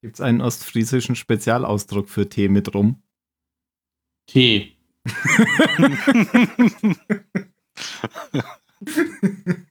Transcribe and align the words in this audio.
Gibt 0.00 0.14
es 0.14 0.20
einen 0.20 0.40
ostfriesischen 0.40 1.16
Spezialausdruck 1.16 2.08
für 2.08 2.28
Tee 2.28 2.48
mit 2.48 2.72
rum? 2.74 3.02
Tee. 4.26 4.76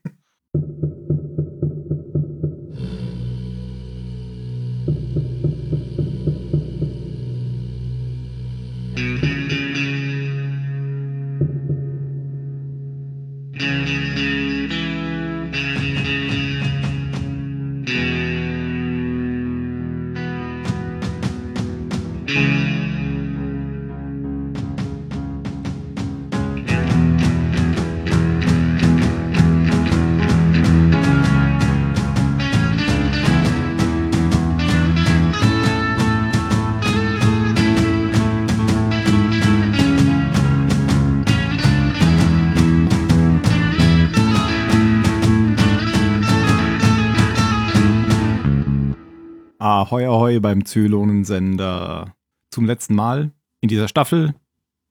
Ahoi, 49.88 50.04
ahoi 50.04 50.38
beim 50.38 50.66
Zylonensender. 50.66 52.14
Zum 52.50 52.66
letzten 52.66 52.94
Mal 52.94 53.32
in 53.62 53.70
dieser 53.70 53.88
Staffel. 53.88 54.34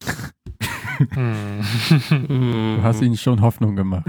Du 1.00 2.80
hast 2.82 3.04
ihnen 3.04 3.18
schon 3.18 3.42
Hoffnung 3.42 3.76
gemacht. 3.76 4.08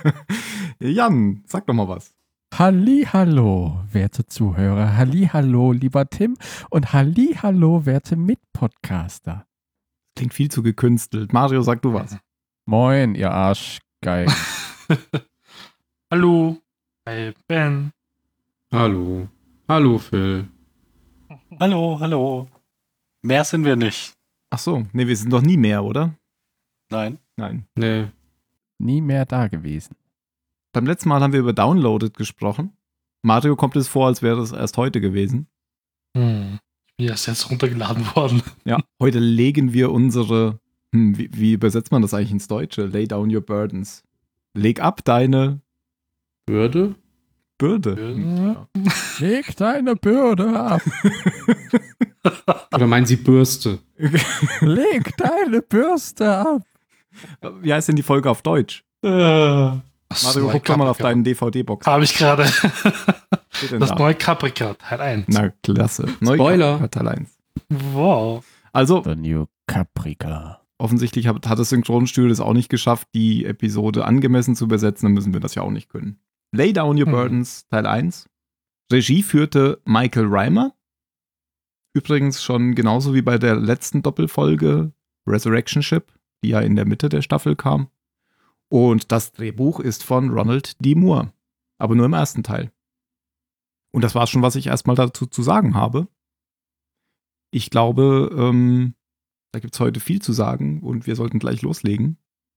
Jan, 0.80 1.44
sag 1.46 1.68
doch 1.68 1.74
mal 1.74 1.86
was. 1.86 2.12
Hallo, 2.52 3.78
werte 3.92 4.26
Zuhörer. 4.26 4.96
Hallo, 4.96 5.70
lieber 5.70 6.10
Tim. 6.10 6.36
Und 6.70 6.92
hallo, 6.92 7.86
werte 7.86 8.16
Mitpodcaster. 8.16 9.46
Klingt 10.16 10.34
viel 10.34 10.50
zu 10.50 10.64
gekünstelt. 10.64 11.32
Mario, 11.32 11.62
sag 11.62 11.80
du 11.82 11.94
was. 11.94 12.18
Moin, 12.66 13.14
ihr 13.14 13.30
Arschgeil. 13.30 14.26
Hallo. 16.10 16.58
Hi, 17.06 17.32
Ben. 17.46 17.92
Hallo. 18.72 19.28
Hallo, 19.66 19.96
Phil. 19.96 20.46
Hallo, 21.58 21.98
hallo. 21.98 22.48
Mehr 23.22 23.44
sind 23.44 23.64
wir 23.64 23.76
nicht. 23.76 24.12
Ach 24.50 24.58
so, 24.58 24.84
nee, 24.92 25.06
wir 25.06 25.16
sind 25.16 25.32
doch 25.32 25.40
nie 25.40 25.56
mehr, 25.56 25.82
oder? 25.82 26.14
Nein. 26.90 27.18
Nein. 27.36 27.66
Nee. 27.74 28.08
Nie 28.78 29.00
mehr 29.00 29.24
da 29.24 29.48
gewesen. 29.48 29.96
Beim 30.74 30.86
letzten 30.86 31.08
Mal 31.08 31.22
haben 31.22 31.32
wir 31.32 31.40
über 31.40 31.54
Downloaded 31.54 32.14
gesprochen. 32.14 32.76
Mario 33.22 33.56
kommt 33.56 33.74
es 33.76 33.88
vor, 33.88 34.06
als 34.06 34.20
wäre 34.20 34.42
es 34.42 34.52
erst 34.52 34.76
heute 34.76 35.00
gewesen. 35.00 35.46
Hm. 36.14 36.58
Ich 36.88 36.96
bin 36.98 37.08
erst 37.08 37.26
jetzt 37.26 37.50
runtergeladen 37.50 38.04
worden. 38.14 38.42
Ja, 38.66 38.78
heute 39.00 39.18
legen 39.18 39.72
wir 39.72 39.92
unsere, 39.92 40.60
hm, 40.92 41.16
wie, 41.16 41.30
wie 41.32 41.52
übersetzt 41.54 41.90
man 41.90 42.02
das 42.02 42.12
eigentlich 42.12 42.32
ins 42.32 42.48
Deutsche? 42.48 42.84
Lay 42.84 43.08
down 43.08 43.34
your 43.34 43.40
burdens. 43.40 44.04
Leg 44.52 44.80
ab 44.80 45.02
deine 45.04 45.62
Würde? 46.46 46.80
Bürde. 46.80 47.03
Bürde? 47.58 47.96
Hm, 47.96 48.56
Leg 49.20 49.56
deine 49.56 49.94
Bürde 49.96 50.58
ab. 50.58 50.82
Oder 52.74 52.86
meinen 52.86 53.06
Sie 53.06 53.16
Bürste? 53.16 53.78
Leg 54.60 55.16
deine 55.16 55.62
Bürste 55.62 56.36
ab. 56.38 56.62
ja. 57.42 57.52
Wie 57.62 57.72
heißt 57.72 57.88
denn 57.88 57.96
die 57.96 58.02
Folge 58.02 58.30
auf 58.30 58.42
Deutsch? 58.42 58.84
Äh, 59.02 59.08
das 59.08 60.22
Mario, 60.24 60.48
guck 60.50 60.64
doch 60.64 60.76
mal 60.76 60.88
auf 60.88 60.98
Caprica. 60.98 61.08
deinen 61.10 61.24
DVD-Box. 61.24 61.86
Habe 61.86 62.04
ich 62.04 62.14
gerade. 62.16 62.44
Das 63.78 63.88
da? 63.90 63.94
neue 63.94 64.14
Caprica, 64.14 64.74
Teil 64.74 65.00
1. 65.00 65.26
Na, 65.28 65.50
klasse. 65.62 66.06
Neu 66.20 66.34
Spoiler. 66.34 66.90
Teil 66.90 67.08
1. 67.08 67.30
Wow. 67.92 68.44
Also, 68.72 69.02
The 69.04 69.14
New 69.14 69.46
Caprica. 69.66 70.60
offensichtlich 70.78 71.28
hat, 71.28 71.46
hat 71.48 71.58
das 71.58 71.68
Synchronstudio 71.70 72.30
es 72.30 72.40
auch 72.40 72.52
nicht 72.52 72.68
geschafft, 72.68 73.08
die 73.14 73.44
Episode 73.44 74.04
angemessen 74.04 74.56
zu 74.56 74.64
übersetzen, 74.64 75.06
dann 75.06 75.12
müssen 75.14 75.32
wir 75.32 75.40
das 75.40 75.54
ja 75.54 75.62
auch 75.62 75.70
nicht 75.70 75.88
können. 75.88 76.18
Lay 76.54 76.72
Down 76.72 76.96
Your 76.96 77.06
Hm. 77.06 77.12
Burdens, 77.12 77.66
Teil 77.68 77.84
1. 77.84 78.28
Regie 78.92 79.24
führte 79.24 79.82
Michael 79.84 80.26
Reimer. 80.28 80.72
Übrigens 81.94 82.44
schon 82.44 82.76
genauso 82.76 83.12
wie 83.12 83.22
bei 83.22 83.38
der 83.38 83.56
letzten 83.56 84.02
Doppelfolge 84.02 84.92
Resurrection 85.26 85.82
Ship, 85.82 86.06
die 86.44 86.50
ja 86.50 86.60
in 86.60 86.76
der 86.76 86.84
Mitte 86.84 87.08
der 87.08 87.22
Staffel 87.22 87.56
kam. 87.56 87.88
Und 88.68 89.10
das 89.10 89.32
Drehbuch 89.32 89.80
ist 89.80 90.04
von 90.04 90.30
Ronald 90.30 90.76
D. 90.84 90.94
Moore, 90.94 91.32
aber 91.78 91.96
nur 91.96 92.06
im 92.06 92.12
ersten 92.12 92.44
Teil. 92.44 92.70
Und 93.92 94.04
das 94.04 94.14
war 94.14 94.28
schon, 94.28 94.42
was 94.42 94.54
ich 94.54 94.68
erstmal 94.68 94.94
dazu 94.94 95.26
zu 95.26 95.42
sagen 95.42 95.74
habe. 95.74 96.06
Ich 97.50 97.68
glaube, 97.68 98.30
ähm, 98.32 98.94
da 99.52 99.58
gibt 99.58 99.74
es 99.74 99.80
heute 99.80 99.98
viel 99.98 100.22
zu 100.22 100.32
sagen 100.32 100.82
und 100.82 101.08
wir 101.08 101.16
sollten 101.16 101.40
gleich 101.40 101.62
loslegen. 101.62 102.16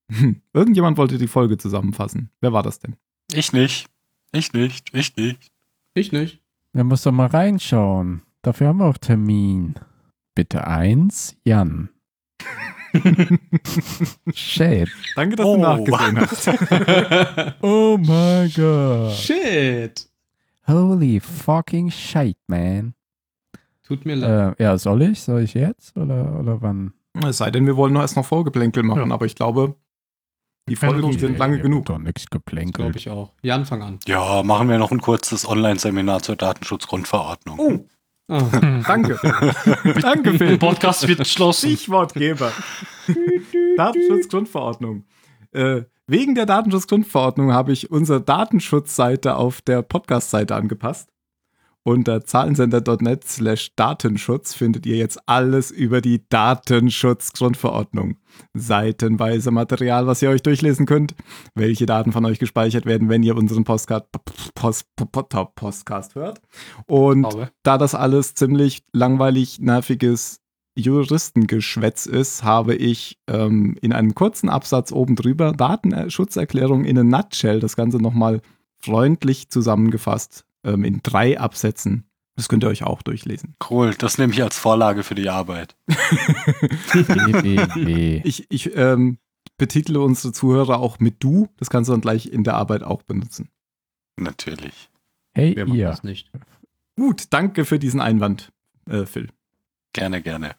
Irgendjemand 0.54 1.00
wollte 1.00 1.18
die 1.18 1.28
Folge 1.28 1.58
zusammenfassen. 1.58 2.30
Wer 2.42 2.54
war 2.54 2.62
das 2.62 2.78
denn? 2.78 2.96
Ich 3.34 3.54
nicht. 3.54 3.88
Ich 4.32 4.54
nicht. 4.54 4.94
Ich 4.94 5.16
nicht. 5.16 5.52
Ich 5.94 6.12
nicht. 6.12 6.42
Da 6.74 6.84
muss 6.84 7.04
doch 7.04 7.12
mal 7.12 7.28
reinschauen. 7.28 8.22
Dafür 8.42 8.68
haben 8.68 8.78
wir 8.80 8.86
auch 8.86 8.98
Termin. 8.98 9.76
Bitte 10.36 10.66
eins, 10.68 11.36
Jan. 11.44 11.90
Shit. 14.34 14.90
Danke, 15.16 15.36
dass 15.36 15.46
Oh. 15.46 15.56
du 15.56 15.62
nachgesehen 15.62 16.20
hast. 16.20 16.48
Oh 17.62 17.98
mein 17.98 18.52
Gott. 18.56 19.14
Shit. 19.14 20.10
Holy 20.68 21.20
fucking 21.20 21.90
shit, 21.92 22.38
man. 22.48 22.94
Tut 23.84 24.06
mir 24.06 24.16
leid. 24.16 24.60
Äh, 24.60 24.64
ja, 24.64 24.78
soll 24.78 25.02
ich? 25.04 25.22
Soll 25.22 25.42
ich 25.42 25.54
jetzt? 25.54 25.98
Oder, 25.98 26.38
oder 26.40 26.62
wann? 26.62 26.94
es 27.26 27.38
sei 27.38 27.50
denn, 27.52 27.66
wir 27.66 27.76
wollen 27.78 27.94
noch 27.94 28.02
erst 28.02 28.16
noch 28.16 28.26
Vorgeplänkel 28.26 28.84
machen, 28.84 29.08
Ja. 29.08 29.14
aber 29.14 29.26
ich 29.26 29.36
glaube, 29.36 29.76
die 30.68 30.76
Folgen 30.76 31.18
sind 31.18 31.38
lange 31.38 31.60
genug. 31.60 31.86
Doch 31.86 31.98
nichts 31.98 32.26
Glaube 32.30 32.44
geplänkelt. 32.46 32.96
ich 32.96 33.10
auch. 33.10 33.34
Jan, 33.42 33.66
fang 33.66 33.82
an. 33.82 34.00
Ja, 34.08 34.44
machen 34.44 34.70
wir 34.70 34.78
noch 34.78 34.92
ein 34.92 35.02
kurzes 35.02 35.48
Online-Seminar 35.48 36.22
zur 36.22 36.36
Datenschutzgrundverordnung. 36.36 37.60
Oh, 37.60 37.86
Ah. 38.30 38.42
danke. 38.86 39.18
danke, 40.02 40.32
Der 40.32 40.38
Phil. 40.38 40.58
Podcast 40.58 41.08
wird 41.08 41.20
geschlossen. 41.20 41.70
Stichwortgeber. 41.70 42.52
Datenschutzgrundverordnung. 43.78 45.06
Äh, 45.54 45.84
wegen 46.08 46.36
der 46.36 46.46
Datenschutzgrundverordnung 46.46 47.54
habe 47.54 47.72
ich 47.72 47.90
unsere 47.92 48.22
Datenschutzseite 48.22 49.36
auf 49.38 49.62
der 49.62 49.82
Podcast-Seite 49.82 50.56
angepasst. 50.56 51.10
Unter 51.88 52.26
zahlensender.net 52.26 53.24
slash 53.24 53.72
Datenschutz 53.78 54.54
findet 54.54 54.86
ihr 54.86 54.98
jetzt 54.98 55.18
alles 55.26 55.72
über 55.72 56.02
die 56.02 56.22
Datenschutzgrundverordnung. 56.28 58.18
Seitenweise 58.54 59.52
Material, 59.52 60.06
was 60.06 60.22
ihr 60.22 60.30
euch 60.30 60.44
durchlesen 60.44 60.86
könnt, 60.86 61.16
welche 61.56 61.86
Daten 61.86 62.12
von 62.12 62.26
euch 62.26 62.40
gespeichert 62.40 62.86
werden, 62.86 63.08
wenn 63.08 63.24
ihr 63.24 63.38
unseren 63.38 63.64
Postcard, 63.64 64.06
Post, 64.54 64.94
Post, 64.96 65.56
Postcast 65.56 66.16
hört. 66.16 66.42
Und 66.88 67.22
Glaube. 67.22 67.52
da 67.64 67.78
das 67.78 67.96
alles 67.96 68.34
ziemlich 68.34 68.84
langweilig, 68.92 69.60
nerviges 69.62 70.42
Juristengeschwätz 70.76 72.06
ist, 72.06 72.44
habe 72.44 72.76
ich 72.76 73.18
ähm, 73.28 73.78
in 73.82 73.94
einem 73.94 74.14
kurzen 74.14 74.50
Absatz 74.50 74.92
oben 74.92 75.16
drüber 75.16 75.54
Datenschutzerklärung 75.54 76.84
in 76.84 76.98
a 76.98 77.04
nutshell, 77.06 77.62
das 77.62 77.78
Ganze 77.78 78.00
nochmal 78.00 78.42
freundlich 78.82 79.50
zusammengefasst 79.50 80.47
ähm, 80.68 80.84
in 80.84 81.00
drei 81.02 81.40
Absätzen. 81.40 82.04
Das 82.36 82.50
könnt 82.50 82.64
ihr 82.64 82.68
euch 82.68 82.84
auch 82.84 83.02
durchlesen. 83.02 83.56
Cool, 83.68 83.96
das 83.96 84.20
nehme 84.20 84.32
ich 84.32 84.44
als 84.44 84.58
Vorlage 84.60 85.02
für 85.04 85.16
die 85.16 85.30
Arbeit. 85.30 85.76
Ich, 88.24 88.46
ich 88.50 88.76
ähm, 88.76 89.18
betitle 89.58 90.02
unsere 90.02 90.34
Zuhörer 90.34 90.80
auch 90.80 91.00
mit 91.00 91.24
du. 91.24 91.48
Das 91.58 91.70
kannst 91.70 91.88
du 91.88 91.94
dann 91.94 92.02
gleich 92.02 92.28
in 92.32 92.44
der 92.44 92.56
Arbeit 92.56 92.84
auch 92.84 93.02
benutzen. 93.04 93.50
Natürlich. 94.20 94.90
Hey, 95.34 95.56
Wer 95.56 95.66
macht 95.68 95.78
ihr. 95.78 95.88
das 95.88 96.04
nicht? 96.04 96.32
Gut, 96.96 97.26
danke 97.32 97.66
für 97.66 97.80
diesen 97.80 98.02
Einwand, 98.02 98.52
äh, 98.90 99.06
Phil. 99.06 99.30
Gerne, 99.94 100.22
gerne. 100.22 100.56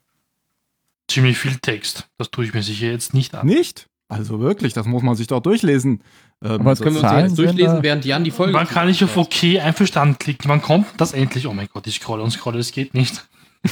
Ziemlich 1.09 1.39
viel 1.39 1.57
Text. 1.59 2.09
Das 2.19 2.31
tue 2.31 2.45
ich 2.45 2.55
mir 2.55 2.63
sicher 2.63 2.87
jetzt 2.87 3.15
nicht 3.15 3.35
an. 3.35 3.47
Nicht? 3.47 3.89
Also 4.09 4.41
wirklich, 4.41 4.73
das 4.73 4.87
muss 4.87 5.03
man 5.03 5.15
sich 5.17 5.27
doch 5.27 5.41
durchlesen. 5.41 6.03
Ähm, 6.43 6.53
Aber 6.61 6.71
Das 6.71 6.81
können 6.81 6.97
wir 6.97 7.03
uns 7.03 7.13
ja 7.13 7.21
jetzt 7.21 7.39
durchlesen, 7.39 7.83
während 7.83 8.05
Jan 8.07 8.25
die 8.25 8.31
Folge. 8.31 8.55
Wann 8.55 8.67
kann 8.67 8.89
ich 8.89 9.05
auf 9.05 9.17
OK 9.17 9.45
einverstanden 9.63 10.19
klicken? 10.19 10.49
Wann 10.49 10.63
kommt 10.63 10.87
das 10.97 11.13
endlich? 11.13 11.47
Oh 11.47 11.53
mein 11.53 11.69
Gott, 11.73 11.87
ich 11.87 11.97
scrolle 11.97 12.23
und 12.23 12.31
scrolle, 12.31 12.59
es 12.59 12.73
geht 12.73 12.95
nicht. 12.95 13.29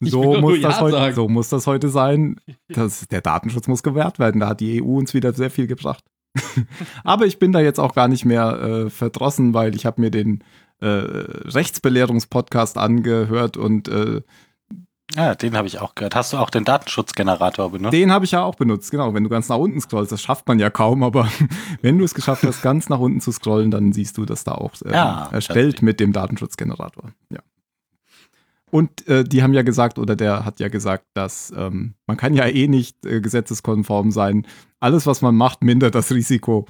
Ich 0.00 0.10
So 0.10 0.38
muss, 0.40 0.58
Ja 0.58 0.78
heute, 0.78 0.96
sagen. 0.96 1.14
so 1.14 1.26
muss 1.28 1.48
das 1.48 1.66
heute 1.66 1.88
sein. 1.88 2.36
Das, 2.68 3.08
der 3.08 3.22
Datenschutz 3.22 3.66
muss 3.66 3.82
gewährt 3.82 4.18
werden. 4.18 4.40
Da 4.40 4.48
hat 4.48 4.60
die 4.60 4.82
EU 4.82 4.98
uns 4.98 5.14
wieder 5.14 5.32
sehr 5.32 5.50
viel 5.50 5.66
gebracht. 5.66 6.04
Aber 7.04 7.24
ich 7.24 7.38
bin 7.38 7.52
da 7.52 7.60
jetzt 7.60 7.80
auch 7.80 7.94
gar 7.94 8.06
nicht 8.06 8.26
mehr 8.26 8.60
äh, 8.60 8.90
verdrossen, 8.90 9.54
weil 9.54 9.74
ich 9.74 9.86
habe 9.86 10.02
mir 10.02 10.10
den 10.10 10.44
äh, 10.80 10.86
Rechtsbelehrungspodcast 10.86 12.76
angehört 12.76 13.56
und 13.56 13.88
äh, 13.88 14.20
Ja, 15.14 15.34
den 15.34 15.56
habe 15.56 15.68
ich 15.68 15.78
auch 15.78 15.94
gehört. 15.94 16.14
Hast 16.14 16.32
du 16.32 16.36
auch 16.36 16.50
den 16.50 16.64
Datenschutzgenerator 16.64 17.70
benutzt? 17.70 17.92
den 17.92 18.10
habe 18.10 18.24
ich 18.24 18.32
ja 18.32 18.42
auch 18.42 18.56
benutzt. 18.56 18.90
Genau, 18.90 19.14
wenn 19.14 19.22
du 19.22 19.30
ganz 19.30 19.48
nach 19.48 19.56
unten 19.56 19.80
scrollst, 19.80 20.10
das 20.10 20.20
schafft 20.20 20.48
man 20.48 20.58
ja 20.58 20.68
kaum, 20.68 21.02
aber 21.02 21.28
wenn 21.82 21.98
du 21.98 22.04
es 22.04 22.12
geschafft 22.14 22.42
hast, 22.42 22.62
ganz 22.62 22.88
nach 22.88 22.98
unten 22.98 23.20
zu 23.20 23.30
scrollen, 23.30 23.70
dann 23.70 23.92
siehst 23.92 24.18
du 24.18 24.24
das 24.24 24.44
da 24.44 24.52
auch 24.52 24.72
äh, 24.84 24.92
Ja, 24.92 25.28
erstellt 25.32 25.80
mit 25.82 26.00
dem 26.00 26.12
Datenschutzgenerator. 26.12 27.12
Ja. 27.30 27.40
Und 28.70 29.06
äh, 29.06 29.22
die 29.22 29.42
haben 29.42 29.54
ja 29.54 29.62
gesagt, 29.62 29.98
oder 29.98 30.16
der 30.16 30.44
hat 30.44 30.58
ja 30.58 30.68
gesagt, 30.68 31.06
dass 31.14 31.52
ähm, 31.56 31.94
man 32.06 32.16
kann 32.16 32.34
ja 32.34 32.46
eh 32.46 32.66
nicht 32.66 33.06
äh, 33.06 33.20
gesetzeskonform 33.20 34.10
sein. 34.10 34.46
Alles, 34.80 35.06
was 35.06 35.22
man 35.22 35.36
macht, 35.36 35.62
mindert 35.62 35.94
das 35.94 36.10
Risiko. 36.10 36.66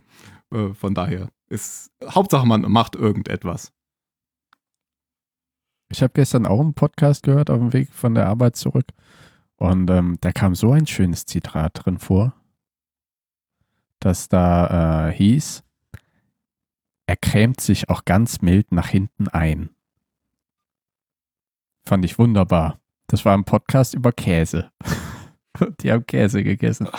Äh, 0.52 0.74
von 0.74 0.94
daher 0.94 1.30
ist 1.48 1.90
Hauptsache, 2.04 2.46
man 2.46 2.62
macht 2.62 2.96
irgendetwas. 2.96 3.72
Ich 5.88 6.02
habe 6.02 6.12
gestern 6.14 6.46
auch 6.46 6.60
einen 6.60 6.74
Podcast 6.74 7.22
gehört 7.22 7.48
auf 7.50 7.58
dem 7.58 7.72
Weg 7.72 7.92
von 7.92 8.14
der 8.14 8.26
Arbeit 8.26 8.56
zurück. 8.56 8.86
Und 9.56 9.88
ähm, 9.90 10.18
da 10.20 10.32
kam 10.32 10.54
so 10.54 10.72
ein 10.72 10.86
schönes 10.86 11.24
Zitat 11.26 11.84
drin 11.84 11.98
vor, 11.98 12.34
dass 14.00 14.28
da 14.28 15.08
äh, 15.08 15.12
hieß, 15.12 15.62
er 17.06 17.16
krämt 17.16 17.60
sich 17.60 17.88
auch 17.88 18.04
ganz 18.04 18.42
mild 18.42 18.72
nach 18.72 18.88
hinten 18.88 19.28
ein. 19.28 19.70
Fand 21.86 22.04
ich 22.04 22.18
wunderbar. 22.18 22.78
Das 23.06 23.24
war 23.24 23.34
ein 23.36 23.44
Podcast 23.44 23.94
über 23.94 24.10
Käse. 24.12 24.70
Die 25.80 25.92
haben 25.92 26.04
Käse 26.04 26.42
gegessen. 26.42 26.88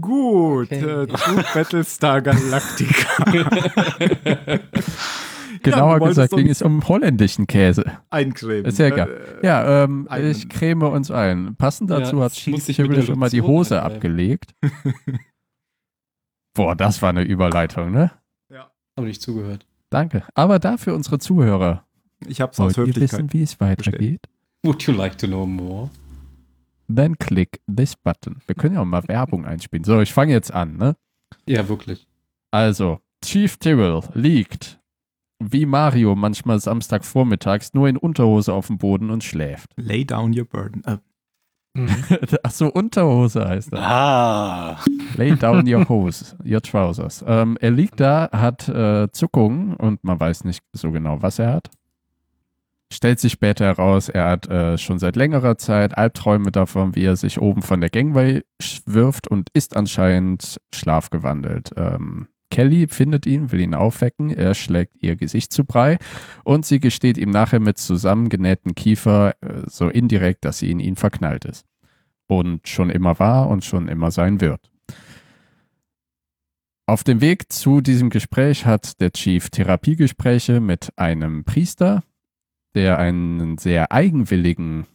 Gut, 0.00 0.66
Okay. 0.72 1.02
äh, 1.02 1.06
True 1.06 1.44
Battlestar 1.54 2.22
Galactica. 2.22 3.24
Genauer 5.62 6.00
wolltest 6.00 6.16
gesagt 6.30 6.36
ging 6.36 6.48
es 6.48 6.62
um 6.62 6.86
holländischen 6.88 7.46
Käse. 7.46 7.84
Eincremen. 8.10 8.64
Ist 8.64 8.78
ja 8.78 8.86
egal. 8.86 9.08
Äh, 9.42 9.46
Ja, 9.46 9.84
ähm, 9.84 10.08
ich 10.30 10.48
creme 10.48 10.82
uns 10.84 11.10
ein. 11.10 11.56
Passend 11.56 11.90
Ja, 11.90 12.00
dazu 12.00 12.22
hat 12.22 12.32
mit 12.46 12.66
der 12.68 12.74
Tyrrell 12.74 13.02
schon 13.02 13.18
mal 13.18 13.28
die 13.30 13.42
Hose 13.42 13.76
einbleiben. 13.82 13.96
abgelegt. 13.96 14.54
Boah, 16.54 16.76
das 16.76 17.00
war 17.02 17.10
eine 17.10 17.22
Überleitung, 17.22 17.90
ne? 17.92 18.10
Habe 18.94 19.06
nicht 19.06 19.22
zugehört. 19.22 19.66
Danke. 19.88 20.22
Aber 20.34 20.58
dafür 20.58 20.94
unsere 20.94 21.18
Zuhörer. 21.18 21.86
Ich 22.26 22.42
hab's 22.42 22.60
aus 22.60 22.76
Wollt 22.76 22.88
ihr 22.88 22.92
Höflichkeit. 22.94 23.20
wissen, 23.20 23.32
wie 23.32 23.42
es 23.42 23.58
weitergeht? 23.58 24.28
Would 24.62 24.82
you 24.82 24.92
like 24.92 25.16
to 25.16 25.26
know 25.26 25.46
more? 25.46 25.88
Then 26.94 27.16
click 27.16 27.62
this 27.74 27.96
button. 27.96 28.42
Wir 28.46 28.54
können 28.54 28.74
ja 28.74 28.82
auch 28.82 28.84
mal 28.84 29.08
Werbung 29.08 29.46
einspielen. 29.46 29.84
So, 29.84 30.02
ich 30.02 30.12
fange 30.12 30.32
jetzt 30.32 30.52
an, 30.52 30.76
ne? 30.76 30.94
Ja, 31.46 31.66
wirklich. 31.70 32.06
Also, 32.50 33.00
Chief 33.24 33.56
Tyrrell 33.56 34.02
liegt 34.12 34.78
wie 35.50 35.66
Mario 35.66 36.14
manchmal 36.14 36.60
Samstagvormittags 36.60 37.74
nur 37.74 37.88
in 37.88 37.96
Unterhose 37.96 38.52
auf 38.52 38.68
dem 38.68 38.78
Boden 38.78 39.10
und 39.10 39.24
schläft. 39.24 39.70
Lay 39.76 40.04
down 40.04 40.36
your 40.38 40.44
burden. 40.44 40.82
Äh, 40.84 40.98
Mhm. 41.74 41.88
Ach 42.42 42.50
so, 42.50 42.70
Unterhose 42.70 43.48
heißt 43.48 43.72
das. 43.72 43.80
Ah, 43.80 44.76
Lay 45.16 45.34
down 45.36 45.66
your 45.66 45.88
hose, 45.88 46.36
your 46.44 46.60
trousers. 46.60 47.24
Ähm, 47.26 47.56
er 47.60 47.70
liegt 47.70 47.98
da, 47.98 48.28
hat 48.32 48.68
äh, 48.68 49.10
Zuckungen 49.12 49.74
und 49.76 50.04
man 50.04 50.20
weiß 50.20 50.44
nicht 50.44 50.62
so 50.72 50.90
genau, 50.90 51.22
was 51.22 51.38
er 51.38 51.52
hat. 51.54 51.70
Stellt 52.92 53.20
sich 53.20 53.32
später 53.32 53.64
heraus, 53.64 54.10
er 54.10 54.28
hat 54.28 54.46
äh, 54.50 54.76
schon 54.76 54.98
seit 54.98 55.16
längerer 55.16 55.56
Zeit 55.56 55.96
Albträume 55.96 56.52
davon, 56.52 56.94
wie 56.94 57.04
er 57.04 57.16
sich 57.16 57.40
oben 57.40 57.62
von 57.62 57.80
der 57.80 57.88
Gangway 57.88 58.42
wirft 58.84 59.28
und 59.28 59.48
ist 59.54 59.74
anscheinend 59.74 60.60
schlafgewandelt. 60.74 61.70
Ähm, 61.76 62.28
Kelly 62.52 62.86
findet 62.86 63.24
ihn, 63.24 63.50
will 63.50 63.60
ihn 63.60 63.74
aufwecken, 63.74 64.28
er 64.28 64.52
schlägt 64.52 65.02
ihr 65.02 65.16
Gesicht 65.16 65.54
zu 65.54 65.64
Brei 65.64 65.96
und 66.44 66.66
sie 66.66 66.80
gesteht 66.80 67.16
ihm 67.16 67.30
nachher 67.30 67.60
mit 67.60 67.78
zusammengenähten 67.78 68.74
Kiefer 68.74 69.34
äh, 69.40 69.62
so 69.66 69.88
indirekt, 69.88 70.44
dass 70.44 70.58
sie 70.58 70.70
in 70.70 70.78
ihn 70.78 70.96
verknallt 70.96 71.46
ist. 71.46 71.64
Und 72.26 72.68
schon 72.68 72.90
immer 72.90 73.18
war 73.18 73.48
und 73.48 73.64
schon 73.64 73.88
immer 73.88 74.10
sein 74.10 74.42
wird. 74.42 74.70
Auf 76.86 77.04
dem 77.04 77.22
Weg 77.22 77.50
zu 77.50 77.80
diesem 77.80 78.10
Gespräch 78.10 78.66
hat 78.66 79.00
der 79.00 79.12
Chief 79.12 79.48
Therapiegespräche 79.48 80.60
mit 80.60 80.90
einem 80.96 81.44
Priester, 81.44 82.02
der 82.74 82.98
einen 82.98 83.56
sehr 83.56 83.92
eigenwilligen, 83.92 84.86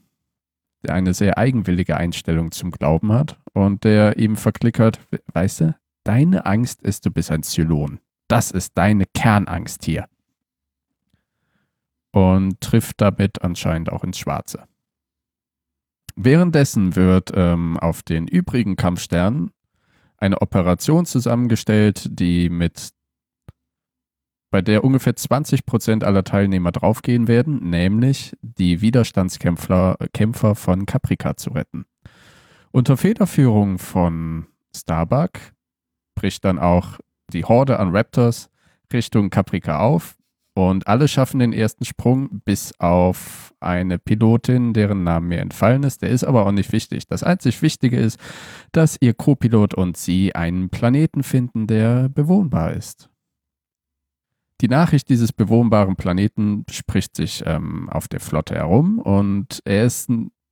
der 0.86 0.94
eine 0.94 1.16
sehr 1.16 1.40
eigenwillige 1.40 1.98
Einstellung 1.98 2.52
zum 2.52 2.70
Glauben 2.70 3.12
hat 3.12 3.40
und 3.54 3.84
der 3.84 4.20
ihm 4.20 4.36
verklickert, 4.36 5.00
weißt 5.34 5.62
du, 5.62 5.76
deine 6.08 6.46
Angst 6.46 6.82
ist, 6.82 7.06
du 7.06 7.12
bist 7.12 7.32
ein 7.32 7.44
Zylon. 7.44 8.00
Das 8.28 8.52
ist 8.52 8.78
deine 8.78 9.06
Kernangst 9.14 9.84
hier. 9.86 10.08
Und 12.12 12.62
trifft 12.62 13.02
damit 13.02 13.42
anscheinend 13.42 13.92
auch 13.92 14.04
ins 14.04 14.18
Schwarze. 14.18 14.64
Währenddessen 16.16 16.96
wird 16.96 17.32
ähm, 17.36 17.78
auf 17.78 18.02
den 18.02 18.28
übrigen 18.28 18.76
Kampfsternen 18.76 19.52
eine 20.18 20.42
Operation 20.42 21.06
zusammengestellt, 21.06 22.08
die 22.10 22.50
mit 22.50 22.90
bei 24.50 24.62
der 24.62 24.84
ungefähr 24.84 25.14
20% 25.14 26.04
aller 26.04 26.24
Teilnehmer 26.24 26.72
draufgehen 26.72 27.28
werden, 27.28 27.70
nämlich 27.70 28.36
die 28.42 28.82
Widerstandskämpfer 28.82 29.98
Kämpfer 30.14 30.56
von 30.56 30.86
Caprica 30.86 31.36
zu 31.36 31.52
retten. 31.52 31.86
Unter 32.72 32.98
Federführung 32.98 33.78
von 33.78 34.48
Starbuck 34.76 35.34
bricht 36.18 36.44
dann 36.44 36.60
auch 36.60 37.00
die 37.32 37.46
Horde 37.46 37.80
an 37.80 37.96
Raptors 37.96 38.50
Richtung 38.92 39.30
Caprica 39.30 39.80
auf 39.80 40.18
und 40.56 40.88
alle 40.88 41.08
schaffen 41.08 41.40
den 41.40 41.54
ersten 41.54 41.86
Sprung, 41.86 42.42
bis 42.44 42.74
auf 42.80 43.54
eine 43.60 44.00
Pilotin, 44.00 44.74
deren 44.74 45.04
Name 45.04 45.28
mir 45.28 45.40
entfallen 45.40 45.84
ist. 45.84 46.02
Der 46.02 46.10
ist 46.10 46.24
aber 46.24 46.48
auch 46.48 46.52
nicht 46.52 46.72
wichtig. 46.72 47.06
Das 47.06 47.22
einzig 47.22 47.62
Wichtige 47.62 48.00
ist, 48.00 48.20
dass 48.72 48.98
ihr 49.00 49.14
Co-Pilot 49.14 49.76
und 49.76 49.98
sie 49.98 50.34
einen 50.34 50.70
Planeten 50.70 51.22
finden, 51.22 51.68
der 51.68 52.10
bewohnbar 52.10 52.74
ist. 52.74 53.12
Die 54.62 54.68
Nachricht 54.68 55.10
dieses 55.10 55.32
bewohnbaren 55.32 55.96
Planeten 55.96 56.66
spricht 56.72 57.16
sich 57.16 57.44
ähm, 57.46 57.88
auf 57.92 58.08
der 58.08 58.20
Flotte 58.20 58.56
herum 58.56 58.98
und 58.98 59.62
er 59.66 59.86
ist 59.86 60.10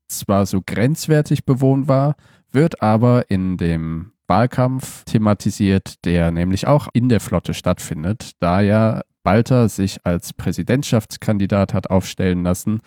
zwar 0.08 0.46
so 0.46 0.62
grenzwertig 0.64 1.46
bewohnbar, 1.46 2.16
wird 2.52 2.84
aber 2.84 3.32
in 3.32 3.58
dem 3.58 4.12
Wahlkampf 4.28 5.04
thematisiert, 5.06 6.06
der 6.06 6.32
nämlich 6.32 6.68
auch 6.68 6.88
in 6.94 7.10
der 7.10 7.20
Flotte 7.20 7.54
stattfindet, 7.54 8.32
da 8.40 8.62
ja 8.62 9.02
Balter 9.24 9.70
sich 9.70 9.98
als 10.06 10.34
Präsidentschaftskandidat 10.34 11.74
hat 11.74 11.90
aufstellen 11.90 12.44
lassen 12.44 12.82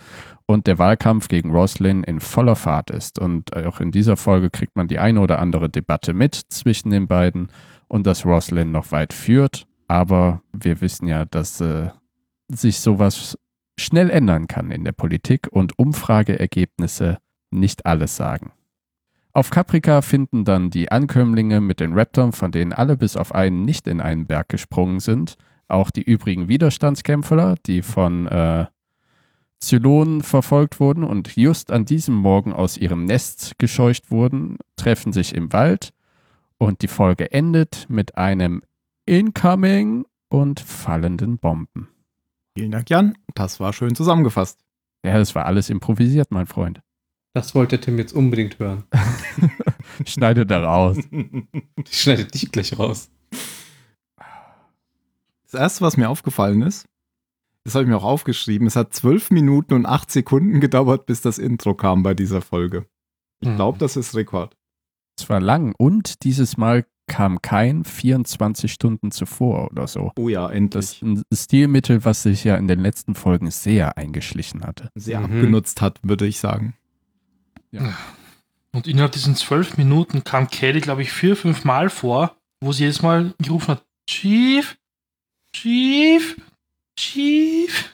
und 0.46 0.66
der 0.66 0.78
Wahlkampf 0.78 1.28
gegen 1.28 1.50
Roslin 1.50 2.04
in 2.04 2.20
voller 2.20 2.56
Fahrt 2.56 2.90
ist. 2.90 3.18
Und 3.18 3.54
auch 3.56 3.80
in 3.80 3.90
dieser 3.90 4.16
Folge 4.16 4.48
kriegt 4.48 4.76
man 4.76 4.88
die 4.88 5.00
eine 5.00 5.20
oder 5.20 5.40
andere 5.40 5.68
Debatte 5.68 6.14
mit 6.14 6.40
zwischen 6.48 6.90
den 6.90 7.08
beiden 7.08 7.48
und 7.88 8.06
dass 8.06 8.24
Roslin 8.24 8.70
noch 8.70 8.92
weit 8.92 9.12
führt. 9.12 9.66
Aber 9.88 10.42
wir 10.52 10.80
wissen 10.80 11.08
ja, 11.08 11.24
dass 11.24 11.60
äh, 11.60 11.88
sich 12.48 12.78
sowas 12.80 13.36
schnell 13.78 14.08
ändern 14.08 14.46
kann 14.46 14.70
in 14.70 14.84
der 14.84 14.92
Politik 14.92 15.48
und 15.50 15.78
Umfrageergebnisse 15.78 17.18
nicht 17.50 17.84
alles 17.84 18.16
sagen. 18.16 18.52
Auf 19.32 19.50
Caprica 19.50 20.02
finden 20.02 20.44
dann 20.44 20.70
die 20.70 20.90
Ankömmlinge 20.90 21.60
mit 21.60 21.80
den 21.80 21.92
Raptors, 21.92 22.36
von 22.36 22.50
denen 22.50 22.72
alle 22.72 22.96
bis 22.96 23.16
auf 23.16 23.34
einen 23.34 23.64
nicht 23.64 23.86
in 23.86 24.00
einen 24.00 24.26
Berg 24.26 24.48
gesprungen 24.48 25.00
sind, 25.00 25.36
auch 25.68 25.90
die 25.90 26.02
übrigen 26.02 26.48
Widerstandskämpfer, 26.48 27.56
die 27.66 27.82
von 27.82 28.26
äh, 28.26 28.66
Zylonen 29.60 30.22
verfolgt 30.22 30.80
wurden 30.80 31.04
und 31.04 31.36
just 31.36 31.70
an 31.70 31.84
diesem 31.84 32.14
Morgen 32.14 32.52
aus 32.52 32.76
ihrem 32.76 33.04
Nest 33.04 33.58
gescheucht 33.58 34.10
wurden, 34.10 34.58
treffen 34.76 35.12
sich 35.12 35.34
im 35.34 35.52
Wald 35.52 35.92
und 36.58 36.82
die 36.82 36.88
Folge 36.88 37.32
endet 37.32 37.86
mit 37.88 38.16
einem 38.16 38.62
Incoming 39.04 40.04
und 40.28 40.60
fallenden 40.60 41.38
Bomben. 41.38 41.88
vielen 42.56 42.70
Dank, 42.70 42.90
Jan. 42.90 43.16
Das 43.34 43.60
war 43.60 43.72
schön 43.72 43.94
zusammengefasst. 43.94 44.60
Ja, 45.04 45.16
das 45.16 45.34
war 45.34 45.46
alles 45.46 45.70
improvisiert, 45.70 46.30
mein 46.30 46.46
Freund. 46.46 46.80
Das 47.34 47.54
wollte 47.54 47.80
Tim 47.80 47.98
jetzt 47.98 48.12
unbedingt 48.12 48.58
hören. 48.58 48.84
Schneide 50.06 50.46
da 50.46 50.62
raus. 50.64 50.96
Ich 51.88 52.00
schneide 52.02 52.24
dich 52.24 52.50
gleich 52.50 52.78
raus. 52.78 53.10
Das 55.50 55.54
erste, 55.60 55.80
was 55.82 55.96
mir 55.96 56.08
aufgefallen 56.10 56.62
ist, 56.62 56.86
das 57.64 57.74
habe 57.74 57.84
ich 57.84 57.88
mir 57.90 57.96
auch 57.96 58.04
aufgeschrieben, 58.04 58.66
es 58.66 58.76
hat 58.76 58.92
zwölf 58.94 59.30
Minuten 59.30 59.74
und 59.74 59.86
acht 59.86 60.10
Sekunden 60.10 60.60
gedauert, 60.60 61.06
bis 61.06 61.20
das 61.20 61.38
Intro 61.38 61.74
kam 61.74 62.02
bei 62.02 62.14
dieser 62.14 62.40
Folge. 62.40 62.86
Ich 63.40 63.48
Hm. 63.48 63.56
glaube, 63.56 63.78
das 63.78 63.96
ist 63.96 64.14
Rekord. 64.14 64.56
Es 65.18 65.28
war 65.28 65.40
lang 65.40 65.74
und 65.78 66.22
dieses 66.24 66.56
Mal 66.56 66.86
kam 67.06 67.40
kein 67.40 67.84
24 67.84 68.70
Stunden 68.72 69.10
zuvor 69.10 69.70
oder 69.70 69.86
so. 69.86 70.12
Oh 70.18 70.28
ja, 70.28 70.46
Das 70.48 70.54
endlich. 70.56 70.84
ist 70.84 71.02
ein 71.02 71.22
Stilmittel, 71.32 72.04
was 72.04 72.22
sich 72.22 72.44
ja 72.44 72.56
in 72.56 72.68
den 72.68 72.80
letzten 72.80 73.14
Folgen 73.14 73.50
sehr 73.50 73.96
eingeschlichen 73.96 74.64
hatte. 74.64 74.90
Sehr 74.94 75.18
Mhm. 75.20 75.24
abgenutzt 75.26 75.80
hat, 75.80 75.98
würde 76.02 76.26
ich 76.26 76.38
sagen. 76.38 76.74
Und 78.72 78.86
innerhalb 78.86 79.12
diesen 79.12 79.36
zwölf 79.36 79.76
Minuten 79.76 80.24
kam 80.24 80.48
Kelly, 80.48 80.80
glaube 80.80 81.02
ich, 81.02 81.12
vier, 81.12 81.36
fünf 81.36 81.64
Mal 81.64 81.90
vor, 81.90 82.36
wo 82.60 82.72
sie 82.72 82.84
jedes 82.84 83.02
Mal 83.02 83.34
gerufen 83.38 83.68
hat, 83.68 83.84
Chief, 84.06 84.76
Chief, 85.52 86.36
Chief. 86.96 87.90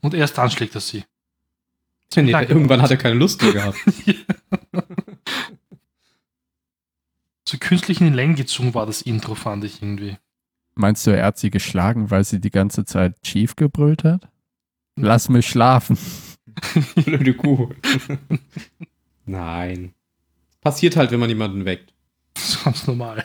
Und 0.00 0.14
erst 0.14 0.36
dann 0.38 0.50
schlägt 0.50 0.74
er 0.74 0.80
sie. 0.80 1.04
Nee, 2.14 2.30
Danke. 2.30 2.52
irgendwann 2.52 2.82
hat 2.82 2.90
er 2.90 2.98
keine 2.98 3.14
Lust 3.14 3.40
mehr 3.42 3.52
gehabt. 3.52 3.78
So 7.48 7.58
künstlich 7.58 8.00
in 8.00 8.06
die 8.08 8.16
Länge 8.16 8.34
gezogen 8.34 8.72
war 8.72 8.86
das 8.86 9.02
Intro, 9.02 9.34
fand 9.34 9.64
ich 9.64 9.82
irgendwie. 9.82 10.16
Meinst 10.74 11.06
du, 11.06 11.10
er 11.10 11.26
hat 11.26 11.38
sie 11.38 11.50
geschlagen, 11.50 12.10
weil 12.10 12.24
sie 12.24 12.40
die 12.40 12.50
ganze 12.50 12.86
Zeit 12.86 13.20
Chief 13.22 13.56
gebrüllt 13.56 14.04
hat? 14.04 14.28
Lass 14.96 15.28
mich 15.28 15.46
schlafen. 15.48 15.98
Blöde 17.04 17.34
Kuh. 17.34 17.70
Nein. 19.26 19.92
Passiert 20.60 20.96
halt, 20.96 21.10
wenn 21.10 21.20
man 21.20 21.28
jemanden 21.28 21.64
weckt. 21.64 21.92
Das 22.34 22.48
ist 22.50 22.64
ganz 22.64 22.86
normal. 22.86 23.24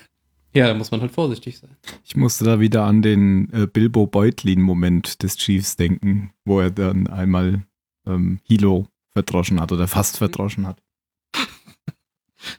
Ja, 0.54 0.68
da 0.68 0.74
muss 0.74 0.92
man 0.92 1.02
halt 1.02 1.12
vorsichtig 1.12 1.60
sein. 1.60 1.76
Ich 2.04 2.16
musste 2.16 2.44
da 2.44 2.60
wieder 2.60 2.84
an 2.86 3.02
den 3.02 3.52
äh, 3.54 3.68
Bilbo 3.68 4.08
Beutlin-Moment 4.08 5.22
des 5.22 5.38
Chiefs 5.38 5.76
denken, 5.76 6.32
wo 6.46 6.60
er 6.60 6.72
dann 6.72 7.08
einmal 7.08 7.64
ähm, 8.08 8.40
Hilo 8.44 8.88
verdroschen 9.14 9.60
hat 9.60 9.72
oder 9.72 9.88
fast 9.88 10.18
verdroschen 10.18 10.66
hat. 10.66 10.82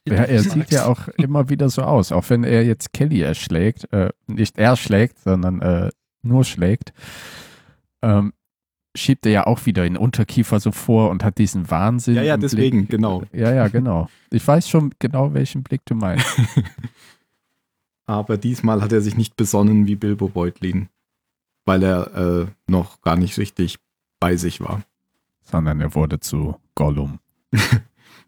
Ja, 0.06 0.24
er 0.24 0.42
sieht 0.42 0.70
ja 0.70 0.86
auch 0.86 1.08
immer 1.16 1.48
wieder 1.48 1.70
so 1.70 1.82
aus, 1.82 2.12
auch 2.12 2.28
wenn 2.30 2.44
er 2.44 2.64
jetzt 2.64 2.92
Kelly 2.92 3.20
erschlägt, 3.20 3.90
äh, 3.92 4.10
nicht 4.26 4.58
er 4.58 4.76
schlägt, 4.76 5.18
sondern 5.20 5.60
äh, 5.62 5.90
nur 6.22 6.44
schlägt, 6.44 6.92
ähm, 8.02 8.32
schiebt 8.98 9.24
er 9.26 9.32
ja 9.32 9.46
auch 9.46 9.64
wieder 9.66 9.84
den 9.84 9.96
Unterkiefer 9.96 10.60
so 10.60 10.72
vor 10.72 11.10
und 11.10 11.24
hat 11.24 11.38
diesen 11.38 11.70
Wahnsinn. 11.70 12.14
Ja, 12.16 12.22
ja, 12.22 12.36
deswegen, 12.36 12.80
Blick. 12.80 12.90
genau. 12.90 13.22
Ja, 13.32 13.52
ja, 13.54 13.68
genau. 13.68 14.08
Ich 14.30 14.46
weiß 14.46 14.68
schon 14.68 14.92
genau, 14.98 15.32
welchen 15.34 15.62
Blick 15.62 15.82
du 15.86 15.94
meinst. 15.94 16.26
Aber 18.06 18.36
diesmal 18.38 18.82
hat 18.82 18.92
er 18.92 19.00
sich 19.00 19.16
nicht 19.16 19.36
besonnen 19.36 19.86
wie 19.86 19.96
Bilbo 19.96 20.28
Beutlin, 20.28 20.88
weil 21.66 21.82
er 21.82 22.14
äh, 22.16 22.46
noch 22.66 23.02
gar 23.02 23.16
nicht 23.16 23.36
richtig 23.38 23.78
bei 24.20 24.36
sich 24.36 24.60
war. 24.60 24.82
sondern 25.44 25.80
er 25.80 25.94
wurde 25.94 26.20
zu 26.20 26.56
Gollum. 26.74 27.18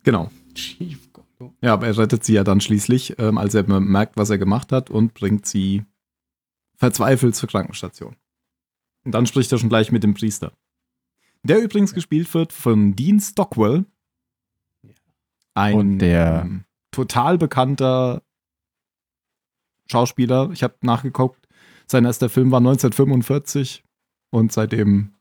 Genau. 0.03 0.31
Chief 0.55 1.13
Gollum. 1.13 1.55
Ja, 1.61 1.75
aber 1.75 1.87
er 1.87 1.99
rettet 1.99 2.25
sie 2.25 2.33
ja 2.33 2.43
dann 2.43 2.63
schließlich, 2.63 3.19
ähm, 3.19 3.37
als 3.37 3.55
er 3.55 3.65
merkt, 3.81 4.17
was 4.17 4.31
er 4.31 4.39
gemacht 4.39 4.73
hat 4.73 4.89
und 4.89 5.13
bringt 5.13 5.45
sie 5.45 5.85
verzweifelt 6.77 7.35
zur 7.37 7.51
Krankenstation. 7.51 8.17
Und 9.05 9.13
dann 9.13 9.27
spricht 9.27 9.51
er 9.53 9.59
schon 9.59 9.69
gleich 9.69 9.93
mit 9.93 10.03
dem 10.03 10.15
Priester. 10.15 10.53
Der 11.43 11.61
übrigens 11.63 11.95
gespielt 11.95 12.33
wird 12.35 12.53
von 12.53 12.95
Dean 12.97 13.19
Stockwell. 13.21 13.85
Ein 15.55 15.75
Und 15.75 15.99
der- 15.99 16.43
ähm, 16.45 16.65
total 16.91 17.39
bekannter 17.39 18.23
Schauspieler. 19.91 20.51
Ich 20.53 20.63
habe 20.63 20.75
nachgeguckt. 20.83 21.47
Sein 21.87 22.05
erster 22.05 22.29
Film 22.29 22.51
war 22.53 22.61
1945 22.61 23.83
und 24.31 24.53
seitdem 24.53 25.15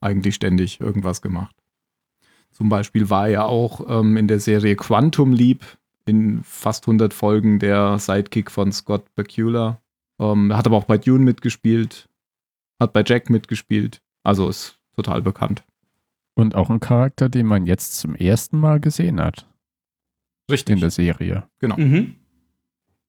eigentlich 0.00 0.34
ständig 0.34 0.80
irgendwas 0.80 1.22
gemacht. 1.22 1.54
Zum 2.52 2.68
Beispiel 2.68 3.10
war 3.10 3.28
er 3.28 3.46
auch 3.46 3.86
ähm, 3.88 4.16
in 4.16 4.28
der 4.28 4.40
Serie 4.40 4.76
Quantum 4.76 5.32
Leap 5.32 5.64
in 6.06 6.42
fast 6.42 6.84
100 6.84 7.12
Folgen 7.12 7.58
der 7.58 7.98
Sidekick 7.98 8.50
von 8.50 8.72
Scott 8.72 9.04
Bakula. 9.14 9.80
Ähm, 10.18 10.50
er 10.50 10.56
hat 10.56 10.66
aber 10.66 10.76
auch 10.76 10.84
bei 10.84 10.98
Dune 10.98 11.24
mitgespielt, 11.24 12.08
hat 12.80 12.92
bei 12.92 13.02
Jack 13.06 13.30
mitgespielt. 13.30 14.02
Also 14.22 14.48
ist 14.48 14.78
total 14.94 15.22
bekannt. 15.22 15.64
Und 16.34 16.54
auch 16.54 16.70
ein 16.70 16.80
Charakter, 16.80 17.28
den 17.28 17.46
man 17.46 17.66
jetzt 17.66 17.96
zum 17.96 18.14
ersten 18.14 18.58
Mal 18.58 18.80
gesehen 18.80 19.20
hat 19.20 19.46
in 20.48 20.80
der 20.80 20.90
Serie. 20.90 21.48
Genau. 21.58 21.76
Mhm. 21.76 22.16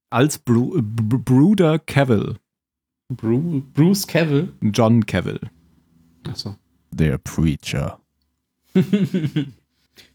Als 0.10 0.40
Bru 0.40 0.80
Bruder 0.82 1.80
Cavill, 1.80 2.38
Bru 3.10 3.62
Bruce 3.74 4.08
Cavill. 4.08 4.54
John 4.62 5.06
Cavill. 5.06 5.40
Achso. 6.28 6.56
Der 6.92 7.18
Preacher. 7.18 8.00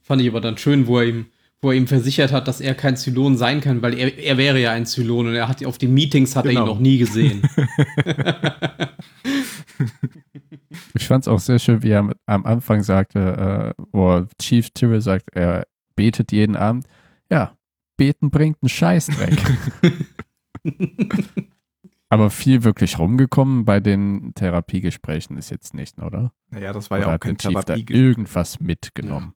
Fand 0.03 0.23
ich 0.23 0.29
aber 0.29 0.41
dann 0.41 0.59
schön, 0.59 0.87
wo 0.87 0.99
er 0.99 1.07
ihm, 1.07 1.27
wo 1.63 1.71
er 1.71 1.77
ihm 1.77 1.87
versichert 1.87 2.33
hat, 2.33 2.49
dass 2.49 2.61
er 2.61 2.75
kein 2.75 2.97
Zylon 2.97 3.37
sein 3.37 3.61
kann, 3.61 3.81
weil 3.83 3.95
er, 3.97 4.19
er 4.19 4.37
wäre 4.37 4.61
ja 4.61 4.73
ein 4.73 4.85
Zylon 4.85 5.29
und 5.29 5.35
er 5.35 5.49
hat 5.49 5.65
auf 5.65 5.79
den 5.79 5.95
Meetings 5.95 6.37
hat 6.37 6.45
er 6.45 6.51
Genau. 6.51 6.65
ihn 6.65 6.67
noch 6.67 6.81
nie 6.81 6.99
gesehen. 6.99 7.43
Ich 10.95 11.07
fand 11.07 11.25
es 11.25 11.29
auch 11.29 11.41
sehr 11.41 11.59
schön, 11.59 11.83
wie 11.83 11.91
er 11.91 12.15
am 12.27 12.47
Anfang 12.47 12.83
sagte, 12.83 13.75
äh, 13.79 13.83
wo 13.93 14.25
Chief 14.41 14.71
Tyrrell 14.71 15.01
sagt, 15.01 15.31
er 15.35 15.67
betet 15.97 16.33
jeden 16.33 16.57
Abend. 16.57 16.87
Ja, 17.31 17.57
beten 17.97 18.31
bringt 18.31 18.59
einen 18.63 18.69
Scheißdreck. 18.69 19.39
Aber 22.09 22.31
viel 22.31 22.63
wirklich 22.63 22.99
rumgekommen 22.99 23.65
bei 23.65 23.81
den 23.81 24.35
Therapiegesprächen 24.35 25.39
ist 25.39 25.51
jetzt 25.51 25.73
nicht, 25.75 25.99
oder? 25.99 26.33
Naja, 26.51 26.73
das 26.73 26.91
war 26.91 26.99
Oder 26.99 27.09
ja 27.09 27.15
auch 27.15 27.21
kein 27.21 27.39
Chief 27.39 27.65
da 27.65 27.75
irgendwas 27.75 28.61
mitgenommen? 28.61 29.35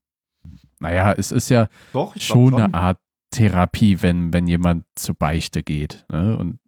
Naja, 0.81 1.13
es 1.13 1.33
ist 1.33 1.49
ja 1.49 1.69
Doch, 1.93 2.15
schon 2.19 2.55
eine 2.55 2.75
Art 2.75 2.99
Therapie, 3.31 4.03
wenn, 4.03 4.33
wenn 4.33 4.47
jemand 4.47 4.85
zur 4.95 5.15
Beichte 5.15 5.63
geht. 5.63 6.05
Ne? 6.11 6.37
Und 6.37 6.59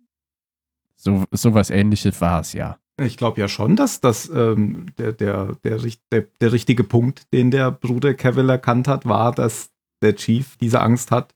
so 0.97 1.25
sowas 1.31 1.71
ähnliches 1.71 2.21
war 2.21 2.41
es 2.41 2.53
ja. 2.53 2.79
Ich 3.00 3.17
glaube 3.17 3.41
ja 3.41 3.47
schon, 3.47 3.77
dass 3.77 4.00
das 4.00 4.29
ähm, 4.29 4.87
der, 4.99 5.12
der, 5.12 5.55
der, 5.62 5.79
der, 6.11 6.27
der 6.41 6.53
richtige 6.53 6.83
Punkt, 6.83 7.33
den 7.33 7.50
der 7.53 7.71
Bruder 7.71 8.15
Cavill 8.15 8.49
erkannt 8.50 8.88
hat, 8.88 9.07
war, 9.07 9.33
dass 9.33 9.71
der 10.03 10.17
Chief 10.17 10.57
diese 10.57 10.81
Angst 10.81 11.11
hat, 11.12 11.35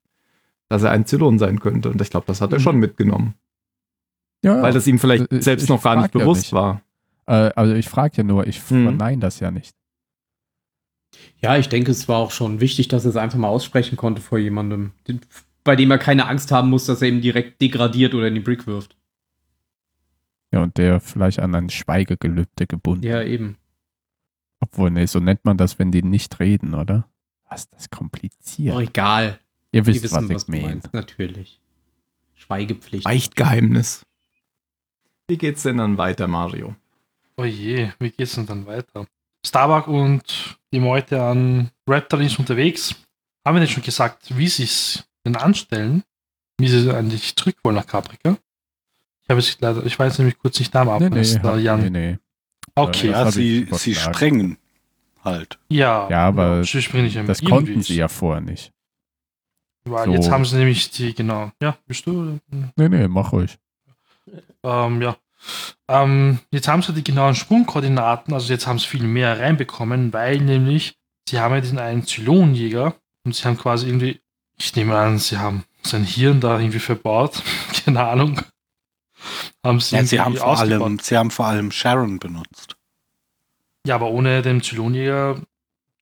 dass 0.68 0.82
er 0.82 0.90
ein 0.90 1.06
Zylon 1.06 1.38
sein 1.38 1.60
könnte. 1.60 1.90
Und 1.90 2.00
ich 2.00 2.10
glaube, 2.10 2.26
das 2.26 2.40
hat 2.40 2.52
er 2.52 2.58
Mhm. 2.58 2.62
schon 2.62 2.76
mitgenommen. 2.78 3.34
Ja, 4.44 4.60
Weil 4.60 4.72
das 4.72 4.88
ihm 4.88 4.98
vielleicht 4.98 5.30
Äh, 5.30 5.40
selbst 5.40 5.68
noch 5.68 5.82
gar 5.82 5.94
nicht 5.94 6.06
frag 6.10 6.14
ja 6.16 6.20
bewusst 6.20 6.42
nicht. 6.42 6.52
war. 6.52 6.82
äh, 7.26 7.52
also 7.54 7.74
ich 7.74 7.88
frage 7.88 8.16
ja 8.16 8.22
nur, 8.24 8.44
ich 8.48 8.58
Mhm. 8.70 8.84
verneine 8.84 9.20
das 9.20 9.38
ja 9.38 9.52
nicht. 9.52 9.76
Ja, 11.42 11.56
ich 11.56 11.68
denke, 11.68 11.90
es 11.90 12.08
war 12.08 12.18
auch 12.18 12.30
schon 12.30 12.60
wichtig, 12.60 12.88
dass 12.88 13.04
er 13.04 13.10
es 13.10 13.16
einfach 13.16 13.38
mal 13.38 13.48
aussprechen 13.48 13.96
konnte 13.96 14.22
vor 14.22 14.38
jemandem, 14.38 14.92
bei 15.64 15.76
dem 15.76 15.90
er 15.90 15.98
keine 15.98 16.26
Angst 16.26 16.52
haben 16.52 16.70
muss, 16.70 16.86
dass 16.86 17.02
er 17.02 17.08
ihn 17.08 17.20
direkt 17.20 17.60
degradiert 17.60 18.14
oder 18.14 18.28
in 18.28 18.34
die 18.34 18.40
Brick 18.40 18.66
wirft. 18.66 18.96
Ja, 20.52 20.62
und 20.62 20.76
der 20.76 21.00
vielleicht 21.00 21.40
an 21.40 21.54
ein 21.54 21.70
Schweigegelübde 21.70 22.66
gebunden. 22.66 23.04
Ja, 23.04 23.22
eben. 23.22 23.56
Obwohl, 24.60 24.90
nee, 24.90 25.06
so 25.06 25.18
nennt 25.18 25.44
man 25.44 25.56
das, 25.56 25.78
wenn 25.78 25.90
die 25.90 26.02
nicht 26.02 26.38
reden, 26.38 26.74
oder? 26.74 27.08
Was, 27.48 27.68
das 27.70 27.82
ist 27.82 27.90
kompliziert. 27.90 28.76
Oh, 28.76 28.80
egal. 28.80 29.40
Ihr 29.72 29.86
Wir 29.86 29.94
wisst, 29.94 30.04
wissen, 30.04 30.28
was 30.28 30.34
was, 30.34 30.42
ich 30.42 30.46
du 30.46 30.52
meine. 30.52 30.66
meinst. 30.66 30.92
Natürlich. 30.94 31.60
Schweigepflicht. 32.34 33.04
Beichtgeheimnis. 33.04 34.04
Wie 35.26 35.38
geht's 35.38 35.62
denn 35.62 35.78
dann 35.78 35.98
weiter, 35.98 36.28
Mario? 36.28 36.76
Oh 37.36 37.44
je, 37.44 37.90
wie 37.98 38.10
geht's 38.10 38.34
denn 38.34 38.46
dann 38.46 38.66
weiter? 38.66 39.06
Starbuck 39.44 39.88
und 39.88 40.56
die 40.72 40.80
Meute 40.80 41.22
an 41.22 41.70
Raptor 41.86 42.20
ist 42.20 42.38
unterwegs. 42.38 42.94
Haben 43.44 43.56
wir 43.56 43.60
nicht 43.60 43.72
schon 43.72 43.82
gesagt, 43.82 44.36
wie 44.36 44.48
sie 44.48 44.64
es 44.64 45.04
denn 45.26 45.36
anstellen? 45.36 46.04
Wie 46.58 46.68
sie 46.68 46.94
eigentlich 46.94 47.34
zurück 47.34 47.56
wollen 47.64 47.76
nach 47.76 47.86
Caprica? 47.86 48.36
Ich 49.24 49.28
habe 49.30 49.40
es 49.40 49.60
leider, 49.60 49.84
ich 49.84 49.98
weiß 49.98 50.18
nämlich 50.18 50.38
kurz 50.38 50.58
nicht 50.58 50.72
Namen 50.74 50.98
Nee, 50.98 51.06
ab. 51.06 51.12
nee, 51.12 51.20
ist 51.20 51.40
da 51.42 51.56
Jan. 51.56 51.80
nee, 51.82 51.90
nee. 51.90 52.18
Okay, 52.74 53.10
Ja, 53.10 53.30
sie, 53.30 53.66
sie 53.72 53.94
strengen 53.94 54.58
halt. 55.24 55.58
ja. 55.68 56.08
Ja, 56.08 56.26
aber 56.28 56.64
sie 56.64 56.80
springen 56.82 57.04
nicht 57.04 57.16
Das 57.16 57.40
irgendwie. 57.40 57.46
konnten 57.52 57.82
sie 57.82 57.96
ja 57.96 58.08
vorher 58.08 58.40
nicht. 58.40 58.72
Weil 59.84 60.06
so. 60.06 60.12
Jetzt 60.12 60.30
haben 60.30 60.44
sie 60.44 60.56
nämlich 60.56 60.90
die, 60.90 61.12
genau. 61.14 61.50
Ja, 61.60 61.76
bist 61.86 62.06
du? 62.06 62.38
Nee, 62.76 62.88
nee, 62.88 63.08
mach 63.08 63.32
ruhig. 63.32 63.58
Ähm, 64.62 65.02
ja. 65.02 65.16
Ähm, 65.88 66.38
jetzt 66.50 66.68
haben 66.68 66.82
sie 66.82 66.92
die 66.92 67.04
genauen 67.04 67.34
Sprungkoordinaten, 67.34 68.32
also 68.34 68.52
jetzt 68.52 68.66
haben 68.66 68.78
sie 68.78 68.86
viel 68.86 69.02
mehr 69.04 69.38
reinbekommen, 69.40 70.12
weil 70.12 70.38
nämlich 70.38 70.94
sie 71.28 71.40
haben 71.40 71.54
ja 71.54 71.60
diesen 71.60 71.78
einen 71.78 72.06
Zylonjäger 72.06 72.94
und 73.24 73.34
sie 73.34 73.44
haben 73.44 73.58
quasi 73.58 73.86
irgendwie, 73.86 74.20
ich 74.58 74.74
nehme 74.76 74.96
an, 74.96 75.18
sie 75.18 75.38
haben 75.38 75.64
sein 75.82 76.04
Hirn 76.04 76.40
da 76.40 76.58
irgendwie 76.58 76.78
verbaut, 76.78 77.42
keine 77.84 78.04
Ahnung. 78.06 78.40
Haben 79.64 79.80
sie, 79.80 79.96
Ja, 79.96 80.04
sie, 80.04 80.20
haben 80.20 80.36
vor 80.36 80.46
ausgebaut. 80.48 80.82
allem, 80.82 80.98
sie 80.98 81.16
haben 81.16 81.30
vor 81.30 81.46
allem 81.46 81.70
Sharon 81.70 82.18
benutzt. 82.18 82.76
Ja, 83.86 83.96
aber 83.96 84.10
ohne 84.10 84.42
den 84.42 84.62
Zylonjäger 84.62 85.40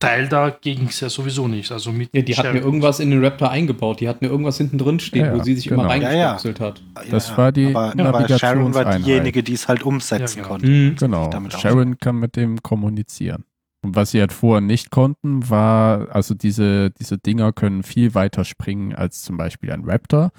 Teil 0.01 0.29
da 0.29 0.49
ging 0.49 0.87
es 0.89 1.01
ja 1.01 1.11
sowieso 1.11 1.47
nicht. 1.47 1.71
Also 1.71 1.93
mit 1.93 2.09
Ja, 2.15 2.23
die 2.23 2.35
hatten 2.35 2.57
ja 2.57 2.63
irgendwas 2.63 3.01
in 3.01 3.11
den 3.11 3.23
Raptor 3.23 3.51
eingebaut. 3.51 4.01
Die 4.01 4.09
hatten 4.09 4.25
ja 4.25 4.31
irgendwas 4.31 4.57
hinten 4.57 4.79
drin 4.79 4.99
stehen, 4.99 5.27
Ja, 5.27 5.35
wo 5.39 5.43
sie 5.43 5.55
sich 5.55 5.69
genau. 5.69 5.85
immer 5.85 5.95
Ja, 5.97 6.13
ja. 6.13 6.39
hat. 6.39 6.83
Das 7.11 7.37
war 7.37 7.53
die 7.53 7.75
aber, 7.75 7.93
aber 7.99 8.29
Sharon 8.39 8.75
war 8.75 8.97
diejenige, 8.97 9.43
die 9.43 9.53
es 9.53 9.69
halt 9.69 9.83
umsetzen 9.83 10.39
Ja, 10.39 10.43
genau. 10.43 10.49
konnte. 10.49 10.67
Mhm. 10.67 10.97
Genau. 10.97 11.29
damit 11.29 11.53
Sharon 11.53 11.99
kann 11.99 12.17
mit 12.17 12.35
dem 12.35 12.63
kommunizieren. 12.63 13.45
Und 13.83 13.95
was 13.95 14.11
sie 14.11 14.21
halt 14.21 14.33
vorher 14.33 14.61
nicht 14.63 14.91
konnten, 14.91 15.49
war, 15.49 16.09
also 16.15 16.35
diese, 16.35 16.91
diese 16.91 17.19
Dinger 17.19 17.53
können 17.53 17.83
viel 17.83 18.15
weiter 18.15 18.45
springen 18.45 18.95
als 18.95 19.23
zum 19.23 19.37
Beispiel 19.37 19.71
ein 19.71 19.85
Raptor. 19.85 20.33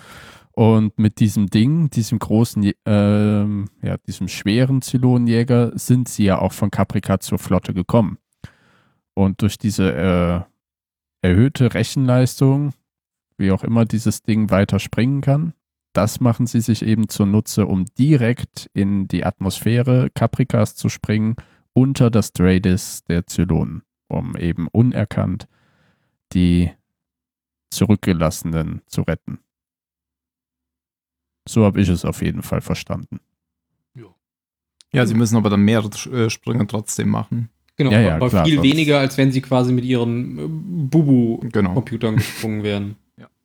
Und 0.54 0.98
mit 1.00 1.20
diesem 1.20 1.48
Ding, 1.48 1.90
diesem 1.90 2.20
großen, 2.20 2.72
ähm, 2.86 3.70
ja, 3.82 3.98
diesem 4.06 4.28
schweren 4.28 4.82
Zylonenjäger, 4.82 5.72
sind 5.76 6.10
sie 6.10 6.26
ja 6.26 6.40
auch 6.40 6.52
von 6.52 6.72
Caprica 6.72 7.20
zur 7.20 7.40
Flotte 7.40 7.74
gekommen. 7.74 8.18
Und 9.14 9.42
durch 9.42 9.58
diese 9.58 9.94
äh, 9.94 11.28
erhöhte 11.28 11.74
Rechenleistung, 11.74 12.74
wie 13.38 13.52
auch 13.52 13.64
immer 13.64 13.86
dieses 13.86 14.24
Ding 14.24 14.50
weiter 14.50 14.80
springen 14.80 15.22
kann, 15.22 15.54
das 15.94 16.22
machen 16.22 16.48
sie 16.48 16.62
sich 16.62 16.84
eben 16.84 17.10
zunutze, 17.10 17.66
um 17.66 17.86
direkt 17.98 18.70
in 18.74 19.08
die 19.08 19.26
Atmosphäre 19.26 20.10
Caprikas 20.14 20.76
zu 20.76 20.88
springen, 20.88 21.36
unter 21.74 22.10
das 22.10 22.32
Dreadis 22.32 23.04
der 23.04 23.28
Zylonen, 23.28 23.84
um 24.08 24.38
eben 24.38 24.68
unerkannt 24.68 25.48
die 26.34 26.72
Zurückgelassenen 27.72 28.82
zu 28.86 29.02
retten. 29.02 29.40
So 31.48 31.66
habe 31.66 31.82
ich 31.82 31.90
es 31.90 32.06
auf 32.06 32.22
jeden 32.22 32.44
Fall 32.44 32.62
verstanden. 32.62 33.20
Ja, 34.94 35.06
sie 35.06 35.14
müssen 35.14 35.38
aber 35.38 35.50
dann 35.50 35.62
mehrere 35.62 35.90
äh, 36.12 36.30
Sprünge 36.30 36.68
trotzdem 36.68 37.10
machen. 37.10 37.50
Genau, 37.78 37.92
Ja, 37.92 38.02
ja, 38.02 38.16
aber 38.16 38.30
klar, 38.30 38.46
viel 38.46 38.56
sonst- 38.56 38.68
weniger, 38.70 39.00
als 39.00 39.18
wenn 39.18 39.32
sie 39.32 39.42
quasi 39.42 39.72
mit 39.74 39.86
ihren 39.86 40.38
äh, 40.38 40.42
Bubu-Computern 40.48 42.16
Genau. 42.16 42.16
gesprungen 42.18 42.64
wären. 42.64 42.96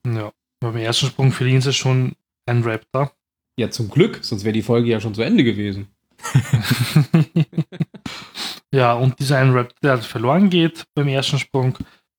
Ja. 0.04 0.32
Beim 0.60 0.76
ersten 0.76 1.06
Sprung 1.06 1.32
verlieren 1.32 1.60
sie 1.60 1.72
schon 1.72 2.12
einen 2.46 2.62
Raptor. 2.62 3.12
Ja, 3.58 3.70
zum 3.70 3.88
Glück, 3.90 4.18
sonst 4.22 4.44
wäre 4.44 4.52
die 4.52 4.62
Folge 4.62 4.88
ja 4.90 5.00
schon 5.00 5.14
zu 5.14 5.22
Ende 5.22 5.42
gewesen. 5.44 5.88
ja, 8.72 8.94
und 8.94 9.18
dieser 9.18 9.38
ein 9.38 9.50
Raptor, 9.52 9.76
der 9.82 9.90
halt 9.92 10.04
verloren 10.04 10.50
geht 10.50 10.84
beim 10.94 11.08
ersten 11.08 11.38
Sprung, 11.38 11.76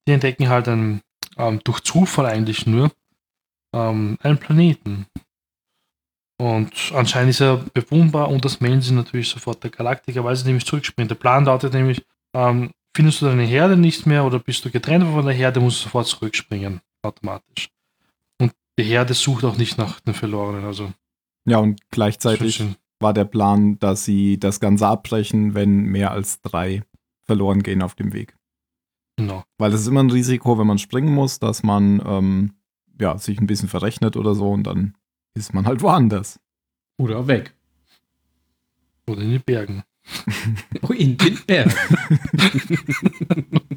die 0.07 0.13
entdecken 0.13 0.49
halt 0.49 0.67
einen, 0.67 1.01
ähm, 1.37 1.59
durch 1.63 1.81
Zufall 1.81 2.25
eigentlich 2.25 2.65
nur, 2.65 2.91
ähm, 3.73 4.17
einen 4.21 4.37
Planeten. 4.37 5.05
Und 6.39 6.91
anscheinend 6.93 7.31
ist 7.31 7.41
er 7.41 7.57
bewohnbar 7.73 8.29
und 8.29 8.45
das 8.45 8.59
melden 8.59 8.81
sie 8.81 8.93
natürlich 8.93 9.29
sofort 9.29 9.63
der 9.63 9.71
Galaktiker, 9.71 10.23
weil 10.23 10.35
sie 10.35 10.45
nämlich 10.45 10.65
zurückspringen. 10.65 11.07
Der 11.07 11.15
Plan 11.15 11.45
lautet 11.45 11.73
nämlich, 11.73 12.05
ähm, 12.35 12.71
findest 12.95 13.21
du 13.21 13.25
deine 13.25 13.43
Herde 13.43 13.75
nicht 13.75 14.05
mehr 14.05 14.23
oder 14.23 14.37
bist 14.37 14.63
du 14.63 14.69
getrennt 14.69 15.05
von 15.05 15.25
der 15.25 15.33
Herde, 15.33 15.59
musst 15.59 15.79
du 15.79 15.83
sofort 15.85 16.07
zurückspringen, 16.07 16.81
automatisch. 17.01 17.69
Und 18.39 18.53
die 18.77 18.83
Herde 18.83 19.15
sucht 19.15 19.43
auch 19.45 19.57
nicht 19.57 19.79
nach 19.79 19.99
den 20.01 20.13
Verlorenen, 20.13 20.65
also 20.65 20.91
Ja, 21.45 21.57
und 21.57 21.81
gleichzeitig 21.89 22.63
war 22.99 23.13
der 23.13 23.25
Plan, 23.25 23.79
dass 23.79 24.05
sie 24.05 24.39
das 24.39 24.59
Ganze 24.59 24.87
abbrechen, 24.87 25.55
wenn 25.55 25.83
mehr 25.85 26.11
als 26.11 26.41
drei 26.41 26.83
verloren 27.23 27.63
gehen 27.63 27.81
auf 27.81 27.95
dem 27.95 28.13
Weg. 28.13 28.35
Genau. 29.17 29.43
Weil 29.57 29.73
es 29.73 29.81
ist 29.81 29.87
immer 29.87 30.03
ein 30.03 30.11
Risiko, 30.11 30.59
wenn 30.59 30.67
man 30.67 30.77
springen 30.77 31.13
muss, 31.13 31.39
dass 31.39 31.63
man 31.63 32.01
ähm, 32.05 32.53
ja, 32.99 33.17
sich 33.17 33.39
ein 33.39 33.47
bisschen 33.47 33.69
verrechnet 33.69 34.15
oder 34.15 34.35
so 34.35 34.51
und 34.51 34.63
dann 34.63 34.95
ist 35.37 35.53
man 35.53 35.65
halt 35.65 35.81
woanders. 35.81 36.39
Oder 36.97 37.27
weg. 37.27 37.53
Oder 39.07 39.21
in 39.21 39.31
den 39.31 39.41
Bergen. 39.41 39.83
Oh, 40.81 40.91
in 40.93 41.17
den 41.17 41.37
Berg. 41.45 41.73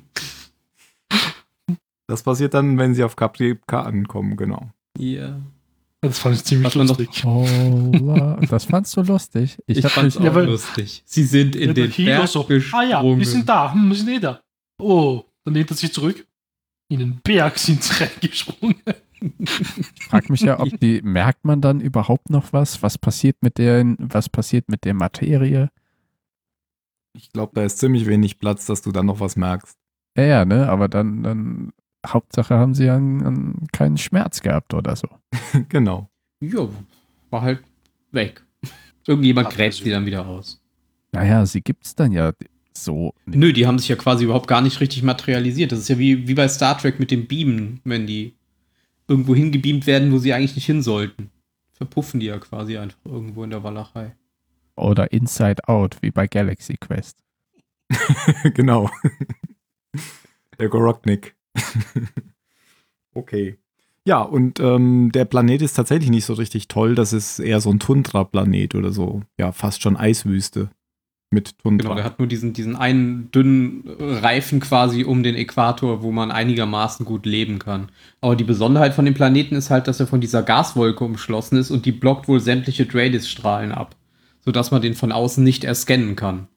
Das 2.06 2.22
passiert 2.24 2.54
dann, 2.54 2.76
wenn 2.76 2.92
sie 2.94 3.04
auf 3.04 3.14
Caprica 3.14 3.82
ankommen, 3.82 4.36
genau. 4.36 4.68
ja. 4.98 5.40
Das 6.02 6.18
fand 6.18 6.34
ich 6.34 6.44
ziemlich 6.44 6.74
noch- 6.74 6.88
lustig. 6.98 7.24
Oh, 7.26 7.46
das 8.48 8.64
fandst 8.64 8.96
du 8.96 9.02
lustig. 9.02 9.58
Ich, 9.66 9.84
Ich, 9.84 9.86
fand's 9.92 10.16
auch 10.16 10.24
Ja, 10.24 10.32
lustig. 10.40 11.02
Sie 11.04 11.24
sind 11.24 11.54
in 11.54 11.68
Ja, 11.68 11.72
den 11.74 11.90
Berg 11.92 12.26
so, 12.26 12.42
gesprungen. 12.44 12.84
Ah 12.86 12.88
ja, 12.88 13.16
wir 13.18 13.26
sind 13.26 13.46
da, 13.46 13.72
hm, 13.74 13.90
wir 13.90 13.96
sind 13.96 14.08
eh 14.08 14.18
da. 14.18 14.40
Oh, 14.78 15.22
dann 15.44 15.52
lehnt 15.54 15.70
er 15.70 15.76
sich 15.76 15.92
zurück. 15.92 16.26
In 16.88 17.00
den 17.00 17.20
Berg 17.22 17.58
sind 17.58 17.82
sie 17.84 17.92
reingesprungen. 18.02 18.76
Frag 20.08 20.30
mich 20.30 20.40
ja, 20.40 20.60
ob 20.60 20.68
die, 20.80 21.02
merkt 21.02 21.44
man 21.44 21.60
dann 21.60 21.80
überhaupt 21.80 22.30
noch 22.30 22.52
was? 22.52 22.82
Was 22.82 22.98
passiert 22.98 23.36
mit 23.42 23.58
der, 23.58 23.84
was 23.98 24.28
passiert 24.28 24.68
mit 24.68 24.84
der 24.84 24.94
Materie? 24.94 25.70
Ich 27.12 27.30
glaube, 27.32 27.52
da 27.54 27.64
ist 27.64 27.78
ziemlich 27.78 28.06
wenig 28.06 28.38
Platz, 28.38 28.66
dass 28.66 28.82
du 28.82 28.92
dann 28.92 29.06
noch 29.06 29.20
was 29.20 29.36
merkst. 29.36 29.76
Ja, 30.16 30.24
ja, 30.24 30.44
ne, 30.44 30.68
aber 30.68 30.88
dann, 30.88 31.22
dann, 31.22 31.72
Hauptsache 32.06 32.54
haben 32.54 32.74
sie 32.74 32.88
an 32.88 33.66
keinen 33.72 33.98
Schmerz 33.98 34.40
gehabt 34.40 34.74
oder 34.74 34.96
so. 34.96 35.08
genau. 35.68 36.08
Ja, 36.40 36.68
war 37.30 37.42
halt 37.42 37.62
weg. 38.10 38.42
Irgendjemand 39.06 39.50
gräbt 39.50 39.74
sie 39.74 39.90
dann 39.90 40.06
wieder 40.06 40.26
aus. 40.26 40.60
Naja, 41.12 41.44
sie 41.44 41.60
gibt's 41.60 41.94
dann 41.94 42.12
ja 42.12 42.32
so. 42.72 43.14
nicht. 43.26 43.38
Nö, 43.38 43.52
die 43.52 43.66
haben 43.66 43.78
sich 43.78 43.88
ja 43.88 43.96
quasi 43.96 44.24
überhaupt 44.24 44.46
gar 44.46 44.62
nicht 44.62 44.80
richtig 44.80 45.02
materialisiert. 45.02 45.72
Das 45.72 45.80
ist 45.80 45.88
ja 45.88 45.98
wie, 45.98 46.28
wie 46.28 46.34
bei 46.34 46.48
Star 46.48 46.78
Trek 46.78 47.00
mit 47.00 47.10
dem 47.10 47.26
Beamen, 47.26 47.80
wenn 47.84 48.06
die 48.06 48.34
irgendwo 49.10 49.34
hingebeamt 49.34 49.86
werden, 49.86 50.12
wo 50.12 50.18
sie 50.18 50.32
eigentlich 50.32 50.54
nicht 50.54 50.66
hin 50.66 50.82
sollten. 50.82 51.30
Verpuffen 51.72 52.20
die 52.20 52.26
ja 52.26 52.38
quasi 52.38 52.78
einfach 52.78 53.04
irgendwo 53.04 53.42
in 53.42 53.50
der 53.50 53.64
Walachei. 53.64 54.14
Oder 54.76 55.12
Inside 55.12 55.68
Out, 55.68 55.96
wie 56.00 56.12
bei 56.12 56.26
Galaxy 56.28 56.76
Quest. 56.76 57.18
genau. 58.54 58.88
der 60.58 60.68
Goroknik. 60.68 61.34
okay. 63.14 63.58
Ja, 64.06 64.22
und 64.22 64.60
ähm, 64.60 65.10
der 65.12 65.24
Planet 65.24 65.60
ist 65.60 65.74
tatsächlich 65.74 66.10
nicht 66.10 66.24
so 66.24 66.34
richtig 66.34 66.68
toll. 66.68 66.94
Das 66.94 67.12
ist 67.12 67.40
eher 67.40 67.60
so 67.60 67.70
ein 67.70 67.80
Tundra-Planet 67.80 68.76
oder 68.76 68.92
so. 68.92 69.22
Ja, 69.38 69.52
fast 69.52 69.82
schon 69.82 69.96
Eiswüste. 69.96 70.70
Mit 71.30 71.58
Tundra. 71.58 71.84
Genau, 71.84 71.94
der 71.94 72.04
hat 72.04 72.18
nur 72.18 72.26
diesen, 72.26 72.52
diesen 72.52 72.74
einen 72.74 73.30
dünnen 73.30 73.84
Reifen 73.98 74.58
quasi 74.58 75.04
um 75.04 75.22
den 75.22 75.36
Äquator, 75.36 76.02
wo 76.02 76.10
man 76.10 76.32
einigermaßen 76.32 77.06
gut 77.06 77.24
leben 77.24 77.60
kann. 77.60 77.90
Aber 78.20 78.34
die 78.34 78.44
Besonderheit 78.44 78.94
von 78.94 79.04
dem 79.04 79.14
Planeten 79.14 79.54
ist 79.54 79.70
halt, 79.70 79.86
dass 79.86 80.00
er 80.00 80.08
von 80.08 80.20
dieser 80.20 80.42
Gaswolke 80.42 81.04
umschlossen 81.04 81.56
ist 81.56 81.70
und 81.70 81.86
die 81.86 81.92
blockt 81.92 82.26
wohl 82.26 82.40
sämtliche 82.40 82.84
Dreadis-Strahlen 82.84 83.70
ab. 83.70 83.94
Sodass 84.44 84.72
man 84.72 84.82
den 84.82 84.94
von 84.94 85.12
außen 85.12 85.44
nicht 85.44 85.64
erscannen 85.64 86.16
kann. 86.16 86.48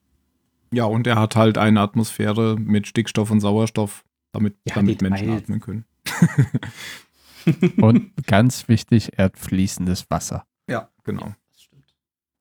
ja, 0.72 0.84
und 0.86 1.06
er 1.06 1.16
hat 1.20 1.36
halt 1.36 1.56
eine 1.58 1.80
Atmosphäre 1.80 2.56
mit 2.58 2.88
Stickstoff 2.88 3.30
und 3.30 3.40
Sauerstoff, 3.40 4.04
damit, 4.32 4.56
Ja, 4.66 4.74
damit. 4.74 5.02
Menschen 5.02 5.30
atmen 5.30 5.60
können. 5.60 5.84
Und 7.80 8.10
ganz 8.26 8.68
wichtig, 8.68 9.12
er 9.16 9.26
hat 9.26 9.38
fließendes 9.38 10.10
Wasser. 10.10 10.46
Ja, 10.68 10.88
genau. 11.04 11.34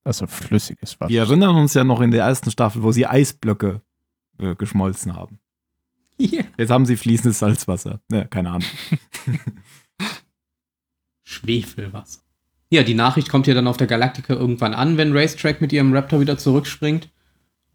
Also 0.03 0.27
flüssiges 0.27 0.99
Wasser. 0.99 1.09
Wir 1.09 1.21
erinnern 1.21 1.55
uns 1.55 1.73
ja 1.73 1.83
noch 1.83 2.01
in 2.01 2.11
der 2.11 2.25
ersten 2.25 2.51
Staffel, 2.51 2.83
wo 2.83 2.91
sie 2.91 3.05
Eisblöcke 3.05 3.81
äh, 4.39 4.55
geschmolzen 4.55 5.15
haben. 5.15 5.39
Yeah. 6.19 6.45
Jetzt 6.57 6.69
haben 6.69 6.85
sie 6.85 6.97
fließendes 6.97 7.39
Salzwasser. 7.39 8.01
Ja, 8.11 8.25
keine 8.25 8.51
Ahnung. 8.51 8.67
Schwefelwasser. 11.23 12.19
Ja, 12.69 12.83
die 12.83 12.93
Nachricht 12.93 13.29
kommt 13.29 13.47
ja 13.47 13.53
dann 13.53 13.67
auf 13.67 13.77
der 13.77 13.87
Galaktika 13.87 14.33
irgendwann 14.33 14.73
an, 14.73 14.97
wenn 14.97 15.15
Racetrack 15.15 15.61
mit 15.61 15.71
ihrem 15.73 15.93
Raptor 15.93 16.19
wieder 16.19 16.37
zurückspringt. 16.37 17.09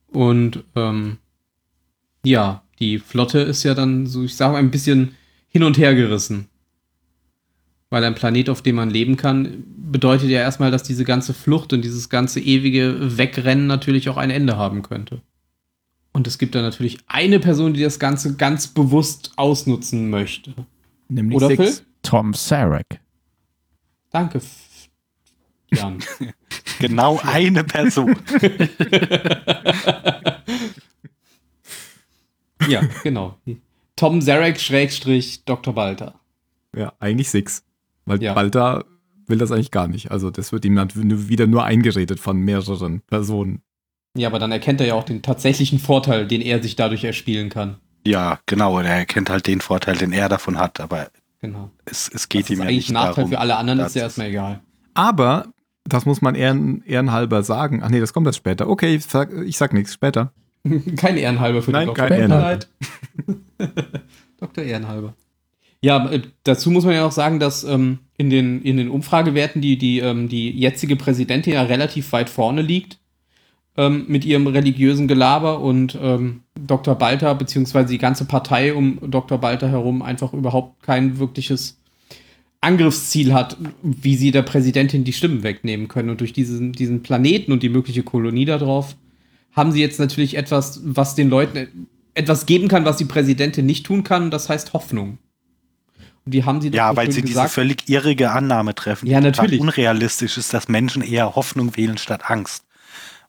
Und 0.09 0.65
ähm, 0.75 1.19
ja, 2.25 2.63
die 2.79 2.99
Flotte 2.99 3.41
ist 3.41 3.63
ja 3.63 3.75
dann 3.75 4.07
so, 4.07 4.25
ich 4.25 4.37
sage 4.37 4.53
mal, 4.53 4.59
ein 4.59 4.71
bisschen 4.71 5.17
hin 5.49 5.63
und 5.63 5.79
her 5.79 5.95
gerissen. 5.95 6.49
Weil 7.91 8.05
ein 8.05 8.15
Planet, 8.15 8.51
auf 8.51 8.61
dem 8.61 8.77
man 8.77 8.91
leben 8.91 9.17
kann, 9.17 9.65
bedeutet 9.91 10.29
ja 10.29 10.41
erstmal, 10.41 10.71
dass 10.71 10.83
diese 10.83 11.05
ganze 11.05 11.33
Flucht 11.33 11.73
und 11.73 11.83
dieses 11.83 12.11
ganze 12.11 12.41
ewige 12.41 13.17
Wegrennen 13.17 13.67
natürlich 13.67 14.11
auch 14.11 14.19
ein 14.19 14.31
Ende 14.31 14.57
haben 14.57 14.83
könnte. 14.83 15.23
Und 16.13 16.27
es 16.27 16.39
gibt 16.39 16.55
da 16.55 16.63
natürlich 16.63 16.99
eine 17.07 17.41
Person, 17.41 17.75
die 17.75 17.83
das 17.83 17.99
Ganze 17.99 18.37
ganz 18.37 18.69
bewusst 18.69 19.33
ausnutzen 19.37 20.09
möchte. 20.11 20.55
Nämlich 21.09 21.37
Oder 21.37 21.49
Six. 21.49 21.63
Phil? 21.63 21.75
Tom 22.03 22.35
Sarek. 22.35 23.01
Danke, 24.11 24.41
Jan. 25.71 25.99
Genau 26.81 27.21
eine 27.25 27.65
Person. 27.65 28.15
ja, 32.69 32.83
genau. 33.03 33.37
Tom 33.97 34.23
Zarek 34.23 34.61
Schrägstrich 34.61 35.45
Dr. 35.45 35.75
Balter. 35.75 36.15
Ja, 36.77 36.93
eigentlich 37.01 37.31
Six. 37.31 37.65
Weil 38.09 38.23
Ja. 38.23 38.35
Balta 38.35 38.85
will 39.27 39.39
das 39.39 39.53
eigentlich 39.53 39.71
gar 39.71 39.89
nicht. 39.89 40.11
Also 40.11 40.31
das 40.31 40.53
wird 40.53 40.65
ihm 40.65 40.75
dann 40.77 40.89
wieder 40.95 41.47
nur 41.47 41.65
eingeredet 41.65 42.19
von 42.21 42.39
mehreren 42.41 43.03
Personen. 43.03 43.63
Ja, 44.17 44.29
aber 44.29 44.39
dann 44.39 44.51
erkennt 44.53 44.81
er 44.81 44.87
ja 44.87 44.95
auch 44.95 45.05
den 45.05 45.23
tatsächlichen 45.23 45.79
Vorteil, 45.79 46.27
den 46.27 46.41
er 46.41 46.63
sich 46.63 46.77
dadurch 46.77 47.05
erspielen 47.05 47.51
kann. 47.51 47.77
Ja, 48.07 48.39
genau. 48.47 48.79
Er 48.79 48.87
erkennt 48.87 49.29
halt 49.31 49.47
den 49.47 49.61
Vorteil, 49.61 49.97
den 49.97 50.13
er 50.13 50.29
davon 50.29 50.59
hat, 50.59 50.81
aber 50.81 51.09
Genau. 51.41 51.71
es, 51.85 52.11
es 52.13 52.29
geht 52.29 52.45
Das 52.45 52.51
ihm 52.51 52.55
ist 52.55 52.59
ja 52.59 52.65
eigentlich 52.65 52.77
nicht 52.77 52.91
ein 52.91 52.95
Nachteil 52.95 53.15
darum. 53.17 53.31
für 53.31 53.39
alle 53.39 53.57
anderen, 53.57 53.81
ist 53.81 53.95
ja 53.95 54.03
erstmal 54.03 54.29
egal. 54.29 54.61
Aber, 54.95 55.47
das 55.85 56.05
muss 56.07 56.21
man 56.23 56.35
ehren, 56.35 56.83
ehrenhalber 56.85 57.43
sagen. 57.43 57.83
Ach 57.85 57.91
nee, 57.91 58.01
das 58.01 58.13
kommt 58.13 58.27
erst 58.27 58.39
später. 58.39 58.69
Okay, 58.69 58.95
ich 58.97 59.05
sag, 59.05 59.33
ich 59.33 59.57
sag 59.59 59.73
nichts, 59.73 59.93
später. 59.95 60.33
kein 60.97 61.17
Ehrenhalber 61.17 61.63
für 61.63 61.71
Nein, 61.71 61.87
den 61.89 61.95
kein 61.95 62.09
Doktor. 62.09 62.19
Ehrenhalber. 62.19 62.65
Dr. 64.41 64.65
Ehrenhalber. 64.65 65.15
Ja, 65.81 66.11
äh, 66.11 66.23
dazu 66.45 66.71
muss 66.71 66.85
man 66.85 66.95
ja 66.95 67.07
auch 67.07 67.13
sagen, 67.13 67.39
dass 67.39 67.65
ähm, 67.65 68.01
in, 68.17 68.31
den, 68.31 68.63
in 68.63 68.77
den 68.77 68.91
Umfragewerten 68.91 69.63
die, 69.63 69.79
die, 69.79 70.01
ähm, 70.01 70.29
die 70.29 70.51
jetzige 70.51 70.97
Präsidentin 70.97 71.55
ja 71.55 71.63
relativ 71.63 72.13
weit 72.13 72.31
vorne 72.31 72.63
liegt 72.63 72.99
ähm, 73.79 74.07
mit 74.09 74.25
ihrem 74.25 74.49
religiösen 74.49 75.07
Gelaber 75.07 75.61
und 75.61 75.97
ähm, 76.03 76.43
Dr. 76.59 76.97
Balter 76.97 77.35
beziehungsweise 77.37 77.91
die 77.91 77.99
ganze 77.99 78.25
Partei 78.25 78.75
um 78.75 78.99
Dr. 79.09 79.39
Balter 79.39 79.69
herum 79.69 80.03
einfach 80.03 80.33
überhaupt 80.33 80.83
kein 80.83 81.21
wirkliches 81.21 81.81
Angriffsziel 82.61 83.33
hat, 83.33 83.57
wie 83.83 84.17
sie 84.17 84.33
der 84.33 84.43
Präsidentin 84.43 85.05
die 85.05 85.13
Stimmen 85.13 85.45
wegnehmen 85.45 85.87
können. 85.87 86.11
Und 86.11 86.21
durch 86.21 86.33
diesen, 86.33 86.73
diesen 86.73 87.05
Planeten 87.05 87.53
und 87.53 87.63
die 87.63 87.69
mögliche 87.69 88.03
Kolonie 88.03 88.47
darauf 88.47 88.97
haben 89.53 89.71
sie 89.71 89.81
jetzt 89.81 90.01
natürlich 90.01 90.37
etwas, 90.37 90.81
was 90.85 91.15
den 91.15 91.29
Leuten 91.31 91.87
etwas 92.15 92.47
geben 92.47 92.67
kann, 92.67 92.85
was 92.85 92.97
die 92.97 93.05
Präsidentin 93.05 93.65
nicht 93.65 93.87
tun 93.87 94.03
kann. 94.03 94.33
Das 94.33 94.49
heißt 94.49 94.73
Hoffnung. 94.73 95.19
Die 96.31 96.45
haben 96.45 96.61
sie 96.61 96.71
doch 96.71 96.77
Ja, 96.77 96.91
so 96.91 96.97
weil 96.97 97.07
schön 97.07 97.13
sie 97.15 97.21
diese 97.23 97.33
gesagt. 97.35 97.51
völlig 97.53 97.89
irrige 97.89 98.31
Annahme 98.31 98.75
treffen, 98.75 99.07
Ja, 99.07 99.21
natürlich. 99.21 99.61
unrealistisch 99.61 100.39
ist, 100.39 100.53
dass 100.55 100.69
Menschen 100.69 101.03
eher 101.03 101.35
Hoffnung 101.37 101.77
wählen 101.77 101.99
statt 101.99 102.31
Angst. 102.31 102.65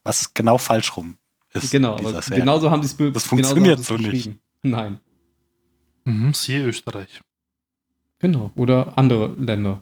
Was 0.04 0.34
genau 0.34 0.58
falsch 0.58 0.96
rum 0.98 1.18
ist. 1.54 1.72
Genau, 1.72 1.96
aber 1.98 2.22
Serie. 2.22 2.42
genauso 2.42 2.72
haben 2.72 2.82
sie 2.84 2.88
es 2.88 2.94
be- 2.94 3.12
Das 3.12 3.26
funktioniert 3.26 3.84
so 3.84 3.98
nicht. 3.98 4.32
Nein, 4.64 5.00
Mhm, 6.06 6.34
siehe 6.34 6.64
Österreich. 6.66 7.22
genau. 8.20 8.52
Oder 8.56 8.98
andere 8.98 9.36
Länder. 9.38 9.82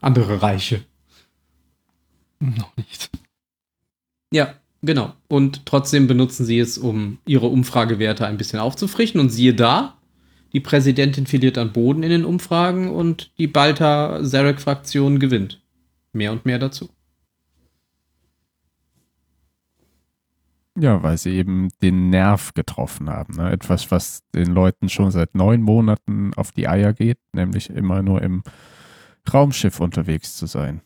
Andere 0.00 0.42
Reiche. 0.42 0.84
Noch 2.40 2.76
nicht. 2.76 3.10
Ja, 4.32 4.54
genau. 4.82 5.14
Und 5.28 5.66
trotzdem 5.66 6.06
benutzen 6.06 6.44
sie 6.46 6.58
es, 6.60 6.78
um 6.78 7.18
ihre 7.26 7.46
Umfragewerte 7.46 8.26
ein 8.26 8.36
bisschen 8.36 8.60
aufzufrischen. 8.60 9.20
Und 9.20 9.30
siehe 9.30 9.54
da, 9.54 9.97
die 10.52 10.60
Präsidentin 10.60 11.26
verliert 11.26 11.58
an 11.58 11.72
Boden 11.72 12.02
in 12.02 12.10
den 12.10 12.24
Umfragen 12.24 12.90
und 12.90 13.30
die 13.38 13.46
Balta-Zarek-Fraktion 13.46 15.18
gewinnt. 15.18 15.60
Mehr 16.12 16.32
und 16.32 16.46
mehr 16.46 16.58
dazu. 16.58 16.88
Ja, 20.80 21.02
weil 21.02 21.18
sie 21.18 21.30
eben 21.30 21.68
den 21.82 22.08
Nerv 22.10 22.54
getroffen 22.54 23.10
haben. 23.10 23.34
Ne? 23.34 23.50
Etwas, 23.50 23.90
was 23.90 24.22
den 24.34 24.52
Leuten 24.52 24.88
schon 24.88 25.10
seit 25.10 25.34
neun 25.34 25.60
Monaten 25.60 26.32
auf 26.34 26.52
die 26.52 26.68
Eier 26.68 26.92
geht, 26.92 27.18
nämlich 27.32 27.68
immer 27.70 28.02
nur 28.02 28.22
im 28.22 28.42
Raumschiff 29.32 29.80
unterwegs 29.80 30.36
zu 30.36 30.46
sein. 30.46 30.80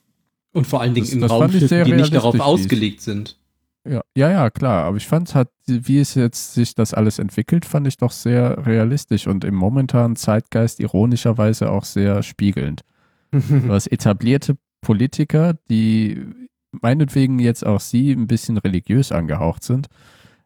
Und 0.52 0.66
vor 0.66 0.80
allen 0.80 0.94
Dingen 0.94 1.06
Das- 1.06 1.14
in 1.14 1.20
das 1.20 1.68
sehr 1.68 1.84
die 1.84 1.92
nicht 1.92 2.14
darauf 2.14 2.38
ausgelegt 2.40 3.02
sind. 3.02 3.38
Ja, 3.84 4.02
ja, 4.16 4.30
ja, 4.30 4.50
klar. 4.50 4.84
Aber 4.84 4.96
ich 4.96 5.06
fand 5.06 5.34
halt, 5.34 5.48
wie 5.66 5.98
es 5.98 6.14
jetzt 6.14 6.54
sich 6.54 6.74
das 6.74 6.94
alles 6.94 7.18
entwickelt, 7.18 7.64
fand 7.64 7.86
ich 7.86 7.96
doch 7.96 8.12
sehr 8.12 8.64
realistisch 8.66 9.26
und 9.26 9.44
im 9.44 9.54
momentanen 9.54 10.16
Zeitgeist 10.16 10.78
ironischerweise 10.80 11.70
auch 11.70 11.84
sehr 11.84 12.22
spiegelnd. 12.22 12.82
Hast 13.68 13.88
etablierte 13.88 14.56
Politiker, 14.82 15.54
die 15.70 16.26
meinetwegen 16.70 17.38
jetzt 17.38 17.66
auch 17.66 17.80
sie 17.80 18.12
ein 18.12 18.26
bisschen 18.26 18.58
religiös 18.58 19.12
angehaucht 19.12 19.62
sind, 19.64 19.88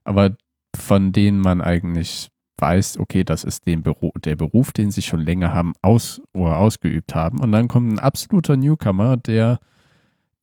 aber 0.05 0.37
von 0.77 1.13
denen 1.13 1.41
man 1.41 1.61
eigentlich 1.61 2.31
weiß, 2.59 2.99
okay, 2.99 3.25
das 3.25 3.45
ist 3.45 3.67
den 3.67 3.83
Beruf, 3.83 4.13
der 4.25 4.37
Beruf, 4.37 4.73
den 4.73 4.91
sie 4.91 5.03
schon 5.03 5.21
länger 5.21 5.53
haben, 5.53 5.75
aus 5.83 6.23
oder 6.33 6.59
ausgeübt 6.59 7.15
haben. 7.15 7.41
Und 7.41 7.53
dann 7.53 7.69
kommt 7.69 7.93
ein 7.93 7.99
absoluter 7.99 8.57
Newcomer, 8.57 9.17
der, 9.17 9.59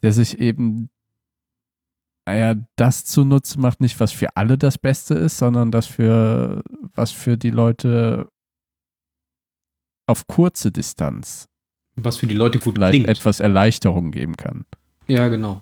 der 0.01 0.12
sich 0.12 0.39
eben, 0.39 0.89
naja, 2.25 2.55
das 2.75 3.05
zunutze 3.05 3.59
macht, 3.59 3.81
nicht 3.81 3.99
was 3.99 4.12
für 4.12 4.36
alle 4.36 4.57
das 4.57 4.77
Beste 4.77 5.13
ist, 5.15 5.38
sondern 5.38 5.71
das 5.71 5.88
für, 5.88 6.63
was 6.95 7.12
für 7.12 7.38
die 7.38 7.49
Leute 7.49 8.29
auf 10.05 10.27
kurze 10.27 10.71
Distanz 10.71 11.47
Was 11.95 12.17
für 12.17 12.27
die 12.27 12.33
Leute 12.33 12.59
gut 12.59 12.75
vielleicht 12.75 12.91
klingt. 12.93 13.07
etwas 13.09 13.39
Erleichterung 13.39 14.12
geben 14.12 14.36
kann. 14.38 14.65
Ja, 15.07 15.27
genau. 15.27 15.62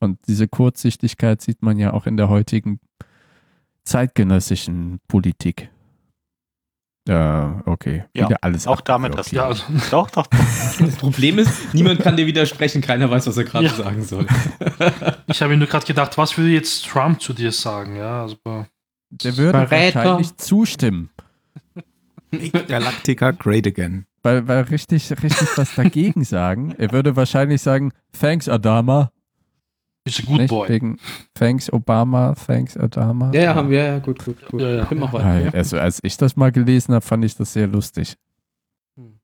Und 0.00 0.18
diese 0.26 0.46
Kurzsichtigkeit 0.46 1.40
sieht 1.40 1.62
man 1.62 1.78
ja 1.78 1.92
auch 1.92 2.06
in 2.06 2.16
der 2.16 2.28
heutigen 2.28 2.80
zeitgenössischen 3.84 5.00
Politik. 5.08 5.70
Ja, 7.08 7.62
okay. 7.64 8.04
Ja, 8.14 8.28
alles 8.42 8.66
auch 8.66 8.82
damit 8.82 9.16
hast 9.16 9.32
Ja, 9.32 9.46
also, 9.46 9.64
Doch, 9.90 10.10
doch, 10.10 10.26
doch. 10.26 10.38
Das 10.78 10.96
Problem 10.96 11.38
ist, 11.38 11.72
niemand 11.74 12.00
kann 12.00 12.16
dir 12.16 12.26
widersprechen, 12.26 12.82
keiner 12.82 13.10
weiß, 13.10 13.26
was 13.26 13.36
er 13.38 13.44
gerade 13.44 13.64
Ja. 13.66 13.72
sagen 13.74 14.02
soll. 14.04 14.26
ich 15.26 15.40
habe 15.40 15.52
mir 15.52 15.56
nur 15.56 15.68
gerade 15.68 15.86
gedacht, 15.86 16.18
was 16.18 16.36
würde 16.36 16.50
jetzt 16.50 16.86
Trump 16.86 17.20
zu 17.22 17.32
dir 17.32 17.50
sagen? 17.50 17.96
Ja, 17.96 18.22
also, 18.22 18.36
Der 19.10 19.36
würde 19.38 19.66
Verräter. 19.66 19.96
wahrscheinlich 20.04 20.36
zustimmen, 20.36 21.08
Galactica 22.68 23.30
great 23.30 23.66
again. 23.66 24.04
weil, 24.22 24.46
weil 24.46 24.62
richtig, 24.64 25.10
richtig 25.10 25.48
was 25.56 25.74
dagegen 25.74 26.24
sagen. 26.24 26.74
Er 26.76 26.92
würde 26.92 27.16
wahrscheinlich 27.16 27.62
sagen, 27.62 27.92
thanks 28.18 28.48
Adama. 28.48 29.10
Ist 30.04 30.20
a 30.20 30.26
good 30.26 30.38
nicht? 30.38 30.48
boy. 30.50 30.68
Wegen 30.68 30.98
thanks 31.34 31.72
Obama, 31.72 32.34
thanks 32.34 32.76
Adama. 32.76 33.30
Ja, 33.34 33.42
ja, 33.42 33.54
haben 33.54 33.70
wir, 33.70 33.84
ja, 33.84 33.98
gut, 33.98 34.24
gut, 34.24 34.44
gut. 34.46 34.60
Ja, 34.60 34.68
ja. 34.68 34.84
Können 34.86 35.00
wir 35.00 35.12
weiter. 35.12 35.54
Also 35.56 35.78
als 35.78 36.00
ich 36.02 36.16
das 36.16 36.36
mal 36.36 36.52
gelesen 36.52 36.94
habe, 36.94 37.04
fand 37.04 37.24
ich 37.24 37.36
das 37.36 37.52
sehr 37.52 37.66
lustig. 37.66 38.16
Hm. 38.96 39.20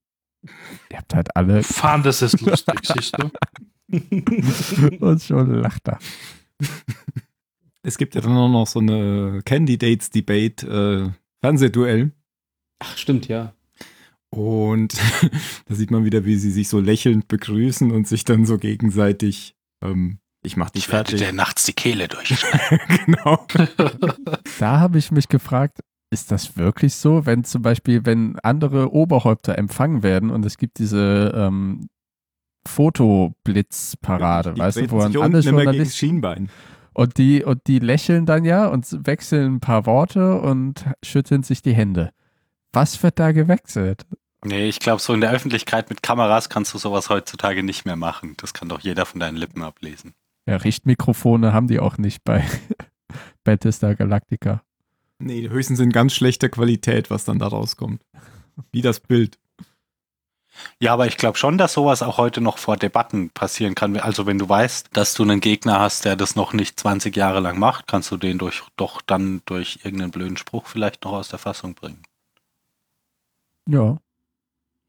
Ihr 0.90 0.98
habt 0.98 1.14
halt 1.14 1.37
alle 1.37 1.62
Fand 1.62 2.06
es 2.06 2.22
ist 2.22 2.40
lustig, 2.40 2.80
siehst 2.82 3.16
du? 3.18 3.30
und 5.00 5.22
schon 5.22 5.54
lacht 5.62 5.88
er. 5.88 5.98
Es 7.82 7.98
gibt 7.98 8.14
ja 8.14 8.20
dann 8.20 8.37
auch 8.37 8.48
noch 8.48 8.66
so 8.66 8.80
eine 8.80 9.42
Candidates-Debate, 9.44 10.66
äh, 10.66 11.10
Fernsehduell. 11.40 12.12
Ach, 12.78 12.96
stimmt, 12.96 13.28
ja. 13.28 13.52
Und 14.30 14.94
da 15.66 15.74
sieht 15.74 15.90
man 15.90 16.04
wieder, 16.04 16.24
wie 16.24 16.37
sie 16.37 16.50
sich 16.50 16.68
so 16.68 16.80
lächelnd 16.80 17.28
begrüßen 17.28 17.92
und 17.92 18.08
sich 18.08 18.24
dann 18.24 18.46
so 18.46 18.58
gegenseitig, 18.58 19.54
ähm, 19.82 20.18
ich 20.44 20.57
mach 20.57 20.70
dich 20.70 20.85
Ich 20.87 20.92
werde 20.92 21.11
fertig. 21.11 21.26
dir 21.26 21.33
nachts 21.33 21.64
die 21.64 21.72
Kehle 21.72 22.07
durch. 22.09 22.35
genau. 23.07 23.46
Da 24.61 24.78
habe 24.80 24.98
ich 24.98 25.11
mich 25.11 25.28
gefragt, 25.28 25.80
ist 26.11 26.30
das 26.30 26.57
wirklich 26.57 26.94
so, 26.94 27.26
wenn 27.26 27.42
zum 27.44 27.62
Beispiel, 27.62 28.07
wenn 28.07 28.38
andere 28.40 28.92
Oberhäupter 28.92 29.59
empfangen 29.59 30.02
werden 30.04 30.30
und 30.30 30.44
es 30.46 30.57
gibt 30.59 30.78
diese 30.78 31.33
ähm, 31.35 31.88
Fotoblitzparade, 32.66 34.54
Die 34.54 34.61
weißt 34.61 34.76
du, 34.78 34.90
wo 34.90 35.00
dann 35.00 35.16
alle 35.16 35.40
Journalisten 35.40 35.96
Schienbein. 35.96 36.50
und 36.92 37.18
die, 37.18 37.44
und 37.44 37.66
die 37.66 37.78
lächeln 37.78 38.26
dann 38.26 38.44
ja 38.44 38.66
und 38.66 38.87
wechseln 39.07 39.57
ein 39.57 39.61
paar 39.61 39.87
Worte 39.87 40.40
und 40.40 40.85
schütteln 41.02 41.42
sich 41.42 41.62
die 41.62 41.74
Hände. 41.74 42.11
Was 42.72 43.02
wird 43.02 43.18
da 43.18 43.33
gewechselt? 43.33 44.07
Nee, 44.44 44.68
ich 44.68 44.78
glaube, 44.78 45.00
so 45.00 45.14
in 45.14 45.20
der 45.20 45.30
Öffentlichkeit 45.33 45.88
mit 45.88 46.02
Kameras 46.02 46.48
kannst 46.48 46.74
du 46.74 46.78
sowas 46.78 47.09
heutzutage 47.09 47.62
nicht 47.62 47.87
mehr 47.87 47.96
machen. 47.96 48.35
Das 48.37 48.52
kann 48.52 48.68
doch 48.68 48.80
jeder 48.80 49.07
von 49.07 49.20
deinen 49.20 49.37
Lippen 49.37 49.62
ablesen. 49.62 50.12
Ja, 50.46 50.57
Richtmikrofone 50.57 51.52
haben 51.52 51.68
die 51.68 51.80
auch 51.80 51.98
nicht 51.98 52.24
bei 52.24 52.44
Battlestar 53.44 53.94
Galactica. 53.94 54.62
Nee, 55.18 55.48
höchstens 55.48 55.80
in 55.80 55.90
ganz 55.90 56.12
schlechter 56.14 56.48
Qualität, 56.48 57.11
was 57.11 57.24
dann 57.24 57.38
da 57.38 57.46
rauskommt. 57.46 58.02
Wie 58.72 58.83
das 58.83 59.00
Bild. 59.00 59.38
Ja, 60.78 60.92
aber 60.92 61.07
ich 61.07 61.16
glaube 61.16 61.38
schon, 61.38 61.59
dass 61.59 61.72
sowas 61.72 62.02
auch 62.02 62.18
heute 62.18 62.40
noch 62.40 62.59
vor 62.59 62.76
Debatten 62.76 63.30
passieren 63.30 63.74
kann. 63.74 63.96
Also 63.96 64.26
wenn 64.26 64.38
du 64.38 64.48
weißt, 64.48 64.88
dass 64.92 65.14
du 65.14 65.22
einen 65.22 65.40
Gegner 65.40 65.80
hast, 65.80 66.04
der 66.04 66.16
das 66.16 66.37
noch 66.37 66.52
nicht 66.52 66.78
20 66.78 67.16
Jahre 67.16 67.40
lang 67.40 67.59
macht, 67.59 67.87
kannst 67.87 68.11
du 68.11 68.16
den 68.16 68.38
durch, 68.38 68.62
doch 68.76 69.02
dann 69.02 69.42
durch 69.46 69.80
irgendeinen 69.83 70.11
blöden 70.11 70.37
Spruch 70.37 70.66
vielleicht 70.66 71.04
noch 71.04 71.12
aus 71.12 71.28
der 71.28 71.38
Fassung 71.38 71.74
bringen. 71.74 72.02
Ja. 73.66 73.98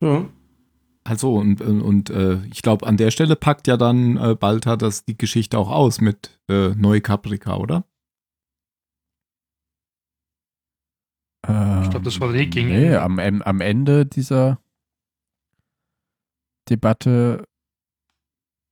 ja. 0.01 0.25
Also, 1.07 1.35
und, 1.35 1.61
und, 1.61 1.81
und 1.81 2.09
äh, 2.09 2.43
ich 2.45 2.63
glaube, 2.63 2.87
an 2.87 2.97
der 2.97 3.11
Stelle 3.11 3.35
packt 3.35 3.67
ja 3.67 3.77
dann 3.77 4.17
äh, 4.17 4.35
Balta 4.35 4.75
das 4.75 5.05
die 5.05 5.17
Geschichte 5.17 5.57
auch 5.57 5.69
aus 5.69 6.01
mit 6.01 6.39
äh, 6.49 6.69
Neukaprika, 6.69 7.57
oder? 7.57 7.85
Ich 11.83 11.91
glaub, 11.91 12.03
das 12.03 12.19
war 12.19 12.33
eh 12.33 12.47
gegen 12.47 12.69
Nee, 12.69 12.95
am, 12.95 13.19
am 13.19 13.61
Ende 13.61 14.07
dieser 14.07 14.59
Debatte. 16.67 17.45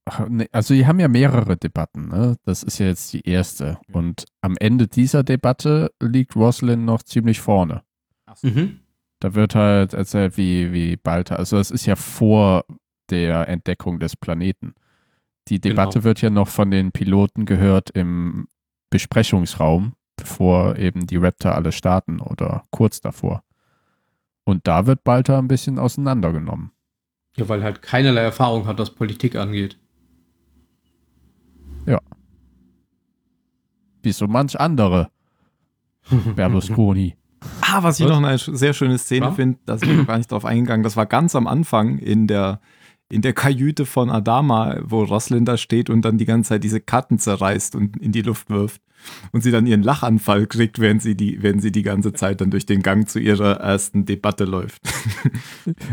Ach, 0.06 0.26
nee, 0.28 0.48
Also, 0.50 0.74
die 0.74 0.84
haben 0.84 0.98
ja 0.98 1.06
mehrere 1.06 1.56
Debatten, 1.56 2.08
ne? 2.08 2.36
Das 2.44 2.64
ist 2.64 2.78
ja 2.78 2.86
jetzt 2.86 3.12
die 3.12 3.28
erste. 3.28 3.78
Und 3.92 4.24
am 4.40 4.56
Ende 4.58 4.88
dieser 4.88 5.22
Debatte 5.22 5.92
liegt 6.02 6.34
Roslyn 6.34 6.84
noch 6.84 7.04
ziemlich 7.04 7.40
vorne. 7.40 7.84
Mhm. 8.42 8.80
Da 9.20 9.34
wird 9.34 9.54
halt 9.54 9.94
erzählt, 9.94 10.36
wie, 10.36 10.72
wie 10.72 10.96
Balta, 10.96 11.36
also 11.36 11.56
das 11.56 11.70
ist 11.70 11.86
ja 11.86 11.96
vor 11.96 12.64
der 13.10 13.48
Entdeckung 13.48 13.98
des 14.00 14.16
Planeten. 14.16 14.74
Die 15.48 15.60
Debatte 15.60 15.98
Genau. 15.98 16.04
wird 16.04 16.20
ja 16.22 16.30
noch 16.30 16.48
von 16.48 16.70
den 16.70 16.92
Piloten 16.92 17.44
gehört 17.46 17.90
im 17.90 18.48
Besprechungsraum, 18.90 19.94
bevor 20.16 20.76
eben 20.76 21.06
die 21.06 21.16
Raptor 21.16 21.54
alle 21.54 21.72
starten 21.72 22.20
oder 22.20 22.64
kurz 22.70 23.00
davor. 23.00 23.42
Und 24.44 24.66
da 24.66 24.86
wird 24.86 25.04
Balta 25.04 25.38
ein 25.38 25.48
bisschen 25.48 25.78
auseinandergenommen. 25.78 26.70
Ja, 27.36 27.48
weil 27.48 27.62
halt 27.64 27.82
keinerlei 27.82 28.20
Erfahrung 28.22 28.66
hat, 28.66 28.78
was 28.78 28.90
Politik 28.94 29.36
angeht. 29.36 29.78
Wie 34.02 34.12
so 34.12 34.26
manch 34.28 34.60
andere 34.60 35.10
Berlusconi. 36.36 37.16
Ah, 37.60 37.82
was 37.82 37.98
ich 38.00 38.06
Was? 38.06 38.12
noch 38.12 38.26
eine 38.26 38.38
sehr 38.38 38.72
schöne 38.72 38.98
Szene 38.98 39.26
Ja? 39.26 39.32
finde, 39.32 39.58
da 39.66 39.78
sind 39.78 39.88
wir 39.90 39.96
noch 39.96 40.06
gar 40.06 40.18
nicht 40.18 40.30
drauf 40.30 40.44
eingegangen. 40.44 40.82
Das 40.82 40.96
war 40.96 41.06
ganz 41.06 41.34
am 41.34 41.46
Anfang 41.46 41.98
in 41.98 42.26
der, 42.26 42.60
in 43.10 43.22
der 43.22 43.32
Kajüte 43.32 43.86
von 43.86 44.10
Adama, 44.10 44.78
wo 44.82 45.02
Roslin 45.04 45.44
da 45.44 45.56
steht 45.56 45.90
und 45.90 46.02
dann 46.02 46.18
die 46.18 46.24
ganze 46.24 46.50
Zeit 46.50 46.64
diese 46.64 46.80
Karten 46.80 47.18
zerreißt 47.18 47.74
und 47.74 47.96
in 47.96 48.12
die 48.12 48.22
Luft 48.22 48.50
wirft. 48.50 48.80
Und 49.32 49.42
sie 49.42 49.50
dann 49.50 49.66
ihren 49.66 49.82
Lachanfall 49.82 50.46
kriegt, 50.46 50.78
während 50.78 51.02
sie 51.02 51.16
die, 51.16 51.42
während 51.42 51.62
sie 51.62 51.72
die 51.72 51.82
ganze 51.82 52.12
Zeit 52.12 52.40
dann 52.40 52.50
durch 52.50 52.66
den 52.66 52.82
Gang 52.82 53.08
zu 53.08 53.18
ihrer 53.18 53.60
ersten 53.60 54.04
Debatte 54.04 54.44
läuft. 54.44 54.82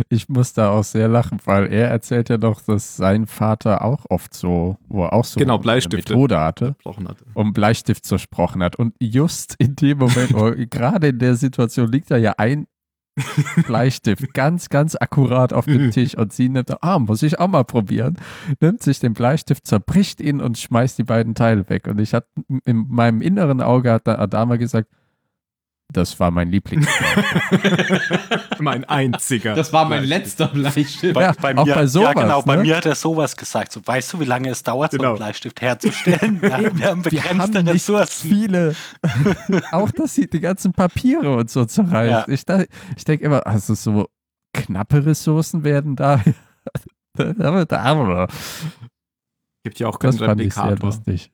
Ich 0.09 0.27
muss 0.29 0.53
da 0.53 0.69
auch 0.71 0.83
sehr 0.83 1.07
lachen, 1.07 1.39
weil 1.45 1.71
er 1.71 1.87
erzählt 1.89 2.29
ja 2.29 2.37
doch, 2.37 2.61
dass 2.61 2.97
sein 2.97 3.27
Vater 3.27 3.83
auch 3.83 4.05
oft 4.09 4.33
so, 4.33 4.77
wo 4.87 5.03
er 5.05 5.13
auch 5.13 5.25
so 5.25 5.39
Genau, 5.39 5.55
eine 5.55 5.61
Bleistifte. 5.61 6.13
Methode 6.13 6.39
hatte. 6.39 6.75
Hatte. 6.85 7.25
um 7.33 7.53
Bleistift 7.53 8.05
zersprochen 8.05 8.61
hat. 8.63 8.75
Und 8.75 8.93
just 8.99 9.55
in 9.57 9.75
dem 9.75 9.99
Moment, 9.99 10.33
gerade 10.69 11.07
in 11.07 11.19
der 11.19 11.35
Situation 11.35 11.91
liegt 11.91 12.11
da 12.11 12.17
ja 12.17 12.33
ein 12.37 12.67
Bleistift 13.67 14.33
ganz, 14.33 14.69
ganz 14.69 14.95
akkurat 14.95 15.53
auf 15.53 15.65
dem 15.65 15.91
Tisch 15.91 16.15
und 16.15 16.33
sie 16.33 16.49
nimmt, 16.49 16.83
ah, 16.83 16.99
muss 16.99 17.23
ich 17.23 17.39
auch 17.39 17.47
mal 17.47 17.63
probieren, 17.63 18.17
nimmt 18.59 18.81
sich 18.83 18.99
den 18.99 19.13
Bleistift, 19.13 19.65
zerbricht 19.67 20.21
ihn 20.21 20.41
und 20.41 20.57
schmeißt 20.57 20.97
die 20.97 21.03
beiden 21.03 21.35
Teile 21.35 21.67
weg. 21.69 21.87
Und 21.87 21.99
ich 21.99 22.13
hatte 22.13 22.27
in 22.65 22.85
meinem 22.89 23.21
inneren 23.21 23.61
Auge 23.61 23.91
hat 23.91 24.07
da 24.07 24.17
Adama 24.17 24.57
gesagt, 24.57 24.87
das 25.91 26.19
war 26.19 26.31
mein 26.31 26.49
Lieblings. 26.49 26.87
mein 28.59 28.83
einziger. 28.85 29.55
Das 29.55 29.73
war 29.73 29.87
mein 29.87 30.03
letzter 30.03 30.47
Bleistift. 30.47 31.03
Ja, 31.15 31.31
auch 31.31 31.35
bei 31.35 31.85
sowas, 31.87 32.13
ja, 32.15 32.21
genau, 32.21 32.41
bei 32.41 32.55
ne? 32.57 32.61
mir 32.63 32.77
hat 32.77 32.85
er 32.85 32.95
sowas 32.95 33.35
gesagt. 33.35 33.71
So, 33.71 33.81
weißt 33.85 34.13
du, 34.13 34.19
wie 34.19 34.25
lange 34.25 34.49
es 34.49 34.63
dauert, 34.63 34.91
so 34.91 34.97
Genau. 34.97 35.09
einen 35.09 35.17
Bleistift 35.17 35.61
herzustellen? 35.61 36.39
Ja, 36.51 36.59
wir 36.59 36.67
haben 36.67 36.79
Wir 36.79 36.87
haben 36.87 37.01
begrenzte 37.01 37.63
nicht 37.63 37.73
Ressourcen. 37.73 38.29
viele. 38.29 38.75
auch 39.71 39.91
dass 39.91 40.15
sie 40.15 40.27
die 40.27 40.39
ganzen 40.39 40.73
Papiere 40.73 41.35
und 41.35 41.49
so 41.49 41.65
zerreißt. 41.65 42.27
Ja. 42.27 42.33
Ich, 42.33 42.67
ich 42.97 43.03
denke 43.03 43.25
immer, 43.25 43.45
also 43.45 43.73
so 43.73 44.07
knappe 44.53 45.05
Ressourcen 45.05 45.63
werden 45.63 45.95
da. 45.95 46.21
da, 47.13 47.65
da 47.65 48.27
Gibt 49.63 49.79
ja 49.79 49.87
auch 49.87 49.99
keinen 49.99 50.17
das 50.17 50.25
fand 50.25 50.41
ich 50.41 50.53
sehr 50.53 50.75
lustig. 50.77 51.31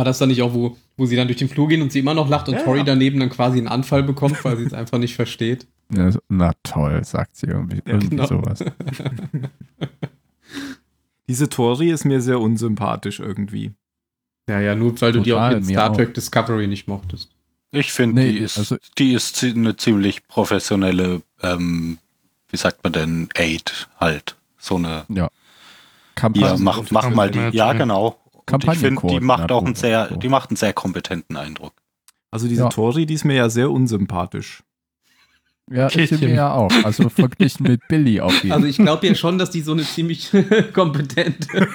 War 0.00 0.04
das 0.06 0.16
dann 0.16 0.30
nicht 0.30 0.40
auch, 0.40 0.54
wo, 0.54 0.78
wo 0.96 1.04
sie 1.04 1.14
dann 1.14 1.28
durch 1.28 1.36
den 1.36 1.50
Flur 1.50 1.68
gehen 1.68 1.82
und 1.82 1.92
sie 1.92 1.98
immer 1.98 2.14
noch 2.14 2.26
lacht 2.30 2.48
und 2.48 2.54
Ja, 2.54 2.62
Tori 2.62 2.78
ja. 2.78 2.84
daneben 2.84 3.20
dann 3.20 3.28
quasi 3.28 3.58
einen 3.58 3.68
Anfall 3.68 4.02
bekommt, 4.02 4.42
weil 4.46 4.56
sie 4.56 4.64
es 4.64 4.72
einfach 4.72 4.96
nicht 4.96 5.14
versteht? 5.14 5.66
Ja, 5.94 6.08
Na 6.30 6.52
toll, 6.62 7.04
sagt 7.04 7.36
sie 7.36 7.48
irgendwie, 7.48 7.82
Ja, 7.84 7.92
irgendwie 7.92 8.08
genau. 8.16 8.26
sowas. 8.26 8.64
Diese 11.28 11.50
Tori 11.50 11.90
ist 11.90 12.06
mir 12.06 12.22
sehr 12.22 12.40
unsympathisch 12.40 13.20
irgendwie. 13.20 13.72
Ja, 14.48 14.58
ja, 14.58 14.74
nur 14.74 14.98
weil 15.02 15.12
du 15.12 15.20
die 15.20 15.34
auch 15.34 15.36
Total, 15.36 15.56
in 15.58 15.64
Star 15.64 15.90
auch. 15.90 15.96
Trek 15.96 16.14
Discovery 16.14 16.66
nicht 16.66 16.88
mochtest. 16.88 17.28
Ich 17.72 17.92
finde, 17.92 18.22
Nee, 18.22 18.32
die, 18.32 18.38
ist, 18.38 18.56
also- 18.56 18.78
die 18.96 19.12
ist 19.12 19.44
eine 19.44 19.76
ziemlich 19.76 20.26
professionelle, 20.28 21.20
ähm, 21.42 21.98
wie 22.48 22.56
sagt 22.56 22.82
man 22.82 22.94
denn, 22.94 23.28
Aid 23.36 23.86
halt. 24.00 24.34
So 24.56 24.76
eine, 24.76 25.04
Ja. 25.08 25.24
ja, 25.24 25.30
Kampagne. 26.14 26.56
mach, 26.58 26.90
mach 26.90 27.10
mal 27.10 27.30
die, 27.30 27.50
ja 27.54 27.74
genau. 27.74 28.16
Und 28.50 28.64
ich 28.64 28.78
finde, 28.78 29.06
die 29.08 29.20
macht 29.20 29.50
auch 29.52 29.64
einen 29.64 29.74
sehr, 29.74 30.16
die 30.16 30.28
macht 30.28 30.50
einen 30.50 30.56
sehr 30.56 30.72
kompetenten 30.72 31.36
Eindruck. 31.36 31.74
Also 32.30 32.46
diese 32.48 32.62
Ja. 32.62 32.68
Tori, 32.68 33.06
die 33.06 33.14
ist 33.14 33.24
mir 33.24 33.34
ja 33.34 33.48
sehr 33.50 33.70
unsympathisch. 33.70 34.62
Ja, 35.70 35.88
Käthchen. 35.88 36.20
mir 36.20 36.34
ja 36.34 36.52
auch. 36.52 36.72
Also 36.84 37.08
verglichen 37.08 37.62
mit 37.68 37.86
Billy 37.88 38.20
auf 38.20 38.42
jeden 38.42 38.52
Also 38.52 38.66
ich 38.66 38.76
glaube 38.76 39.06
ja 39.06 39.14
schon, 39.14 39.38
dass 39.38 39.50
die 39.50 39.60
so 39.60 39.72
eine 39.72 39.82
ziemlich 39.82 40.30
kompetente. 40.72 41.68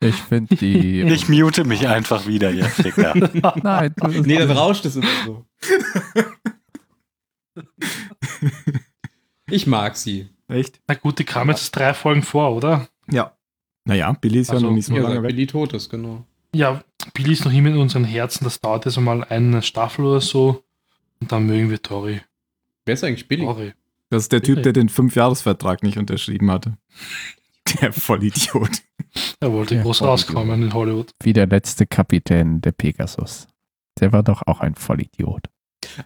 Ich 0.00 0.16
finde 0.16 0.56
die. 0.56 1.02
Ich 1.02 1.28
mute 1.28 1.64
mich 1.64 1.86
einfach 1.88 2.26
wieder 2.26 2.50
jetzt, 2.52 2.84
Dicker. 2.84 3.14
Nein, 3.62 3.94
du, 3.96 4.08
nee, 4.22 4.36
dann 4.36 4.50
rauscht 4.50 4.84
es 4.84 4.96
immer 4.96 5.06
so. 5.24 5.46
Ich 9.50 9.66
mag 9.66 9.96
sie. 9.96 10.28
Echt? 10.48 10.80
Na 10.86 10.94
gut, 10.94 11.18
die 11.18 11.24
kam 11.24 11.48
jetzt 11.50 11.70
drei 11.72 11.94
Folgen 11.94 12.22
vor, 12.22 12.54
oder? 12.54 12.88
Ja. 13.10 13.36
Naja, 13.84 14.12
Billy 14.12 14.40
ist 14.40 14.50
Also, 14.50 14.62
ja 14.64 14.68
noch 14.68 14.76
nicht 14.76 14.86
so 14.86 14.94
Ja, 14.94 15.02
lange 15.02 15.14
seit 15.16 15.22
weg. 15.24 15.30
Billy 15.30 15.46
tot 15.46 15.72
ist, 15.72 15.88
genau. 15.90 16.24
Ja, 16.54 16.82
Billy 17.14 17.32
ist 17.32 17.44
noch 17.44 17.52
immer 17.52 17.70
in 17.70 17.78
unseren 17.78 18.04
Herzen. 18.04 18.44
Das 18.44 18.60
dauert 18.60 18.84
jetzt 18.84 18.98
mal 19.00 19.24
eine 19.24 19.62
Staffel 19.62 20.04
oder 20.04 20.20
so. 20.20 20.62
Und 21.20 21.32
dann 21.32 21.46
mögen 21.46 21.70
wir 21.70 21.80
Tori. 21.82 22.20
Wer 22.84 22.94
ist 22.94 23.04
eigentlich 23.04 23.26
Billy? 23.28 23.44
Tori. 23.44 23.72
Das 24.10 24.24
ist 24.24 24.32
der 24.32 24.42
Typ, 24.42 24.62
der 24.62 24.72
den 24.72 24.88
Fünfjahresvertrag 24.88 25.82
nicht 25.82 25.96
unterschrieben 25.98 26.50
hatte. 26.50 26.76
Der 27.80 27.92
Vollidiot. 27.92 28.82
Er 29.40 29.52
wollte 29.52 29.76
Ja, 29.76 29.82
groß 29.82 29.98
Tori. 29.98 30.10
rauskommen 30.10 30.62
in 30.64 30.74
Hollywood. 30.74 31.10
wie 31.22 31.32
der 31.32 31.46
letzte 31.46 31.86
Kapitän 31.86 32.60
der 32.60 32.72
Pegasus. 32.72 33.46
Der 34.00 34.12
war 34.12 34.22
doch 34.24 34.42
auch 34.46 34.60
ein 34.60 34.74
Vollidiot. 34.74 35.44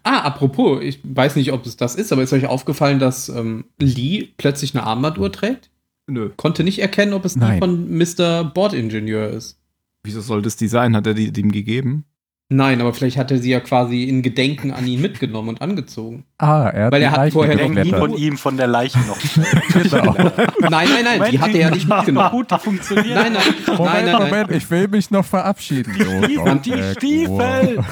Ah, 0.02 0.20
apropos, 0.20 0.82
ich 0.82 1.00
weiß 1.02 1.34
nicht, 1.36 1.52
ob 1.52 1.64
es 1.66 1.76
das 1.76 1.94
ist, 1.94 2.12
aber 2.12 2.22
ist 2.22 2.32
euch 2.34 2.46
aufgefallen, 2.46 2.98
dass 2.98 3.28
ähm, 3.30 3.64
Lee 3.78 4.28
plötzlich 4.36 4.74
eine 4.76 4.84
Armbanduhr 4.84 5.32
trägt? 5.32 5.70
Nö. 6.08 6.30
Konnte 6.36 6.62
nicht 6.64 6.78
erkennen, 6.78 7.12
ob 7.14 7.24
es 7.24 7.34
die 7.34 7.40
Nein. 7.40 7.58
von 7.58 7.96
Mr. 7.98 8.44
Bordingenieur 8.44 9.30
ist. 9.30 9.58
Wieso 10.04 10.20
soll 10.20 10.42
das 10.42 10.56
die 10.56 10.68
sein? 10.68 10.94
Hat 10.96 11.06
er 11.06 11.14
die 11.14 11.32
dem 11.32 11.50
gegeben? 11.50 12.04
Nein, 12.48 12.80
aber 12.80 12.94
vielleicht 12.94 13.16
hat 13.16 13.32
er 13.32 13.38
sie 13.40 13.50
ja 13.50 13.58
quasi 13.58 14.04
in 14.04 14.22
Gedenken 14.22 14.70
an 14.70 14.86
ihn 14.86 15.00
mitgenommen 15.02 15.48
und 15.48 15.60
angezogen. 15.62 16.22
Ah, 16.38 16.68
er 16.68 16.84
hat 16.86 16.92
Weil 16.92 17.00
die 17.00 17.04
er 17.06 17.10
hat 17.10 17.32
vorher 17.32 17.56
noch 17.56 17.66
geklettert. 17.74 17.98
von 17.98 18.16
ihm, 18.16 18.38
von 18.38 18.56
der 18.56 18.68
Leiche 18.68 19.00
noch. 19.00 19.18
Genau. 19.72 20.12
Nein, 20.60 20.88
nein, 20.88 21.04
nein, 21.18 21.30
die 21.32 21.40
hat 21.40 21.48
er 21.52 21.60
ja 21.60 21.70
nicht 21.70 21.88
mitgenommen. 21.88 22.30
Gut, 22.30 22.52
die 22.52 22.58
funktioniert. 22.60 23.08
Nein, 23.16 23.32
nein, 23.32 23.42
nein, 23.66 23.76
Moment, 23.76 23.94
nein, 23.94 24.04
nein. 24.12 24.22
Moment, 24.30 24.50
ich 24.52 24.70
will 24.70 24.86
mich 24.86 25.10
noch 25.10 25.24
verabschieden. 25.24 25.92
Stiefel, 25.92 26.38
Oh, 26.38 26.54
die. 26.54 26.82
Stiefel. 26.94 27.84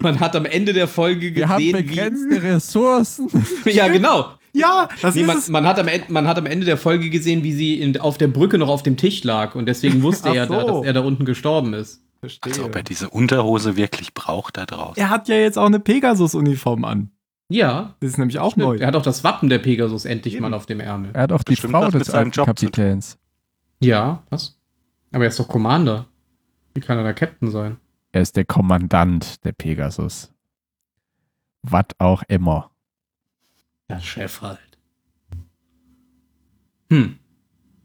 Man 0.00 0.20
hat 0.20 0.36
am 0.36 0.44
Ende 0.46 0.72
der 0.72 0.86
Folge 0.86 1.34
Wir 1.34 1.48
haben 1.48 1.58
gesehen, 1.58 1.72
begrenzte 1.86 2.42
Ressourcen. 2.44 3.28
wie. 3.64 3.70
Ja, 3.72 3.88
genau. 3.88 4.26
Ja, 4.56 4.88
das 5.02 5.14
Nee, 5.14 5.22
ist 5.22 5.26
man, 5.26 5.38
es. 5.38 5.48
man, 5.48 5.66
hat 5.66 5.78
am 5.78 5.88
Ende, 5.88 6.12
man 6.12 6.26
hat 6.26 6.38
am 6.38 6.46
Ende 6.46 6.64
der 6.66 6.76
Folge 6.76 7.10
gesehen, 7.10 7.42
wie 7.44 7.52
sie 7.52 7.80
in, 7.80 7.98
auf 8.00 8.18
der 8.18 8.28
Brücke 8.28 8.58
noch 8.58 8.68
auf 8.68 8.82
dem 8.82 8.96
Tisch 8.96 9.22
lag 9.24 9.54
und 9.54 9.66
deswegen 9.66 10.02
wusste 10.02 10.30
er, 10.34 10.46
da, 10.46 10.60
so. 10.60 10.66
dass 10.78 10.86
er 10.86 10.92
da 10.92 11.00
unten 11.00 11.24
gestorben 11.24 11.74
ist. 11.74 12.02
Verstehe. 12.20 12.52
Als 12.52 12.60
ob 12.60 12.74
er 12.74 12.82
diese 12.82 13.10
Unterhose 13.10 13.76
wirklich 13.76 14.14
braucht 14.14 14.56
da 14.56 14.64
draußen. 14.66 14.96
Er 15.00 15.10
hat 15.10 15.28
ja 15.28 15.34
jetzt 15.36 15.58
auch 15.58 15.66
eine 15.66 15.80
Pegasus-Uniform 15.80 16.84
an. 16.84 17.10
Ja, 17.48 17.94
Das 18.00 18.10
ist 18.10 18.18
nämlich 18.18 18.38
auch 18.40 18.52
stimmt. 18.52 18.66
neu. 18.66 18.76
er 18.78 18.86
hat 18.88 18.96
auch 18.96 19.02
das 19.02 19.22
Wappen 19.22 19.48
der 19.48 19.58
Pegasus 19.58 20.04
endlich 20.04 20.34
Eben. 20.34 20.42
mal 20.42 20.54
auf 20.54 20.66
dem 20.66 20.80
Ärmel. 20.80 21.10
Er 21.12 21.22
hat 21.22 21.32
auch 21.32 21.42
die 21.44 21.52
Bestimmt 21.52 21.72
Frau 21.74 21.88
des 21.90 22.10
alten. 22.10 22.30
Kapitäns. 22.32 23.18
Ja, 23.80 24.22
was? 24.30 24.58
Aber 25.12 25.24
er 25.24 25.28
ist 25.28 25.38
doch 25.38 25.46
Commander. 25.46 26.06
Wie 26.74 26.80
kann 26.80 26.98
er 26.98 27.04
da 27.04 27.12
Captain 27.12 27.50
sein? 27.50 27.76
Er 28.12 28.22
ist 28.22 28.36
der 28.36 28.44
Kommandant 28.46 29.44
der 29.44 29.52
Pegasus. 29.52 30.32
Was 31.62 31.84
auch 31.98 32.22
immer. 32.28 32.70
Ja, 33.90 34.00
Chef 34.00 34.40
halt. 34.42 34.58
Hm. 36.92 37.16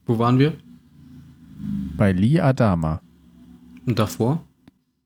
Wo 0.05 0.17
waren 0.19 0.39
wir? 0.39 0.53
Bei 1.97 2.11
Lee 2.11 2.39
Adama. 2.39 3.01
Und 3.85 3.97
davor? 3.99 4.43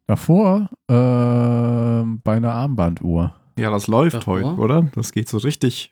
Davor 0.08 0.70
ähm, 0.90 2.22
bei 2.24 2.36
einer 2.38 2.54
Armbanduhr. 2.54 3.36
Ja, 3.58 3.72
das 3.72 3.88
läuft 3.88 4.16
Davor? 4.18 4.36
heute, 4.42 4.60
oder? 4.60 4.82
Das 4.96 5.12
geht 5.12 5.30
so 5.30 5.38
richtig. 5.38 5.92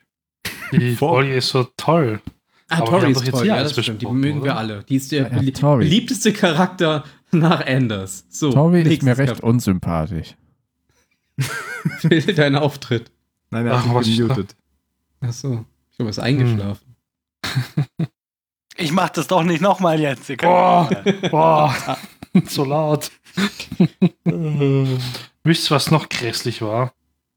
Die 0.72 0.96
Vor- 0.96 1.10
Folge 1.16 1.36
ist 1.36 1.50
so 1.50 1.66
toll. 1.78 2.22
Ah, 2.70 2.78
Aber 2.80 2.92
wir 2.94 3.00
Tori 3.00 3.12
ist 3.12 3.18
doch 3.20 3.26
jetzt 3.26 3.32
toll. 3.34 3.44
hier 3.44 3.56
Ja, 3.56 3.64
das 3.64 3.72
stimmt. 3.84 4.02
Die 4.02 4.06
mögen 4.08 4.40
wir 4.40 4.52
oder? 4.52 4.58
alle. 4.58 4.84
Die 4.84 4.96
ist 4.96 5.12
der 5.12 5.32
Ja, 5.32 5.52
Tori. 5.52 5.84
beliebteste 5.86 6.34
Charakter 6.34 7.04
nach 7.32 7.66
Anders. 7.66 8.26
So, 8.30 8.52
Tori 8.52 8.82
ist 8.84 9.04
mir 9.04 9.18
recht 9.18 9.28
Charakter. 9.28 9.44
unsympathisch. 9.48 10.36
Dein 12.36 12.56
Auftritt. 12.56 13.12
Nein, 13.50 13.66
er 13.68 13.76
Ach, 13.76 13.88
hat 13.88 14.04
sich 14.06 14.20
ist 14.20 14.28
gemutet. 14.28 14.56
Ach 15.26 15.32
so. 15.34 15.66
Ich 15.92 16.00
er 16.00 16.08
ist 16.08 16.20
eingeschlafen. 16.20 16.96
Ich 18.78 18.92
mach 18.92 19.10
das 19.10 19.28
doch 19.28 19.44
nicht 19.44 19.62
nochmal 19.62 20.00
jetzt. 20.00 20.28
Ihr 20.30 20.38
könnt- 20.38 20.52
Boah, 20.52 20.90
boah, 21.30 21.98
so 22.48 22.66
laut. 22.66 23.12
Wisst 25.44 25.70
ihr, 25.72 25.76
was 25.76 25.92
noch 25.92 26.10
grässlich 26.10 26.62
war? 26.62 26.94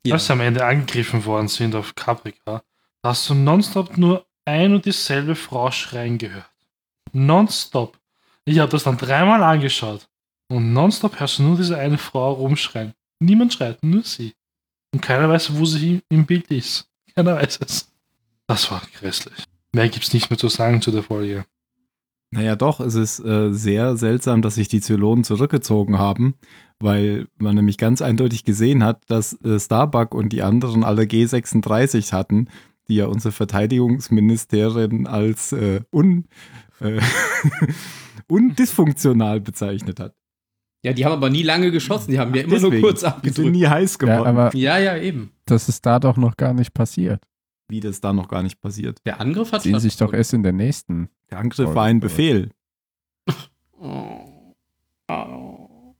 Ja. 0.06 0.14
Als 0.14 0.26
sie 0.26 0.32
am 0.32 0.40
Ende 0.40 0.64
angegriffen 0.64 1.24
worden 1.24 1.48
sind 1.48 1.74
auf 1.74 1.94
Caprica, 1.94 2.62
da 3.02 3.08
hast 3.10 3.28
du 3.28 3.34
nonstop 3.34 3.96
nur 3.98 4.24
ein 4.44 4.74
und 4.74 4.84
dieselbe 4.86 5.34
Frau 5.34 5.70
schreien 5.70 6.16
gehört. 6.18 6.50
Nonstop. 7.12 7.98
Ich 8.44 8.58
habe 8.60 8.70
das 8.70 8.84
dann 8.84 8.96
dreimal 8.96 9.42
angeschaut. 9.42 10.08
Und 10.48 10.72
nonstop 10.72 11.18
hörst 11.18 11.38
du 11.40 11.42
nur 11.42 11.56
diese 11.56 11.76
eine 11.76 11.98
Frau 11.98 12.32
rumschreien. 12.34 12.94
Niemand 13.18 13.52
schreit, 13.52 13.82
nur 13.82 14.04
sie. 14.04 14.34
Und 14.94 15.00
keiner 15.00 15.28
weiß, 15.28 15.56
wo 15.58 15.64
sie 15.64 16.00
im 16.08 16.24
Bild 16.24 16.46
ist. 16.52 16.88
Keiner 17.16 17.36
weiß 17.36 17.60
es. 17.64 17.90
Das 18.46 18.70
war 18.70 18.82
grässlich. 18.98 19.44
Mehr 19.72 19.88
gibt's 19.88 20.12
nicht 20.12 20.30
mehr 20.30 20.38
zu 20.38 20.48
sagen 20.48 20.82
zu 20.82 20.90
der 20.90 21.02
Folge. 21.02 21.44
Naja, 22.30 22.56
doch, 22.56 22.80
es 22.80 22.94
ist 22.94 23.20
äh, 23.20 23.52
sehr 23.52 23.96
seltsam, 23.96 24.42
dass 24.42 24.56
sich 24.56 24.68
die 24.68 24.80
Zylonen 24.80 25.24
zurückgezogen 25.24 25.98
haben, 25.98 26.34
weil 26.78 27.28
man 27.38 27.54
nämlich 27.54 27.78
ganz 27.78 28.02
eindeutig 28.02 28.44
gesehen 28.44 28.84
hat, 28.84 29.02
dass 29.08 29.40
äh, 29.42 29.58
Starbuck 29.58 30.14
und 30.14 30.30
die 30.30 30.42
anderen 30.42 30.84
alle 30.84 31.04
G36 31.04 32.12
hatten, 32.12 32.48
die 32.88 32.96
ja 32.96 33.06
unsere 33.06 33.32
Verteidigungsministerin 33.32 35.06
als 35.06 35.52
äh, 35.52 35.80
un, 35.90 36.26
äh, 36.80 37.00
undysfunktional 38.28 39.40
bezeichnet 39.40 40.00
hat. 40.00 40.14
Ja, 40.86 40.92
die 40.92 41.04
haben 41.04 41.12
aber 41.14 41.30
nie 41.30 41.42
lange 41.42 41.72
geschossen. 41.72 42.12
Die 42.12 42.18
haben 42.20 42.32
ja 42.32 42.42
immer 42.42 42.60
nur 42.60 42.70
Deswegen, 42.70 42.82
kurz 42.82 43.00
Die 43.00 43.06
sind 43.06 43.14
abgedrückt. 43.16 43.50
nie 43.50 43.66
heiß 43.66 43.98
Ja, 44.00 44.06
geworden. 44.06 44.28
aber 44.28 44.54
Ja, 44.56 44.78
ja, 44.78 44.96
eben. 44.96 45.32
das 45.44 45.68
ist 45.68 45.84
da 45.84 45.98
doch 45.98 46.16
noch 46.16 46.36
gar 46.36 46.54
nicht 46.54 46.72
passiert. 46.74 47.24
Wie 47.68 47.80
das 47.80 48.00
da 48.00 48.12
noch 48.12 48.28
gar 48.28 48.44
nicht 48.44 48.60
passiert. 48.60 49.00
Der 49.04 49.20
Angriff 49.20 49.50
hat 49.50 49.62
Sehen 49.62 49.80
sich 49.80 49.96
doch 49.96 50.12
erst 50.12 50.32
in 50.32 50.44
der 50.44 50.52
nächsten. 50.52 51.08
Der 51.32 51.38
Angriff 51.38 51.66
Voll, 51.66 51.74
war 51.74 51.84
ein. 51.86 51.98
Befehl. 51.98 52.50
Oh. 53.80 54.54
Oh. 55.08 55.94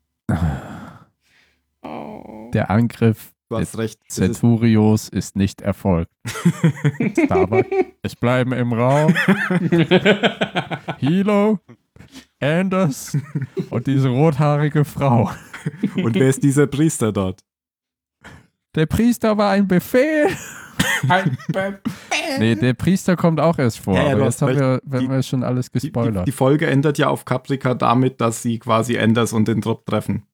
Oh. 1.83 2.51
Der 2.55 2.70
Angriff 2.70 3.33
Du 3.49 3.57
hast 3.57 3.79
recht. 3.79 3.99
Es 4.09 4.18
ist, 4.18 4.35
Centurios 4.35 5.09
ist 5.09 5.35
nicht 5.37 5.61
erfolgt. 5.62 6.11
Starbuck, 7.25 7.66
es 8.03 8.14
bleiben 8.16 8.53
im 8.53 8.72
Raum 8.72 9.14
Hilo, 10.99 11.61
Anders 12.40 13.16
und 13.70 13.87
diese 13.87 14.09
rothaarige 14.09 14.85
Frau. 14.85 15.30
und 15.96 16.14
wer 16.14 16.28
ist 16.28 16.42
dieser 16.42 16.66
Priester 16.66 17.12
dort? 17.12 17.40
Der 18.74 18.87
Priester 18.87 19.37
war 19.38 19.52
ein 19.52 19.66
Befehl. 19.66 20.28
nee, 22.38 22.54
der 22.54 22.74
Priester 22.74 23.16
kommt 23.16 23.40
auch 23.40 23.59
erst 23.59 23.78
vor. 23.80 23.94
Ja, 23.94 24.09
ja, 24.09 24.12
aber 24.14 24.24
jetzt 24.24 24.42
haben 24.42 24.54
wir, 24.56 24.80
wenn 24.85 25.00
Die- 25.00 25.09
wir 25.11 25.22
schon 25.22 25.42
alles 25.42 25.70
Die, 25.70 25.78
die, 25.80 25.87
gespoilert. 25.92 26.26
die 26.26 26.32
Folge 26.32 26.66
endet 26.66 26.98
ja 26.98 27.09
auf 27.09 27.24
Caprica 27.24 27.74
damit, 27.74 28.20
dass 28.20 28.42
sie 28.42 28.59
quasi 28.59 28.94
Enders 28.96 29.32
und 29.32 29.48
den 29.48 29.61
Trupp 29.62 29.87
treffen. 29.87 30.24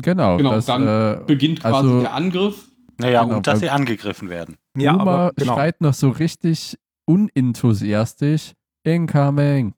genau, 0.00 0.36
Genau, 0.36 0.52
das, 0.52 0.66
dann 0.66 0.86
äh, 0.86 1.20
Beginnt 1.26 1.60
quasi 1.60 1.76
Also- 1.76 2.00
der 2.02 2.14
Angriff. 2.14 2.66
Naja, 2.98 3.22
Genau, 3.24 3.36
und 3.38 3.46
dass 3.46 3.60
sie 3.60 3.70
angegriffen 3.70 4.28
werden. 4.28 4.56
Ja, 4.76 4.92
Uma 4.92 5.02
aber 5.02 5.32
genau. 5.34 5.54
schreit 5.54 5.80
noch 5.80 5.94
so 5.94 6.10
richtig 6.10 6.76
unenthusiastisch 7.06 8.52
Incoming. 8.84 9.72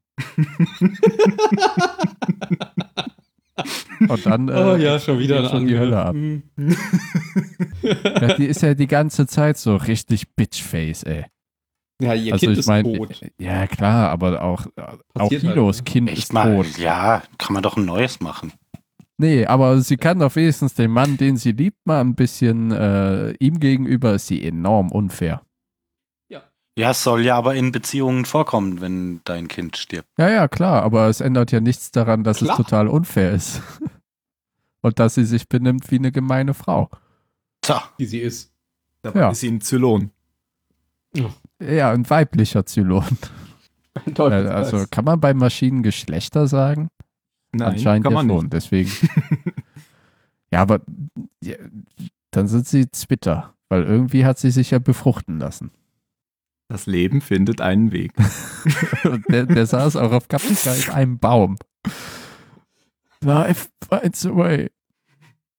Und 4.09 4.27
dann 4.27 4.49
äh, 4.49 4.53
oh 4.53 4.77
ja, 4.77 4.99
schon 4.99 5.19
wieder 5.19 5.49
schon 5.49 5.67
die. 5.67 5.79
Hölle 5.79 6.03
ab. 6.03 6.15
Hm. 6.15 6.43
Ja, 7.83 8.35
die 8.37 8.47
ist 8.47 8.63
ja 8.63 8.75
die 8.75 8.87
ganze 8.87 9.27
Zeit 9.27 9.57
so 9.59 9.77
richtig 9.77 10.35
Bitchface, 10.35 11.05
ey. 11.05 11.27
Ja, 12.01 12.15
ihr 12.15 12.33
also 12.33 12.47
Kind 12.47 12.53
ich 12.55 12.59
ist 12.61 12.67
meine, 12.67 12.97
tot. 12.97 13.21
ja 13.39 13.67
klar, 13.69 14.11
aber 14.11 14.43
auch, 14.43 14.67
auch 14.77 14.99
Passiert 15.15 15.45
halt, 15.45 15.55
Hilos 15.55 15.79
ne? 15.79 15.85
Kind 15.85 16.09
Echt 16.11 16.19
ist 16.19 16.33
mal, 16.33 16.57
tot. 16.57 16.79
ja, 16.79 17.23
kann 17.39 17.55
man 17.55 17.63
doch 17.63 17.77
ein 17.77 17.85
neues 17.85 18.21
machen. 18.21 18.53
Nee, 19.19 19.47
aber 19.47 19.81
sie 19.81 19.99
kann 19.99 20.19
doch 20.19 20.35
wenigstens 20.35 20.75
den 20.75 20.91
Mann, 20.91 21.17
den 21.17 21.37
sie 21.37 21.53
liebt, 21.53 21.87
mal 21.87 22.01
ein 22.01 22.17
bisschen, 22.17 22.73
äh, 22.73 23.33
ihm 23.39 23.61
gegenüber 23.61 24.15
ist 24.15 24.27
sie 24.27 24.43
enorm 24.45 24.91
unfair. 24.91 25.43
Ja, 26.79 26.91
es 26.93 27.03
soll 27.03 27.23
ja 27.25 27.37
aber 27.37 27.55
in 27.55 27.71
Beziehungen 27.71 28.25
vorkommen, 28.25 28.81
wenn 28.81 29.21
dein 29.25 29.47
Kind 29.49 29.77
stirbt. 29.77 30.09
Ja, 30.17 30.31
ja, 30.31 30.49
klar, 30.49 30.83
aber 30.83 31.09
es 31.09 31.21
ändert 31.21 31.53
ja 31.53 31.61
nichts 31.61 31.91
daran, 31.91 32.25
dass 32.25 32.39
Klar. 32.39 32.53
es 32.53 32.57
total 32.65 32.89
unfair 32.89 33.33
ist. 33.33 33.61
Und 34.81 34.99
dass 34.99 35.15
sie 35.15 35.25
sich 35.25 35.49
benimmt 35.49 35.91
wie 35.91 35.97
eine 35.97 36.11
gemeine 36.11 36.55
Frau. 36.55 36.89
So, 37.65 37.75
Wie 37.99 38.07
sie 38.07 38.19
ist. 38.21 38.53
Dabei 39.03 39.21
Ja. 39.21 39.31
ist 39.31 39.41
sie 39.41 39.49
ein 39.51 39.61
Zylon. 39.61 40.11
Ja, 41.61 41.91
ein 41.93 42.09
weiblicher 42.09 42.65
Zylon. 42.67 43.05
Ein 44.07 44.17
Äh. 44.17 44.49
Also 44.49 44.87
kann 44.91 45.05
man 45.05 45.21
bei 45.21 45.35
Maschinen 45.35 45.83
Geschlechter 45.83 46.47
sagen? 46.49 46.89
Nein, 47.53 47.73
Anscheinend 47.75 48.05
kann 48.05 48.13
ja 48.15 48.19
man 48.23 48.29
schon, 48.29 48.45
nicht. 48.45 48.53
deswegen. 48.55 48.91
ja, 50.51 50.63
aber 50.63 50.81
ja, 51.45 51.57
dann 52.31 52.49
sind 52.49 52.67
sie 52.67 52.91
Zwitter, 52.91 53.53
weil 53.69 53.83
irgendwie 53.85 54.25
hat 54.25 54.39
sie 54.39 54.51
sich 54.51 54.71
ja 54.71 54.79
befruchten 54.79 55.39
lassen. 55.39 55.71
Das 56.73 56.87
Leben 56.87 57.21
findet 57.21 57.61
einen 57.61 57.93
Weg. 57.93 58.13
Und 59.05 59.29
der, 59.29 59.45
der 59.45 59.67
saß 59.67 59.97
auch 59.97 60.11
auf 60.11 60.29
Caprica 60.29 60.73
in 60.73 60.91
einem 60.91 61.19
Baum. 61.19 61.59
Life 63.21 63.69
finds 63.87 64.25
a 64.25 64.35
way. 64.35 64.71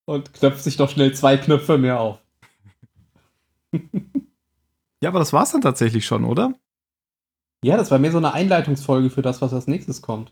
Und 0.06 0.34
knöpft 0.34 0.64
sich 0.64 0.76
doch 0.76 0.90
schnell 0.90 1.14
zwei 1.14 1.38
Knöpfe 1.38 1.78
mehr 1.78 2.00
auf. 2.00 2.18
Ja, 5.02 5.10
aber 5.10 5.20
das 5.20 5.34
war's 5.34 5.52
dann 5.52 5.60
tatsächlich 5.60 6.06
schon, 6.06 6.24
oder? 6.24 6.54
Ja, 7.62 7.76
das 7.76 7.92
war 7.92 8.00
mehr 8.00 8.14
so 8.14 8.20
eine 8.20 8.34
Einleitungsfolge 8.34 9.10
für 9.10 9.22
das, 9.22 9.42
was 9.42 9.54
als 9.54 9.68
nächstes 9.68 10.02
kommt. 10.02 10.32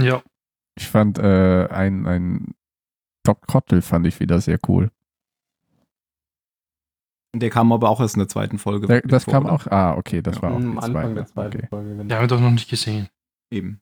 Ja. 0.00 0.22
Ich 0.76 0.86
fand 0.86 1.18
äh, 1.18 1.66
ein, 1.66 2.06
ein 2.06 2.54
Doc 3.24 3.48
Trottel 3.48 3.82
fand 3.82 4.06
ich 4.06 4.20
wieder 4.20 4.40
sehr 4.40 4.60
cool. 4.68 4.92
Der 7.38 7.50
kam 7.50 7.72
aber 7.72 7.90
auch 7.90 8.00
erst 8.00 8.14
in 8.16 8.20
der 8.20 8.28
zweiten 8.28 8.58
Folge. 8.58 8.86
Der, 8.86 9.00
das 9.02 9.24
vor, 9.24 9.32
kam 9.34 9.44
oder? 9.44 9.52
auch, 9.54 9.66
ah, 9.68 9.94
okay, 9.96 10.22
das 10.22 10.40
war 10.42 10.50
auch 10.52 10.56
Am 10.56 10.62
die 10.72 10.78
Anfang 10.78 10.92
zweite. 10.92 11.14
der 11.14 11.26
zweiten 11.26 11.56
Okay. 11.58 11.66
Folge. 11.68 11.90
Die 11.90 11.96
Genau. 11.98 12.14
haben 12.14 12.20
wir 12.22 12.28
doch 12.28 12.40
noch 12.40 12.50
nicht 12.50 12.68
gesehen. 12.70 13.08
Eben. 13.50 13.80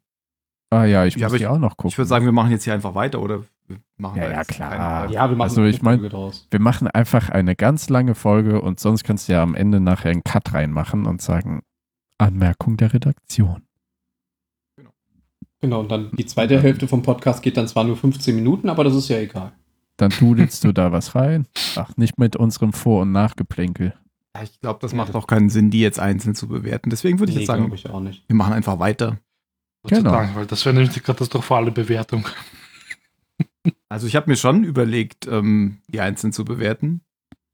Ah 0.70 0.84
ja, 0.84 1.04
ich 1.04 1.14
Ja, 1.16 1.28
muss 1.28 1.38
die 1.38 1.46
auch 1.46 1.58
noch 1.58 1.76
gucken. 1.76 1.88
Ich 1.90 1.98
würde 1.98 2.08
sagen, 2.08 2.24
wir 2.24 2.32
machen 2.32 2.50
jetzt 2.50 2.64
hier 2.64 2.74
einfach 2.74 2.94
weiter, 2.94 3.20
oder? 3.22 3.44
Wir 3.66 3.78
machen 3.96 4.20
Ja, 4.20 4.30
ja, 4.30 4.44
klar. 4.44 5.10
Ja, 5.10 5.28
wir 5.30 5.36
machen 5.36 5.48
Also, 5.48 5.60
eine 5.60 5.70
ich 5.70 5.82
mein- 5.82 5.98
Folge 6.00 6.08
draus. 6.10 6.46
wir 6.50 6.60
machen 6.60 6.88
einfach 6.88 7.28
eine 7.30 7.54
ganz 7.56 7.88
lange 7.88 8.14
Folge 8.14 8.60
und 8.60 8.80
sonst 8.80 9.04
kannst 9.04 9.28
du 9.28 9.32
ja 9.34 9.42
am 9.42 9.54
Ende 9.54 9.80
nachher 9.80 10.10
einen 10.10 10.24
Cut 10.24 10.52
reinmachen 10.52 11.06
und 11.06 11.22
sagen, 11.22 11.62
Anmerkung 12.18 12.76
der 12.76 12.92
Redaktion. 12.92 13.62
Genau, 15.60 15.80
und 15.80 15.90
dann 15.90 16.10
die 16.12 16.26
zweite 16.26 16.60
Hälfte 16.60 16.86
vom 16.88 17.02
Podcast 17.02 17.42
geht 17.42 17.56
dann 17.56 17.66
zwar 17.68 17.84
nur 17.84 17.96
15 17.96 18.34
Minuten, 18.34 18.68
aber 18.68 18.84
das 18.84 18.94
ist 18.94 19.08
ja 19.08 19.16
egal. 19.18 19.52
Dann 19.96 20.10
dudelst 20.10 20.64
du 20.64 20.72
da 20.72 20.90
was 20.92 21.14
rein. 21.14 21.46
Ach, 21.76 21.96
nicht 21.96 22.18
mit 22.18 22.36
unserem 22.36 22.72
Vor- 22.72 23.02
und 23.02 23.12
Nachgeplänkel. 23.12 23.94
Ja, 24.36 24.42
ich 24.42 24.58
glaube, 24.60 24.80
das 24.82 24.90
Ja, 24.92 24.96
macht 24.98 25.14
auch 25.14 25.26
keinen 25.28 25.48
Sinn, 25.50 25.70
die 25.70 25.80
jetzt 25.80 26.00
einzeln 26.00 26.34
zu 26.34 26.48
bewerten. 26.48 26.90
Deswegen 26.90 27.20
würde 27.20 27.30
ich 27.32 27.38
jetzt 27.38 27.46
sagen, 27.46 27.72
ich 27.72 27.88
auch 27.88 28.00
nicht. 28.00 28.24
wir 28.26 28.34
machen 28.34 28.52
einfach 28.52 28.78
weiter. 28.80 29.18
Genau. 29.86 30.10
Dank, 30.12 30.34
weil 30.34 30.46
das 30.46 30.64
wäre 30.64 30.74
nämlich 30.74 30.92
die 30.94 31.00
katastrophale 31.00 31.70
Bewertung. 31.70 32.26
Also 33.88 34.06
ich 34.06 34.14
habe 34.16 34.28
mir 34.30 34.36
schon 34.36 34.64
überlegt, 34.64 35.26
ähm, 35.26 35.78
die 35.88 36.00
einzeln 36.00 36.32
zu 36.32 36.44
bewerten. 36.44 37.00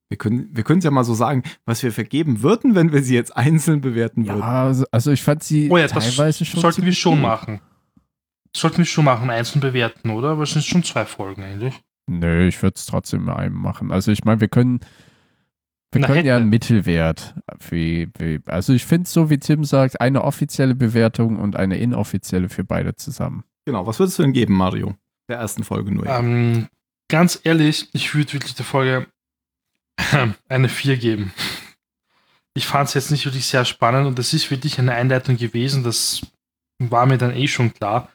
Wir 0.09 0.19
können 0.19 0.49
wir 0.57 0.69
es 0.69 0.85
ja 0.85 0.91
mal 0.91 1.05
so 1.05 1.15
sagen, 1.15 1.45
was 1.67 1.83
wir 1.85 1.93
vergeben 1.93 2.43
würden, 2.43 2.75
wenn 2.75 2.93
wir 2.93 3.03
sie 3.05 3.15
jetzt 3.15 3.37
einzeln 3.37 3.81
bewerten 3.81 4.25
Ja, 4.25 4.35
würden. 4.35 4.43
also, 4.43 4.85
also 4.91 5.13
ich 5.13 5.23
fand 5.23 5.43
sie 5.45 5.71
Oh 5.71 5.77
ja, 5.77 5.87
das 5.87 5.93
teilweise 6.17 6.45
schon. 6.45 6.61
sollten 6.61 6.85
wir 6.85 6.93
schon 6.95 7.21
machen. 7.21 7.61
Sollten 8.57 8.79
wir 8.79 8.85
schon 8.87 9.05
machen, 9.05 9.31
einzeln 9.31 9.61
bewerten, 9.61 10.11
oder? 10.11 10.31
Aber 10.31 10.43
es 10.43 10.51
sind 10.53 10.65
schon 10.65 10.83
zwei 10.83 11.05
Folgen 11.05 11.43
eigentlich. 11.45 11.81
Nö, 12.11 12.49
ich 12.49 12.61
würde 12.63 12.75
es 12.77 12.87
trotzdem 12.87 13.23
in 13.23 13.29
einem 13.31 13.55
machen. 13.55 13.93
Also 13.93 14.11
ich 14.11 14.25
meine, 14.25 14.41
wir 14.41 14.49
können, 14.49 14.81
wir 15.93 16.01
Na, 16.01 16.09
können 16.09 16.27
ja 16.27 16.37
einen 16.37 16.49
Mittelwert. 16.49 17.37
Für, 17.61 18.09
für, 18.19 18.41
also 18.47 18.73
ich 18.73 18.85
finde 18.85 19.05
es 19.05 19.13
so, 19.13 19.31
wie 19.31 19.39
Tim 19.39 19.65
sagt, 19.65 20.01
eine 20.01 20.25
offizielle 20.25 20.75
Bewertung 20.75 21.39
und 21.39 21.55
eine 21.55 21.79
inoffizielle 21.79 22.49
für 22.49 22.65
beide 22.65 22.97
zusammen. 22.97 23.45
Genau, 23.65 23.87
was 23.87 24.01
würdest 24.01 24.19
du 24.19 24.23
denn 24.23 24.33
geben, 24.33 24.55
Mario? 24.55 24.97
Der 25.29 25.39
ersten 25.39 25.63
Folge 25.63 25.93
nur. 25.93 26.07
Ähm, 26.07 26.67
ganz 27.09 27.41
ehrlich, 27.45 27.89
ich 27.93 28.13
würde 28.15 28.33
wirklich 28.33 28.57
der 28.57 28.65
Folge 28.65 29.07
eine 30.49 30.69
4 30.69 30.97
geben. 30.97 31.33
Ich 32.55 32.67
fand 32.67 32.89
es 32.89 32.95
jetzt 32.95 33.13
nicht 33.13 33.25
wirklich 33.25 33.47
sehr 33.47 33.65
spannend 33.65 34.09
und 34.09 34.19
es 34.19 34.33
ist 34.33 34.51
wirklich 34.51 34.81
eine 34.81 34.95
Einleitung 34.95 35.37
gewesen, 35.37 35.85
das 35.85 36.23
war 36.81 37.07
mir 37.07 37.19
dann 37.19 37.37
eh 37.37 37.47
schon 37.47 37.73
klar. 37.73 38.09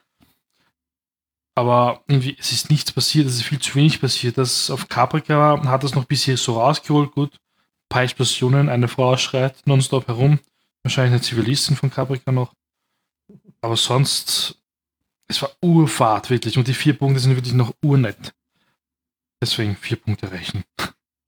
Aber 1.55 2.03
irgendwie, 2.07 2.35
es 2.37 2.51
ist 2.51 2.69
nichts 2.69 2.91
passiert, 2.91 3.27
es 3.27 3.35
ist 3.35 3.43
viel 3.43 3.59
zu 3.59 3.75
wenig 3.75 4.01
passiert. 4.01 4.37
Das 4.37 4.69
auf 4.69 4.89
Caprica 4.89 5.61
hat 5.65 5.83
das 5.83 5.95
noch 5.95 6.05
bis 6.05 6.23
hier 6.23 6.37
so 6.37 6.59
rausgeholt, 6.59 7.11
gut. 7.11 7.33
Ein 7.33 7.89
paar 7.89 8.03
Explosionen, 8.03 8.67
eine 8.67 8.89
Frau 8.89 9.15
schreit 9.15 9.55
nonstop 9.65 10.07
herum. 10.07 10.39
Wahrscheinlich 10.83 11.13
eine 11.13 11.21
Zivilistin 11.21 11.77
von 11.77 11.89
Caprica 11.89 12.31
noch. 12.31 12.53
Aber 13.61 13.77
sonst, 13.77 14.61
es 15.27 15.41
war 15.41 15.51
urfahrt, 15.61 16.29
wirklich. 16.29 16.57
Und 16.57 16.67
die 16.67 16.73
vier 16.73 16.97
Punkte 16.97 17.19
sind 17.19 17.35
wirklich 17.35 17.53
noch 17.53 17.73
urnett. 17.81 18.33
Deswegen 19.41 19.75
vier 19.75 19.97
Punkte 19.97 20.31
rechnen. 20.31 20.63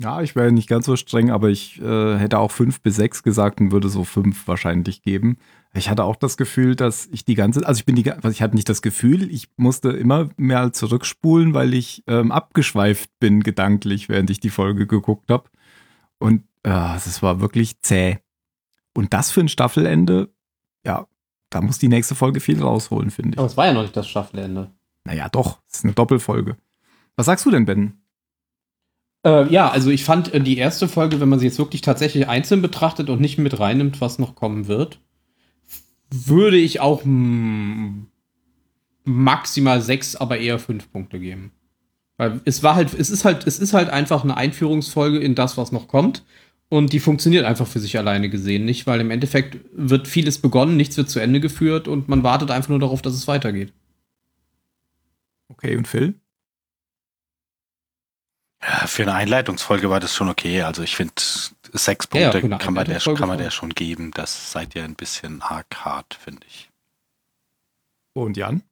Ja, 0.01 0.21
ich 0.21 0.35
wäre 0.35 0.51
nicht 0.51 0.69
ganz 0.69 0.85
so 0.85 0.95
streng, 0.95 1.31
aber 1.31 1.49
ich 1.49 1.81
äh, 1.81 2.17
hätte 2.17 2.37
auch 2.37 2.51
fünf 2.51 2.81
bis 2.81 2.97
sechs 2.97 3.23
gesagt 3.23 3.59
und 3.59 3.71
würde 3.71 3.89
so 3.89 4.03
fünf 4.03 4.47
wahrscheinlich 4.47 5.01
geben. 5.01 5.37
Ich 5.73 5.89
hatte 5.89 6.03
auch 6.05 6.15
das 6.15 6.37
Gefühl, 6.37 6.75
dass 6.75 7.07
ich 7.11 7.25
die 7.25 7.35
ganze, 7.35 7.65
also 7.65 7.79
ich 7.79 7.85
bin 7.85 7.95
die, 7.95 8.09
also 8.11 8.29
ich 8.29 8.41
hatte 8.41 8.55
nicht 8.55 8.69
das 8.69 8.81
Gefühl, 8.81 9.31
ich 9.31 9.49
musste 9.57 9.89
immer 9.89 10.29
mehr 10.37 10.73
zurückspulen, 10.73 11.53
weil 11.53 11.73
ich 11.73 12.03
ähm, 12.07 12.31
abgeschweift 12.31 13.09
bin 13.19 13.43
gedanklich, 13.43 14.09
während 14.09 14.29
ich 14.29 14.39
die 14.39 14.49
Folge 14.49 14.87
geguckt 14.87 15.29
habe. 15.29 15.49
Und 16.19 16.43
äh, 16.63 16.95
es 16.95 17.21
war 17.21 17.41
wirklich 17.41 17.79
zäh. 17.81 18.17
Und 18.95 19.13
das 19.13 19.29
für 19.29 19.41
ein 19.41 19.49
Staffelende, 19.49 20.29
ja, 20.85 21.07
da 21.49 21.61
muss 21.61 21.77
die 21.77 21.87
nächste 21.87 22.15
Folge 22.15 22.39
viel 22.39 22.61
rausholen, 22.61 23.11
finde 23.11 23.37
Aber 23.37 23.45
ich. 23.45 23.51
es 23.51 23.57
war 23.57 23.67
ja 23.67 23.73
noch 23.73 23.83
nicht 23.83 23.95
das 23.95 24.07
Staffelende. 24.07 24.71
Naja, 25.03 25.29
doch, 25.29 25.59
es 25.69 25.77
ist 25.77 25.83
eine 25.85 25.93
Doppelfolge. 25.93 26.57
Was 27.15 27.27
sagst 27.27 27.45
du 27.45 27.51
denn, 27.51 27.65
Ben? 27.65 28.01
Äh, 29.25 29.51
ja, 29.51 29.69
also 29.69 29.89
ich 29.89 30.03
fand 30.03 30.33
äh, 30.33 30.39
die 30.39 30.57
erste 30.57 30.87
Folge, 30.87 31.19
wenn 31.19 31.29
man 31.29 31.39
sie 31.39 31.45
jetzt 31.45 31.59
wirklich 31.59 31.81
tatsächlich 31.81 32.27
einzeln 32.27 32.61
betrachtet 32.61 33.09
und 33.09 33.21
nicht 33.21 33.37
mit 33.37 33.59
reinnimmt, 33.59 34.01
was 34.01 34.19
noch 34.19 34.35
kommen 34.35 34.67
wird, 34.67 34.99
würde 36.09 36.57
ich 36.57 36.79
auch 36.79 37.01
maximal 39.03 39.81
sechs, 39.81 40.15
aber 40.15 40.37
eher 40.37 40.59
fünf 40.59 40.91
Punkte 40.91 41.19
geben. 41.19 41.51
Weil 42.17 42.41
es 42.45 42.63
war 42.63 42.75
halt, 42.75 42.93
es 42.93 43.09
ist 43.09 43.25
halt, 43.25 43.45
es 43.45 43.59
ist 43.59 43.73
halt 43.73 43.89
einfach 43.89 44.23
eine 44.23 44.35
Einführungsfolge 44.37 45.19
in 45.19 45.35
das, 45.35 45.57
was 45.57 45.71
noch 45.71 45.87
kommt. 45.87 46.23
Und 46.69 46.91
die 46.91 46.99
funktioniert 46.99 47.45
einfach 47.45 47.67
für 47.67 47.79
sich 47.79 47.97
alleine 47.97 48.29
gesehen 48.29 48.65
nicht, 48.65 48.87
weil 48.87 48.99
im 48.99 49.11
Endeffekt 49.11 49.57
wird 49.71 50.07
vieles 50.07 50.39
begonnen, 50.39 50.75
nichts 50.75 50.97
wird 50.97 51.09
zu 51.09 51.19
Ende 51.19 51.39
geführt 51.39 51.87
und 51.87 52.09
man 52.09 52.23
wartet 52.23 52.51
einfach 52.51 52.69
nur 52.69 52.79
darauf, 52.79 53.01
dass 53.01 53.13
es 53.13 53.27
weitergeht. 53.27 53.71
Okay, 55.47 55.77
und 55.77 55.87
Phil? 55.87 56.19
Ja, 58.61 58.87
für 58.87 59.03
eine 59.03 59.13
Einleitungsfolge 59.13 59.89
war 59.89 60.01
das 60.01 60.13
schon 60.13 60.27
okay. 60.27 60.63
Also 60.63 60.83
ich 60.83 60.95
finde, 60.95 61.13
sechs 61.73 62.07
Ja, 62.13 62.19
ja, 62.21 62.29
Punkte 62.31 62.39
für 62.41 62.45
eine 62.47 62.57
kann, 62.57 62.73
man 62.73 62.85
der, 62.85 62.99
kann 62.99 63.13
man 63.19 63.29
schon. 63.29 63.37
der 63.37 63.51
schon 63.51 63.69
geben. 63.69 64.11
Das 64.11 64.51
seid 64.51 64.75
ihr 64.75 64.83
ein 64.83 64.95
bisschen 64.95 65.41
arg 65.41 65.75
hart, 65.83 66.13
finde 66.13 66.45
ich. 66.47 66.69
Und 68.13 68.37
Jan? 68.37 68.63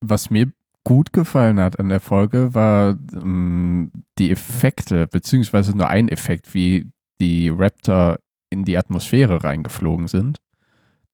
Was 0.00 0.30
mir 0.30 0.52
gut 0.84 1.12
gefallen 1.12 1.60
hat 1.60 1.78
an 1.78 1.88
der 1.88 2.00
Folge, 2.00 2.54
war 2.54 2.96
ähm, 3.12 3.90
die 4.18 4.30
Effekte, 4.30 5.06
beziehungsweise 5.06 5.76
nur 5.76 5.88
ein 5.88 6.08
Effekt, 6.08 6.54
wie 6.54 6.90
die 7.20 7.48
Raptor 7.48 8.18
in 8.50 8.64
die 8.64 8.78
Atmosphäre 8.78 9.44
reingeflogen 9.44 10.08
sind. 10.08 10.38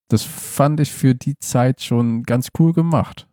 Das 0.08 0.22
fand 0.22 0.80
ich 0.80 0.92
für 0.92 1.14
die 1.14 1.38
Zeit 1.38 1.82
schon 1.82 2.22
ganz 2.22 2.50
cool 2.58 2.72
gemacht. 2.72 3.26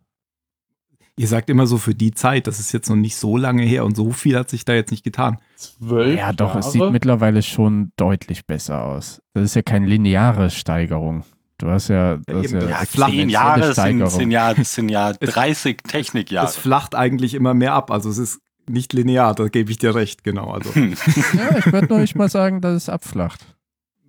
Ihr 1.17 1.27
sagt 1.27 1.49
immer 1.49 1.67
so 1.67 1.77
für 1.77 1.93
die 1.93 2.11
Zeit, 2.11 2.47
das 2.47 2.59
ist 2.59 2.71
jetzt 2.71 2.89
noch 2.89 2.95
nicht 2.95 3.15
so 3.15 3.37
lange 3.37 3.63
her 3.63 3.85
und 3.85 3.95
so 3.95 4.11
viel 4.11 4.37
hat 4.37 4.49
sich 4.49 4.65
da 4.65 4.73
jetzt 4.73 4.91
nicht 4.91 5.03
getan. 5.03 5.37
Zwölf 5.57 6.17
Ja, 6.17 6.33
doch, 6.33 6.47
Jahre? 6.55 6.59
es 6.59 6.71
sieht 6.71 6.89
mittlerweile 6.91 7.41
schon 7.43 7.91
deutlich 7.97 8.47
besser 8.47 8.83
aus. 8.85 9.21
Das 9.33 9.43
ist 9.43 9.55
ja 9.55 9.61
keine 9.61 9.87
lineare 9.87 10.49
Steigerung. 10.49 11.23
Du 11.57 11.67
hast 11.69 11.89
ja, 11.89 12.15
eben, 12.27 12.61
ja, 12.61 12.69
ja, 12.69 12.85
zehn 12.85 13.29
Jahre 13.29 13.63
sind, 13.65 13.73
Steigerung. 13.73 14.09
sind, 14.09 14.31
ja, 14.31 14.53
sind 14.63 14.89
ja 14.89 15.13
30 15.13 15.77
Technikjahre. 15.83 16.47
Es 16.47 16.55
flacht 16.55 16.95
eigentlich 16.95 17.35
immer 17.35 17.53
mehr 17.53 17.73
ab. 17.73 17.91
Also 17.91 18.09
es 18.09 18.17
ist 18.17 18.39
nicht 18.67 18.93
linear, 18.93 19.35
da 19.35 19.47
gebe 19.47 19.69
ich 19.69 19.77
dir 19.77 19.93
recht, 19.93 20.23
genau. 20.23 20.49
Also 20.51 20.71
Ja, 20.79 21.57
ich 21.57 21.71
würde 21.71 21.87
noch 21.87 21.99
nicht 21.99 22.15
mal 22.15 22.29
sagen, 22.29 22.61
dass 22.61 22.73
es 22.75 22.89
abflacht. 22.89 23.45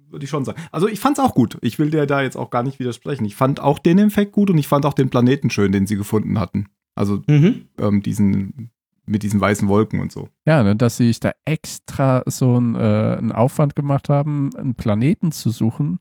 würde 0.09 0.24
ich 0.24 0.30
schon 0.30 0.44
sagen. 0.46 0.62
Also 0.70 0.88
ich 0.88 1.00
fand 1.00 1.18
es 1.18 1.24
auch 1.24 1.34
gut. 1.34 1.59
Ich 1.61 1.78
will 1.78 1.90
dir 1.90 2.07
da 2.07 2.22
jetzt 2.22 2.36
auch 2.36 2.48
gar 2.48 2.62
nicht 2.62 2.78
widersprechen. 2.78 3.24
Ich 3.26 3.34
fand 3.36 3.61
auch 3.61 3.78
den 3.80 3.98
Effekt 3.98 4.32
gut 4.32 4.48
und 4.48 4.57
ich 4.57 4.68
fand 4.68 4.86
auch 4.86 4.94
den 4.94 5.11
Planeten 5.11 5.50
schön, 5.50 5.72
den 5.72 5.86
sie 5.86 5.96
gefunden 5.96 6.38
hatten. 6.38 6.68
Also 6.95 7.22
Mhm. 7.28 7.66
ähm, 7.78 8.03
diesen 8.03 8.70
mit 9.05 9.24
diesen 9.24 9.40
weißen 9.40 9.68
Wolken 9.68 9.99
und 10.01 10.12
so. 10.12 10.28
Ja, 10.47 10.62
ne, 10.62 10.76
dass 10.76 10.97
sie 10.97 11.09
sich 11.09 11.18
da 11.18 11.32
extra 11.45 12.22
so 12.26 12.59
ein, 12.59 12.76
äh, 12.76 13.16
einen 13.18 13.32
Aufwand 13.32 13.74
gemacht 13.74 14.09
haben, 14.09 14.51
einen 14.57 14.76
Planeten 14.76 15.32
zu 15.32 15.51
suchen, 15.51 15.99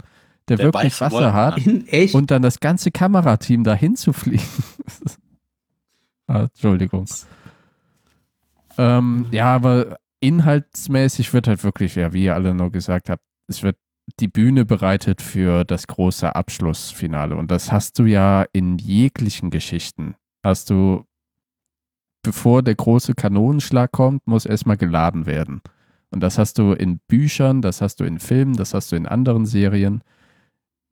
der, 0.48 0.58
Der 0.58 0.66
wirklich 0.68 1.02
Wasser 1.02 1.12
Wolken 1.16 1.34
hat 1.34 1.56
hat. 1.56 1.66
In 1.66 1.88
echt? 1.88 2.14
und 2.14 2.30
dann 2.30 2.44
das 2.44 2.60
ganze 2.60 2.92
Kamerateam 2.92 3.64
dahin 3.64 3.96
zu 3.96 4.14
fliegen. 4.14 4.44
ah, 6.28 6.42
Entschuldigung. 6.44 7.06
Ähm, 8.78 9.26
ja, 9.32 9.54
aber 9.56 9.98
inhaltsmäßig 10.20 11.34
wird 11.34 11.48
halt 11.48 11.64
wirklich, 11.64 11.96
ja, 11.96 12.14
wie 12.14 12.26
ihr 12.26 12.36
alle 12.36 12.54
nur 12.54 12.72
gesagt 12.72 13.10
habt, 13.10 13.24
es 13.48 13.64
wird 13.64 13.78
die 14.20 14.28
Bühne 14.28 14.66
bereitet 14.66 15.22
für 15.22 15.64
das 15.64 15.88
große 15.88 16.36
Abschlussfinale. 16.36 17.36
Und 17.36 17.50
das 17.52 17.72
hast 17.72 17.98
du 18.00 18.06
ja 18.06 18.46
in 18.54 18.78
jeglichen 18.78 19.50
Geschichten. 19.50 20.16
Hast 20.44 20.70
du, 20.70 21.06
bevor 22.24 22.64
der 22.64 22.76
große 22.76 23.14
Kanonenschlag 23.14 23.92
kommt, 23.92 24.26
muss 24.28 24.46
erstmal 24.46 24.78
geladen 24.78 25.26
werden. 25.26 25.62
Und 26.10 26.22
das 26.22 26.38
hast 26.38 26.58
du 26.58 26.74
in 26.74 27.00
Büchern, 27.08 27.62
das 27.62 27.82
hast 27.82 28.00
du 28.00 28.04
in 28.04 28.20
Filmen, 28.20 28.56
das 28.56 28.74
hast 28.74 28.92
du 28.92 28.96
in 28.96 29.08
anderen 29.08 29.46
Serien. 29.46 30.04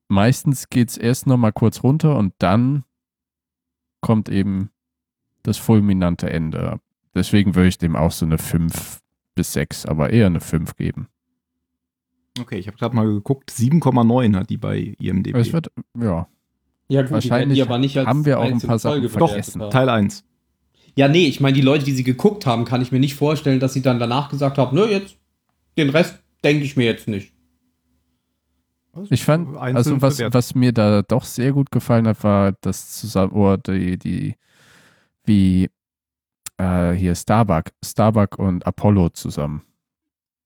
Meistens 0.08 0.70
geht 0.70 0.90
es 0.90 0.98
erst 0.98 1.28
nochmal 1.28 1.52
kurz 1.52 1.84
runter 1.84 2.18
und 2.18 2.34
dann 2.40 2.84
kommt 4.02 4.30
eben 4.30 4.72
das 5.44 5.58
fulminante 5.58 6.30
Ende. 6.30 6.80
Deswegen 7.14 7.56
würde 7.56 7.68
ich 7.68 7.78
dem 7.78 7.96
auch 7.96 8.12
so 8.12 8.26
eine 8.26 8.38
5 8.38 9.02
bis 9.36 9.54
6, 9.54 9.86
aber 9.86 10.12
eher 10.12 10.28
eine 10.28 10.40
5 10.40 10.76
geben. 10.76 11.08
Okay, 12.40 12.58
ich 12.58 12.68
habe 12.68 12.78
gerade 12.78 12.96
mal 12.96 13.06
geguckt. 13.06 13.52
7,9 13.52 14.36
hat 14.36 14.50
die 14.50 14.58
bei 14.58 14.96
IMDb. 15.00 15.36
Es 15.36 15.52
wird, 15.52 15.72
ja. 15.98 16.28
Ja, 16.90 17.04
gut, 17.04 17.12
wahrscheinlich 17.12 17.58
die 17.58 17.62
aber 17.62 17.78
nicht 17.78 17.98
als 17.98 18.08
haben 18.08 18.26
wir 18.26 18.40
auch 18.40 18.46
ein 18.46 18.60
paar 18.60 18.80
Sachen 18.80 19.08
Folge 19.10 19.10
vergessen. 19.10 19.62
haben. 19.62 19.72
Teil 19.72 19.90
1. 19.90 20.26
Ja, 20.96 21.08
nee, 21.08 21.28
ich 21.28 21.40
meine, 21.40 21.54
die 21.54 21.62
Leute, 21.62 21.86
die 21.86 21.94
sie 21.94 22.04
geguckt 22.04 22.46
haben, 22.46 22.66
kann 22.66 22.82
ich 22.82 22.92
mir 22.92 23.00
nicht 23.00 23.16
vorstellen, 23.16 23.60
dass 23.60 23.74
sie 23.74 23.82
dann 23.82 24.00
danach 24.00 24.30
gesagt 24.30 24.58
haben, 24.58 24.76
nö, 24.76 24.86
jetzt, 24.86 25.16
den 25.78 25.90
Rest 25.92 26.20
denke 26.44 26.66
ich 26.66 26.76
mir 26.76 26.86
jetzt 26.86 27.08
nicht. 27.08 27.32
Ich 29.10 29.24
fand, 29.24 29.56
also 29.56 30.02
was, 30.02 30.20
was 30.20 30.56
mir 30.56 30.74
da 30.74 31.04
doch 31.04 31.24
sehr 31.24 31.54
gut 31.54 31.72
gefallen 31.72 32.08
hat, 32.08 32.24
war 32.24 32.54
das 32.62 33.00
zusammen, 33.00 33.32
oder 33.32 33.58
die, 33.58 33.98
die, 33.98 34.36
wie 35.24 35.70
äh, 36.58 36.92
hier 36.92 37.16
Starbuck, 37.16 37.66
Starbuck 37.86 38.38
und 38.38 38.66
Apollo 38.66 39.10
zusammen. 39.10 39.62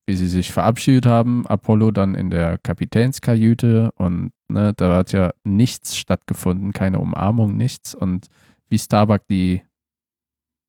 Wie 0.06 0.16
sie 0.16 0.28
sich 0.28 0.52
verabschiedet 0.52 1.06
haben, 1.06 1.48
Apollo 1.48 1.92
dann 1.92 2.16
in 2.16 2.30
der 2.30 2.58
Kapitänskajüte 2.58 3.92
und 3.96 4.32
ne, 4.50 4.74
da 4.76 4.98
hat 4.98 5.14
ja 5.14 5.34
nichts 5.44 5.96
stattgefunden, 5.96 6.74
keine 6.74 7.00
Umarmung, 7.00 7.56
nichts 7.56 7.96
und 7.96 8.28
wie 8.68 8.80
Starbuck 8.80 9.22
die 9.30 9.62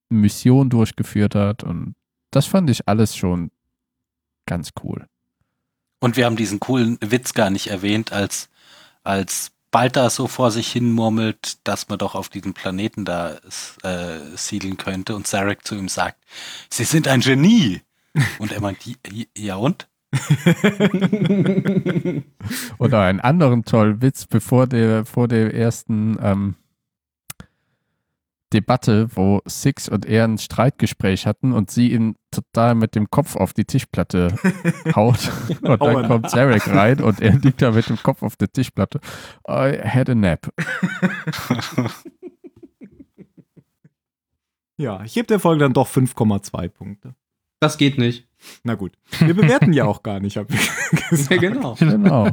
Mission 0.08 0.70
durchgeführt 0.70 1.34
hat 1.34 1.64
und 1.64 1.94
das 2.30 2.46
fand 2.46 2.70
ich 2.70 2.88
alles 2.88 3.16
schon 3.16 3.50
ganz 4.46 4.70
cool. 4.82 5.06
Und 6.00 6.16
wir 6.16 6.26
haben 6.26 6.36
diesen 6.36 6.60
coolen 6.60 6.98
Witz 7.00 7.32
gar 7.32 7.50
nicht 7.50 7.68
erwähnt, 7.68 8.12
als, 8.12 8.50
als 9.04 9.52
Balta 9.70 10.10
so 10.10 10.26
vor 10.26 10.50
sich 10.50 10.70
hin 10.70 10.92
murmelt, 10.92 11.58
dass 11.66 11.88
man 11.88 11.98
doch 11.98 12.14
auf 12.14 12.28
diesem 12.28 12.54
Planeten 12.54 13.04
da 13.04 13.38
äh, 13.82 14.18
siedeln 14.36 14.76
könnte 14.76 15.16
und 15.16 15.26
Zarek 15.26 15.66
zu 15.66 15.74
ihm 15.74 15.88
sagt, 15.88 16.22
Sie 16.70 16.84
sind 16.84 17.08
ein 17.08 17.20
Genie. 17.20 17.80
Und 18.38 18.52
er 18.52 18.60
meint, 18.60 18.78
"Ja- 19.36 19.56
und? 19.56 19.88
Oder 22.78 23.02
einen 23.02 23.20
anderen 23.20 23.64
tollen 23.64 24.00
Witz, 24.00 24.26
bevor 24.26 24.68
der, 24.68 25.04
vor 25.04 25.26
der 25.26 25.52
ersten 25.54 26.16
ähm, 26.20 26.54
Debatte, 28.52 29.08
wo 29.16 29.40
Six 29.46 29.88
und 29.88 30.06
er 30.06 30.22
ein 30.24 30.38
Streitgespräch 30.38 31.26
hatten 31.26 31.52
und 31.52 31.72
sie 31.72 31.90
ihn 31.90 32.14
total 32.30 32.76
mit 32.76 32.94
dem 32.94 33.10
Kopf 33.10 33.34
auf 33.34 33.52
die 33.52 33.64
Tischplatte 33.64 34.36
haut. 34.94 35.32
Und 35.62 35.64
dann 35.64 35.80
Aua. 35.80 36.06
kommt 36.06 36.30
Zarek 36.30 36.68
rein 36.68 37.00
und 37.00 37.20
er 37.20 37.32
liegt 37.32 37.60
da 37.60 37.72
mit 37.72 37.88
dem 37.88 38.00
Kopf 38.00 38.22
auf 38.22 38.36
der 38.36 38.52
Tischplatte. 38.52 39.00
I 39.48 39.76
had 39.82 40.08
a 40.08 40.14
nap. 40.14 40.52
Ja, 44.76 45.04
ich 45.04 45.14
gebe 45.14 45.28
der 45.28 45.38
Folge 45.38 45.60
dann 45.60 45.72
doch 45.72 45.88
5,2 45.88 46.68
Punkte. 46.68 47.14
Das 47.64 47.78
geht 47.78 47.96
nicht. 47.96 48.28
Na 48.62 48.74
gut. 48.74 48.92
Wir 49.20 49.32
bewerten 49.34 49.72
ja 49.72 49.86
auch 49.86 50.02
gar 50.02 50.20
nicht, 50.20 50.36
hab 50.36 50.50
ich 50.52 50.70
gesagt. 51.10 51.30
Ja, 51.30 51.36
genau. 51.50 51.74
Genau. 51.78 52.28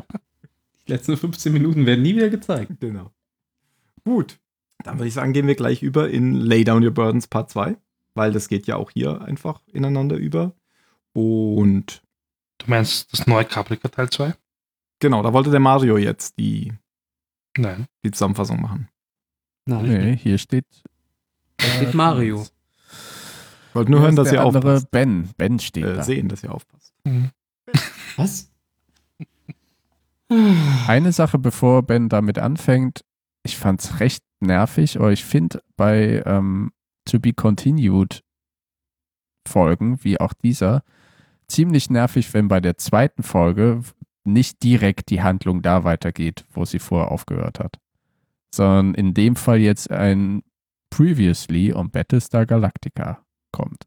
Die 0.87 0.91
letzten 0.91 1.15
15 1.15 1.53
Minuten 1.53 1.85
werden 1.85 2.01
nie 2.01 2.17
wieder 2.17 2.29
gezeigt. 2.29 2.73
Genau. 2.81 3.11
Gut. 4.03 4.37
Dann 4.83 4.97
würde 4.99 5.07
ich 5.07 5.13
sagen, 5.13 5.31
gehen 5.31 5.47
wir 5.47 5.55
gleich 5.55 5.83
über 5.83 6.09
in 6.09 6.33
Lay 6.35 6.65
Down 6.65 6.83
Your 6.83 6.91
Burdens 6.91 7.27
Part 7.27 7.49
2, 7.51 7.77
weil 8.13 8.33
das 8.33 8.49
geht 8.49 8.67
ja 8.67 8.75
auch 8.75 8.91
hier 8.91 9.21
einfach 9.21 9.61
ineinander 9.71 10.17
über. 10.17 10.53
Und 11.13 12.01
Du 12.57 12.69
meinst 12.69 13.11
das 13.13 13.25
neue 13.25 13.45
Caprica 13.45 13.87
Teil 13.87 14.09
2? 14.09 14.33
genau, 14.99 15.23
da 15.23 15.31
wollte 15.33 15.49
der 15.49 15.59
Mario 15.61 15.97
jetzt 15.97 16.37
die, 16.37 16.73
Nein. 17.57 17.85
die 18.03 18.11
Zusammenfassung 18.11 18.61
machen. 18.61 18.89
Nein, 19.65 19.85
Nee, 19.85 20.17
hier 20.17 20.37
steht. 20.37 20.65
da 21.57 21.65
steht 21.67 21.93
Mario. 21.93 22.45
Ich 23.71 23.75
wollte 23.75 23.91
nur 23.91 24.01
hören, 24.01 24.17
dass 24.17 24.31
ihr 24.33 24.43
aufpasst. 24.43 24.91
Ben. 24.91 25.29
Ben 25.37 25.57
steht 25.59 25.85
Äh, 25.85 25.93
da. 25.95 26.03
sehen, 26.03 26.27
dass 26.27 26.43
ihr 26.43 26.53
aufpasst. 26.53 26.93
Mhm. 27.05 27.29
Was? 28.17 28.51
Eine 30.87 31.11
Sache, 31.13 31.39
bevor 31.39 31.83
Ben 31.83 32.09
damit 32.09 32.37
anfängt, 32.37 33.05
ich 33.43 33.57
fand's 33.57 33.99
recht 34.01 34.23
nervig, 34.41 34.97
aber 34.97 35.11
ich 35.13 35.23
finde 35.25 35.61
bei 35.77 36.21
ähm, 36.25 36.71
To 37.05 37.19
Be 37.19 37.31
Continued 37.33 38.23
Folgen, 39.47 40.03
wie 40.03 40.19
auch 40.19 40.33
dieser, 40.33 40.83
ziemlich 41.47 41.89
nervig, 41.89 42.33
wenn 42.33 42.47
bei 42.47 42.59
der 42.59 42.77
zweiten 42.77 43.23
Folge 43.23 43.81
nicht 44.23 44.61
direkt 44.63 45.09
die 45.09 45.21
Handlung 45.21 45.61
da 45.61 45.83
weitergeht, 45.83 46.45
wo 46.51 46.63
sie 46.65 46.79
vorher 46.79 47.11
aufgehört 47.11 47.59
hat. 47.59 47.77
Sondern 48.53 48.93
in 48.95 49.13
dem 49.13 49.35
Fall 49.35 49.59
jetzt 49.59 49.89
ein 49.91 50.43
Previously 50.89 51.73
on 51.73 51.89
Battlestar 51.89 52.45
Galactica 52.45 53.23
kommt. 53.51 53.85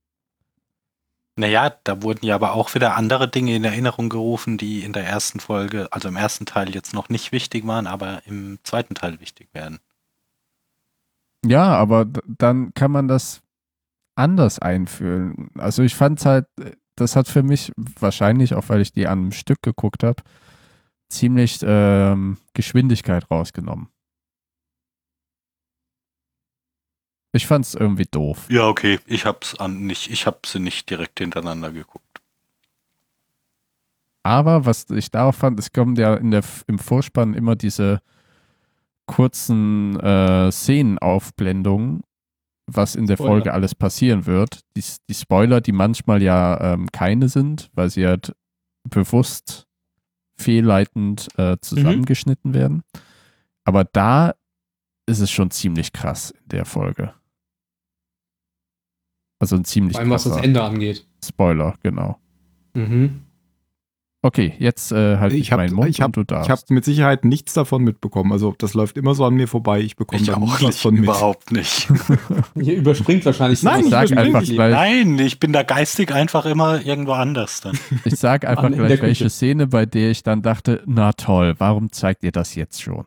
Naja, 1.37 1.73
da 1.83 2.03
wurden 2.03 2.25
ja 2.25 2.37
aber 2.37 2.53
auch 2.55 2.75
wieder 2.75 2.97
andere 2.97 3.29
Dinge 3.29 3.57
in 3.57 3.65
Erinnerung 3.65 4.09
gerufen, 4.09 4.57
die 4.57 4.85
in 4.85 4.93
der 4.93 5.05
ersten 5.05 5.41
Folge, 5.41 5.89
also 5.91 6.09
im 6.09 6.17
ersten 6.17 6.47
Teil 6.47 6.73
jetzt 6.73 6.95
noch 6.95 7.09
nicht 7.09 7.33
wichtig 7.33 7.67
waren, 7.67 7.89
aber 7.89 8.23
im 8.27 8.59
zweiten 8.63 8.95
Teil 8.95 9.21
wichtig 9.21 9.49
werden. 9.53 9.81
Ja, 11.45 11.75
aber 11.75 12.07
dann 12.27 12.73
kann 12.75 12.93
man 12.93 13.09
das 13.09 13.43
anders 14.15 14.61
einführen. 14.61 15.51
Also 15.59 15.83
ich 15.83 15.95
fand 15.95 16.25
halt, 16.25 16.47
äh, 16.61 16.73
das 16.95 17.17
hat 17.17 17.27
für 17.27 17.43
mich 17.43 17.73
wahrscheinlich, 17.77 18.55
auch 18.55 18.69
weil 18.69 18.81
ich 18.81 18.93
die 18.93 19.09
an 19.09 19.19
einem 19.19 19.33
Stück 19.33 19.61
geguckt 19.63 20.05
habe, 20.05 20.23
ziemlich 21.09 21.59
ähm, 21.63 22.39
Geschwindigkeit 22.55 23.29
rausgenommen. 23.31 23.89
Ich 27.35 27.49
fand 27.49 27.65
es 27.65 27.75
irgendwie 27.75 28.07
doof. 28.09 28.47
Ja, 28.49 28.69
okay, 28.69 29.01
ich 29.07 29.27
hab's 29.27 29.59
an 29.59 29.87
nicht, 29.87 30.09
ich 30.09 30.25
hab 30.25 30.47
sie 30.47 30.61
nicht 30.61 30.89
direkt 30.89 31.19
hintereinander 31.19 31.73
geguckt. 31.73 32.21
Aber 34.23 34.65
was 34.67 34.89
ich 34.91 35.11
darauf 35.11 35.35
fand, 35.35 35.59
es 35.59 35.73
kommen 35.73 35.97
ja 35.97 36.15
in 36.15 36.31
der, 36.31 36.45
im 36.69 36.79
Vorspann 36.79 37.35
immer 37.35 37.57
diese 37.57 38.01
kurzen 39.07 39.99
äh, 39.99 40.53
Szenenaufblendungen, 40.53 42.03
was 42.67 42.95
in 42.95 43.07
der 43.07 43.17
Spoiler. 43.17 43.31
Folge 43.33 43.53
alles 43.53 43.75
passieren 43.75 44.27
wird. 44.27 44.61
Die, 44.77 44.85
die 45.09 45.15
Spoiler, 45.15 45.61
die 45.61 45.73
manchmal 45.73 46.23
ja 46.23 46.75
ähm, 46.75 46.87
keine 46.93 47.29
sind, 47.29 47.69
weil 47.75 47.91
sie 47.91 48.07
halt 48.07 48.33
bewusst 48.89 49.67
fehlleitend 50.37 51.29
äh, 51.37 51.57
zusammengeschnitten 51.61 52.55
werden. 52.55 52.85
Aber 53.65 53.83
da 53.83 54.35
ist 55.07 55.19
es 55.19 55.33
schon 55.33 55.51
ziemlich 55.51 55.93
krass 55.93 56.31
in 56.31 56.49
der 56.49 56.65
Folge. 56.65 57.13
Also 59.39 59.57
ein 59.57 59.65
ziemlich 59.65 59.93
Vor 59.95 60.01
allem, 60.03 60.11
was 60.11 60.25
das 60.25 60.37
Ende 60.39 60.63
angeht. 60.63 61.07
Spoiler, 61.25 61.75
genau. 61.83 62.19
Mhm. 62.75 63.21
Okay, 64.23 64.55
jetzt 64.59 64.91
äh, 64.91 65.19
halte 65.19 65.35
ich, 65.37 65.43
Ich 65.43 65.53
habe 65.53 65.65
meinen 65.65 65.75
Mund 65.75 65.89
ich 65.91 66.01
hab, 66.01 66.07
und 66.09 66.17
du 66.17 66.25
darfst. 66.25 66.49
ich 66.49 66.51
hab 66.51 66.71
mit 66.71 66.83
Sicherheit 66.87 67.27
nichts 67.27 67.53
davon 67.53 67.85
mitbekommen. 67.85 68.33
Also 68.33 68.55
das 68.57 68.73
läuft 68.73 68.97
immer 68.97 69.15
so 69.15 69.27
an 69.27 69.35
mir 69.35 69.47
vorbei. 69.47 69.81
Ich 69.81 69.97
bekomme 69.97 70.23
Ich 70.23 70.27
da 70.29 70.37
auch 70.37 70.51
was 70.51 70.63
nicht, 70.63 70.79
von 70.81 70.95
mit. 70.95 71.03
überhaupt 71.05 71.53
nicht. 71.53 71.89
Hier 72.59 72.77
überspringt 72.77 73.27
wahrscheinlich 73.27 73.63
Nein, 73.63 73.85
ich 73.85 73.91
sage 73.91 74.13
überspringe 74.15 74.23
einfach 74.39 74.43
die. 74.49 74.55
gleich, 74.55 74.73
Nein, 74.73 75.19
ich 75.19 75.41
bin 75.41 75.53
da 75.53 75.63
geistig 75.63 76.11
einfach 76.15 76.47
immer 76.47 76.81
irgendwo 76.87 77.13
anders 77.13 77.61
dann. 77.61 77.79
ich 78.07 78.15
sag 78.17 78.47
einfach 78.47 78.65
An- 78.65 78.73
gleich, 78.73 78.89
welche 79.03 79.25
Küche. 79.25 79.29
Szene, 79.31 79.67
bei 79.67 79.85
der 79.85 80.11
ich 80.11 80.23
dann 80.23 80.41
dachte, 80.41 80.83
na 80.87 81.13
toll, 81.13 81.57
warum 81.59 81.93
zeigt 81.93 82.25
ihr 82.25 82.33
das 82.33 82.55
jetzt 82.55 82.81
schon? 82.81 83.05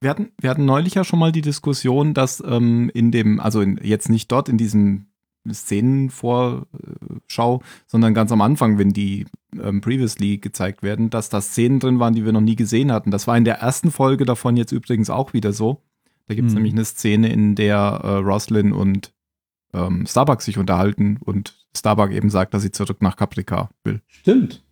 Wir 0.00 0.10
hatten, 0.10 0.28
wir 0.38 0.50
hatten 0.50 0.66
neulich 0.66 0.94
ja 0.94 1.04
schon 1.04 1.18
mal 1.18 1.32
die 1.32 1.40
Diskussion, 1.40 2.12
dass 2.14 2.40
ähm, 2.46 2.90
in 2.92 3.10
dem, 3.10 3.40
also 3.40 3.62
in, 3.62 3.80
jetzt 3.82 4.10
nicht 4.10 4.30
dort 4.30 4.48
in 4.50 4.58
diesem 4.58 5.06
Szenenvorschau, 5.54 7.62
sondern 7.86 8.14
ganz 8.14 8.32
am 8.32 8.40
Anfang, 8.40 8.78
wenn 8.78 8.90
die 8.90 9.26
ähm, 9.60 9.80
previously 9.80 10.38
gezeigt 10.38 10.82
werden, 10.82 11.10
dass 11.10 11.28
da 11.28 11.40
Szenen 11.40 11.80
drin 11.80 11.98
waren, 12.00 12.14
die 12.14 12.24
wir 12.24 12.32
noch 12.32 12.40
nie 12.40 12.56
gesehen 12.56 12.92
hatten. 12.92 13.10
Das 13.10 13.26
war 13.26 13.36
in 13.36 13.44
der 13.44 13.58
ersten 13.58 13.90
Folge 13.90 14.24
davon 14.24 14.56
jetzt 14.56 14.72
übrigens 14.72 15.10
auch 15.10 15.32
wieder 15.32 15.52
so. 15.52 15.82
Da 16.26 16.34
gibt 16.34 16.48
es 16.48 16.52
Hm. 16.52 16.56
nämlich 16.62 16.74
eine 16.74 16.84
Szene, 16.84 17.32
in 17.32 17.54
der 17.54 17.78
äh, 18.02 18.08
Roslyn 18.16 18.72
und 18.72 19.12
ähm, 19.72 20.06
Starbuck 20.06 20.42
sich 20.42 20.58
unterhalten 20.58 21.18
und 21.24 21.54
Starbuck 21.76 22.10
eben 22.10 22.30
sagt, 22.30 22.54
dass 22.54 22.62
sie 22.62 22.72
zurück 22.72 23.00
nach 23.02 23.16
Caprica 23.16 23.70
will. 23.84 24.00
Stimmt. 24.06 24.62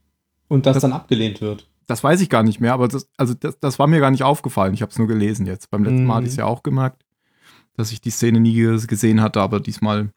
Und 0.48 0.66
das, 0.66 0.74
Das- 0.74 0.82
dann 0.82 0.92
abgelehnt 0.92 1.40
wird. 1.40 1.68
Das 1.88 2.02
weiß 2.02 2.20
ich 2.20 2.28
gar 2.28 2.42
nicht 2.42 2.58
mehr, 2.60 2.74
aber 2.74 2.88
das, 2.88 3.08
also 3.16 3.32
das, 3.34 3.60
das 3.60 3.78
war 3.78 3.86
mir 3.86 4.00
gar 4.00 4.10
nicht 4.10 4.24
aufgefallen. 4.24 4.74
Ich 4.74 4.82
habe 4.82 4.90
es 4.90 4.98
nur 4.98 5.06
gelesen 5.06 5.46
jetzt. 5.46 5.70
Beim 5.70 5.84
letzten 5.84 6.04
Mal 6.04 6.14
Mhm. 6.14 6.16
hatte 6.16 6.24
ich 6.26 6.30
es 6.32 6.36
ja 6.36 6.44
auch 6.44 6.64
gemerkt, 6.64 7.04
dass 7.76 7.92
ich 7.92 8.00
die 8.00 8.10
Szene 8.10 8.40
nie 8.40 8.60
ges- 8.60 8.88
gesehen 8.88 9.20
hatte, 9.20 9.40
aber 9.40 9.60
diesmal, 9.60 10.10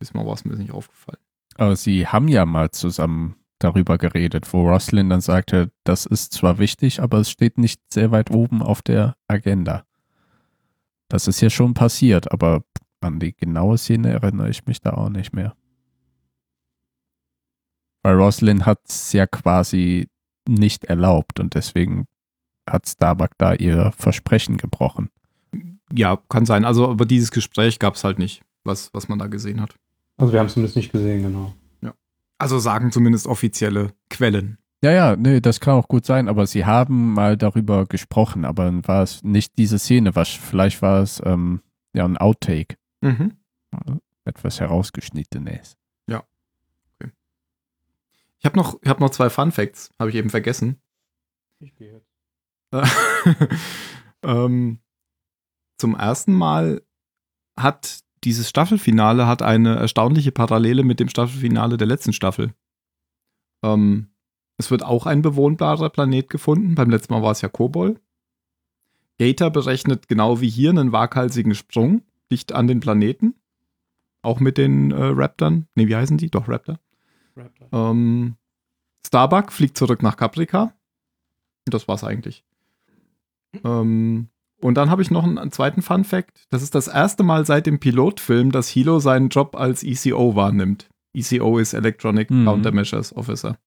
diesmal 0.00 0.26
war 0.26 0.34
es 0.34 0.44
mir 0.44 0.56
nicht 0.56 0.72
aufgefallen. 0.72 1.18
Aber 1.56 1.76
sie 1.76 2.06
haben 2.06 2.28
ja 2.28 2.46
mal 2.46 2.70
zusammen 2.70 3.36
darüber 3.58 3.98
geredet, 3.98 4.52
wo 4.52 4.68
Roslyn 4.68 5.08
dann 5.08 5.20
sagte, 5.20 5.70
das 5.84 6.06
ist 6.06 6.32
zwar 6.32 6.58
wichtig, 6.58 7.00
aber 7.00 7.18
es 7.18 7.30
steht 7.30 7.58
nicht 7.58 7.80
sehr 7.92 8.10
weit 8.10 8.30
oben 8.30 8.62
auf 8.62 8.82
der 8.82 9.16
Agenda. 9.28 9.84
Das 11.08 11.28
ist 11.28 11.40
ja 11.40 11.50
schon 11.50 11.74
passiert, 11.74 12.32
aber 12.32 12.64
an 13.00 13.20
die 13.20 13.34
genaue 13.34 13.78
Szene 13.78 14.10
erinnere 14.10 14.50
ich 14.50 14.66
mich 14.66 14.80
da 14.80 14.94
auch 14.94 15.08
nicht 15.08 15.32
mehr. 15.32 15.54
Weil 18.02 18.16
Roslyn 18.16 18.66
hat 18.66 18.80
es 18.88 19.12
ja 19.12 19.26
quasi 19.26 20.08
nicht 20.46 20.84
erlaubt 20.84 21.40
und 21.40 21.54
deswegen 21.54 22.06
hat 22.68 22.88
Starbuck 22.88 23.30
da 23.38 23.54
ihr 23.54 23.92
Versprechen 23.96 24.56
gebrochen. 24.56 25.10
Ja, 25.92 26.18
kann 26.28 26.46
sein. 26.46 26.64
Also, 26.64 26.90
aber 26.90 27.06
dieses 27.06 27.30
Gespräch 27.30 27.78
gab 27.78 27.94
es 27.94 28.04
halt 28.04 28.18
nicht, 28.18 28.42
was, 28.64 28.92
was 28.92 29.08
man 29.08 29.18
da 29.18 29.26
gesehen 29.26 29.60
hat. 29.60 29.76
Also 30.16 30.32
wir 30.32 30.40
haben 30.40 30.46
es 30.46 30.54
zumindest 30.54 30.76
nicht 30.76 30.92
gesehen, 30.92 31.22
genau. 31.22 31.54
Also 32.36 32.58
sagen 32.58 32.90
zumindest 32.90 33.28
offizielle 33.28 33.94
Quellen. 34.10 34.58
Ja, 34.82 34.90
ja, 34.90 35.16
nee, 35.16 35.40
das 35.40 35.60
kann 35.60 35.74
auch 35.74 35.86
gut 35.86 36.04
sein, 36.04 36.28
aber 36.28 36.46
sie 36.48 36.64
haben 36.66 37.14
mal 37.14 37.36
darüber 37.36 37.86
gesprochen, 37.86 38.44
aber 38.44 38.64
dann 38.64 38.86
war 38.88 39.02
es 39.04 39.22
nicht 39.22 39.56
diese 39.56 39.78
Szene, 39.78 40.16
was, 40.16 40.28
vielleicht 40.28 40.82
war 40.82 41.00
es 41.00 41.22
ähm, 41.24 41.62
ja 41.94 42.04
ein 42.04 42.18
Outtake, 42.18 42.76
Mhm. 43.00 43.36
etwas 44.24 44.60
herausgeschnittenes. 44.60 45.76
Ich 48.40 48.46
habe 48.46 48.58
noch, 48.58 48.78
ich 48.82 48.88
hab 48.90 49.00
noch 49.00 49.08
zwei 49.08 49.30
Fun 49.30 49.52
Facts, 49.52 49.90
habe 49.98 50.10
ich 50.10 50.16
eben 50.16 50.28
vergessen. 50.28 50.78
Ich 51.60 51.74
gehe 51.76 51.94
jetzt. 51.94 52.12
ähm, 54.22 54.80
zum 55.78 55.94
ersten 55.94 56.34
Mal 56.34 56.82
hat 57.58 58.00
dieses 58.24 58.48
Staffelfinale 58.48 59.26
hat 59.26 59.42
eine 59.42 59.76
erstaunliche 59.76 60.32
Parallele 60.32 60.82
mit 60.82 61.00
dem 61.00 61.08
Staffelfinale 61.08 61.76
der 61.76 61.86
letzten 61.86 62.12
Staffel. 62.12 62.54
Ähm, 63.62 64.08
es 64.56 64.70
wird 64.70 64.84
auch 64.84 65.06
ein 65.06 65.22
bewohnbarer 65.22 65.90
Planet 65.90 66.30
gefunden. 66.30 66.74
Beim 66.74 66.90
letzten 66.90 67.12
Mal 67.12 67.22
war 67.22 67.32
es 67.32 67.40
ja 67.40 67.48
Kobol. 67.48 68.00
Gator 69.18 69.50
berechnet 69.50 70.08
genau 70.08 70.40
wie 70.40 70.48
hier 70.48 70.70
einen 70.70 70.92
waghalsigen 70.92 71.54
Sprung 71.54 72.02
dicht 72.30 72.52
an 72.52 72.66
den 72.66 72.80
Planeten. 72.80 73.34
Auch 74.22 74.40
mit 74.40 74.58
den 74.58 74.90
äh, 74.90 75.04
Raptern. 75.04 75.68
Ne, 75.74 75.88
wie 75.88 75.96
heißen 75.96 76.16
die? 76.16 76.30
Doch, 76.30 76.48
Raptor. 76.48 76.78
Ähm, 77.72 78.36
Starbuck 79.06 79.52
fliegt 79.52 79.76
zurück 79.76 80.02
nach 80.02 80.16
Caprica. 80.16 80.72
Und 81.66 81.74
das 81.74 81.88
war's 81.88 82.04
eigentlich. 82.04 82.44
Ähm, 83.64 84.28
und 84.60 84.74
dann 84.74 84.90
habe 84.90 85.02
ich 85.02 85.10
noch 85.10 85.24
einen, 85.24 85.50
zweiten 85.52 85.82
Fun 85.82 86.04
Fact. 86.04 86.44
Das 86.50 86.62
ist 86.62 86.74
das 86.74 86.88
erste 86.88 87.22
Mal 87.22 87.44
seit 87.46 87.66
dem 87.66 87.80
Pilotfilm, 87.80 88.50
dass 88.52 88.68
Hilo 88.68 88.98
seinen 88.98 89.28
Job 89.28 89.56
als 89.56 89.82
ECO 89.82 90.34
wahrnimmt. 90.36 90.88
ECO 91.14 91.58
ist 91.58 91.74
Electronic 91.74 92.30
Mhm. 92.30 92.44
Countermeasures 92.46 93.14
Officer. 93.16 93.58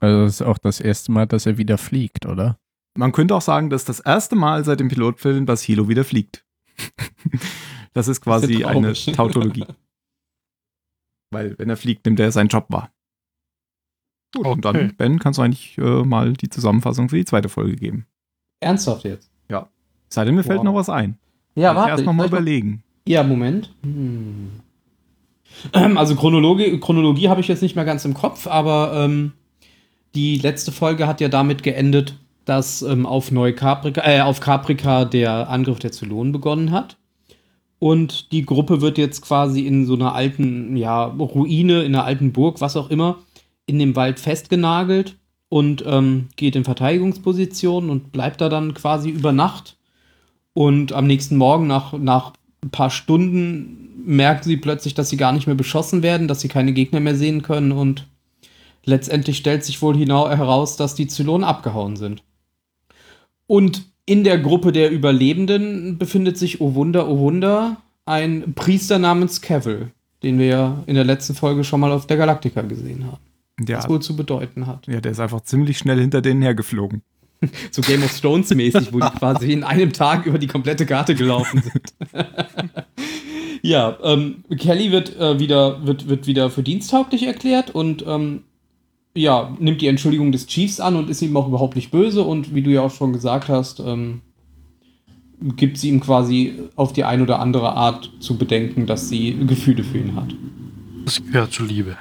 Also 0.00 0.24
das 0.24 0.34
ist 0.34 0.42
auch 0.42 0.58
das 0.58 0.80
erste 0.80 1.12
Mal, 1.12 1.26
dass 1.26 1.46
er 1.46 1.58
wieder 1.58 1.78
fliegt, 1.78 2.26
oder? 2.26 2.58
Man 2.96 3.12
könnte 3.12 3.34
auch 3.34 3.42
sagen, 3.42 3.70
das 3.70 3.82
ist 3.82 3.88
das 3.88 4.00
erste 4.00 4.36
Mal 4.36 4.64
seit 4.64 4.80
dem 4.80 4.88
Pilotfilm, 4.88 5.46
dass 5.46 5.62
Hilo 5.62 5.88
wieder 5.88 6.04
fliegt. 6.04 6.44
das 7.92 8.08
ist 8.08 8.20
quasi 8.20 8.60
ja 8.60 8.68
eine 8.68 8.92
traurig. 8.94 9.06
Tautologie. 9.14 9.66
Weil, 11.32 11.56
wenn 11.58 11.68
er 11.70 11.76
fliegt, 11.76 12.04
nimmt 12.06 12.18
er 12.18 12.32
seinen 12.32 12.48
Job 12.48 12.66
wahr. 12.70 12.92
Gut, 14.34 14.46
und 14.46 14.66
Okay. 14.66 14.78
dann, 14.88 14.96
Ben, 14.96 15.18
kannst 15.18 15.38
du 15.38 15.42
eigentlich 15.42 15.76
äh, 15.78 16.04
mal 16.04 16.32
die 16.32 16.48
Zusammenfassung 16.48 17.08
für 17.08 17.16
die 17.16 17.24
zweite 17.24 17.48
Folge 17.48 17.76
geben. 17.76 18.06
Ernsthaft 18.60 19.04
jetzt? 19.04 19.29
Es 19.50 20.14
sei 20.14 20.24
denn, 20.24 20.34
mir 20.34 20.42
fällt 20.42 20.58
Wow. 20.58 20.64
noch 20.64 20.74
was 20.74 20.88
ein. 20.88 21.16
Ja, 21.54 21.72
ich 21.84 21.88
erst 21.88 22.04
noch 22.04 22.12
mal 22.12 22.24
soll 22.24 22.26
ich 22.26 22.32
überlegen. 22.32 22.82
Ja, 23.06 23.22
Moment. 23.22 23.70
Hm. 23.82 24.50
Also 25.96 26.14
Chronologie, 26.16 26.78
Chronologie 26.78 27.28
habe 27.28 27.40
ich 27.40 27.48
jetzt 27.48 27.60
nicht 27.62 27.76
mehr 27.76 27.84
ganz 27.84 28.04
im 28.04 28.14
Kopf, 28.14 28.46
aber 28.46 28.92
ähm, 28.94 29.32
die 30.14 30.38
letzte 30.38 30.72
Folge 30.72 31.06
hat 31.06 31.20
ja 31.20 31.28
damit 31.28 31.62
geendet, 31.62 32.14
dass 32.44 32.82
ähm, 32.82 33.04
auf 33.04 33.30
Neukaprika, 33.30 34.00
äh, 34.04 34.20
auf 34.22 34.40
Caprica 34.40 35.04
der 35.04 35.50
Angriff 35.50 35.78
der 35.78 35.92
Zylonen 35.92 36.32
begonnen 36.32 36.70
hat. 36.70 36.96
Und 37.78 38.32
die 38.32 38.44
Gruppe 38.44 38.80
wird 38.80 38.98
jetzt 38.98 39.22
quasi 39.22 39.66
in 39.66 39.86
so 39.86 39.94
einer 39.94 40.14
alten, 40.14 40.76
ja, 40.76 41.04
Ruine, 41.04 41.82
in 41.82 41.94
einer 41.94 42.04
alten 42.04 42.32
Burg, 42.32 42.60
was 42.60 42.76
auch 42.76 42.90
immer, 42.90 43.18
in 43.66 43.78
dem 43.78 43.96
Wald 43.96 44.20
festgenagelt 44.20 45.16
und 45.50 45.84
ähm, 45.86 46.28
geht 46.36 46.56
in 46.56 46.64
Verteidigungsposition 46.64 47.90
und 47.90 48.12
bleibt 48.12 48.40
da 48.40 48.48
dann 48.48 48.72
quasi 48.72 49.10
über 49.10 49.32
Nacht. 49.32 49.76
Und 50.54 50.92
am 50.92 51.06
nächsten 51.06 51.36
Morgen, 51.36 51.66
nach, 51.66 51.92
nach 51.92 52.32
ein 52.64 52.70
paar 52.70 52.90
Stunden, 52.90 53.88
merken 54.06 54.44
sie 54.44 54.56
plötzlich, 54.56 54.94
dass 54.94 55.10
sie 55.10 55.16
gar 55.16 55.32
nicht 55.32 55.46
mehr 55.46 55.56
beschossen 55.56 56.02
werden, 56.02 56.28
dass 56.28 56.40
sie 56.40 56.48
keine 56.48 56.72
Gegner 56.72 57.00
mehr 57.00 57.16
sehen 57.16 57.42
können 57.42 57.72
und 57.72 58.06
letztendlich 58.84 59.36
stellt 59.36 59.64
sich 59.64 59.82
wohl 59.82 59.98
heraus, 59.98 60.76
dass 60.76 60.94
die 60.94 61.08
Zylonen 61.08 61.44
abgehauen 61.44 61.96
sind. 61.96 62.22
Und 63.46 63.84
in 64.06 64.22
der 64.24 64.38
Gruppe 64.38 64.72
der 64.72 64.90
Überlebenden 64.90 65.98
befindet 65.98 66.38
sich, 66.38 66.60
oh 66.60 66.74
Wunder, 66.74 67.08
oh 67.08 67.18
Wunder, 67.18 67.78
ein 68.06 68.54
Priester 68.54 69.00
namens 69.00 69.40
Cavill, 69.40 69.90
den 70.22 70.38
wir 70.38 70.46
ja 70.46 70.82
in 70.86 70.94
der 70.94 71.04
letzten 71.04 71.34
Folge 71.34 71.64
schon 71.64 71.80
mal 71.80 71.92
auf 71.92 72.06
der 72.06 72.16
Galaktika 72.16 72.62
gesehen 72.62 73.04
haben. 73.04 73.29
Der, 73.66 73.78
Was 73.78 73.88
wohl 73.88 74.00
zu 74.00 74.16
bedeuten 74.16 74.66
hat. 74.66 74.86
ja, 74.86 75.00
der 75.00 75.12
ist 75.12 75.20
einfach 75.20 75.42
ziemlich 75.42 75.78
schnell 75.78 76.00
hinter 76.00 76.22
denen 76.22 76.42
hergeflogen. 76.42 77.02
So 77.70 77.80
Game 77.82 78.02
of 78.02 78.20
Thrones 78.20 78.54
mäßig, 78.54 78.92
wo 78.92 79.00
die 79.00 79.18
quasi 79.18 79.52
in 79.52 79.64
einem 79.64 79.92
Tag 79.92 80.26
über 80.26 80.38
die 80.38 80.46
komplette 80.46 80.84
Karte 80.84 81.14
gelaufen 81.14 81.62
sind. 81.62 81.94
ja, 83.62 83.96
ähm, 84.02 84.44
Kelly 84.58 84.92
wird, 84.92 85.18
äh, 85.18 85.38
wieder, 85.38 85.84
wird, 85.86 86.08
wird 86.08 86.26
wieder 86.26 86.50
für 86.50 86.62
diensttauglich 86.62 87.26
erklärt 87.26 87.70
und 87.70 88.04
ähm, 88.06 88.42
ja, 89.14 89.56
nimmt 89.58 89.80
die 89.80 89.86
Entschuldigung 89.86 90.32
des 90.32 90.46
Chiefs 90.46 90.80
an 90.80 90.96
und 90.96 91.10
ist 91.10 91.22
ihm 91.22 91.36
auch 91.36 91.48
überhaupt 91.48 91.76
nicht 91.76 91.90
böse 91.90 92.22
und 92.22 92.54
wie 92.54 92.62
du 92.62 92.70
ja 92.70 92.82
auch 92.82 92.92
schon 92.92 93.12
gesagt 93.12 93.48
hast, 93.48 93.80
ähm, 93.80 94.20
gibt 95.56 95.78
sie 95.78 95.88
ihm 95.88 96.00
quasi 96.00 96.54
auf 96.76 96.92
die 96.92 97.04
ein 97.04 97.22
oder 97.22 97.40
andere 97.40 97.72
Art 97.72 98.12
zu 98.20 98.36
bedenken, 98.36 98.86
dass 98.86 99.08
sie 99.08 99.36
Gefühle 99.46 99.82
für 99.82 99.98
ihn 99.98 100.14
hat. 100.14 100.34
Das 101.04 101.24
gehört 101.24 101.52
zur 101.52 101.66
Liebe. 101.66 101.96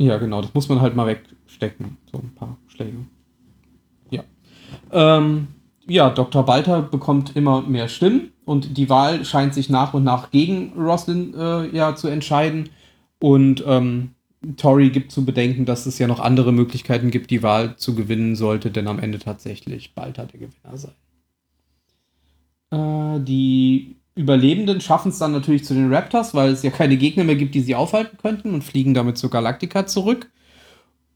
Ja, 0.00 0.16
genau, 0.16 0.40
das 0.40 0.54
muss 0.54 0.66
man 0.70 0.80
halt 0.80 0.96
mal 0.96 1.06
wegstecken. 1.06 1.98
So 2.10 2.18
ein 2.18 2.34
paar 2.34 2.56
Schläge. 2.68 2.96
Ja. 4.08 4.24
Ähm, 4.92 5.48
ja, 5.86 6.08
Dr. 6.08 6.42
Balter 6.46 6.80
bekommt 6.80 7.36
immer 7.36 7.60
mehr 7.60 7.86
Stimmen 7.86 8.32
und 8.46 8.78
die 8.78 8.88
Wahl 8.88 9.26
scheint 9.26 9.52
sich 9.52 9.68
nach 9.68 9.92
und 9.92 10.02
nach 10.02 10.30
gegen 10.30 10.72
Roslin 10.72 11.34
äh, 11.34 11.68
ja, 11.76 11.94
zu 11.96 12.08
entscheiden. 12.08 12.70
Und 13.18 13.62
ähm, 13.66 14.12
Tory 14.56 14.88
gibt 14.88 15.12
zu 15.12 15.26
bedenken, 15.26 15.66
dass 15.66 15.84
es 15.84 15.98
ja 15.98 16.06
noch 16.06 16.20
andere 16.20 16.50
Möglichkeiten 16.50 17.10
gibt, 17.10 17.30
die 17.30 17.42
Wahl 17.42 17.76
zu 17.76 17.94
gewinnen 17.94 18.36
sollte, 18.36 18.70
denn 18.70 18.88
am 18.88 19.00
Ende 19.00 19.18
tatsächlich 19.18 19.94
Balter 19.94 20.24
der 20.24 20.40
Gewinner 20.40 20.78
sein. 20.78 20.94
Äh, 22.70 23.22
die 23.22 23.99
Überlebenden 24.14 24.80
schaffen 24.80 25.10
es 25.10 25.18
dann 25.18 25.32
natürlich 25.32 25.64
zu 25.64 25.74
den 25.74 25.92
Raptors, 25.92 26.34
weil 26.34 26.50
es 26.50 26.62
ja 26.62 26.70
keine 26.70 26.96
Gegner 26.96 27.24
mehr 27.24 27.36
gibt, 27.36 27.54
die 27.54 27.60
sie 27.60 27.74
aufhalten 27.74 28.18
könnten 28.18 28.54
und 28.54 28.64
fliegen 28.64 28.94
damit 28.94 29.18
zur 29.18 29.30
Galaktika 29.30 29.86
zurück. 29.86 30.30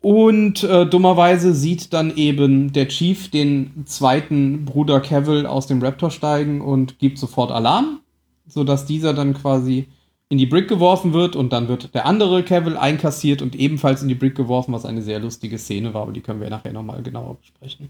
Und 0.00 0.62
äh, 0.64 0.86
dummerweise 0.86 1.54
sieht 1.54 1.92
dann 1.94 2.14
eben 2.14 2.72
der 2.72 2.88
Chief 2.88 3.30
den 3.30 3.84
zweiten 3.86 4.66
Bruder 4.66 5.00
Cavill 5.00 5.46
aus 5.46 5.66
dem 5.66 5.82
Raptor 5.82 6.10
steigen 6.10 6.60
und 6.60 6.98
gibt 6.98 7.18
sofort 7.18 7.50
Alarm, 7.50 8.00
sodass 8.46 8.84
dieser 8.84 9.14
dann 9.14 9.32
quasi 9.32 9.88
in 10.28 10.38
die 10.38 10.46
Brick 10.46 10.68
geworfen 10.68 11.12
wird 11.12 11.36
und 11.36 11.52
dann 11.52 11.68
wird 11.68 11.94
der 11.94 12.06
andere 12.06 12.42
Cavill 12.42 12.76
einkassiert 12.76 13.40
und 13.40 13.54
ebenfalls 13.54 14.02
in 14.02 14.08
die 14.08 14.14
Brick 14.14 14.34
geworfen, 14.34 14.72
was 14.72 14.84
eine 14.84 15.00
sehr 15.00 15.20
lustige 15.20 15.58
Szene 15.58 15.94
war, 15.94 16.02
aber 16.02 16.12
die 16.12 16.20
können 16.20 16.40
wir 16.40 16.50
nachher 16.50 16.72
nochmal 16.72 17.02
genauer 17.02 17.36
besprechen. 17.36 17.88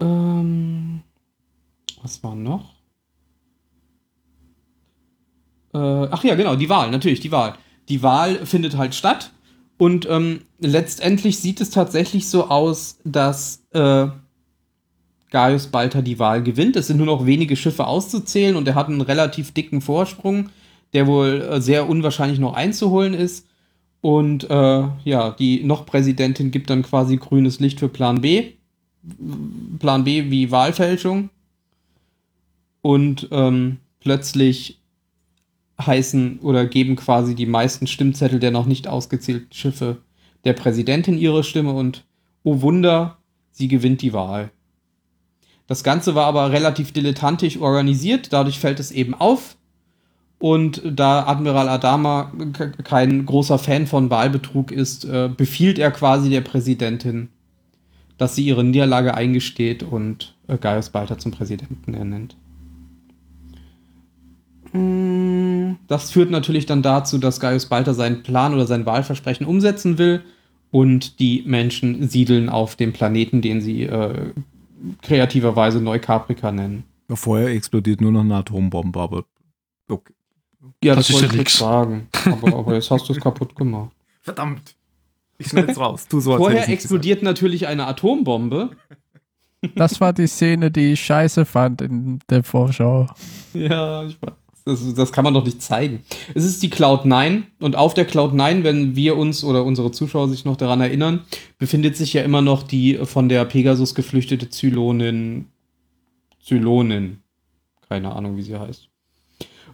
Ähm, 0.00 1.02
was 2.02 2.22
war 2.22 2.34
noch? 2.34 2.74
Äh, 5.67 5.67
ach 5.78 6.24
ja, 6.24 6.34
genau, 6.34 6.56
die 6.56 6.68
Wahl, 6.68 6.90
natürlich, 6.90 7.20
die 7.20 7.32
Wahl. 7.32 7.54
Die 7.88 8.02
Wahl 8.02 8.44
findet 8.46 8.76
halt 8.76 8.94
statt 8.94 9.32
und 9.78 10.06
ähm, 10.10 10.40
letztendlich 10.58 11.38
sieht 11.38 11.60
es 11.60 11.70
tatsächlich 11.70 12.28
so 12.28 12.48
aus, 12.48 12.98
dass 13.04 13.64
äh, 13.72 14.08
Gaius 15.30 15.68
Balter 15.68 16.02
die 16.02 16.18
Wahl 16.18 16.42
gewinnt. 16.42 16.76
Es 16.76 16.88
sind 16.88 16.96
nur 16.96 17.06
noch 17.06 17.26
wenige 17.26 17.56
Schiffe 17.56 17.86
auszuzählen 17.86 18.56
und 18.56 18.66
er 18.66 18.74
hat 18.74 18.88
einen 18.88 19.00
relativ 19.00 19.52
dicken 19.52 19.80
Vorsprung, 19.80 20.50
der 20.92 21.06
wohl 21.06 21.42
äh, 21.42 21.60
sehr 21.60 21.88
unwahrscheinlich 21.88 22.38
noch 22.38 22.54
einzuholen 22.54 23.14
ist. 23.14 23.46
Und 24.00 24.48
äh, 24.48 24.84
ja, 25.04 25.30
die 25.30 25.64
noch 25.64 25.86
Präsidentin 25.86 26.50
gibt 26.50 26.70
dann 26.70 26.82
quasi 26.82 27.16
grünes 27.16 27.60
Licht 27.60 27.80
für 27.80 27.88
Plan 27.88 28.20
B. 28.20 28.52
Plan 29.78 30.04
B 30.04 30.30
wie 30.30 30.50
Wahlfälschung. 30.50 31.30
Und 32.80 33.28
ähm, 33.30 33.78
plötzlich 34.00 34.77
heißen 35.80 36.40
oder 36.40 36.66
geben 36.66 36.96
quasi 36.96 37.34
die 37.34 37.46
meisten 37.46 37.86
Stimmzettel 37.86 38.40
der 38.40 38.50
noch 38.50 38.66
nicht 38.66 38.88
ausgezählten 38.88 39.52
Schiffe 39.52 39.98
der 40.44 40.52
Präsidentin 40.52 41.18
ihre 41.18 41.44
Stimme 41.44 41.72
und 41.72 42.04
oh 42.42 42.60
Wunder, 42.62 43.18
sie 43.50 43.68
gewinnt 43.68 44.02
die 44.02 44.12
Wahl. 44.12 44.50
Das 45.66 45.84
Ganze 45.84 46.14
war 46.14 46.26
aber 46.26 46.50
relativ 46.50 46.92
dilettantisch 46.92 47.58
organisiert, 47.58 48.32
dadurch 48.32 48.58
fällt 48.58 48.80
es 48.80 48.90
eben 48.90 49.14
auf. 49.14 49.56
Und 50.40 50.80
da 50.84 51.26
Admiral 51.26 51.68
Adama 51.68 52.32
kein 52.84 53.26
großer 53.26 53.58
Fan 53.58 53.88
von 53.88 54.08
Wahlbetrug 54.08 54.70
ist, 54.70 55.04
äh, 55.04 55.28
befiehlt 55.28 55.80
er 55.80 55.90
quasi 55.90 56.30
der 56.30 56.42
Präsidentin, 56.42 57.28
dass 58.18 58.36
sie 58.36 58.44
ihre 58.44 58.62
Niederlage 58.62 59.14
eingesteht 59.14 59.82
und 59.82 60.36
äh, 60.46 60.56
Gaius 60.56 60.90
Balter 60.90 61.18
zum 61.18 61.32
Präsidenten 61.32 61.92
ernennt. 61.92 62.36
Mm, 64.72 65.76
das 65.86 66.10
führt 66.10 66.30
natürlich 66.30 66.66
dann 66.66 66.82
dazu, 66.82 67.18
dass 67.18 67.40
Gaius 67.40 67.66
Balter 67.66 67.94
seinen 67.94 68.22
Plan 68.22 68.54
oder 68.54 68.66
sein 68.66 68.86
Wahlversprechen 68.86 69.46
umsetzen 69.46 69.98
will 69.98 70.22
und 70.70 71.18
die 71.20 71.42
Menschen 71.46 72.08
siedeln 72.08 72.48
auf 72.48 72.76
dem 72.76 72.92
Planeten, 72.92 73.40
den 73.40 73.60
sie 73.60 73.84
äh, 73.84 74.32
kreativerweise 75.02 75.80
Neukaprika 75.80 76.52
nennen. 76.52 76.84
Vorher 77.10 77.48
explodiert 77.48 78.00
nur 78.00 78.12
noch 78.12 78.20
eine 78.20 78.36
Atombombe, 78.36 79.00
aber 79.00 79.24
okay. 79.88 80.12
Ja, 80.84 80.94
Das 80.94 81.06
das, 81.06 81.16
ist 81.16 81.22
wollte 81.22 81.26
ja 81.36 81.42
ich 81.42 81.48
jetzt 81.48 81.58
sagen. 81.58 82.08
Aber, 82.26 82.56
aber 82.58 82.74
jetzt 82.74 82.90
hast 82.90 83.08
du 83.08 83.12
es 83.12 83.20
kaputt 83.20 83.56
gemacht. 83.56 83.90
Verdammt. 84.20 84.76
Ich 85.38 85.48
schneid's 85.48 85.78
raus. 85.80 86.06
Tu 86.08 86.20
so, 86.20 86.32
als 86.32 86.40
Vorher 86.42 86.68
explodiert 86.68 87.22
natürlich 87.22 87.66
eine 87.66 87.86
Atombombe. 87.86 88.70
Das 89.74 90.00
war 90.00 90.12
die 90.12 90.26
Szene, 90.26 90.70
die 90.70 90.92
ich 90.92 91.00
scheiße 91.04 91.44
fand 91.44 91.80
in 91.80 92.20
der 92.28 92.44
Vorschau. 92.44 93.06
Ja, 93.54 94.04
ich 94.04 94.20
weiß. 94.20 94.32
Das, 94.68 94.94
das 94.94 95.12
kann 95.12 95.24
man 95.24 95.32
doch 95.32 95.46
nicht 95.46 95.62
zeigen. 95.62 96.02
Es 96.34 96.44
ist 96.44 96.62
die 96.62 96.68
Cloud 96.68 97.06
9 97.06 97.46
und 97.58 97.74
auf 97.74 97.94
der 97.94 98.04
Cloud 98.04 98.34
9, 98.34 98.64
wenn 98.64 98.94
wir 98.94 99.16
uns 99.16 99.42
oder 99.42 99.64
unsere 99.64 99.92
Zuschauer 99.92 100.28
sich 100.28 100.44
noch 100.44 100.56
daran 100.56 100.82
erinnern, 100.82 101.20
befindet 101.56 101.96
sich 101.96 102.12
ja 102.12 102.20
immer 102.20 102.42
noch 102.42 102.62
die 102.62 102.96
von 103.04 103.30
der 103.30 103.46
Pegasus 103.46 103.94
geflüchtete 103.94 104.50
Zylonin. 104.50 105.46
Zylonin. 106.44 107.20
Keine 107.88 108.14
Ahnung, 108.14 108.36
wie 108.36 108.42
sie 108.42 108.58
heißt. 108.58 108.90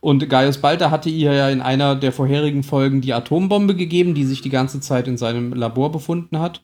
Und 0.00 0.30
Gaius 0.30 0.58
Balter 0.58 0.92
hatte 0.92 1.10
ihr 1.10 1.32
ja 1.32 1.48
in 1.48 1.60
einer 1.60 1.96
der 1.96 2.12
vorherigen 2.12 2.62
Folgen 2.62 3.00
die 3.00 3.14
Atombombe 3.14 3.74
gegeben, 3.74 4.14
die 4.14 4.24
sich 4.24 4.42
die 4.42 4.50
ganze 4.50 4.78
Zeit 4.78 5.08
in 5.08 5.16
seinem 5.16 5.52
Labor 5.52 5.90
befunden 5.90 6.38
hat. 6.38 6.62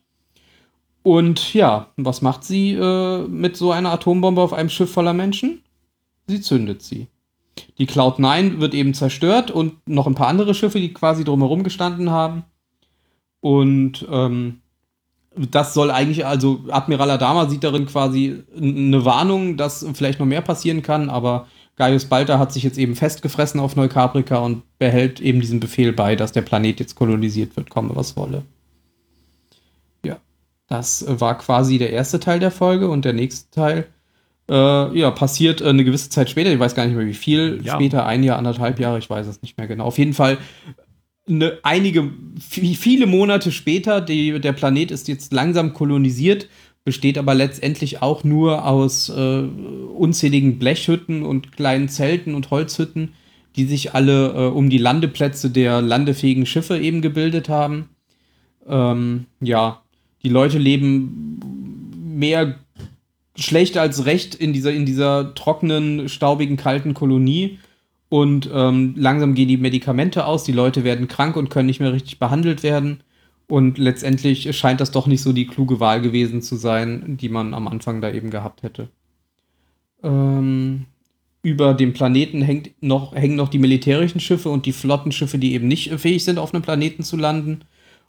Und 1.03 1.53
ja, 1.53 1.89
was 1.97 2.23
macht 2.23 2.45
sie 2.45 2.75
äh, 2.75 3.27
mit 3.27 3.57
so 3.57 3.73
einer 3.73 3.91
Atombombe 3.91 4.41
auf 4.41 4.53
einem 4.53 4.69
Schiff 4.69 4.93
voller 4.93 5.15
Menschen? 5.15 5.65
Sie 6.29 6.41
zündet 6.41 6.83
sie. 6.83 7.09
Die 7.79 7.87
Cloud 7.87 8.19
9 8.19 8.61
wird 8.61 8.75
eben 8.75 8.95
zerstört 8.95 9.51
und 9.51 9.87
noch 9.89 10.07
ein 10.07 10.15
paar 10.15 10.29
andere 10.29 10.55
Schiffe, 10.55 10.81
die 10.81 10.93
quasi 10.93 11.25
drumherum 11.25 11.63
gestanden 11.63 12.11
haben. 12.11 12.45
Und 13.41 14.07
ähm, 14.11 14.61
das 15.37 15.75
soll 15.75 15.91
eigentlich, 15.91 16.27
also 16.27 16.61
Admiral 16.71 17.11
Adama 17.11 17.49
sieht 17.49 17.65
darin 17.65 17.87
quasi 17.87 18.43
eine 18.57 19.05
Warnung, 19.05 19.57
dass 19.57 19.87
vielleicht 19.95 20.19
noch 20.19 20.27
mehr 20.27 20.43
passieren 20.43 20.83
kann, 20.83 21.09
aber 21.09 21.47
Gaius 21.77 22.05
Balter 22.05 22.39
hat 22.39 22.53
sich 22.53 22.63
jetzt 22.63 22.79
eben 22.79 22.97
festgefressen 22.97 23.61
auf 23.61 23.77
Neukaprika 23.77 24.39
und 24.39 24.63
behält 24.79 25.21
eben 25.21 25.41
diesen 25.41 25.61
Befehl 25.61 25.93
bei, 25.93 26.17
dass 26.17 26.33
der 26.33 26.43
Planet 26.43 26.81
jetzt 26.81 26.95
kolonisiert 26.95 27.57
wird, 27.57 27.71
komme 27.71 27.95
was 27.95 28.17
wolle. 28.17 28.43
Ja, 30.05 30.19
das 30.67 31.05
war 31.09 31.39
quasi 31.39 31.79
der 31.79 31.91
erste 31.91 32.21
Teil 32.21 32.41
der 32.41 32.51
Folge 32.51 32.89
und 32.91 33.05
der 33.05 33.15
nächste 33.15 33.51
Teil 33.51 33.87
äh, 34.51 34.99
ja, 34.99 35.11
passiert 35.13 35.61
äh, 35.61 35.69
eine 35.69 35.85
gewisse 35.85 36.11
Zeit 36.11 36.29
später, 36.29 36.53
ich 36.53 36.59
weiß 36.59 36.75
gar 36.75 36.85
nicht 36.87 36.97
mehr 36.97 37.07
wie 37.07 37.15
viel, 37.15 37.61
Ja. 37.63 37.75
später, 37.75 38.05
ein 38.05 38.23
Jahr, 38.25 38.37
anderthalb 38.39 38.81
Jahre, 38.81 38.99
ich 38.99 39.09
weiß 39.09 39.27
es 39.27 39.41
nicht 39.43 39.57
mehr 39.57 39.69
genau. 39.69 39.85
Auf 39.85 39.99
jeden 39.99 40.13
Fall 40.13 40.39
eine, 41.29 41.59
einige, 41.63 42.11
vi- 42.51 42.77
viele 42.77 43.07
Monate 43.07 43.53
später, 43.53 44.01
die, 44.01 44.41
der 44.41 44.53
Planet 44.53 44.91
ist 44.91 45.07
jetzt 45.09 45.33
langsam 45.33 45.73
kolonisiert, 45.73 46.49
besteht 46.85 47.19
aber 47.19 47.35
letztendlich 47.35 48.03
auch 48.03 48.25
nur 48.25 48.67
aus 48.67 49.09
äh, 49.11 49.43
unzähligen 49.97 50.59
Blechhütten 50.59 51.23
und 51.23 51.53
kleinen 51.53 51.89
Zelten 51.89 52.35
und 52.35 52.51
Holzhütten, 52.51 53.13
die 53.55 53.65
sich 53.67 53.95
alle 53.95 54.31
äh, 54.33 54.47
um 54.49 54.71
die 54.71 54.79
Landeplätze 54.79 55.51
der 55.51 55.83
landefähigen 55.83 56.47
Schiffe 56.47 56.79
eben 56.79 57.03
gebildet 57.03 57.49
haben. 57.49 57.91
Ähm, 58.67 59.27
ja, 59.41 59.83
die 60.23 60.29
Leute 60.31 60.59
leben 60.59 61.39
mehr 62.03 62.57
schlecht 63.41 63.77
als 63.77 64.05
recht 64.05 64.35
in 64.35 64.53
dieser, 64.53 64.73
in 64.73 64.87
dieser 64.87 65.35
trockenen, 65.35 66.09
staubigen, 66.09 66.57
kalten 66.57 66.95
Kolonie. 66.95 67.59
Und 68.09 68.51
ähm, 68.53 68.95
langsam 68.97 69.35
gehen 69.35 69.49
die 69.49 69.57
Medikamente 69.57 70.27
aus, 70.27 70.45
die 70.45 70.53
Leute 70.53 70.85
werden 70.85 71.09
krank 71.09 71.37
und 71.37 71.49
können 71.49 71.67
nicht 71.67 71.81
mehr 71.81 71.93
richtig 71.93 72.19
behandelt 72.19 72.63
werden. 72.63 73.03
Und 73.47 73.79
letztendlich 73.79 74.57
scheint 74.57 74.81
das 74.81 74.91
doch 74.91 75.07
nicht 75.07 75.23
so 75.23 75.33
die 75.33 75.47
kluge 75.47 75.81
Wahl 75.81 76.01
gewesen 76.01 76.43
zu 76.43 76.57
sein, 76.57 77.17
die 77.21 77.29
man 77.29 77.55
am 77.55 77.67
Anfang 77.67 78.01
da 78.01 78.11
eben 78.13 78.31
gehabt 78.31 78.63
hätte. 78.63 78.89
Ähm, 80.03 80.87
über 81.43 81.75
dem 81.75 81.93
Planeten 81.93 82.43
hängt 82.43 82.71
noch, 82.81 83.15
hängen 83.15 83.37
noch 83.37 83.49
die 83.49 83.59
militärischen 83.59 84.21
Schiffe 84.21 84.51
und 84.51 84.67
die 84.67 84.73
Flottenschiffe, 84.73 85.39
die 85.39 85.55
eben 85.55 85.69
nicht 85.69 85.91
fähig 85.95 86.25
sind, 86.25 86.39
auf 86.39 86.53
einem 86.53 86.63
Planeten 86.63 87.03
zu 87.03 87.17
landen. 87.17 87.63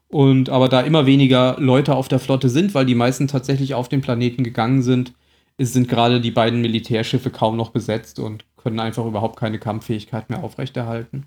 Und 0.10 0.50
aber 0.50 0.68
da 0.68 0.82
immer 0.82 1.06
weniger 1.06 1.56
Leute 1.58 1.96
auf 1.96 2.08
der 2.08 2.20
Flotte 2.20 2.50
sind, 2.50 2.74
weil 2.74 2.86
die 2.86 2.96
meisten 2.96 3.28
tatsächlich 3.28 3.74
auf 3.74 3.88
den 3.88 4.02
Planeten 4.02 4.44
gegangen 4.44 4.82
sind, 4.82 5.14
sind 5.58 5.88
gerade 5.88 6.22
die 6.22 6.32
beiden 6.32 6.62
Militärschiffe 6.62 7.30
kaum 7.30 7.58
noch 7.58 7.70
besetzt 7.70 8.20
und 8.20 8.46
können 8.58 8.80
einfach 8.80 9.06
überhaupt 9.06 9.38
keine 9.38 9.60
Kampffähigkeit 9.60 10.30
mehr 10.30 10.44
aufrechterhalten. 10.44 11.26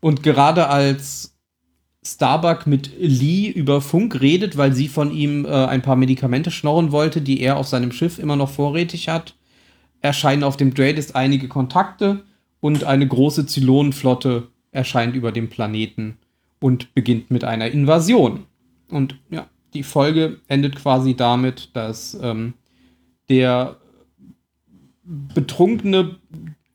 Und 0.00 0.22
gerade 0.22 0.68
als 0.68 1.36
Starbuck 2.02 2.66
mit 2.66 2.92
Lee 2.98 3.48
über 3.48 3.80
Funk 3.80 4.20
redet, 4.20 4.56
weil 4.56 4.72
sie 4.72 4.88
von 4.88 5.12
ihm 5.12 5.44
äh, 5.44 5.66
ein 5.66 5.82
paar 5.82 5.96
Medikamente 5.96 6.50
schnorren 6.50 6.92
wollte, 6.92 7.20
die 7.20 7.40
er 7.40 7.58
auf 7.58 7.68
seinem 7.68 7.92
Schiff 7.92 8.18
immer 8.18 8.36
noch 8.36 8.50
vorrätig 8.50 9.08
hat, 9.08 9.34
erscheinen 10.00 10.42
auf 10.42 10.56
dem 10.56 10.72
Dreadist 10.72 11.14
einige 11.14 11.48
Kontakte 11.48 12.24
und 12.60 12.84
eine 12.84 13.06
große 13.06 13.44
Zylonenflotte 13.46 14.48
erscheint 14.72 15.14
über 15.14 15.32
dem 15.32 15.50
Planeten 15.50 16.16
und 16.60 16.94
beginnt 16.94 17.30
mit 17.30 17.44
einer 17.44 17.70
Invasion. 17.70 18.44
Und 18.88 19.18
ja, 19.30 19.46
die 19.74 19.82
Folge 19.82 20.40
endet 20.48 20.76
quasi 20.76 21.14
damit, 21.14 21.70
dass 21.74 22.18
ähm, 22.22 22.54
der 23.30 23.76
betrunkene, 25.04 26.18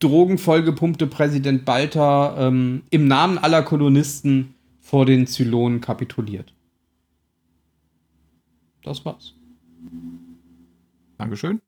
drogenvollgepumpte 0.00 1.06
Präsident 1.06 1.64
Balta 1.64 2.48
ähm, 2.48 2.82
im 2.90 3.06
Namen 3.06 3.38
aller 3.38 3.62
Kolonisten 3.62 4.54
vor 4.80 5.06
den 5.06 5.26
Zylonen 5.26 5.80
kapituliert. 5.80 6.52
Das 8.82 9.04
war's. 9.04 9.34
Dankeschön. 11.18 11.60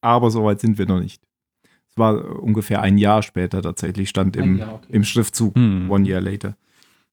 Aber 0.00 0.30
so 0.30 0.44
weit 0.44 0.60
sind 0.60 0.78
wir 0.78 0.86
noch 0.86 1.00
nicht. 1.00 1.22
Es 1.88 1.96
war 1.96 2.42
ungefähr 2.42 2.82
ein 2.82 2.98
Jahr 2.98 3.22
später 3.22 3.62
tatsächlich, 3.62 4.08
stand 4.08 4.36
im, 4.36 4.58
Jahr, 4.58 4.74
okay. 4.74 4.86
im 4.90 5.04
Schriftzug 5.04 5.54
Hm. 5.54 5.90
One 5.90 6.06
Year 6.06 6.20
Later. 6.20 6.56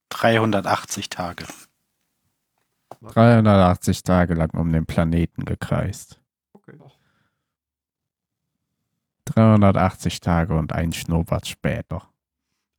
380 0.09 1.09
Tage. 1.09 1.45
380 3.01 4.03
Tage 4.03 4.33
lang 4.33 4.51
um 4.51 4.71
den 4.71 4.85
Planeten 4.85 5.45
gekreist. 5.45 6.19
Okay. 6.53 6.77
380 9.35 10.19
Tage 10.21 10.55
und 10.55 10.73
ein 10.73 10.93
Schnurrbart 10.93 11.47
später. 11.47 12.03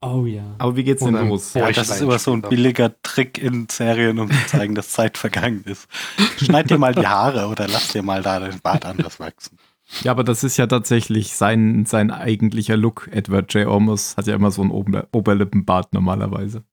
Oh 0.03 0.27
ja. 0.27 0.55
Aber 0.59 0.77
wie 0.77 0.85
geht's 0.85 1.03
denn 1.03 1.15
los? 1.15 1.55
Ja, 1.55 1.71
das 1.71 1.89
ist 1.89 2.03
immer 2.03 2.19
so 2.19 2.33
ein 2.33 2.43
billiger 2.43 3.01
Trick 3.03 3.39
in 3.39 3.67
Serien, 3.69 4.19
um 4.19 4.31
zu 4.31 4.47
zeigen, 4.47 4.75
dass 4.75 4.91
Zeit 4.91 5.17
vergangen 5.17 5.65
ist. 5.65 5.89
Schneid 6.37 6.71
dir 6.71 6.79
mal 6.79 6.95
die 6.95 7.07
Haare 7.07 7.49
oder 7.49 7.67
lass 7.67 7.89
dir 7.89 8.03
mal 8.03 8.23
da 8.23 8.39
den 8.39 8.61
Bart 8.61 8.85
anders 8.85 9.19
wachsen. 9.19 9.59
Ja, 10.03 10.11
aber 10.11 10.25
das 10.25 10.45
ist 10.45 10.57
ja 10.57 10.67
tatsächlich 10.67 11.35
sein, 11.35 11.87
sein 11.87 12.11
eigentlicher 12.11 12.77
Look. 12.77 13.09
Edward 13.11 13.53
J. 13.55 13.67
Olmos 13.67 14.17
hat 14.17 14.27
ja 14.27 14.35
immer 14.35 14.51
so 14.51 14.63
einen 14.63 14.71
Ober 14.71 15.07
Oberlippenbart 15.13 15.93
normalerweise. 15.95 16.65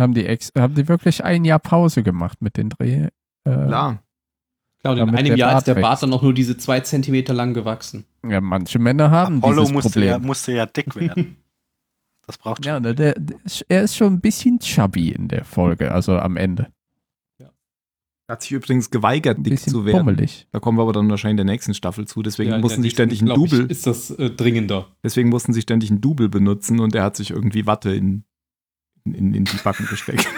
Haben 0.00 0.14
die, 0.14 0.26
ex 0.26 0.52
haben 0.56 0.74
die 0.74 0.88
wirklich 0.88 1.24
ein 1.24 1.44
Jahr 1.44 1.58
Pause 1.58 2.02
gemacht 2.02 2.40
mit 2.40 2.56
den 2.56 2.70
Dreh? 2.70 3.08
Äh, 3.44 3.66
Klar. 3.66 4.02
Klar, 4.80 4.94
und 4.94 5.08
in 5.08 5.14
einem 5.14 5.36
Jahr 5.36 5.50
Bart 5.50 5.58
ist 5.62 5.66
der 5.66 5.74
Bart 5.74 5.92
wächst. 5.92 6.02
dann 6.04 6.10
noch 6.10 6.22
nur 6.22 6.32
diese 6.34 6.56
zwei 6.56 6.80
Zentimeter 6.80 7.34
lang 7.34 7.52
gewachsen. 7.54 8.04
Ja, 8.28 8.40
manche 8.40 8.78
Männer 8.78 9.10
haben 9.10 9.38
Apollo 9.38 9.60
dieses 9.62 9.72
musste 9.72 10.00
ja, 10.04 10.12
Problem. 10.12 10.26
musste 10.26 10.52
ja 10.52 10.66
dick 10.66 10.94
werden. 10.96 11.36
Das 12.26 12.36
braucht 12.36 12.62
schon. 12.62 12.84
Ja, 12.84 12.92
der, 12.92 13.14
der, 13.14 13.14
er 13.68 13.82
ist 13.82 13.96
schon 13.96 14.12
ein 14.12 14.20
bisschen 14.20 14.58
chubby 14.58 15.12
in 15.12 15.28
der 15.28 15.46
Folge, 15.46 15.92
also 15.92 16.18
am 16.18 16.36
Ende. 16.36 16.70
Er 17.40 18.32
hat 18.34 18.42
sich 18.42 18.52
übrigens 18.52 18.90
geweigert, 18.90 19.38
dick 19.40 19.58
zu 19.58 19.86
werden. 19.86 20.00
pummelig. 20.00 20.46
Da 20.52 20.60
kommen 20.60 20.76
wir 20.76 20.82
aber 20.82 20.92
dann 20.92 21.08
wahrscheinlich 21.08 21.40
in 21.40 21.46
der 21.46 21.54
nächsten 21.54 21.72
Staffel 21.72 22.06
zu. 22.06 22.22
Deswegen 22.22 22.50
Ja, 22.50 22.58
mussten 22.58 22.80
ja, 22.80 22.82
sie 22.82 22.90
ständig 22.90 23.22
ein 23.22 23.24
glaub 23.24 23.42
ich, 23.46 23.50
Double, 23.52 23.70
Ist 23.70 23.86
das 23.86 24.10
äh, 24.10 24.28
dringender? 24.28 24.88
deswegen 25.02 25.30
mussten 25.30 25.54
sie 25.54 25.62
ständig 25.62 25.88
ein 25.90 26.02
Double 26.02 26.28
benutzen 26.28 26.80
und 26.80 26.94
er 26.94 27.02
hat 27.04 27.16
sich 27.16 27.30
irgendwie 27.30 27.64
Watte 27.66 27.94
in, 27.94 28.24
in, 29.04 29.32
in 29.32 29.44
die 29.46 29.56
Backen 29.64 29.86
gesteckt. 29.86 30.28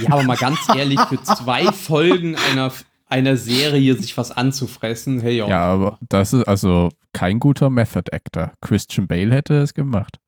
Ja, 0.00 0.12
aber 0.14 0.22
mal 0.22 0.38
ganz 0.38 0.60
ehrlich, 0.74 0.98
für 1.00 1.22
zwei 1.22 1.66
Folgen 1.72 2.36
einer, 2.50 2.72
einer 3.14 3.36
Serie 3.36 3.94
sich 3.94 4.16
was 4.16 4.30
anzufressen, 4.30 5.20
hey, 5.20 5.38
ja. 5.38 5.48
Ja, 5.48 5.60
aber 5.60 5.98
das 6.08 6.32
ist 6.32 6.44
also 6.44 6.90
kein 7.12 7.38
guter 7.38 7.70
Method 7.70 8.10
Actor. 8.12 8.52
Christian 8.60 9.06
Bale 9.06 9.34
hätte 9.34 9.54
es 9.54 9.72
gemacht. 9.72 10.18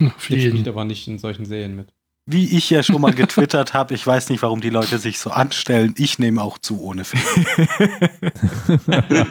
Auf 0.00 0.26
Der 0.28 0.38
spielt 0.38 0.68
aber 0.68 0.84
nicht 0.84 1.06
in 1.08 1.18
solchen 1.18 1.44
Serien 1.44 1.76
mit. 1.76 1.92
Wie 2.24 2.56
ich 2.56 2.70
ja 2.70 2.82
schon 2.82 3.00
mal 3.00 3.12
getwittert 3.12 3.74
habe, 3.74 3.94
ich 3.94 4.06
weiß 4.06 4.30
nicht, 4.30 4.42
warum 4.42 4.60
die 4.60 4.70
Leute 4.70 4.98
sich 4.98 5.18
so 5.18 5.30
anstellen. 5.30 5.94
Ich 5.96 6.18
nehme 6.18 6.42
auch 6.42 6.58
zu 6.58 6.80
ohne 6.80 7.04
Film. 7.04 7.46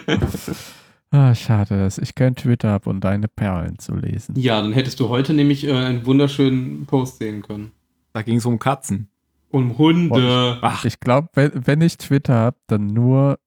ah, 1.12 1.34
schade, 1.34 1.80
dass 1.80 1.98
ich 1.98 2.16
kein 2.16 2.36
Twitter 2.36 2.70
habe, 2.70 2.90
um 2.90 3.00
deine 3.00 3.28
Perlen 3.28 3.80
zu 3.80 3.96
lesen. 3.96 4.36
Ja, 4.38 4.62
dann 4.62 4.74
hättest 4.74 5.00
du 5.00 5.10
heute 5.10 5.34
nämlich 5.34 5.66
äh, 5.66 5.74
einen 5.74 6.06
wunderschönen 6.06 6.86
Post 6.86 7.20
sehen 7.20 7.42
können. 7.44 7.72
da 8.14 8.22
ging 8.24 8.38
es 8.38 8.46
um 8.46 8.60
Katzen. 8.60 9.08
Um 9.52 9.78
Hunde. 9.78 10.58
Ach, 10.62 10.86
Ich 10.86 11.00
glaube, 11.00 11.28
wenn, 11.34 11.52
wenn 11.68 11.82
ich 11.82 11.98
Twitter 11.98 12.34
habe, 12.36 12.58
dann 12.68 12.88
nur 12.88 13.38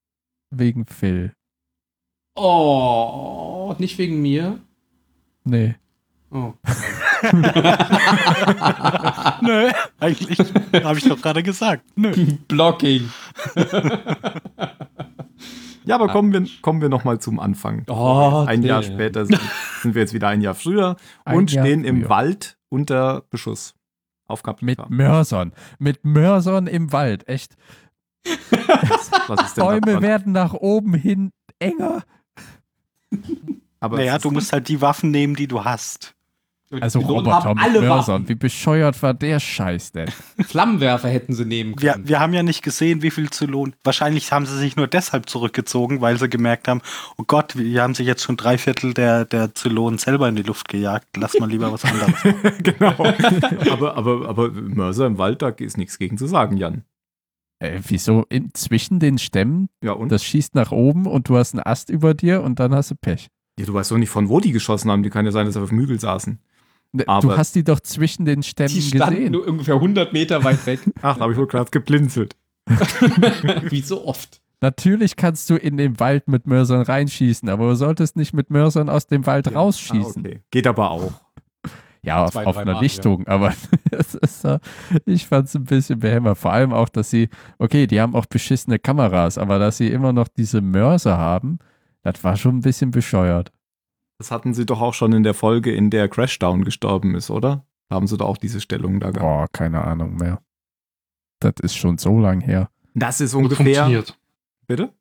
wegen 0.50 0.86
Phil. 0.86 1.32
Oh, 2.36 3.74
nicht 3.78 3.96
wegen 3.98 4.20
mir. 4.22 4.58
Nee. 5.44 5.76
Oh. 6.30 6.52
Nö, 9.42 9.70
eigentlich 10.00 10.38
habe 10.82 10.98
ich 10.98 11.04
doch 11.08 11.20
gerade 11.22 11.42
gesagt. 11.42 11.84
Nö. 11.96 12.12
Blocking. 12.48 13.08
ja, 15.84 15.94
aber 15.94 16.08
kommen 16.08 16.32
wir, 16.32 16.44
kommen 16.60 16.80
wir 16.80 16.88
nochmal 16.88 17.20
zum 17.20 17.38
Anfang. 17.38 17.84
Oh, 17.88 18.44
ein 18.46 18.62
Jahr 18.62 18.82
später 18.82 19.26
sind, 19.26 19.40
sind 19.82 19.94
wir 19.94 20.02
jetzt 20.02 20.12
wieder 20.14 20.28
ein 20.28 20.40
Jahr 20.40 20.54
früher 20.54 20.96
Ein 21.24 21.38
und 21.38 21.52
Jahr 21.52 21.64
stehen 21.64 21.84
im 21.84 22.00
früher. 22.00 22.08
Wald 22.10 22.58
unter 22.68 23.22
Beschuss. 23.30 23.74
Auf 24.34 24.42
Mit 24.60 24.78
Caprica. 24.78 24.86
Mörsern. 24.88 25.52
Mit 25.78 26.04
Mörsern 26.04 26.66
im 26.66 26.92
Wald. 26.92 27.28
Echt. 27.28 27.56
Was 29.28 29.46
ist 29.46 29.56
denn 29.56 29.64
da 29.64 29.78
Bäume 29.78 30.02
werden 30.02 30.32
nach 30.32 30.54
oben 30.54 30.94
hin 30.94 31.32
enger. 31.58 32.02
Aber 33.80 33.98
Naja, 33.98 34.18
du 34.18 34.30
musst 34.30 34.52
halt 34.52 34.68
die 34.68 34.80
Waffen 34.80 35.10
nehmen, 35.10 35.36
die 35.36 35.46
du 35.46 35.64
hast. 35.64 36.14
Also 36.82 37.00
Roboter 37.00 37.44
haben 37.44 37.54
mit 37.58 37.64
alle 37.64 37.80
Mörsern. 37.82 38.28
Wie 38.28 38.34
bescheuert 38.34 39.02
war 39.02 39.14
der 39.14 39.40
Scheiß 39.40 39.92
denn? 39.92 40.08
Flammenwerfer 40.46 41.08
hätten 41.08 41.32
sie 41.34 41.44
nehmen 41.44 41.74
Wir, 41.78 41.92
können. 41.92 42.08
wir 42.08 42.20
haben 42.20 42.32
ja 42.34 42.42
nicht 42.42 42.62
gesehen, 42.62 43.02
wie 43.02 43.10
viel 43.10 43.30
Zylon. 43.30 43.74
Wahrscheinlich 43.84 44.32
haben 44.32 44.46
sie 44.46 44.58
sich 44.58 44.76
nur 44.76 44.86
deshalb 44.86 45.28
zurückgezogen, 45.28 46.00
weil 46.00 46.18
sie 46.18 46.28
gemerkt 46.28 46.68
haben, 46.68 46.80
oh 47.16 47.24
Gott, 47.26 47.56
wir 47.56 47.82
haben 47.82 47.94
sich 47.94 48.06
jetzt 48.06 48.22
schon 48.22 48.36
drei 48.36 48.58
Viertel 48.58 48.94
der, 48.94 49.24
der 49.24 49.54
Zylonen 49.54 49.98
selber 49.98 50.28
in 50.28 50.36
die 50.36 50.42
Luft 50.42 50.68
gejagt. 50.68 51.06
Lass 51.16 51.38
mal 51.38 51.48
lieber 51.50 51.72
was 51.72 51.84
anderes 51.84 52.12
machen. 52.24 52.34
genau. 52.62 52.94
aber, 53.72 53.96
aber, 53.96 54.28
aber 54.28 54.50
Mörser 54.50 55.06
im 55.06 55.18
Wald, 55.18 55.42
da 55.42 55.48
ist 55.48 55.76
nichts 55.76 55.98
gegen 55.98 56.18
zu 56.18 56.26
sagen, 56.26 56.56
Jan. 56.56 56.84
Äh, 57.60 57.80
wieso? 57.86 58.24
In, 58.28 58.50
zwischen 58.54 58.98
den 58.98 59.16
Stämmen, 59.18 59.68
Ja, 59.82 59.92
und? 59.92 60.10
das 60.10 60.24
schießt 60.24 60.54
nach 60.54 60.72
oben 60.72 61.06
und 61.06 61.28
du 61.28 61.36
hast 61.36 61.54
einen 61.54 61.62
Ast 61.64 61.88
über 61.88 62.12
dir 62.12 62.42
und 62.42 62.58
dann 62.58 62.74
hast 62.74 62.90
du 62.90 62.94
Pech. 62.96 63.28
ja, 63.58 63.64
du 63.64 63.72
weißt 63.72 63.92
doch 63.92 63.96
nicht, 63.96 64.10
von 64.10 64.28
wo 64.28 64.40
die 64.40 64.50
geschossen 64.52 64.90
haben. 64.90 65.02
Die 65.04 65.10
kann 65.10 65.24
ja 65.24 65.30
sein, 65.30 65.46
dass 65.46 65.54
sie 65.54 65.62
auf 65.62 65.68
dem 65.68 65.78
Hügel 65.78 66.00
saßen. 66.00 66.40
Ne, 66.96 67.02
Aber- 67.08 67.26
du 67.32 67.36
hast 67.36 67.56
die 67.56 67.64
doch 67.64 67.80
zwischen 67.80 68.24
den 68.24 68.44
Stämmen 68.44 68.68
Die 68.72 68.80
standen 68.80 69.16
gesehen. 69.16 69.32
nur 69.32 69.48
ungefähr 69.48 69.74
100 69.74 70.12
Meter 70.12 70.44
weit 70.44 70.64
weg. 70.64 70.78
Ach, 71.02 71.16
da 71.16 71.22
habe 71.22 71.32
ich 71.32 71.38
wohl 71.38 71.48
gerade 71.48 71.68
geblinzelt. 71.70 72.36
Wie 73.68 73.80
so 73.80 74.06
oft. 74.06 74.40
Natürlich 74.60 75.16
kannst 75.16 75.50
du 75.50 75.56
in 75.56 75.76
den 75.76 75.98
Wald 75.98 76.28
mit 76.28 76.46
Mörsern 76.46 76.82
reinschießen, 76.82 77.48
aber 77.48 77.70
du 77.70 77.74
solltest 77.74 78.16
nicht 78.16 78.32
mit 78.32 78.48
Mörsern 78.50 78.88
aus 78.88 79.08
dem 79.08 79.26
Wald 79.26 79.52
rausschießen. 79.54 80.24
Ah, 80.24 80.28
okay. 80.28 80.40
Geht 80.52 80.66
aber 80.68 80.92
auch. 80.92 81.12
Ja, 82.02 82.24
auf, 82.24 82.30
Zwei, 82.32 82.46
auf 82.46 82.54
drei 82.54 82.62
einer 82.62 82.74
Mal, 82.74 82.80
Lichtung, 82.82 83.26
aber 83.26 83.52
es 83.90 84.14
ist, 84.14 84.46
ich 85.06 85.26
fand 85.26 85.48
es 85.48 85.56
ein 85.56 85.64
bisschen 85.64 85.98
behämmert. 85.98 86.38
Vor 86.38 86.52
allem 86.52 86.72
auch, 86.72 86.88
dass 86.88 87.10
sie, 87.10 87.28
okay, 87.58 87.86
die 87.88 88.00
haben 88.00 88.14
auch 88.14 88.26
beschissene 88.26 88.78
Kameras, 88.78 89.36
aber 89.36 89.58
dass 89.58 89.78
sie 89.78 89.88
immer 89.88 90.12
noch 90.12 90.28
diese 90.28 90.60
Mörser 90.60 91.18
haben, 91.18 91.58
das 92.02 92.22
war 92.22 92.36
schon 92.36 92.58
ein 92.58 92.60
bisschen 92.62 92.90
bescheuert. 92.92 93.52
Das 94.18 94.30
hatten 94.30 94.54
sie 94.54 94.64
doch 94.66 94.80
auch 94.80 94.94
schon 94.94 95.12
in 95.12 95.22
der 95.24 95.34
Folge, 95.34 95.72
in 95.74 95.90
der 95.90 96.08
Crashdown 96.08 96.64
gestorben 96.64 97.14
ist, 97.14 97.30
oder? 97.30 97.66
Da 97.88 97.96
haben 97.96 98.06
sie 98.06 98.16
doch 98.16 98.26
auch 98.26 98.36
diese 98.38 98.60
Stellung 98.60 99.00
da 99.00 99.10
gehabt. 99.10 99.20
Boah, 99.24 99.46
keine 99.52 99.82
Ahnung 99.84 100.16
mehr. 100.16 100.40
Das 101.40 101.54
ist 101.62 101.74
schon 101.76 101.98
so 101.98 102.18
lang 102.20 102.40
her. 102.40 102.70
Das 102.94 103.20
ist 103.20 103.32
Gut 103.32 103.42
ungefähr. 103.44 103.64
funktioniert. 103.64 104.18
Bitte? 104.66 104.92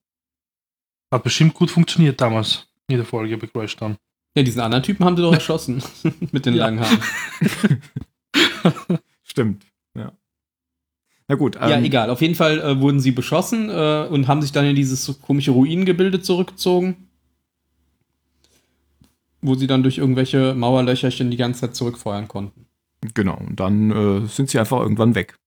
Hat 1.12 1.24
bestimmt 1.24 1.54
gut 1.54 1.70
funktioniert 1.72 2.20
damals. 2.20 2.68
Jede 2.90 3.06
Folge 3.06 3.38
bei 3.38 3.48
Crashdown. 3.48 3.98
Ja, 4.36 4.42
diesen 4.44 4.62
anderen 4.62 4.84
Typen 4.84 5.06
haben 5.06 5.16
sie 5.16 5.22
doch 5.22 5.34
erschossen. 5.34 5.84
Mit 6.32 6.46
den 6.48 6.56
Ja. 6.56 6.66
langen 6.66 6.80
Haaren. 6.82 7.00
Stimmt. 9.24 9.64
Ja. 9.96 10.12
Na 11.28 11.36
gut. 11.36 11.56
ja, 11.56 11.70
ähm, 11.70 11.84
egal. 11.86 12.10
Auf 12.10 12.22
jeden 12.22 12.36
Fall 12.36 12.60
äh, 12.60 12.80
wurden 12.82 13.00
sie 13.00 13.12
beschossen 13.12 13.70
äh, 13.70 14.08
und 14.10 14.28
haben 14.28 14.42
sich 14.42 14.52
dann 14.52 14.66
in 14.66 14.76
dieses 14.76 15.22
komische 15.22 15.52
Ruinengebilde 15.52 16.22
zurückgezogen. 16.22 17.10
Wo 19.46 19.56
sie 19.56 19.68
dann 19.68 19.84
durch 19.84 19.98
irgendwelche 19.98 20.56
Mauerlöcherchen 20.56 21.30
die 21.30 21.38
ganze 21.38 21.62
Zeit 21.62 21.76
zurückfeuern 21.76 22.28
konnten. 22.28 22.66
Genau. 23.14 23.38
Und 23.38 23.60
dann 23.60 23.92
äh, 23.92 24.26
sind 24.28 24.50
sie 24.50 24.58
einfach 24.58 24.80
irgendwann 24.80 25.16
weg. 25.16 25.38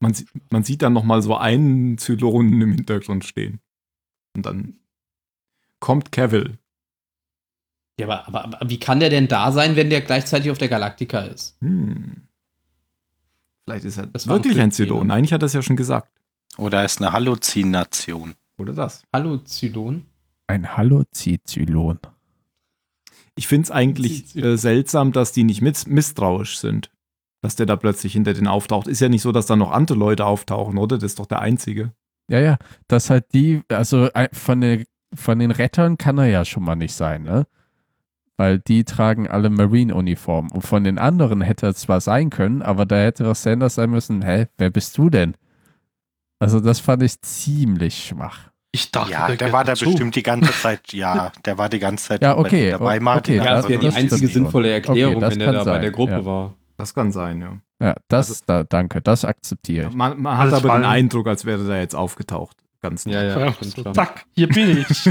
Man, 0.00 0.14
sieht- 0.14 0.28
man 0.50 0.62
sieht 0.64 0.82
dann 0.82 0.92
noch 0.92 1.02
mal 1.04 1.20
so 1.22 1.36
einen 1.36 1.98
Zylonen 1.98 2.60
im 2.62 2.72
Hintergrund 2.72 3.24
stehen. 3.24 3.60
Und 4.36 4.46
dann 4.46 4.76
kommt 5.80 6.12
Cavill. 6.12 6.58
Ja, 7.98 8.06
aber, 8.06 8.28
aber, 8.28 8.44
aber 8.44 8.70
wie 8.70 8.78
kann 8.78 9.00
der 9.00 9.10
denn 9.10 9.28
da 9.28 9.52
sein, 9.52 9.74
wenn 9.76 9.90
der 9.90 10.00
gleichzeitig 10.00 10.50
auf 10.50 10.58
der 10.58 10.68
Galaktika 10.68 11.20
ist? 11.22 11.56
Hm. 11.60 12.22
Vielleicht 13.64 13.84
ist 13.84 13.98
er 13.98 14.06
Das 14.06 14.26
wirklich 14.26 14.58
ein. 14.60 14.72
Zylon. 14.72 15.10
Eigentlich 15.10 15.32
hat 15.32 15.42
er 15.42 15.46
es 15.46 15.52
ja 15.52 15.62
schon 15.62 15.76
gesagt. 15.76 16.08
Oder 16.58 16.84
ist 16.84 17.00
eine 17.00 17.12
Halluzination. 17.12 18.34
Oder 18.58 18.72
das. 18.72 19.02
Hallo, 19.12 19.38
Zylon? 19.38 20.06
Ein 20.46 20.76
Hallozizylon. 20.76 21.98
Ich 23.34 23.48
finde 23.48 23.64
es 23.64 23.70
eigentlich 23.70 24.36
äh, 24.36 24.56
seltsam, 24.56 25.12
dass 25.12 25.32
die 25.32 25.44
nicht 25.44 25.62
mis 25.62 25.86
misstrauisch 25.86 26.58
sind. 26.58 26.90
Dass 27.40 27.56
der 27.56 27.66
da 27.66 27.76
plötzlich 27.76 28.12
hinter 28.12 28.34
den 28.34 28.46
auftaucht. 28.46 28.86
Ist 28.86 29.00
ja 29.00 29.08
nicht 29.08 29.22
so, 29.22 29.32
dass 29.32 29.46
da 29.46 29.56
noch 29.56 29.72
andere 29.72 29.98
Leute 29.98 30.26
auftauchen, 30.26 30.78
oder? 30.78 30.96
Das 30.96 31.12
ist 31.12 31.18
doch 31.18 31.26
der 31.26 31.40
Einzige. 31.40 31.92
Ja, 32.28 32.40
ja, 32.40 32.56
dass 32.88 33.10
halt 33.10 33.26
die, 33.34 33.62
also 33.68 34.06
äh, 34.12 34.28
von 34.32 34.60
den, 34.60 34.84
von 35.14 35.38
den 35.38 35.50
Rettern 35.50 35.98
kann 35.98 36.18
er 36.18 36.26
ja 36.26 36.44
schon 36.44 36.62
mal 36.62 36.76
nicht 36.76 36.94
sein, 36.94 37.24
ne? 37.24 37.46
Weil 38.36 38.60
die 38.60 38.84
tragen 38.84 39.28
alle 39.28 39.50
Marine-Uniformen. 39.50 40.50
Und 40.50 40.62
von 40.62 40.84
den 40.84 40.98
anderen 40.98 41.40
hätte 41.40 41.66
er 41.66 41.74
zwar 41.74 42.00
sein 42.00 42.30
können, 42.30 42.62
aber 42.62 42.86
da 42.86 42.96
hätte 42.96 43.24
doch 43.24 43.36
Sanders 43.36 43.74
sein 43.74 43.90
müssen, 43.90 44.22
hä, 44.22 44.46
wer 44.56 44.70
bist 44.70 44.96
du 44.96 45.10
denn? 45.10 45.36
Also 46.38 46.60
das 46.60 46.80
fand 46.80 47.02
ich 47.02 47.20
ziemlich 47.20 48.04
schwach. 48.04 48.51
Ich 48.74 48.90
dachte, 48.90 49.10
Ja, 49.12 49.26
der 49.28 49.36
gehört 49.36 49.52
war 49.52 49.64
da 49.64 49.72
dazu. 49.72 49.84
bestimmt 49.84 50.16
die 50.16 50.22
ganze 50.22 50.50
Zeit, 50.52 50.92
ja, 50.94 51.30
der 51.44 51.58
war 51.58 51.68
die 51.68 51.78
ganze 51.78 52.08
Zeit 52.08 52.22
Ja, 52.22 52.32
bei- 52.34 52.40
okay, 52.40 52.70
dabei, 52.70 53.00
Martin. 53.00 53.38
okay, 53.40 53.46
Ja, 53.46 53.52
das- 53.54 53.62
das 53.64 53.68
wäre 53.70 53.80
die 53.80 53.86
das 53.86 53.96
einzige 53.96 54.28
sinnvolle 54.28 54.70
Erklärung, 54.72 55.16
Okay, 55.16 55.20
das 55.20 55.30
wenn 55.32 55.38
der 55.40 55.46
kann 55.48 55.54
da 55.56 55.60
bei 55.64 55.70
sein, 55.72 55.82
der 55.82 55.90
Gruppe 55.90 56.12
ja. 56.12 56.24
war. 56.24 56.54
Das 56.78 56.94
kann 56.94 57.12
sein, 57.12 57.40
ja. 57.42 57.58
Ja, 57.86 57.94
das, 58.08 58.30
Also- 58.30 58.42
da, 58.46 58.64
danke, 58.64 59.02
das 59.02 59.24
akzeptiere 59.26 59.88
ich. 59.90 59.94
Man, 59.94 60.20
man 60.22 60.38
hat 60.38 60.52
aber 60.54 60.78
den. 60.78 60.84
Eindruck, 60.86 61.26
als 61.28 61.44
wäre 61.44 61.64
der 61.64 61.80
jetzt 61.80 61.94
aufgetaucht. 61.94 62.56
Ganz 62.80 63.04
Ja, 63.04 63.22
ja, 63.22 63.38
Ja, 63.38 63.54
so, 63.60 63.92
zack, 63.92 64.24
hier 64.34 64.48
bin 64.48 64.78
ich. 64.78 65.02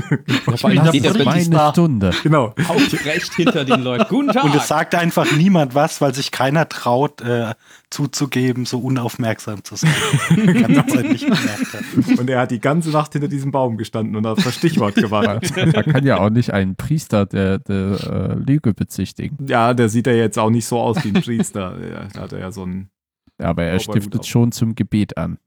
vor 0.43 0.69
allem 0.69 0.91
bin 0.91 1.03
der 1.03 1.11
er 1.11 1.13
Prinz 1.13 1.25
wirklich 1.25 1.49
Meine. 1.49 1.71
Stunde. 1.71 2.11
Genau. 2.23 2.53
aufrecht 2.67 3.33
hinter 3.35 3.63
den 3.63 3.81
Leuten. 3.83 4.05
Guten 4.09 4.27
Tag! 4.33 4.43
Und 4.43 4.55
es 4.55 4.67
sagt 4.67 4.93
einfach 4.95 5.31
niemand 5.37 5.73
was, 5.73 6.01
weil 6.01 6.13
sich 6.13 6.31
keiner 6.31 6.67
traut, 6.67 7.21
äh, 7.21 7.53
zuzugeben, 7.91 8.65
so 8.65 8.79
unaufmerksam 8.79 9.63
zu 9.63 9.75
sein. 9.75 9.91
Hat. 9.91 12.17
Und 12.17 12.29
er 12.29 12.39
hat 12.39 12.51
die 12.51 12.59
ganze 12.59 12.89
Nacht 12.89 13.13
hinter 13.13 13.27
diesem 13.27 13.51
Baum 13.51 13.77
gestanden 13.77 14.15
und 14.15 14.25
auf 14.25 14.43
das 14.43 14.55
Stichwort 14.55 14.95
gewartet. 14.95 15.55
Man 15.55 15.85
kann 15.85 16.05
ja 16.05 16.19
auch 16.19 16.29
nicht 16.29 16.53
einen 16.53 16.75
Priester 16.75 17.25
der, 17.25 17.59
der 17.59 17.99
äh, 18.01 18.33
Lüge 18.35 18.73
bezichtigen. 18.73 19.45
ja, 19.45 19.73
der 19.73 19.89
sieht 19.89 20.07
ja 20.07 20.13
jetzt 20.13 20.39
auch 20.39 20.49
nicht 20.49 20.65
so 20.65 20.79
aus 20.79 21.03
wie 21.03 21.09
ein 21.09 21.21
Priester. 21.21 21.77
Ja, 21.81 22.07
da 22.13 22.21
hat 22.21 22.33
er 22.33 22.39
ja 22.39 22.51
so 22.51 22.65
ein. 22.65 22.89
Aber 23.37 23.63
er 23.63 23.73
Aber 23.73 23.83
gut 23.83 23.95
stiftet 23.95 24.25
schon 24.25 24.51
zum 24.51 24.75
Gebet 24.75 25.17
an. 25.17 25.37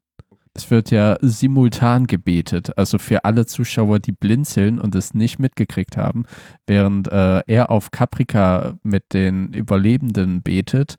es 0.53 0.70
wird 0.70 0.90
ja 0.90 1.16
simultan 1.20 2.07
gebetet, 2.07 2.76
also 2.76 2.99
für 2.99 3.24
alle 3.24 3.47
Zuschauer, 3.47 4.01
die 4.01 4.12
blinzeln 4.12 4.78
und 4.78 4.95
es 4.95 5.14
nicht 5.14 5.38
mitgekriegt 5.38 5.97
haben, 5.97 6.24
während 6.66 7.09
äh, 7.09 7.40
er 7.47 7.70
auf 7.70 7.90
Caprica 7.90 8.74
mit 8.82 9.14
den 9.14 9.53
Überlebenden 9.53 10.42
betet, 10.42 10.97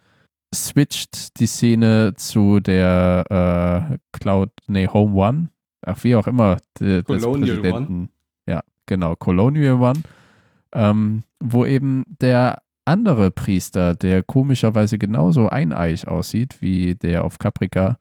switcht 0.53 1.39
die 1.39 1.47
Szene 1.47 2.13
zu 2.15 2.59
der 2.59 3.89
äh, 3.91 3.97
Cloud, 4.11 4.51
nee, 4.67 4.87
Home 4.87 5.15
One, 5.15 5.49
ach 5.81 6.03
wie 6.03 6.15
auch 6.15 6.27
immer, 6.27 6.57
de, 6.79 7.03
Colonial 7.03 7.57
Präsidenten. 7.57 8.09
Ja, 8.47 8.61
genau, 8.85 9.15
Colonial 9.15 9.81
One, 9.81 10.01
ähm, 10.73 11.23
wo 11.39 11.65
eben 11.65 12.03
der 12.07 12.61
andere 12.85 13.31
Priester, 13.31 13.95
der 13.95 14.23
komischerweise 14.23 14.97
genauso 14.97 15.49
eineich 15.49 16.07
aussieht 16.07 16.61
wie 16.61 16.95
der 16.95 17.23
auf 17.23 17.39
Caprica, 17.39 17.97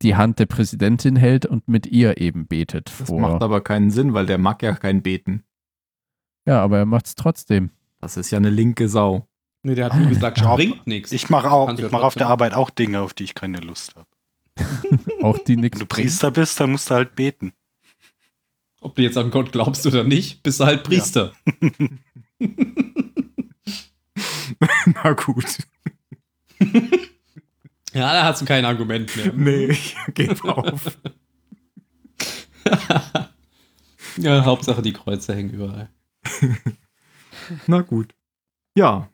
die 0.00 0.16
Hand 0.16 0.38
der 0.38 0.46
Präsidentin 0.46 1.16
hält 1.16 1.46
und 1.46 1.68
mit 1.68 1.86
ihr 1.86 2.20
eben 2.20 2.46
betet. 2.46 2.92
Das 2.98 3.08
vor. 3.08 3.20
macht 3.20 3.42
aber 3.42 3.60
keinen 3.60 3.90
Sinn, 3.90 4.14
weil 4.14 4.26
der 4.26 4.38
mag 4.38 4.62
ja 4.62 4.72
kein 4.74 5.02
Beten. 5.02 5.44
ja, 6.46 6.62
aber 6.62 6.78
er 6.78 6.86
macht 6.86 7.06
es 7.06 7.14
trotzdem. 7.14 7.70
Das 8.00 8.16
ist 8.16 8.30
ja 8.32 8.38
eine 8.38 8.50
linke 8.50 8.88
Sau. 8.88 9.28
Nee, 9.64 9.74
der 9.76 9.86
hat 9.86 9.96
nur 9.96 10.08
gesagt, 10.08 10.38
Ja, 10.38 10.54
bringt 10.56 10.86
nichts. 10.86 11.12
Ich 11.12 11.30
mache 11.30 11.50
auch, 11.50 11.66
Kannst 11.66 11.80
ich 11.80 11.86
ja 11.90 11.92
mache 11.92 12.04
auf 12.04 12.14
der. 12.14 12.26
Arbeit 12.26 12.54
auch 12.54 12.70
Dinge, 12.70 13.00
auf 13.00 13.14
die 13.14 13.24
ich 13.24 13.34
keine 13.34 13.58
Lust 13.58 13.94
habe. 13.94 14.06
Auch 15.22 15.38
die 15.38 15.56
nix 15.56 15.76
Wenn 15.76 15.86
du 15.86 15.86
Priester 15.86 16.30
bist, 16.30 16.60
dann 16.60 16.72
musst 16.72 16.90
du 16.90 16.94
halt 16.94 17.14
beten. 17.14 17.54
Ob 18.82 18.96
du 18.96 19.02
jetzt 19.02 19.16
an 19.16 19.30
Gott 19.30 19.50
glaubst 19.52 19.86
oder 19.86 20.04
nicht, 20.04 20.42
bist 20.42 20.60
du 20.60 20.66
halt 20.66 20.82
Priester. 20.82 21.32
Na 24.86 25.12
gut. 25.12 25.58
Ja, 27.94 28.12
da 28.12 28.24
hast 28.24 28.42
du 28.42 28.46
kein 28.46 28.64
Argument 28.64 29.16
mehr. 29.16 29.32
Nee, 29.32 29.66
ich 29.66 29.96
gebe 30.14 30.44
auf. 30.44 30.98
Ja, 34.18 34.44
Hauptsache 34.44 34.82
die 34.82 34.92
Kreuze 34.92 35.34
hängen 35.34 35.50
überall. 35.50 35.88
Na 37.66 37.80
gut. 37.80 38.14
Ja, 38.76 39.08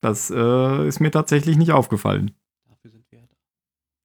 das 0.00 0.30
äh, 0.30 0.88
ist 0.88 1.00
mir 1.00 1.10
tatsächlich 1.10 1.56
nicht 1.56 1.72
aufgefallen. 1.72 2.32
Dafür 2.68 2.90
sind 2.90 3.04
wir 3.10 3.18
da. 3.20 3.26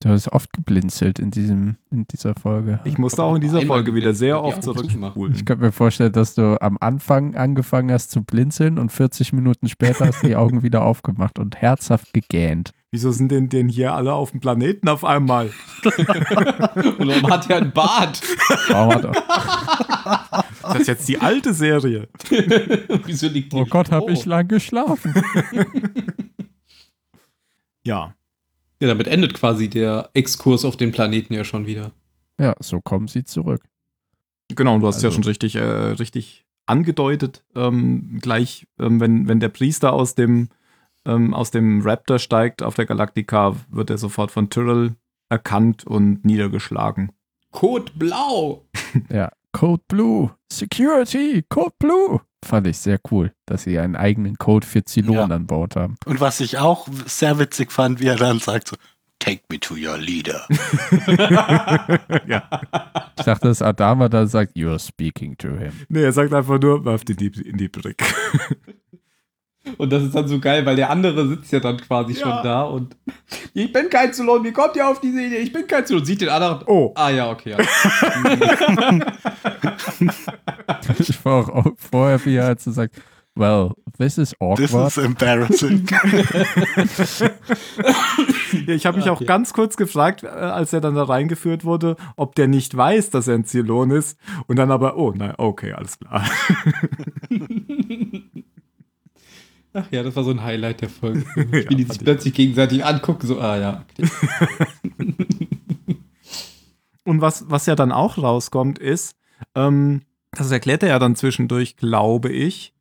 Du 0.02 0.10
hast 0.10 0.28
oft 0.30 0.52
geblinzelt 0.54 1.20
in, 1.20 1.32
diesem, 1.32 1.78
in 1.92 2.06
dieser 2.08 2.36
Folge. 2.36 2.80
Ich 2.84 2.98
musste 2.98 3.24
auch 3.24 3.36
in 3.36 3.42
dieser 3.42 3.62
Folge 3.62 3.94
wieder 3.94 4.14
sehr 4.14 4.44
oft 4.44 4.64
zurückspulen. 4.64 5.34
Ich 5.34 5.46
könnte 5.46 5.64
mir 5.64 5.72
vorstellen, 5.72 6.12
dass 6.12 6.36
du 6.36 6.62
am 6.62 6.78
Anfang 6.80 7.36
angefangen 7.36 7.92
hast 7.92 8.12
zu 8.12 8.24
blinzeln 8.24 8.80
und 8.80 8.92
40 8.92 9.34
Minuten 9.34 9.70
später 9.70 10.08
hast 10.08 10.24
du 10.24 10.28
die 10.28 10.36
Augen 10.36 10.64
wieder 10.64 10.84
aufgemacht 10.84 11.40
und 11.40 11.56
herzhaft 11.56 12.14
gegähnt. 12.14 12.72
Wieso 12.94 13.12
sind 13.12 13.32
denn, 13.32 13.50
denn 13.50 13.70
hier 13.70 13.92
alle 13.96 14.14
auf 14.14 14.30
dem 14.30 14.40
Planeten 14.40 14.88
auf 14.88 15.04
einmal? 15.04 15.48
Und 15.84 17.08
warum 17.08 17.28
hat 17.32 17.50
er 17.50 17.58
einen 17.58 17.72
Bart? 17.72 18.22
Warum 18.68 18.94
hat 18.94 19.04
er- 19.06 20.46
Das 20.62 20.82
ist 20.82 20.88
jetzt 20.88 21.08
die 21.08 21.18
alte 21.18 21.56
Serie. 21.56 22.08
Wieso 23.06 23.30
liegt 23.30 23.52
die 23.52 23.58
oh 23.58 23.66
Gott, 23.66 23.90
habe 23.92 24.12
ich 24.12 24.26
lang 24.26 24.48
geschlafen. 24.48 25.12
Ja, 27.86 28.14
Ja, 28.80 28.88
damit 28.88 29.08
endet 29.08 29.34
quasi 29.34 29.70
der 29.70 30.10
Exkurs 30.14 30.64
auf 30.64 30.78
den 30.78 30.92
Planeten 30.92 31.34
ja 31.34 31.44
schon 31.44 31.66
wieder. 31.66 31.92
Ja, 32.40 32.54
so 32.60 32.80
kommen 32.80 33.08
sie 33.08 33.24
zurück. 33.24 33.64
genau, 34.56 34.78
du 34.80 34.86
hast 34.88 35.02
ja 35.02 35.08
Also- 35.10 35.16
schon 35.16 35.24
richtig, 35.26 35.56
äh, 35.56 35.62
richtig 35.64 36.46
angedeutet. 36.68 37.44
Ähm, 37.56 38.20
gleich, 38.22 38.68
ähm, 38.80 39.00
wenn, 39.00 39.28
wenn 39.28 39.40
der 39.40 39.50
Priester 39.50 39.94
aus 39.94 40.16
dem, 40.16 40.50
ähm, 41.06 41.34
aus 41.34 41.52
dem 41.52 41.82
Raptor 41.82 42.20
steigt 42.20 42.64
auf 42.64 42.76
der 42.76 42.86
Galactica, 42.86 43.56
wird 43.70 43.90
er 43.90 43.98
sofort 43.98 44.32
von 44.32 44.50
Tyrrell 44.50 44.96
erkannt 45.30 45.86
und 45.86 46.24
niedergeschlagen. 46.26 47.12
Code 47.52 47.92
Blau! 47.96 48.66
Ja, 49.10 49.32
Code 49.54 49.84
Blue, 49.88 50.32
Security, 50.52 51.44
Code 51.50 51.76
Blue. 51.80 52.22
Fand 52.46 52.68
ich 52.68 52.78
sehr 52.78 53.00
cool, 53.12 53.32
dass 53.46 53.64
sie 53.64 53.80
einen 53.80 53.96
eigenen 53.96 54.38
Code 54.38 54.68
für 54.68 54.84
Zylonen 54.84 55.30
Ja. 55.30 55.36
an 55.36 55.48
Bord 55.48 55.76
haben. 55.76 55.96
Und 56.06 56.20
was 56.20 56.40
ich 56.42 56.58
auch 56.58 56.88
sehr 57.06 57.40
witzig 57.40 57.72
fand, 57.72 58.00
wie 58.02 58.08
er 58.08 58.16
dann 58.18 58.40
sagt 58.40 58.68
so, 58.68 58.76
take 59.20 59.42
me 59.50 59.60
to 59.60 59.76
your 59.76 59.98
leader. 59.98 60.46
ja. 62.28 62.44
Ich 63.18 63.24
dachte, 63.26 63.48
dass 63.48 63.62
Adama 63.62 64.10
dann 64.10 64.28
sagt, 64.28 64.56
you're 64.56 64.80
speaking 64.80 65.38
to 65.38 65.50
him. 65.58 65.72
Nee, 65.90 66.04
er 66.04 66.12
sagt 66.12 66.34
einfach 66.34 66.60
nur, 66.60 66.84
werft 66.86 67.10
in 67.10 67.18
die, 67.18 67.28
in 67.50 67.58
die 67.58 67.70
Brick. 67.70 68.04
Und 69.78 69.92
das 69.94 70.04
ist 70.04 70.14
dann 70.14 70.28
so 70.28 70.40
geil, 70.40 70.66
weil 70.66 70.76
der 70.76 70.90
andere 70.90 71.28
sitzt 71.28 71.52
ja 71.54 71.60
dann 71.60 71.78
quasi 71.78 72.14
Ja. 72.14 72.20
schon 72.20 72.44
da 72.44 72.64
und 72.64 72.96
ich 73.54 73.72
bin 73.72 73.90
kein 73.90 74.12
Zylon, 74.14 74.44
wie 74.44 74.52
kommt 74.52 74.76
ihr 74.76 74.88
auf 74.88 75.00
diese 75.00 75.22
Idee? 75.22 75.38
Ich 75.38 75.54
bin 75.54 75.66
kein 75.68 75.86
Zylon. 75.86 76.04
Sieht 76.06 76.22
den 76.22 76.30
anderen. 76.30 76.64
Oh. 76.68 76.92
Ah 76.96 77.10
ja, 77.10 77.30
okay. 77.32 77.52
Ja. 77.52 77.58
Ich 81.00 81.24
war 81.26 81.50
auch 81.54 81.66
vorher, 81.78 82.24
wie 82.26 82.36
er 82.36 82.56
so 82.58 82.72
sagt, 82.72 82.96
well, 83.36 83.72
this 83.98 84.18
is 84.18 84.30
This 84.58 84.74
awkward. 84.74 84.88
is 84.90 84.98
embarrassing. 84.98 85.86
Ja, 88.68 88.74
ich 88.76 88.86
habe 88.86 88.98
mich 88.98 89.10
auch 89.10 89.26
ganz 89.26 89.52
kurz 89.54 89.78
gefragt, 89.78 90.22
äh, 90.24 90.28
als 90.28 90.74
er 90.74 90.82
dann 90.82 90.94
da 90.94 91.04
reingeführt 91.04 91.66
wurde, 91.66 91.96
ob 92.18 92.36
der 92.36 92.48
nicht 92.48 92.78
weiß, 92.78 93.10
dass 93.10 93.28
er 93.28 93.34
ein 93.36 93.46
Zylon 93.46 93.90
ist. 93.90 94.18
Und 94.46 94.58
dann 94.58 94.70
aber, 94.70 94.96
oh, 94.96 95.12
nein, 95.16 95.34
okay, 95.40 95.74
alles 95.74 95.98
klar. 95.98 96.24
Ach 99.74 99.86
ja, 99.92 100.04
das 100.04 100.16
war 100.16 100.24
so 100.24 100.32
ein 100.32 100.44
Highlight 100.44 100.82
der 100.82 100.90
Folge. 100.90 101.26
Ja, 101.36 101.70
Wie 101.70 101.76
die 101.76 101.86
fand 101.86 101.94
sich 101.94 101.98
ich 102.02 102.04
plötzlich 102.06 102.34
gegenseitig 102.34 102.86
angucken, 102.86 103.26
so, 103.28 103.40
ah 103.40 103.58
ja. 103.58 103.86
Und 107.06 107.22
was, 107.22 107.50
was 107.50 107.66
ja 107.66 107.76
dann 107.76 107.92
auch 107.92 108.18
rauskommt, 108.18 108.80
ist, 108.80 109.18
ähm, 109.56 110.02
das 110.32 110.52
erklärt 110.52 110.84
er 110.84 110.90
ja 110.90 111.00
dann 111.00 111.16
zwischendurch, 111.16 111.76
glaube 111.76 112.30
ich, 112.32 112.74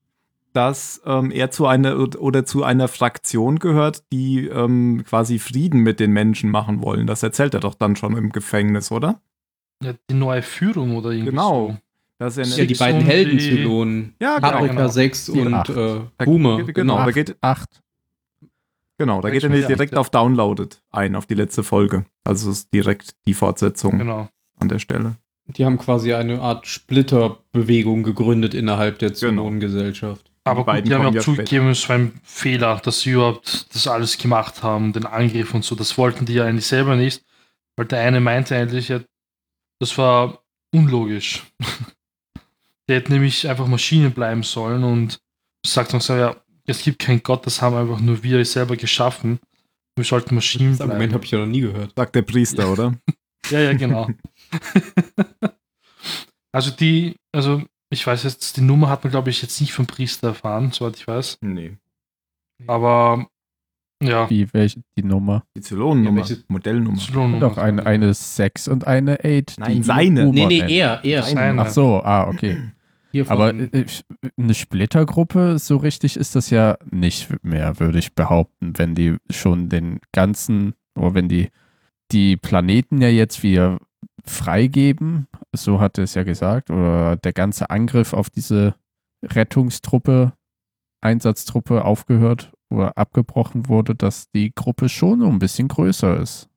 dass 0.52 1.02
ähm, 1.06 1.30
er 1.30 1.50
zu 1.50 1.66
einer 1.66 1.96
oder 2.20 2.44
zu 2.44 2.62
einer 2.62 2.88
Fraktion 2.88 3.58
gehört, 3.58 4.04
die 4.12 4.46
ähm, 4.46 5.02
quasi 5.06 5.38
Frieden 5.38 5.80
mit 5.80 5.98
den 5.98 6.12
Menschen 6.12 6.50
machen 6.50 6.82
wollen. 6.82 7.06
Das 7.06 7.22
erzählt 7.22 7.54
er 7.54 7.60
doch 7.60 7.74
dann 7.74 7.96
schon 7.96 8.16
im 8.16 8.30
Gefängnis, 8.30 8.92
oder? 8.92 9.20
Ja, 9.82 9.94
die 10.10 10.14
neue 10.14 10.42
Führung 10.42 10.96
oder 10.96 11.10
irgendwie 11.10 11.30
Genau. 11.30 11.68
so. 11.70 11.76
Dass 12.22 12.36
er 12.36 12.44
Ja, 12.44 12.50
die 12.56 12.66
Six 12.68 12.78
beiden 12.78 13.00
und 13.00 13.06
Helden-Zylonen. 13.06 14.14
Ja, 14.20 14.36
genau, 14.36 14.50
Paprika 14.50 14.74
genau. 14.74 14.88
6 14.88 15.26
Die 15.26 15.40
und 15.40 15.54
äh, 15.70 15.74
Da- 15.74 16.24
Boomer. 16.24 16.62
Genau, 16.64 16.96
da 16.98 17.04
Acht, 17.06 17.14
geht, 17.14 17.36
acht. 17.40 17.82
genau, 18.98 19.20
da 19.20 19.30
geht 19.30 19.42
er 19.42 19.50
Ja, 19.50 19.56
nicht 19.56 19.68
direkt 19.68 19.92
ja. 19.94 19.98
auf 19.98 20.10
Downloaded 20.10 20.80
ein, 20.90 21.16
auf 21.16 21.26
die 21.26 21.34
letzte 21.34 21.62
Folge. 21.64 22.04
Also 22.24 22.50
es 22.50 22.58
ist 22.58 22.72
direkt 22.72 23.16
die 23.26 23.34
Fortsetzung 23.34 23.98
Genau. 23.98 24.28
an 24.58 24.68
der 24.68 24.78
Stelle. 24.78 25.16
Die 25.46 25.64
haben 25.64 25.78
quasi 25.78 26.14
eine 26.14 26.40
Art 26.40 26.66
Splitterbewegung 26.68 28.04
gegründet 28.04 28.54
innerhalb 28.54 28.98
der 29.00 29.08
Genau. 29.08 29.18
Zylonengesellschaft. 29.18 30.30
Aber 30.44 30.60
gut, 30.60 30.66
beiden 30.66 30.88
die 30.88 30.94
haben 30.94 31.04
ja 31.06 31.10
ja 31.10 31.20
zugegeben, 31.20 31.68
es 31.70 31.88
war 31.88 31.96
ein 31.96 32.20
Fehler, 32.22 32.80
dass 32.84 33.00
sie 33.00 33.10
überhaupt 33.12 33.74
das 33.74 33.86
alles 33.88 34.18
gemacht 34.18 34.62
haben, 34.62 34.92
den 34.92 35.06
Angriff 35.06 35.54
und 35.54 35.64
so. 35.64 35.74
Das 35.74 35.98
wollten 35.98 36.24
die 36.26 36.34
ja 36.34 36.44
eigentlich 36.44 36.66
selber 36.66 36.96
nicht, 36.96 37.24
weil 37.76 37.86
der 37.86 38.00
eine 38.00 38.20
meinte 38.20 38.56
eigentlich, 38.56 38.88
ja, 38.88 39.00
das 39.80 39.98
war 39.98 40.38
unlogisch. 40.72 41.42
Der 42.92 43.00
hätte 43.00 43.12
nämlich 43.12 43.48
einfach 43.48 43.66
Maschine 43.66 44.10
bleiben 44.10 44.42
sollen 44.42 44.84
und 44.84 45.18
sagt 45.64 45.94
uns 45.94 46.06
so, 46.06 46.14
ja, 46.14 46.36
es 46.66 46.82
gibt 46.82 46.98
keinen 46.98 47.22
Gott, 47.22 47.46
das 47.46 47.62
haben 47.62 47.74
einfach 47.74 48.00
nur 48.00 48.22
wir 48.22 48.44
selber 48.44 48.76
geschaffen. 48.76 49.38
Wir 49.96 50.04
sollten 50.04 50.34
Maschinen 50.34 50.72
Das 50.72 50.82
Argument 50.82 50.98
bleiben. 51.00 51.14
habe 51.14 51.24
ich 51.24 51.30
ja 51.30 51.38
noch 51.38 51.46
nie 51.46 51.62
gehört. 51.62 51.94
Sagt 51.96 52.14
der 52.14 52.22
Priester, 52.22 52.70
oder? 52.70 52.94
Ja, 53.50 53.58
ja, 53.60 53.72
genau. 53.72 54.08
also 56.52 56.70
die, 56.70 57.16
also 57.32 57.62
ich 57.90 58.06
weiß 58.06 58.22
jetzt, 58.24 58.56
die 58.56 58.60
Nummer 58.60 58.88
hat 58.88 59.02
man, 59.04 59.10
glaube 59.10 59.30
ich, 59.30 59.42
jetzt 59.42 59.60
nicht 59.60 59.72
vom 59.72 59.86
Priester 59.86 60.28
erfahren, 60.28 60.70
soweit 60.72 60.96
ich 60.96 61.06
weiß. 61.08 61.38
Nee. 61.40 61.76
Aber 62.66 63.26
ja, 64.02 64.30
Wie, 64.30 64.52
welche, 64.52 64.80
die 64.96 65.02
Nummer? 65.02 65.44
Die 65.56 65.60
Zylonennummer, 65.60 66.20
Ja, 66.22 66.28
welche- 66.28 66.44
Modellnummer. 66.48 66.98
Zylonennummer. 66.98 67.40
Doch, 67.48 67.58
eine, 67.58 67.84
eine 67.84 68.14
6 68.14 68.68
und 68.68 68.86
eine 68.86 69.18
8. 69.24 69.58
Nein, 69.58 69.76
die 69.78 69.82
seine. 69.82 70.24
Boomer 70.24 70.46
Nee, 70.46 70.62
nee, 70.62 70.78
er, 70.78 71.04
er. 71.04 71.22
Seine. 71.24 71.62
Ach 71.62 71.70
so, 71.70 72.00
ah, 72.02 72.28
okay. 72.28 72.70
Aber 73.28 73.54
äh, 73.54 73.86
eine 74.36 74.54
Splittergruppe, 74.54 75.58
so 75.58 75.76
richtig 75.76 76.16
ist 76.16 76.34
das 76.34 76.50
ja 76.50 76.78
nicht 76.90 77.44
mehr, 77.44 77.78
würde 77.78 77.98
ich 77.98 78.14
behaupten, 78.14 78.78
wenn 78.78 78.94
die 78.94 79.16
schon 79.30 79.68
den 79.68 80.00
ganzen, 80.12 80.74
oder 80.96 81.14
wenn 81.14 81.28
die 81.28 81.50
die 82.12 82.36
Planeten 82.36 83.00
ja 83.00 83.08
jetzt 83.08 83.42
wieder 83.42 83.78
freigeben, 84.24 85.26
so 85.52 85.80
hat 85.80 85.98
er 85.98 86.04
es 86.04 86.14
ja 86.14 86.22
gesagt, 86.22 86.70
oder 86.70 87.16
der 87.16 87.32
ganze 87.32 87.70
Angriff 87.70 88.12
auf 88.12 88.30
diese 88.30 88.74
Rettungstruppe, 89.24 90.32
Einsatztruppe 91.00 91.84
aufgehört 91.84 92.52
oder 92.70 92.96
abgebrochen 92.96 93.68
wurde, 93.68 93.94
dass 93.94 94.30
die 94.30 94.54
Gruppe 94.54 94.88
schon 94.88 95.20
so 95.20 95.28
ein 95.28 95.38
bisschen 95.38 95.68
größer 95.68 96.20
ist. 96.20 96.48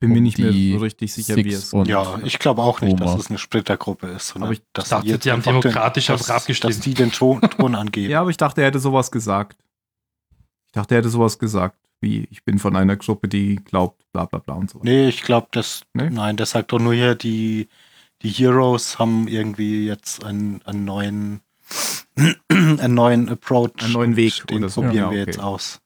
Bin 0.00 0.10
mir 0.12 0.16
Um 0.18 0.22
nicht 0.22 0.38
mehr 0.38 0.50
so 0.52 0.78
richtig 0.82 1.12
sicher, 1.12 1.34
Six 1.34 1.44
wie 1.46 1.52
es. 1.52 1.72
und- 1.74 1.86
ja, 1.86 2.18
ich 2.24 2.38
glaube 2.38 2.62
auch 2.62 2.80
nicht, 2.80 2.98
dass 2.98 3.10
Boomer. 3.10 3.20
es 3.20 3.28
eine 3.28 3.38
Splittergruppe 3.38 4.06
ist, 4.08 4.28
sondern 4.28 4.48
Aber 4.48 4.54
ich 4.54 4.62
dass 4.72 4.88
dachte, 4.88 5.08
jetzt 5.08 5.24
die 5.26 5.30
haben 5.30 5.42
demokratisch 5.42 6.06
den, 6.06 6.16
dass, 6.16 6.30
abgestimmt. 6.30 6.74
dass 6.74 6.80
die 6.80 6.94
den 6.94 7.12
Ton, 7.12 7.40
Ton 7.58 7.74
angeben. 7.74 8.10
Ja, 8.10 8.22
aber 8.22 8.30
ich 8.30 8.38
dachte, 8.38 8.62
er 8.62 8.68
hätte 8.68 8.78
sowas 8.78 9.10
gesagt. 9.10 9.58
Ich 10.66 10.72
dachte, 10.72 10.94
er 10.94 10.98
hätte 10.98 11.10
sowas 11.10 11.38
gesagt. 11.38 11.76
wie 12.00 12.26
ich 12.30 12.42
bin 12.44 12.58
von 12.58 12.76
einer 12.76 12.96
Gruppe, 12.96 13.28
die 13.28 13.56
glaubt, 13.56 14.02
bla 14.12 14.24
bla 14.24 14.38
bla 14.38 14.54
und 14.54 14.70
so. 14.70 14.80
Nee, 14.82 15.08
ich 15.10 15.20
glaube, 15.22 15.48
das. 15.52 15.82
Nee? 15.92 16.08
Nein, 16.08 16.38
das 16.38 16.50
sagt 16.52 16.72
doch 16.72 16.78
nur 16.78 16.94
hier, 16.94 17.14
die, 17.14 17.68
die 18.22 18.30
Heroes 18.30 18.98
haben 18.98 19.28
irgendwie 19.28 19.86
jetzt 19.86 20.24
einen, 20.24 20.62
einen 20.64 20.86
neuen 20.86 21.40
einen 22.48 22.94
neuen 22.94 23.28
Approach. 23.28 23.72
Einen 23.82 23.92
neuen 23.92 24.16
Weg 24.16 24.46
Den 24.46 24.58
oder 24.58 24.68
so. 24.70 24.80
probieren 24.80 25.04
Ja, 25.04 25.10
wir 25.10 25.20
okay. 25.22 25.30
jetzt 25.30 25.40
aus. 25.40 25.80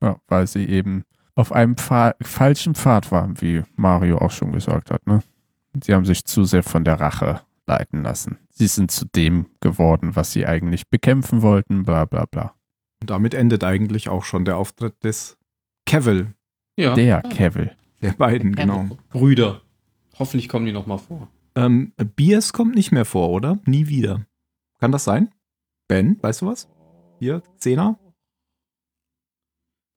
Ja, 0.00 0.20
weil 0.28 0.46
sie 0.46 0.64
eben 0.68 1.04
auf 1.38 1.52
einem 1.52 1.76
Pfad, 1.76 2.16
falschen 2.20 2.74
Pfad 2.74 3.12
waren, 3.12 3.40
wie 3.40 3.62
Mario 3.76 4.18
auch 4.18 4.32
schon 4.32 4.50
gesagt 4.50 4.90
hat. 4.90 5.06
Ne? 5.06 5.20
Sie 5.84 5.94
haben 5.94 6.04
sich 6.04 6.24
zu 6.24 6.42
sehr 6.42 6.64
von 6.64 6.82
der 6.82 6.98
Rache 6.98 7.42
leiten 7.64 8.02
lassen. 8.02 8.38
Sie 8.50 8.66
sind 8.66 8.90
zu 8.90 9.04
dem 9.04 9.46
geworden, 9.60 10.16
was 10.16 10.32
sie 10.32 10.46
eigentlich 10.46 10.88
bekämpfen 10.88 11.42
wollten, 11.42 11.84
bla 11.84 12.06
bla 12.06 12.24
bla. 12.26 12.54
Und 13.00 13.10
damit 13.10 13.34
endet 13.34 13.62
eigentlich 13.62 14.08
auch 14.08 14.24
schon 14.24 14.44
der 14.44 14.56
Auftritt 14.56 15.04
des 15.04 15.36
Cavill, 15.86 16.34
Ja. 16.76 16.94
Der 16.94 17.22
Kevil. 17.22 17.70
der 18.02 18.12
beiden, 18.14 18.56
genau. 18.56 18.88
Brüder. 19.10 19.60
Hoffentlich 20.18 20.48
kommen 20.48 20.66
die 20.66 20.72
noch 20.72 20.86
mal 20.86 20.98
vor. 20.98 21.28
Ähm, 21.54 21.92
Biers 22.16 22.52
kommt 22.52 22.74
nicht 22.74 22.90
mehr 22.90 23.04
vor, 23.04 23.30
oder? 23.30 23.58
Nie 23.64 23.86
wieder. 23.86 24.26
Kann 24.80 24.90
das 24.90 25.04
sein? 25.04 25.28
Ben, 25.86 26.18
weißt 26.20 26.42
du 26.42 26.46
was? 26.46 26.68
Hier, 27.20 27.42
Zehner? 27.58 27.96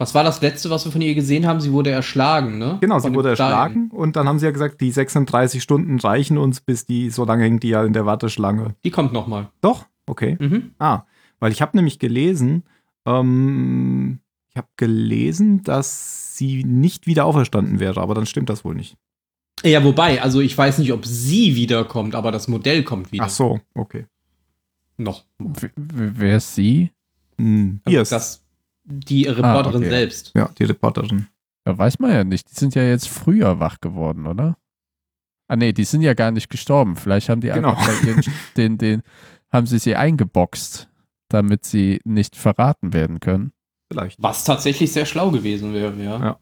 Was 0.01 0.15
war 0.15 0.23
das 0.23 0.41
letzte, 0.41 0.69
was 0.71 0.83
wir 0.83 0.91
von 0.91 1.01
ihr 1.01 1.13
gesehen 1.13 1.45
haben? 1.45 1.61
Sie 1.61 1.71
wurde 1.71 1.91
erschlagen, 1.91 2.57
ne? 2.57 2.79
Genau, 2.81 2.99
Von 2.99 3.11
sie 3.11 3.15
wurde 3.15 3.35
Stein. 3.35 3.45
erschlagen 3.51 3.91
und 3.91 4.15
dann 4.15 4.27
haben 4.27 4.39
sie 4.39 4.45
ja 4.45 4.51
gesagt, 4.51 4.81
die 4.81 4.91
36 4.91 5.61
Stunden 5.61 5.99
reichen 5.99 6.37
uns, 6.39 6.59
bis 6.59 6.85
die, 6.87 7.09
so 7.11 7.23
lange 7.23 7.43
hängt 7.43 7.61
die 7.61 7.69
ja 7.69 7.83
in 7.85 7.93
der 7.93 8.05
Warteschlange. 8.07 8.75
Die 8.83 8.89
kommt 8.89 9.13
noch 9.13 9.27
mal. 9.27 9.49
Doch? 9.61 9.85
Okay. 10.07 10.37
Mhm. 10.39 10.71
Ah, 10.79 11.03
weil 11.39 11.51
ich 11.51 11.61
habe 11.61 11.77
nämlich 11.77 11.99
gelesen, 11.99 12.63
ähm, 13.05 14.19
ich 14.49 14.57
habe 14.57 14.67
gelesen, 14.75 15.61
dass 15.63 16.35
sie 16.35 16.63
nicht 16.63 17.05
wieder 17.07 17.25
auferstanden 17.25 17.79
wäre, 17.79 18.01
aber 18.01 18.15
dann 18.15 18.25
stimmt 18.25 18.49
das 18.49 18.65
wohl 18.65 18.73
nicht. 18.75 18.97
Ja, 19.63 19.83
wobei, 19.83 20.21
also 20.21 20.41
ich 20.41 20.57
weiß 20.57 20.79
nicht, 20.79 20.91
ob 20.93 21.05
sie 21.05 21.55
wiederkommt, 21.55 22.15
aber 22.15 22.31
das 22.31 22.47
Modell 22.47 22.83
kommt 22.83 23.11
wieder. 23.11 23.25
Ach 23.25 23.29
so, 23.29 23.59
okay. 23.75 24.07
Noch. 24.97 25.25
W- 25.37 25.69
Wer 25.75 26.37
ist 26.37 26.55
sie? 26.55 26.89
Hm, 27.37 27.81
Also 27.85 27.95
Biers. 27.95 28.09
das, 28.09 28.40
die 28.83 29.25
Reporterin 29.25 29.81
okay. 29.81 29.89
selbst. 29.89 30.31
ja, 30.35 30.49
die 30.57 30.63
Reporterin. 30.63 31.27
Ja, 31.65 31.77
weiß 31.77 31.99
man 31.99 32.11
ja 32.11 32.23
nicht. 32.23 32.49
Die 32.49 32.55
sind 32.55 32.75
ja 32.75 32.83
jetzt 32.83 33.07
früher 33.07 33.59
wach 33.59 33.79
geworden, 33.81 34.25
oder? 34.25 34.57
Ah 35.47 35.55
nee, 35.55 35.73
die 35.73 35.83
sind 35.83 36.01
ja 36.01 36.13
gar 36.13 36.31
nicht 36.31 36.49
gestorben. 36.49 36.95
Vielleicht 36.95 37.29
haben 37.29 37.41
die 37.41 37.49
Genau. 37.49 37.71
einfach 37.71 38.03
ihren, 38.03 38.23
den, 38.57 38.77
den, 38.77 39.03
haben 39.51 39.67
sie 39.67 39.79
sie 39.79 39.95
eingeboxt, 39.95 40.89
damit 41.27 41.65
sie 41.65 41.99
nicht 42.03 42.35
verraten 42.35 42.93
werden 42.93 43.19
können. 43.19 43.51
Vielleicht. 43.91 44.21
Was 44.21 44.45
tatsächlich 44.45 44.91
sehr 44.91 45.05
schlau 45.05 45.29
gewesen 45.31 45.73
wäre, 45.73 46.01
ja. 46.01 46.19
Ja. 46.19 46.39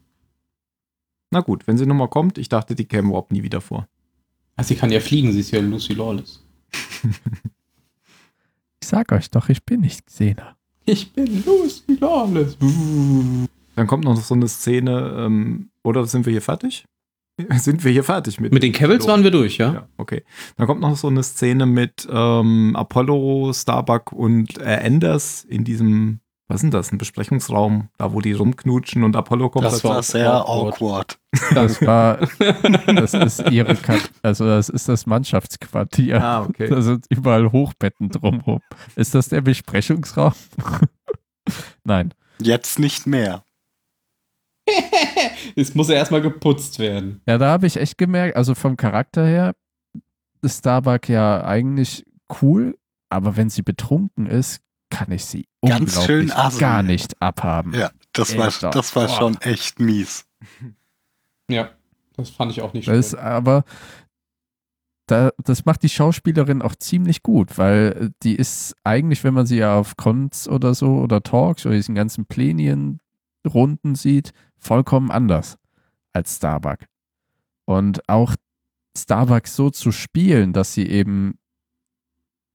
Na 1.32 1.42
gut, 1.42 1.68
wenn 1.68 1.78
sie 1.78 1.86
nochmal 1.86 2.08
kommt, 2.10 2.38
ich 2.38 2.50
dachte, 2.50 2.76
die 2.76 2.86
käme 2.86 3.10
überhaupt 3.10 3.32
nie 3.32 3.44
wieder 3.44 3.62
vor. 3.62 3.88
Also 4.56 4.70
sie 4.70 4.76
kann 4.76 4.92
ja 4.92 5.00
fliegen, 5.00 5.32
sie 5.32 5.40
ist 5.40 5.52
ja 5.52 5.60
Lucy 5.60 5.94
Lawless. 5.94 6.46
Ich 8.82 8.88
sag 8.88 9.12
euch 9.12 9.30
doch, 9.30 9.50
ich 9.50 9.66
bin 9.66 9.82
nicht 9.82 10.08
Xena. 10.08 10.56
Ich 10.92 11.14
bin 11.14 11.44
Lucy 11.46 11.98
Lawless. 12.00 12.58
Dann 13.76 13.86
kommt 13.86 14.06
noch 14.06 14.18
so 14.18 14.34
eine 14.34 14.48
Szene, 14.48 15.14
ähm, 15.20 15.70
oder 15.84 16.08
sind 16.08 16.26
wir 16.26 16.32
hier 16.32 16.42
fertig? 16.42 16.84
Sind 17.58 17.86
wir 17.86 17.92
hier 17.92 18.04
fertig 18.04 18.40
mit? 18.40 18.52
Mit 18.52 18.64
den 18.64 18.74
Cavills 18.74 19.08
waren 19.08 19.24
wir 19.24 19.30
durch, 19.32 19.58
ja? 19.60 19.74
Ja, 19.74 19.88
okay. 19.98 20.24
Dann 20.58 20.66
kommt 20.66 20.82
noch 20.82 20.98
so 20.98 21.08
eine 21.08 21.22
Szene 21.22 21.68
mit 21.68 22.08
ähm, 22.12 22.76
Apollo, 22.76 23.54
Starbuck 23.54 24.12
und 24.12 24.58
äh, 24.58 24.82
Anders 24.84 25.46
in 25.46 25.64
diesem, 25.64 26.22
was 26.50 26.56
ist 26.56 26.62
denn 26.64 26.72
das, 26.72 26.92
ein 26.92 26.98
Besprechungsraum, 26.98 27.90
da 28.00 28.12
wo 28.12 28.22
die 28.22 28.34
rumknutschen 28.34 29.04
und 29.04 29.16
Apollo 29.16 29.52
kommt 29.52 29.66
Das. 29.66 29.74
Das 29.74 29.84
war 29.84 29.96
war 29.96 30.04
sehr 30.04 30.34
awkward. 30.34 31.20
awkward. 31.32 31.56
Das 31.56 31.82
war, 31.84 32.18
das 32.96 33.14
ist 33.14 33.52
ihre, 33.52 33.76
Kat 33.76 34.10
also 34.24 34.46
das 34.46 34.68
ist 34.68 34.90
das 34.90 35.06
Mannschaftsquartier. 35.06 36.20
Ah, 36.22 36.42
okay. 36.42 36.68
Da 36.68 36.82
sind 36.82 37.06
überall 37.10 37.52
Hochbetten 37.52 38.10
drumherum. 38.10 38.62
Ist 38.96 39.14
das 39.14 39.30
der 39.30 39.42
Besprechungsraum? 39.42 40.34
Nein. 41.84 42.16
Jetzt 42.42 42.80
nicht 42.80 43.06
mehr. 43.06 43.44
Es 45.56 45.76
muss 45.76 45.90
ja 45.90 45.96
erstmal 45.96 46.22
geputzt 46.22 46.80
werden. 46.80 47.22
Ja, 47.28 47.38
da 47.38 47.52
habe 47.52 47.68
ich 47.68 47.78
echt 47.78 47.98
gemerkt, 47.98 48.36
also 48.36 48.56
vom 48.56 48.78
Charakter 48.78 49.26
her 49.26 49.54
ist 50.42 50.60
Starbuck 50.60 51.10
ja 51.10 51.44
eigentlich 51.44 52.06
cool, 52.42 52.78
aber 53.10 53.36
wenn 53.36 53.50
sie 53.50 53.62
betrunken 53.62 54.26
ist, 54.26 54.62
kann 54.90 55.12
ich 55.12 55.26
sie 55.26 55.46
Ganz 55.66 56.04
schön 56.06 56.22
unglaublich 56.30 56.60
gar 56.60 56.84
nicht 56.84 57.22
abhaben. 57.22 57.74
Ja, 57.74 57.92
das 58.14 58.38
war, 58.38 58.48
das 58.72 58.96
war 58.96 59.08
boah. 59.08 59.16
schon 59.16 59.38
echt 59.42 59.80
mies. 59.80 60.26
Ja, 61.52 61.72
das 62.16 62.30
fand 62.30 62.52
ich 62.52 62.62
auch 62.62 62.74
nicht 62.74 62.88
Das 62.88 63.10
schön. 63.10 63.20
aber, 63.20 63.64
da, 65.08 65.32
das 65.44 65.66
macht 65.66 65.82
die 65.82 65.90
Schauspielerin 65.90 66.62
auch 66.62 66.76
ziemlich 66.76 67.24
gut, 67.24 67.58
weil 67.58 68.12
die 68.22 68.36
ist 68.36 68.76
eigentlich, 68.84 69.24
wenn 69.24 69.34
man 69.34 69.48
sie 69.48 69.58
ja 69.58 69.76
auf 69.80 69.98
Cons 69.98 70.48
oder 70.48 70.76
so 70.76 71.00
oder 71.00 71.24
Talks 71.24 71.66
oder 71.66 71.74
diesen 71.74 71.96
ganzen 71.96 72.28
Plenien-Runden 72.28 73.96
sieht, 73.96 74.32
vollkommen 74.60 75.10
anders 75.10 75.58
als 76.14 76.36
Starbuck. 76.36 76.82
Und 77.66 78.08
auch 78.08 78.36
Starbuck 78.96 79.48
so 79.48 79.72
zu 79.72 79.92
spielen, 79.92 80.54
dass 80.54 80.76
sie 80.76 80.88
eben 80.88 81.39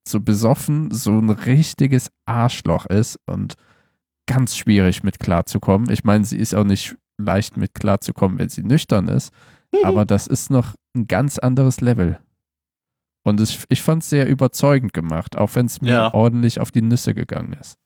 so 0.06 0.20
besoffen 0.20 0.90
so 0.90 1.12
ein 1.12 1.30
richtiges 1.30 2.10
Arschloch 2.26 2.86
ist 2.86 3.18
und 3.26 3.54
ganz 4.26 4.56
schwierig 4.56 5.02
mit 5.02 5.18
klarzukommen. 5.18 5.90
Ich 5.90 6.04
meine, 6.04 6.24
sie 6.24 6.38
ist 6.38 6.54
auch 6.54 6.64
nicht 6.64 6.96
leicht 7.18 7.56
mit 7.56 7.74
klarzukommen, 7.74 8.38
wenn 8.38 8.48
sie 8.48 8.62
nüchtern 8.62 9.08
ist, 9.08 9.32
aber 9.82 10.04
das 10.04 10.26
ist 10.26 10.50
noch 10.50 10.74
ein 10.94 11.06
ganz 11.06 11.38
anderes 11.38 11.80
Level. 11.80 12.18
Und 13.22 13.40
es, 13.40 13.64
ich 13.70 13.82
fand 13.82 14.02
es 14.02 14.10
sehr 14.10 14.28
überzeugend 14.28 14.92
gemacht, 14.92 15.36
auch 15.36 15.54
wenn 15.54 15.66
es 15.66 15.80
mir 15.80 15.92
Ja. 15.92 16.14
ordentlich 16.14 16.60
auf 16.60 16.70
die 16.70 16.82
Nüsse 16.82 17.14
gegangen 17.14 17.54
ist. 17.54 17.78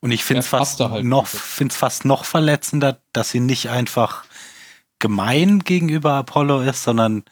Und 0.00 0.10
ich 0.10 0.24
finde 0.24 0.40
es 0.40 0.48
fast, 0.48 0.80
halt 0.80 1.04
noch, 1.04 1.28
fast 1.28 2.04
noch 2.04 2.24
verletzender, 2.24 3.00
dass 3.12 3.30
sie 3.30 3.38
nicht 3.40 3.70
einfach 3.70 4.24
gemein 4.98 5.60
gegenüber 5.60 6.14
Apollo 6.14 6.62
ist, 6.62 6.82
sondern, 6.82 7.22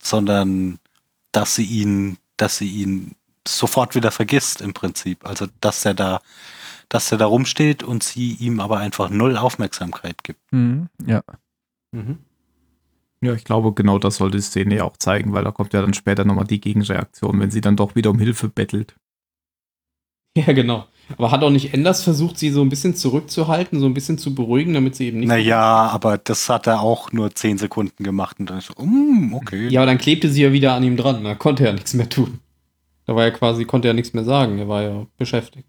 sondern 0.00 0.78
dass 1.32 1.56
sie 1.56 1.64
ihn, 1.64 2.18
dass 2.36 2.58
sie 2.58 2.68
ihn 2.68 3.14
sofort 3.46 3.94
wieder 3.94 4.10
vergisst 4.10 4.60
im 4.60 4.74
Prinzip. 4.74 5.26
Also 5.26 5.46
dass 5.60 5.84
er 5.84 5.94
da, 5.94 6.20
dass 6.88 7.12
er 7.12 7.18
da 7.18 7.26
rumsteht 7.26 7.82
und 7.82 8.02
sie 8.02 8.32
ihm 8.34 8.60
aber 8.60 8.78
einfach 8.78 9.10
null 9.10 9.36
Aufmerksamkeit 9.36 10.24
gibt. 10.24 10.40
Mhm, 10.52 10.88
ja. 11.06 11.22
Mhm. 11.92 12.18
Ja, 13.20 13.32
ich 13.32 13.44
glaube, 13.44 13.72
genau 13.72 13.98
das 13.98 14.16
soll 14.16 14.30
die 14.30 14.40
Szene 14.40 14.76
ja 14.76 14.84
auch 14.84 14.98
zeigen, 14.98 15.32
weil 15.32 15.44
da 15.44 15.50
kommt 15.50 15.72
ja 15.72 15.80
dann 15.80 15.94
später 15.94 16.24
nochmal 16.24 16.46
die 16.46 16.60
Gegenreaktion, 16.60 17.40
wenn 17.40 17.50
sie 17.50 17.62
dann 17.62 17.76
doch 17.76 17.94
wieder 17.94 18.10
um 18.10 18.18
Hilfe 18.18 18.48
bettelt. 18.48 18.96
Ja, 20.36 20.52
genau. 20.52 20.86
Aber 21.16 21.30
hat 21.30 21.42
auch 21.42 21.50
nicht 21.50 21.74
Enders 21.74 22.02
versucht, 22.02 22.38
sie 22.38 22.50
so 22.50 22.62
ein 22.62 22.68
bisschen 22.68 22.94
zurückzuhalten, 22.96 23.78
so 23.80 23.86
ein 23.86 23.94
bisschen 23.94 24.18
zu 24.18 24.34
beruhigen, 24.34 24.74
damit 24.74 24.96
sie 24.96 25.08
eben 25.08 25.20
nicht. 25.20 25.28
Naja, 25.28 25.60
aber 25.60 26.18
das 26.18 26.48
hat 26.48 26.66
er 26.66 26.80
auch 26.80 27.12
nur 27.12 27.34
zehn 27.34 27.58
Sekunden 27.58 28.02
gemacht 28.02 28.40
und 28.40 28.50
dann 28.50 28.58
ist 28.58 28.66
so, 28.66 28.82
mm, 28.82 29.34
okay. 29.34 29.68
Ja, 29.68 29.80
aber 29.80 29.86
dann 29.86 29.98
klebte 29.98 30.30
sie 30.30 30.42
ja 30.42 30.52
wieder 30.52 30.74
an 30.74 30.82
ihm 30.82 30.96
dran. 30.96 31.22
Da 31.24 31.34
konnte 31.34 31.66
er 31.66 31.72
nichts 31.72 31.94
mehr 31.94 32.08
tun. 32.08 32.40
Da 33.06 33.14
war 33.14 33.24
er 33.24 33.32
quasi, 33.32 33.64
konnte 33.64 33.88
er 33.88 33.94
nichts 33.94 34.14
mehr 34.14 34.24
sagen. 34.24 34.58
Er 34.58 34.68
war 34.68 34.82
ja 34.82 35.06
beschäftigt. 35.18 35.68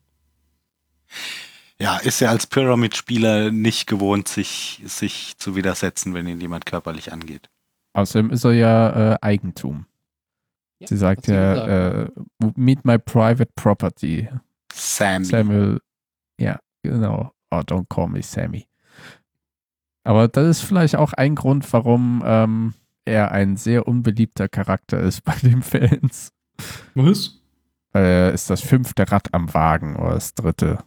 Ja, 1.79 1.97
ist 1.97 2.21
ja 2.21 2.29
als 2.29 2.47
Pyramid-Spieler 2.47 3.51
nicht 3.51 3.87
gewohnt, 3.87 4.29
sich, 4.29 4.81
sich 4.85 5.33
zu 5.37 5.55
widersetzen, 5.55 6.13
wenn 6.13 6.27
ihn 6.27 6.39
jemand 6.39 6.65
körperlich 6.65 7.11
angeht. 7.11 7.49
Außerdem 7.93 8.31
ist 8.31 8.45
er 8.45 8.53
ja 8.53 9.13
äh, 9.13 9.17
Eigentum. 9.21 9.85
Ja, 10.79 10.87
Sie 10.87 10.97
sagt 10.97 11.27
ja, 11.27 12.03
äh, 12.03 12.09
meet 12.55 12.85
my 12.85 12.97
private 12.97 13.51
property. 13.55 14.29
Sammy. 14.75 15.25
Samuel, 15.25 15.79
ja, 16.39 16.59
genau. 16.83 17.31
Oh, 17.51 17.59
don't 17.59 17.87
call 17.89 18.07
me 18.07 18.21
Sammy. 18.21 18.67
Aber 20.03 20.27
das 20.27 20.59
ist 20.59 20.61
vielleicht 20.61 20.95
auch 20.95 21.13
ein 21.13 21.35
Grund, 21.35 21.71
warum 21.73 22.21
ähm, 22.25 22.73
er 23.05 23.31
ein 23.31 23.57
sehr 23.57 23.87
unbeliebter 23.87 24.47
Charakter 24.47 24.99
ist 24.99 25.21
bei 25.23 25.35
den 25.35 25.61
Fans. 25.61 26.31
Was? 26.93 27.41
Weil 27.91 28.05
er 28.05 28.33
ist 28.33 28.49
das 28.49 28.61
fünfte 28.61 29.09
Rad 29.11 29.33
am 29.33 29.53
Wagen 29.53 29.95
oder 29.95 30.15
das 30.15 30.33
dritte 30.33 30.79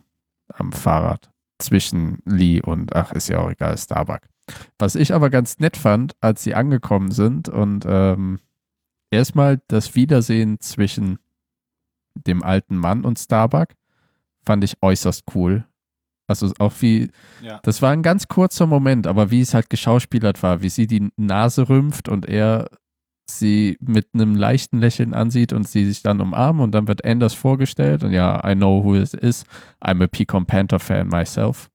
am 0.49 0.73
Fahrrad 0.73 1.31
zwischen 1.59 2.21
Lee 2.25 2.61
und, 2.61 2.95
ach, 2.95 3.13
ist 3.13 3.29
ja 3.29 3.41
auch 3.41 3.51
egal, 3.51 3.77
Starbuck. 3.77 4.21
Was 4.79 4.95
ich 4.95 5.13
aber 5.13 5.31
ganz 5.31 5.59
nett 5.59 5.77
fand, 5.77 6.15
als 6.21 6.43
sie 6.43 6.55
angekommen 6.55 7.11
sind 7.11 7.49
und 7.49 7.85
ähm, 7.87 8.41
erstmal 9.11 9.61
das 9.69 9.95
Wiedersehen 9.95 10.61
zwischen 10.61 11.19
dem 12.15 12.43
alten 12.43 12.77
Mann 12.77 13.05
und 13.05 13.19
Starbuck 13.19 13.69
fand 14.49 14.65
ich 14.65 14.75
äußerst 14.83 15.25
cool. 15.35 15.65
Also 16.27 16.51
auch 16.59 16.73
wie, 16.81 17.11
Ja. 17.43 17.61
das 17.63 17.81
war 17.83 17.91
ein 17.93 18.03
ganz 18.03 18.27
kurzer 18.29 18.67
Moment, 18.67 19.07
aber 19.07 19.31
wie 19.31 19.41
es 19.43 19.53
halt 19.55 19.71
geschauspielert 19.71 20.43
war, 20.43 20.63
wie 20.63 20.69
sie 20.71 20.87
die 20.87 21.09
Nase 21.17 21.69
rümpft 21.69 22.09
und 22.09 22.27
er 22.27 22.69
sie 23.31 23.77
mit 23.81 24.09
einem 24.15 24.35
leichten 24.35 24.79
Lächeln 24.79 25.13
ansieht 25.13 25.53
und 25.53 25.69
sie 25.69 25.85
sich 25.85 26.03
dann 26.03 26.21
umarmen 26.23 26.63
und 26.63 26.73
dann 26.73 26.89
wird 26.89 27.05
Anders 27.05 27.35
vorgestellt 27.35 28.03
und 28.05 28.13
ja, 28.13 28.43
I 28.51 28.55
know 28.55 28.83
who 28.83 28.95
it 28.97 29.13
is. 29.15 29.45
I'm 29.85 30.03
a 30.03 30.07
Pecan 30.07 30.47
Panther 30.47 30.79
fan 30.81 31.09
myself. 31.09 31.69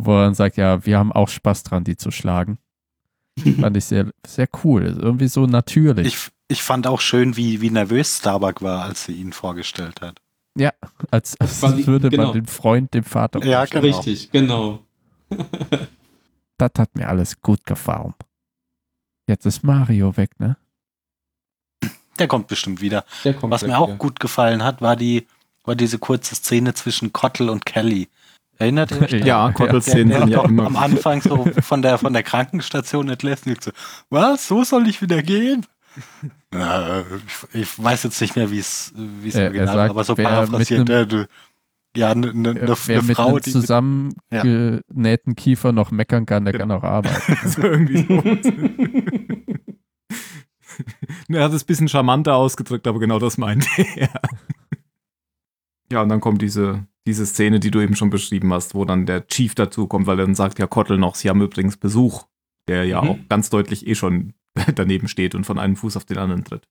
wo 0.00 0.12
er 0.16 0.24
dann 0.26 0.34
sagt, 0.34 0.56
ja, 0.56 0.86
wir 0.86 0.96
haben 0.96 1.10
auch 1.12 1.28
Spaß 1.28 1.64
dran, 1.64 1.82
die 1.82 1.96
zu 1.96 2.12
schlagen. 2.12 2.58
Fand 3.60 3.76
ich 3.76 3.84
sehr, 3.84 4.12
sehr 4.24 4.48
cool. 4.62 4.96
Irgendwie 5.00 5.26
so 5.28 5.46
natürlich. 5.46 6.06
Ich, 6.06 6.28
ich 6.48 6.62
fand 6.62 6.86
auch 6.86 7.00
schön, 7.00 7.36
wie, 7.36 7.60
wie 7.60 7.70
nervös 7.70 8.18
Starbuck 8.18 8.62
war, 8.62 8.82
als 8.84 9.04
sie 9.06 9.14
ihn 9.14 9.32
vorgestellt 9.32 10.00
hat. 10.00 10.20
Ja, 10.56 10.72
als, 11.10 11.38
als 11.40 11.60
die- 11.60 11.86
würde 11.86 12.08
genau. 12.10 12.24
man 12.24 12.32
den 12.32 12.46
Freund 12.46 12.92
dem 12.94 13.04
Vater. 13.04 13.44
Ja, 13.44 13.64
genau. 13.64 13.82
Richtig, 13.82 14.30
genau. 14.30 14.80
Das 16.56 16.70
hat 16.78 16.94
mir 16.96 17.08
alles 17.08 17.40
gut 17.40 17.64
gefallen. 17.66 18.14
Jetzt 19.28 19.46
ist 19.46 19.62
Mario 19.62 20.16
weg, 20.16 20.30
ne? 20.40 20.56
Der 22.18 22.26
kommt 22.26 22.48
bestimmt 22.48 22.80
wieder. 22.80 23.04
Der 23.24 23.34
kommt 23.34 23.52
Was 23.52 23.60
gleich 23.60 23.70
mir 23.72 23.78
auch 23.78 23.88
wieder. 23.88 23.98
gut 23.98 24.18
gefallen 24.20 24.64
hat, 24.64 24.80
war 24.82 24.96
die, 24.96 25.26
war 25.64 25.76
diese 25.76 25.98
kurze 25.98 26.34
Szene 26.34 26.74
zwischen 26.74 27.12
Kottel 27.12 27.48
und 27.50 27.64
Kelly. 27.64 28.08
Erinnert 28.58 28.90
ihr 28.90 29.02
euch? 29.02 29.10
daran? 29.10 29.26
Ja, 29.26 29.50
der 29.50 29.80
sind 29.80 30.10
ja 30.10 30.44
immer. 30.44 30.66
am 30.66 30.76
Anfang 30.76 31.22
so 31.22 31.44
von 31.62 31.80
der, 31.82 31.98
von 31.98 32.12
der 32.12 32.24
Krankenstation 32.24 33.08
entlässt 33.08 33.46
und 33.46 33.62
so, 33.62 33.70
was, 34.10 34.48
so 34.48 34.64
soll 34.64 34.88
ich 34.88 35.00
wieder 35.00 35.22
gehen? 35.22 35.64
Äh, 36.54 37.00
ich, 37.00 37.54
ich 37.54 37.82
weiß 37.82 38.02
jetzt 38.04 38.20
nicht 38.20 38.36
mehr, 38.36 38.50
wie 38.50 38.58
es 38.58 38.92
wie 38.96 39.28
es 39.28 39.34
er 39.34 39.46
original 39.46 39.74
sagt, 39.74 39.90
aber 39.90 40.04
so 40.04 40.16
wer 40.16 40.28
paraphrasiert, 40.28 40.80
mit 40.80 40.90
äh, 40.90 41.06
du, 41.06 41.26
ja, 41.96 42.10
eine 42.10 42.32
ne, 42.34 42.52
ne, 42.54 42.76
Wer 42.86 43.00
ne 43.02 43.08
mit 43.08 43.16
Frau, 43.16 43.28
einem 43.28 43.40
die 43.40 43.50
zusammengenähten 43.50 45.36
Kiefer 45.36 45.72
noch 45.72 45.90
meckern 45.90 46.26
kann, 46.26 46.44
der 46.44 46.56
kann 46.56 46.70
auch 46.70 46.84
arbeiten. 46.84 47.36
so 47.48 47.62
irgendwie 47.62 48.04
so. 48.06 48.22
er 51.28 51.44
hat 51.44 51.52
es 51.52 51.64
ein 51.64 51.66
bisschen 51.66 51.88
charmanter 51.88 52.36
ausgedrückt, 52.36 52.86
aber 52.86 53.00
genau 53.00 53.18
das 53.18 53.36
meinte 53.38 53.66
er. 53.96 54.10
Ja, 55.90 56.02
und 56.02 56.10
dann 56.10 56.20
kommt 56.20 56.42
diese, 56.42 56.86
diese 57.06 57.24
Szene, 57.26 57.60
die 57.60 57.70
du 57.70 57.80
eben 57.80 57.96
schon 57.96 58.10
beschrieben 58.10 58.52
hast, 58.52 58.74
wo 58.74 58.84
dann 58.84 59.06
der 59.06 59.26
Chief 59.26 59.54
dazukommt, 59.54 60.06
weil 60.06 60.18
er 60.20 60.26
dann 60.26 60.34
sagt, 60.34 60.58
ja, 60.58 60.66
Kottel 60.66 60.98
noch, 60.98 61.14
sie 61.14 61.30
haben 61.30 61.40
übrigens 61.40 61.78
Besuch, 61.78 62.24
der 62.68 62.84
ja 62.84 63.00
Mhm. 63.02 63.08
auch 63.08 63.18
ganz 63.28 63.48
deutlich 63.50 63.86
eh 63.86 63.94
schon 63.94 64.34
daneben 64.74 65.08
steht 65.08 65.34
und 65.34 65.44
von 65.44 65.58
einem 65.58 65.76
Fuß 65.76 65.96
auf 65.96 66.04
den 66.04 66.18
anderen 66.18 66.44
tritt. 66.44 66.68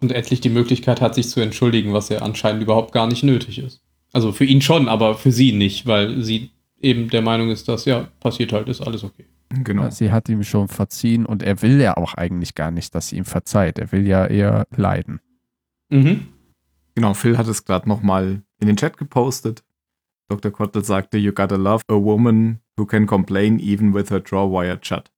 Und 0.00 0.12
endlich 0.12 0.40
die 0.40 0.50
Möglichkeit 0.50 1.00
hat, 1.00 1.14
sich 1.14 1.28
zu 1.28 1.40
entschuldigen, 1.40 1.92
was 1.92 2.10
ja 2.10 2.18
anscheinend 2.18 2.62
überhaupt 2.62 2.92
gar 2.92 3.06
nicht 3.06 3.22
nötig 3.22 3.58
ist. 3.58 3.82
Also 4.12 4.32
für 4.32 4.44
ihn 4.44 4.60
schon, 4.60 4.88
aber 4.88 5.14
für 5.14 5.32
sie 5.32 5.52
nicht, 5.52 5.86
weil 5.86 6.22
sie 6.22 6.50
eben 6.80 7.08
der 7.08 7.22
Meinung 7.22 7.50
ist, 7.50 7.68
dass 7.68 7.86
ja, 7.86 8.08
passiert 8.20 8.52
halt, 8.52 8.68
ist 8.68 8.82
alles 8.82 9.04
okay. 9.04 9.24
Genau. 9.48 9.90
Sie 9.90 10.10
hat 10.10 10.28
ihm 10.28 10.42
schon 10.42 10.68
verziehen 10.68 11.24
und 11.24 11.42
er 11.42 11.62
will 11.62 11.80
ja 11.80 11.96
auch 11.96 12.14
eigentlich 12.14 12.54
gar 12.54 12.70
nicht, 12.70 12.94
dass 12.94 13.08
sie 13.08 13.16
ihm 13.16 13.24
verzeiht. 13.24 13.78
Er 13.78 13.92
will 13.92 14.06
ja 14.06 14.26
eher 14.26 14.66
leiden. 14.76 15.20
Mhm. 15.88 16.28
Genau, 16.94 17.14
Phil 17.14 17.38
hat 17.38 17.46
es 17.46 17.64
gerade 17.64 17.88
nochmal 17.88 18.42
in 18.58 18.66
den 18.66 18.76
Chat 18.76 18.96
gepostet. 18.96 19.62
Dr. 20.28 20.50
Kottel 20.50 20.84
sagte, 20.84 21.18
you 21.18 21.32
gotta 21.32 21.56
love 21.56 21.84
a 21.88 21.94
woman 21.94 22.60
who 22.76 22.84
can 22.84 23.06
complain 23.06 23.60
even 23.60 23.94
with 23.94 24.10
her 24.10 24.20
jaw 24.24 24.50
wired 24.50 24.84
shut. 24.84 25.12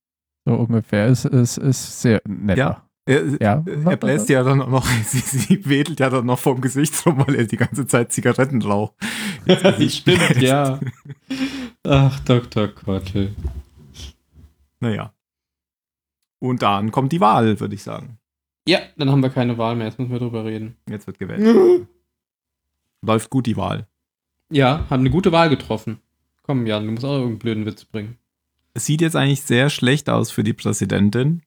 So 0.48 0.54
ungefähr. 0.54 1.06
Es 1.06 1.24
ist, 1.24 1.58
ist 1.58 2.00
sehr 2.00 2.22
nett. 2.26 2.56
Ja. 2.58 2.84
Er, 3.04 3.24
Ja. 3.40 3.62
er 3.66 3.96
bläst 3.96 4.28
ja 4.28 4.42
dann 4.42 4.60
auch 4.62 4.68
noch, 4.68 4.86
sie, 5.04 5.18
sie 5.18 5.66
wedelt 5.68 6.00
ja 6.00 6.08
dann 6.10 6.26
noch 6.26 6.38
vom 6.38 6.60
Gesicht 6.60 7.04
rum, 7.06 7.22
weil 7.26 7.34
er 7.34 7.44
die 7.44 7.56
ganze 7.56 7.86
Zeit 7.86 8.12
Zigaretten 8.12 8.62
raucht. 8.62 8.94
Stimmt, 9.44 10.04
bläst. 10.04 10.40
ja. 10.40 10.80
Ach, 11.86 12.20
Dr. 12.20 12.68
Kottel. 12.68 13.34
Naja. 14.80 15.12
Und 16.40 16.62
dann 16.62 16.92
kommt 16.92 17.12
die 17.12 17.20
Wahl, 17.20 17.58
würde 17.60 17.74
ich 17.74 17.82
sagen. 17.82 18.18
Ja, 18.66 18.78
dann 18.96 19.10
haben 19.10 19.22
wir 19.22 19.30
keine 19.30 19.58
Wahl 19.58 19.74
mehr, 19.76 19.86
jetzt 19.86 19.98
müssen 19.98 20.12
wir 20.12 20.18
drüber 20.18 20.44
reden. 20.44 20.76
Jetzt 20.88 21.06
wird 21.06 21.18
gewählt. 21.18 21.86
Läuft 23.02 23.30
gut 23.30 23.46
die 23.46 23.56
Wahl. 23.56 23.86
Ja, 24.50 24.86
haben 24.90 25.00
eine 25.00 25.10
gute 25.10 25.32
Wahl 25.32 25.48
getroffen. 25.50 25.98
Komm, 26.42 26.66
Jan, 26.66 26.84
du 26.86 26.92
musst 26.92 27.04
auch 27.04 27.12
irgendeinen 27.12 27.38
blöden 27.38 27.66
Witz 27.66 27.84
bringen. 27.84 28.16
Es 28.74 28.86
sieht 28.86 29.00
jetzt 29.00 29.16
eigentlich 29.16 29.42
sehr 29.42 29.70
schlecht 29.70 30.08
aus 30.08 30.30
für 30.30 30.44
die 30.44 30.52
Präsidentin, 30.52 31.42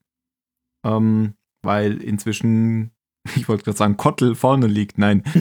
ähm, 0.85 1.33
weil 1.61 2.01
inzwischen, 2.01 2.91
ich 3.35 3.47
wollte 3.47 3.63
gerade 3.63 3.77
sagen, 3.77 3.97
Kottel 3.97 4.35
vorne 4.35 4.67
liegt. 4.67 4.97
Nein. 4.97 5.23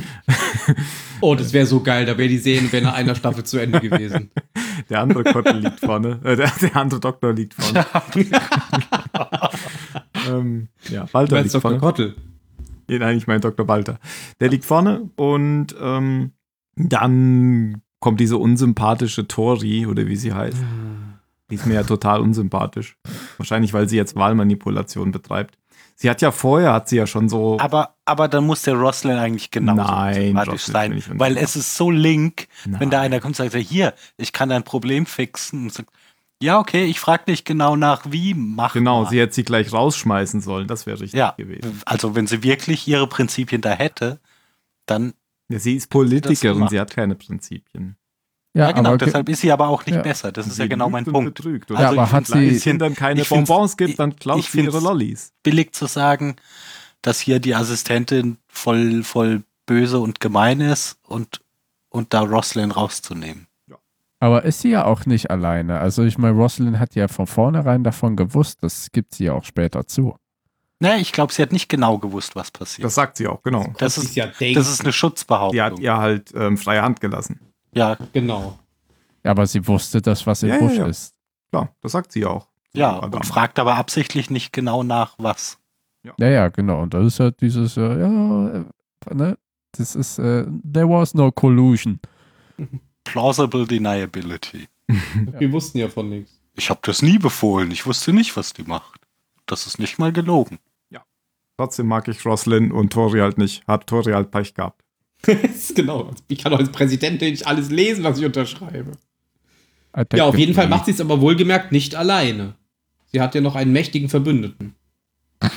Oh, 1.22 1.34
das 1.34 1.52
wäre 1.52 1.66
so 1.66 1.82
geil, 1.82 2.06
da 2.06 2.16
wäre 2.16 2.30
die 2.30 2.38
Serie 2.38 2.72
wäre 2.72 2.82
nach 2.82 2.94
einer 2.94 3.14
Staffel 3.14 3.44
zu 3.44 3.58
Ende 3.58 3.78
gewesen. 3.80 4.30
Der 4.88 5.00
andere 5.00 5.22
Kottel 5.22 5.58
liegt 5.58 5.80
vorne. 5.80 6.18
Äh, 6.24 6.36
der, 6.36 6.50
der 6.62 6.76
andere 6.76 6.98
Doktor 6.98 7.34
liegt 7.34 7.52
vorne. 7.52 7.84
ähm, 10.26 10.68
ja, 10.88 11.04
Du 11.04 11.12
Walter 11.12 11.34
meinst 11.36 11.52
liegt 11.52 11.54
Dr. 11.54 11.60
vorne. 11.60 11.78
Kottel. 11.78 12.16
Nein, 12.88 13.18
ich 13.18 13.26
meine 13.26 13.40
Dr. 13.40 13.68
Walter. 13.68 13.98
Der 14.40 14.48
liegt 14.48 14.64
vorne 14.64 15.10
und 15.16 15.76
ähm, 15.78 16.32
dann 16.76 17.82
kommt 18.00 18.18
diese 18.18 18.38
unsympathische 18.38 19.28
Tori, 19.28 19.86
oder 19.86 20.06
wie 20.06 20.16
sie 20.16 20.32
heißt. 20.32 20.56
Die 21.50 21.56
ist 21.56 21.66
mir 21.66 21.74
ja 21.74 21.82
total 21.82 22.20
unsympathisch. 22.20 22.96
Wahrscheinlich, 23.36 23.72
weil 23.72 23.88
sie 23.88 23.96
jetzt 23.96 24.14
Wahlmanipulation 24.16 25.10
betreibt. 25.12 25.56
Sie 25.96 26.08
hat 26.08 26.22
ja 26.22 26.30
vorher, 26.30 26.72
hat 26.72 26.88
sie 26.88 26.96
ja 26.96 27.06
schon 27.06 27.28
so. 27.28 27.58
Aber, 27.60 27.94
aber 28.06 28.26
dann 28.28 28.46
muss 28.46 28.62
der 28.62 28.74
Roslin 28.74 29.18
eigentlich 29.18 29.50
genauso 29.50 29.82
Nein, 29.82 30.26
sympathisch 30.28 30.52
Roslin 30.68 31.00
sein, 31.00 31.18
weil 31.18 31.36
es 31.36 31.56
ist 31.56 31.76
so 31.76 31.90
link, 31.90 32.46
Nein. 32.64 32.80
wenn 32.80 32.90
da 32.90 33.02
einer 33.02 33.20
kommt 33.20 33.38
und 33.38 33.50
sagt, 33.50 33.54
hier, 33.66 33.92
ich 34.16 34.32
kann 34.32 34.48
dein 34.48 34.62
Problem 34.62 35.04
fixen. 35.04 35.64
Und 35.64 35.72
sagt, 35.74 35.90
ja, 36.42 36.58
okay, 36.58 36.84
ich 36.86 36.98
frage 37.00 37.24
dich 37.26 37.44
genau 37.44 37.76
nach, 37.76 38.04
wie, 38.08 38.32
mach 38.32 38.72
Genau, 38.72 39.02
mal. 39.02 39.10
sie 39.10 39.20
hätte 39.20 39.34
sie 39.34 39.42
gleich 39.44 39.74
rausschmeißen 39.74 40.40
sollen. 40.40 40.68
Das 40.68 40.86
wäre 40.86 41.00
richtig 41.00 41.18
ja, 41.18 41.34
gewesen. 41.36 41.82
also 41.84 42.14
wenn 42.14 42.26
sie 42.26 42.42
wirklich 42.42 42.88
ihre 42.88 43.06
Prinzipien 43.06 43.60
da 43.60 43.72
hätte, 43.72 44.20
dann, 44.86 45.12
Ja, 45.50 45.58
sie 45.58 45.74
ist 45.74 45.90
Politikerin, 45.90 46.66
sie 46.68 46.80
hat 46.80 46.92
keine 46.94 47.14
Prinzipien. 47.14 47.96
Ja, 48.54 48.66
Ja, 48.66 48.72
genau, 48.72 48.88
aber 48.90 48.98
ge- 48.98 49.06
deshalb 49.06 49.28
ist 49.28 49.40
sie 49.40 49.52
aber 49.52 49.68
auch 49.68 49.84
nicht 49.86 49.94
Ja. 49.96 50.02
besser. 50.02 50.32
Das 50.32 50.46
ist 50.46 50.56
Sie 50.56 50.62
ja 50.62 50.68
genau 50.68 50.90
mein 50.90 51.04
Punkt. 51.04 51.34
Betrügt. 51.36 51.70
Ja, 51.70 51.76
also 51.76 51.92
aber 52.00 52.04
ich 52.04 52.12
hat 52.12 52.26
sie- 52.26 52.32
wenn 52.34 52.48
es 52.56 52.66
ihnen 52.66 52.78
dann 52.78 52.94
keine 52.94 53.24
Bonbons 53.24 53.76
gibt, 53.76 53.98
dann 53.98 54.16
klaut 54.16 54.42
sie 54.44 54.60
ihre 54.62 54.80
Lollis. 54.80 55.32
Billig 55.42 55.72
zu 55.74 55.86
sagen, 55.86 56.36
dass 57.02 57.20
hier 57.20 57.38
die 57.40 57.54
Assistentin 57.54 58.38
voll, 58.48 59.02
voll 59.04 59.42
böse 59.66 60.00
und 60.00 60.20
gemein 60.20 60.60
ist 60.60 60.98
und, 61.06 61.40
und 61.88 62.12
da 62.12 62.20
Roslin 62.20 62.70
rauszunehmen. 62.72 63.46
aber 64.22 64.44
ist 64.44 64.60
sie 64.60 64.68
ja 64.70 64.84
auch 64.84 65.06
nicht 65.06 65.30
alleine. 65.30 65.78
Also 65.80 66.02
ich 66.04 66.18
meine, 66.18 66.34
Rosalind 66.36 66.78
hat 66.78 66.94
ja 66.94 67.08
von 67.08 67.26
vornherein 67.26 67.82
davon 67.84 68.16
gewusst, 68.16 68.62
das 68.62 68.90
gibt 68.92 69.14
sie 69.14 69.24
ja 69.24 69.32
auch 69.32 69.44
später 69.44 69.86
zu. 69.86 70.14
Ne, 70.78 70.98
ich 71.00 71.12
glaube, 71.12 71.32
sie 71.32 71.40
hat 71.40 71.52
nicht 71.52 71.68
genau 71.70 71.96
gewusst, 71.98 72.36
was 72.36 72.50
passiert. 72.50 72.84
Das 72.84 72.94
sagt 72.96 73.16
sie 73.16 73.28
auch, 73.28 73.42
genau. 73.42 73.72
Das 73.78 73.94
Sie 73.94 74.02
ist, 74.02 74.16
ja 74.16 74.26
das 74.26 74.68
ist 74.68 74.82
eine 74.82 74.92
Schutzbehauptung. 74.92 75.54
Die 75.54 75.62
hat 75.62 75.78
ihr 75.78 75.96
halt 75.96 76.32
ähm, 76.34 76.58
freie 76.58 76.82
Hand 76.82 77.00
gelassen. 77.00 77.40
Ja, 77.74 77.96
genau. 78.12 78.58
Aber 79.22 79.46
sie 79.46 79.66
wusste 79.66 80.00
das, 80.00 80.26
was 80.26 80.42
im 80.42 80.48
Ja, 80.50 80.54
ja, 80.56 80.60
Busch 80.60 80.76
ja. 80.76 80.86
ist. 80.86 81.14
Klar, 81.50 81.74
das 81.80 81.92
sagt 81.92 82.12
sie 82.12 82.24
auch. 82.24 82.48
ja, 82.72 82.96
Adam. 82.96 83.14
und 83.14 83.26
fragt 83.26 83.58
aber 83.58 83.76
absichtlich 83.76 84.30
nicht 84.30 84.52
genau 84.52 84.82
nach, 84.82 85.14
was. 85.18 85.58
Ja, 86.02 86.28
ja, 86.28 86.48
genau. 86.48 86.82
Und 86.82 86.94
das 86.94 87.06
ist 87.06 87.20
halt 87.20 87.40
dieses, 87.40 87.76
äh, 87.76 88.00
ja, 88.00 88.48
äh, 88.60 89.14
ne? 89.14 89.36
Das 89.72 89.94
ist, 89.94 90.18
äh, 90.18 90.46
there 90.72 90.88
was 90.88 91.14
no 91.14 91.30
collusion. 91.30 92.00
Plausible 93.04 93.66
Deniability. 93.66 94.68
Wir 95.38 95.52
wussten 95.52 95.78
ja 95.78 95.88
von 95.88 96.08
nichts. 96.08 96.40
Ich 96.54 96.70
habe 96.70 96.80
das 96.82 97.02
nie 97.02 97.18
befohlen. 97.18 97.70
Ich 97.70 97.86
wusste 97.86 98.12
nicht, 98.12 98.36
was 98.36 98.52
die 98.52 98.64
macht. 98.64 99.00
Das 99.46 99.66
ist 99.66 99.78
nicht 99.78 99.98
mal 99.98 100.12
gelogen. 100.12 100.58
Trotzdem 101.60 101.88
mag 101.88 102.08
ich 102.08 102.24
Roslyn 102.24 102.72
und 102.72 102.90
Tori 102.90 103.18
halt 103.18 103.36
nicht. 103.36 103.68
Hat 103.68 103.86
Tori 103.86 104.12
halt 104.12 104.30
Pech 104.30 104.54
gehabt. 104.54 104.82
genau. 105.74 106.10
Ich 106.28 106.38
kann 106.38 106.52
doch 106.52 106.58
als 106.58 106.72
Präsident 106.72 107.20
nicht 107.20 107.46
alles 107.46 107.70
lesen, 107.70 108.04
was 108.04 108.18
ich 108.18 108.24
unterschreibe. 108.24 108.92
Attack 109.92 110.18
Ja, 110.18 110.24
auf 110.24 110.38
jeden 110.38 110.54
Fall 110.54 110.68
macht 110.68 110.86
sie 110.86 110.92
es 110.92 111.00
aber 111.00 111.20
wohlgemerkt 111.20 111.72
nicht 111.72 111.94
alleine. 111.94 112.54
Sie 113.12 113.20
hat 113.20 113.34
ja 113.34 113.40
noch 113.40 113.56
einen 113.56 113.72
mächtigen 113.72 114.08
Verbündeten. 114.08 114.74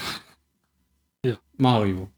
Ja. 1.25 1.37
Mario. 1.55 2.09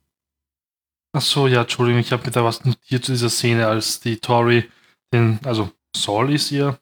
Ach 1.14 1.22
so, 1.22 1.46
ja, 1.46 1.62
Entschuldigung, 1.62 2.02
ich 2.02 2.12
habe 2.12 2.26
mir 2.26 2.32
da 2.32 2.44
was 2.44 2.66
notiert 2.66 3.06
zu 3.06 3.12
dieser 3.12 3.30
Szene, 3.30 3.68
als 3.68 4.00
die 4.00 4.18
Tori 4.18 4.64
den, 5.14 5.40
also 5.44 5.70
Saul 5.96 6.34
ist 6.34 6.52
ihr 6.52 6.80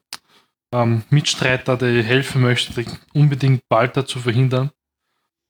ähm, 0.72 1.02
Mitstreiter, 1.10 1.76
der 1.76 1.90
ihr 1.90 2.02
helfen 2.02 2.42
möchte, 2.42 2.84
unbedingt 3.12 3.68
Balta 3.68 4.06
zu 4.06 4.18
verhindern. 4.18 4.70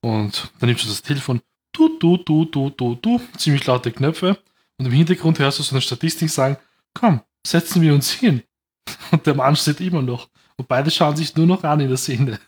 Und 0.01 0.53
dann 0.59 0.69
nimmt 0.69 0.81
sie 0.81 0.89
das 0.89 1.03
Telefon, 1.03 1.41
du, 1.73 1.99
du, 1.99 2.19
du, 2.19 2.45
du, 2.45 2.70
du, 2.70 2.95
du, 2.97 3.20
ziemlich 3.36 3.65
laute 3.66 3.91
Knöpfe. 3.91 4.39
Und 4.79 4.87
im 4.87 4.93
Hintergrund 4.93 5.39
hörst 5.39 5.59
du 5.59 5.63
so 5.63 5.75
eine 5.75 5.83
Statistik 5.83 6.31
sagen, 6.31 6.57
komm, 6.95 7.21
setzen 7.47 7.83
wir 7.83 7.95
uns 7.95 8.11
hin. 8.11 8.43
Und 9.11 9.27
der 9.27 9.35
Mann 9.35 9.57
steht 9.57 9.81
immer 9.81 10.03
noch. 10.03 10.29
Und 10.57 10.69
beide 10.69 10.91
schauen 10.91 11.17
sich 11.17 11.35
nur 11.37 11.47
noch 11.47 11.65
an 11.65 11.81
in 11.81 11.89
der 11.89 11.97
Szene. 11.97 12.39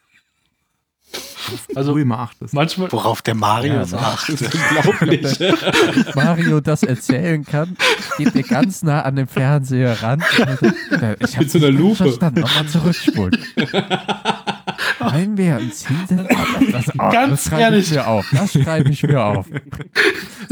Also 1.75 1.93
du 1.95 1.99
immer 1.99 2.19
achtest. 2.21 2.55
manchmal, 2.55 2.91
Worauf 2.93 3.23
der 3.23 3.35
Mario 3.35 3.75
Ja, 3.75 3.85
sagt. 3.85 4.29
Das 4.29 4.41
ist 4.41 4.55
unglaublich. 4.55 5.39
Mario 6.15 6.61
das 6.61 6.83
erzählen 6.83 7.45
kann, 7.45 7.77
geht 8.19 8.35
er 8.35 8.43
ganz 8.43 8.83
nah 8.83 9.03
an 9.03 9.17
den 9.17 9.27
Fernseher 9.27 10.03
ran. 10.03 10.23
Ich 11.21 11.39
Mit 11.39 11.51
so 11.51 11.59
einer 11.59 11.71
Lupe. 11.71 11.97
Verstanden, 11.97 12.41
nochmal 12.41 12.67
zurückspulen. 12.67 13.37
Wollen 14.99 15.37
wir 15.37 15.57
uns 15.57 15.87
hinsetzen? 15.87 16.73
Das, 16.73 16.89
oh, 16.99 17.11
Ganz 17.11 17.31
das 17.31 17.45
schreibe 17.45 17.63
ehrlich. 17.63 17.87
ich 17.87 17.93
mir 17.93 18.07
auf. 18.07 18.27
Das 18.33 18.53
schreibe 18.53 18.91
ich 18.91 19.03
mir 19.03 19.23
auf. 19.25 19.47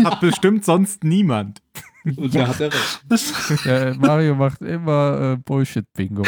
Hat 0.04 0.20
bestimmt 0.20 0.64
sonst 0.64 1.04
niemand. 1.04 1.60
Und 2.04 2.34
da 2.34 2.48
hat 2.48 2.60
er 2.60 2.72
recht. 2.72 3.00
das, 3.08 3.32
Ja, 3.64 3.94
Mario 3.94 4.34
macht 4.34 4.60
immer 4.62 5.32
äh, 5.32 5.36
Bullshit-Bingo. 5.38 6.22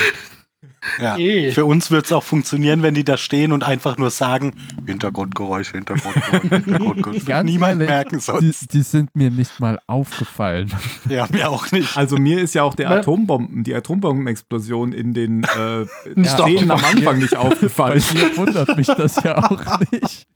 Ja. 1.00 1.16
Eh. 1.18 1.52
Für 1.52 1.64
uns 1.64 1.90
wird 1.90 2.06
es 2.06 2.12
auch 2.12 2.22
funktionieren, 2.22 2.82
wenn 2.82 2.94
die 2.94 3.04
da 3.04 3.16
stehen 3.16 3.52
und 3.52 3.64
einfach 3.64 3.98
nur 3.98 4.10
sagen, 4.10 4.54
Hintergrundgeräusch, 4.86 5.72
Hintergrundgeräusch, 5.72 6.40
Hintergrundgeräusch. 6.64 7.04
Das 7.04 7.14
wird 7.14 7.26
Ganz 7.26 7.50
niemand 7.50 7.72
ehrlich, 7.74 7.88
merken 7.88 8.16
Die, 8.18 8.20
sonst. 8.24 8.72
die 8.72 8.82
sind 8.82 9.14
mir 9.14 9.30
nicht 9.30 9.58
mal 9.60 9.78
aufgefallen. 9.86 10.70
Ja, 11.08 11.26
mir 11.30 11.50
auch 11.50 11.70
nicht. 11.72 11.96
Also 11.96 12.16
mir 12.16 12.40
ist 12.40 12.54
ja 12.54 12.62
auch 12.64 12.74
der 12.74 12.90
Atombomben, 12.90 13.62
die 13.64 13.74
Atombombenexplosion 13.74 14.92
in 14.92 15.14
den 15.14 15.44
äh, 15.44 15.86
Nicht 16.14 16.30
Szenen 16.30 16.70
am. 16.70 16.82
Anfang 16.84 17.18
nicht 17.18 17.32
Bei 17.32 17.38
aufgefallen. 17.38 18.02
mir 18.14 18.36
wundert 18.36 18.76
mich 18.76 18.86
das 18.88 19.22
ja 19.22 19.38
auch 19.38 19.80
nicht. 19.92 20.26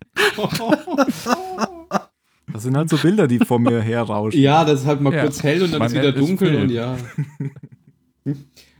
Das 2.52 2.62
sind 2.64 2.77
halt 2.77 2.89
so 2.90 2.97
Bilder, 2.98 3.27
die 3.28 3.39
vor 3.39 3.59
mir 3.59 3.81
herrauschen. 3.81 4.40
Ja, 4.40 4.64
das 4.64 4.81
ist 4.81 4.86
halt 4.86 5.01
mal 5.01 5.12
Ja, 5.14 5.22
kurz 5.22 5.43
hell 5.43 5.62
und 5.62 5.72
dann 5.72 5.82
ist 5.82 5.94
wieder 5.94 6.12
dunkel 6.12 6.56
und 6.62 6.70
ja. 6.70 6.97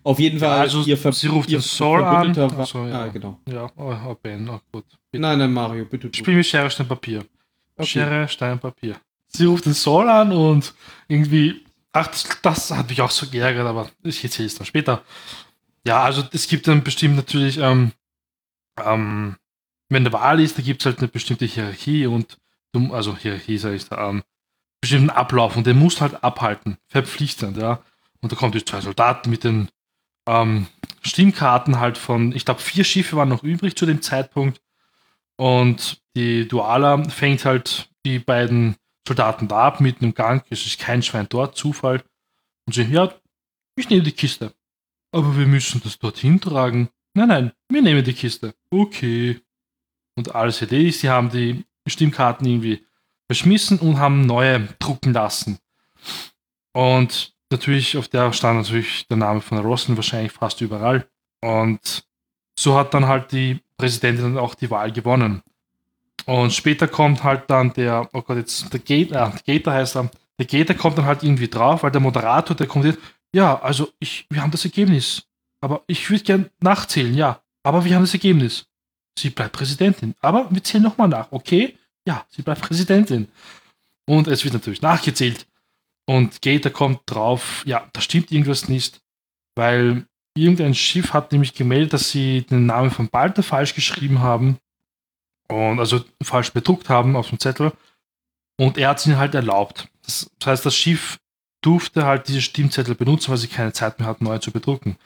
Auf 0.02 0.18
jeden 0.18 0.39
Ja, 0.40 0.48
Fall, 0.48 0.59
also 0.60 0.82
ihr 0.85 0.97
Ver 0.97 1.12
sie 1.12 1.27
ruft 1.28 1.51
ihr 1.51 1.59
den 1.59 1.62
Saul 1.62 2.02
an. 2.05 2.35
So, 2.64 2.86
ja. 2.86 3.02
Ah, 3.05 3.06
genau. 3.09 3.39
Ja, 3.47 3.70
oh, 3.77 3.94
oh 4.06 4.16
Ben, 4.22 4.48
oh 4.48 4.60
gut. 4.72 4.85
Nein, 5.12 5.39
nein, 5.39 5.52
Mario, 5.52 5.85
bitte. 5.85 6.09
du. 6.09 6.16
Spiel 6.16 6.36
mit 6.36 6.47
Schere, 6.47 6.70
Stein, 6.70 6.89
Papier. 6.89 7.24
Okay. 7.77 7.86
Schere, 7.86 8.28
Stein, 8.28 8.59
Papier. 8.59 8.97
Sie 9.28 9.44
ruft 9.44 9.66
den 9.66 9.74
Saul 9.74 10.09
an 10.09 10.32
und 10.32 10.74
irgendwie, 11.09 11.64
ach, 11.93 12.06
das, 12.09 12.27
das 12.43 12.70
hat 12.70 12.89
mich 12.89 13.01
auch 13.02 13.10
so 13.10 13.27
geärgert, 13.27 13.66
aber 13.66 13.90
ich 14.02 14.22
erzähle 14.24 14.47
es 14.47 14.55
dann 14.56 14.66
später. 14.66 15.02
Ja, 15.86 16.02
also 16.02 16.22
es 16.32 16.48
gibt 16.48 16.66
dann 16.66 16.82
bestimmt 16.82 17.16
natürlich, 17.16 17.59
ähm, 17.59 17.93
ähm, 18.85 19.36
wenn 19.89 20.05
der 20.05 20.12
Wahl 20.12 20.40
ist, 20.40 20.59
da 20.59 20.62
gibt 20.62 20.82
es 20.82 20.86
halt 20.86 20.98
eine 20.98 21.09
bestimmte 21.09 21.47
Hierarchie 21.47 22.06
und, 22.06 22.39
du, 22.72 22.93
also 22.93 23.16
Hierarchie 23.16 23.59
sage 23.59 23.77
ich 23.77 23.89
da, 23.89 24.10
ähm, 24.10 24.22
bestimmten 24.81 25.10
Ablauf 25.10 25.56
und 25.56 25.66
den 25.66 25.78
musst 25.78 26.01
halt 26.01 26.22
abhalten, 26.24 26.78
verpflichtend, 26.86 27.56
ja. 27.56 27.81
Und 28.22 28.32
da 28.32 28.36
kommen 28.36 28.52
die 28.52 28.64
zwei 28.64 28.81
Soldaten 28.81 29.31
mit 29.31 29.44
den 29.44 29.68
ähm, 30.26 30.66
Stimmkarten 31.02 31.80
halt 31.80 31.98
von, 31.98 32.34
ich 32.34 32.44
glaube, 32.44 32.60
vier 32.60 32.84
Schiffe 32.84 33.16
waren 33.16 33.28
noch 33.28 33.42
übrig 33.42 33.76
zu 33.76 33.86
dem 33.86 34.02
Zeitpunkt. 34.02 34.60
Und 35.36 36.02
die 36.14 36.47
Duala 36.47 37.02
fängt 37.05 37.44
halt 37.44 37.90
die 38.05 38.18
beiden 38.18 38.76
Soldaten 39.06 39.48
da 39.48 39.66
ab, 39.66 39.80
mitten 39.80 40.05
im 40.05 40.14
Gang. 40.14 40.44
Es 40.51 40.66
ist 40.66 40.78
kein 40.78 41.02
Schwein 41.02 41.26
dort, 41.28 41.56
Zufall. 41.56 42.02
Und 42.66 42.74
sie, 42.74 42.82
ja, 42.82 43.12
ich 43.76 43.88
nehme 43.88 44.02
die 44.02 44.12
Kiste. 44.12 44.52
Aber 45.12 45.36
wir 45.36 45.47
müssen 45.47 45.80
das 45.82 45.98
dorthin 45.98 46.40
tragen. 46.40 46.90
Nein, 47.14 47.28
nein, 47.28 47.52
wir 47.68 47.82
nehmen 47.82 48.05
die 48.05 48.12
Kiste. 48.12 48.55
Okay. 48.70 49.40
Und 50.14 50.34
alles 50.34 50.60
erledigt. 50.60 51.01
Sie 51.01 51.09
haben 51.09 51.30
die 51.30 51.64
Stimmkarten 51.86 52.47
irgendwie 52.47 52.86
verschmissen 53.26 53.78
und 53.78 53.98
haben 53.98 54.26
neue 54.26 54.68
drucken 54.78 55.12
lassen. 55.12 55.59
Und 56.72 57.34
natürlich, 57.51 57.97
auf 57.97 58.09
der 58.09 58.32
stand 58.32 58.60
natürlich 58.60 59.06
der 59.09 59.16
Name 59.16 59.40
von 59.40 59.59
Rossen 59.59 59.97
wahrscheinlich 59.97 60.32
fast 60.32 60.60
überall. 60.60 61.06
Und 61.40 62.05
so 62.59 62.77
hat 62.77 62.94
dann 62.94 63.06
halt 63.06 63.32
die 63.32 63.60
Präsidentin 63.77 64.39
auch 64.39 64.55
die 64.55 64.70
Wahl 64.70 64.93
gewonnen. 64.93 65.43
Und 66.27 66.52
später 66.52 66.86
kommt 66.86 67.24
halt 67.24 67.44
dann 67.48 67.72
der, 67.72 68.09
oh 68.12 68.22
Gott, 68.22 68.36
jetzt 68.36 68.72
der 68.72 68.81
Gator, 68.81 69.32
äh, 69.35 69.59
Gator 69.59 69.72
heißt 69.72 69.97
er, 69.97 70.10
der 70.39 70.47
Gator 70.47 70.77
kommt 70.77 70.98
dann 70.98 71.06
halt 71.06 71.22
irgendwie 71.22 71.48
drauf, 71.48 71.82
weil 71.82 71.90
der 71.90 72.01
Moderator, 72.01 72.56
der 72.56 72.66
kommt 72.66 72.98
ja, 73.32 73.60
also 73.60 73.90
ich, 73.98 74.27
wir 74.28 74.43
haben 74.43 74.51
das 74.51 74.64
Ergebnis. 74.64 75.22
Aber 75.60 75.82
ich 75.86 76.09
würde 76.10 76.24
gern 76.24 76.51
nachzählen, 76.60 77.14
ja. 77.14 77.40
Aber 77.62 77.85
wir 77.85 77.94
haben 77.94 78.02
das 78.02 78.14
Ergebnis. 78.14 78.66
Sie 79.18 79.31
bleibt 79.31 79.52
Präsidentin. 79.52 80.14
Aber 80.20 80.48
wir 80.51 80.62
zählen 80.64 80.82
nochmal 80.82 81.09
nach, 81.09 81.31
okay? 81.31 81.77
Ja, 82.06 82.24
sie 82.28 82.43
bleibt 82.43 82.62
Präsidentin. 82.62 83.28
Und 84.06 84.27
es 84.27 84.43
wird 84.44 84.55
natürlich 84.55 84.82
nachgezählt. 84.82 85.47
Und 86.10 86.42
Gator 86.42 86.72
kommt 86.72 87.02
drauf, 87.06 87.62
ja, 87.66 87.88
da 87.92 88.00
stimmt 88.00 88.32
irgendwas 88.32 88.68
nicht, 88.68 89.00
weil 89.54 90.06
irgendein 90.34 90.74
Schiff 90.74 91.12
hat 91.12 91.30
nämlich 91.30 91.54
gemeldet, 91.54 91.92
dass 91.92 92.10
sie 92.10 92.42
den 92.42 92.66
Namen 92.66 92.90
von 92.90 93.06
Balter 93.06 93.44
falsch 93.44 93.76
geschrieben 93.76 94.18
haben 94.18 94.58
und 95.46 95.78
also 95.78 96.04
falsch 96.20 96.52
bedruckt 96.52 96.88
haben 96.88 97.14
auf 97.14 97.28
dem 97.28 97.38
Zettel. 97.38 97.72
Und 98.58 98.76
er 98.76 98.88
hat 98.88 98.98
es 98.98 99.06
ihnen 99.06 99.18
halt 99.18 99.36
erlaubt. 99.36 99.86
Das, 100.02 100.28
das 100.40 100.46
heißt, 100.48 100.66
das 100.66 100.74
Schiff 100.74 101.20
durfte 101.62 102.04
halt 102.04 102.26
diese 102.26 102.42
Stimmzettel 102.42 102.96
benutzen, 102.96 103.30
weil 103.30 103.38
sie 103.38 103.46
keine 103.46 103.72
Zeit 103.72 104.00
mehr 104.00 104.08
hatten, 104.08 104.24
neue 104.24 104.40
zu 104.40 104.50
bedrucken. 104.50 104.96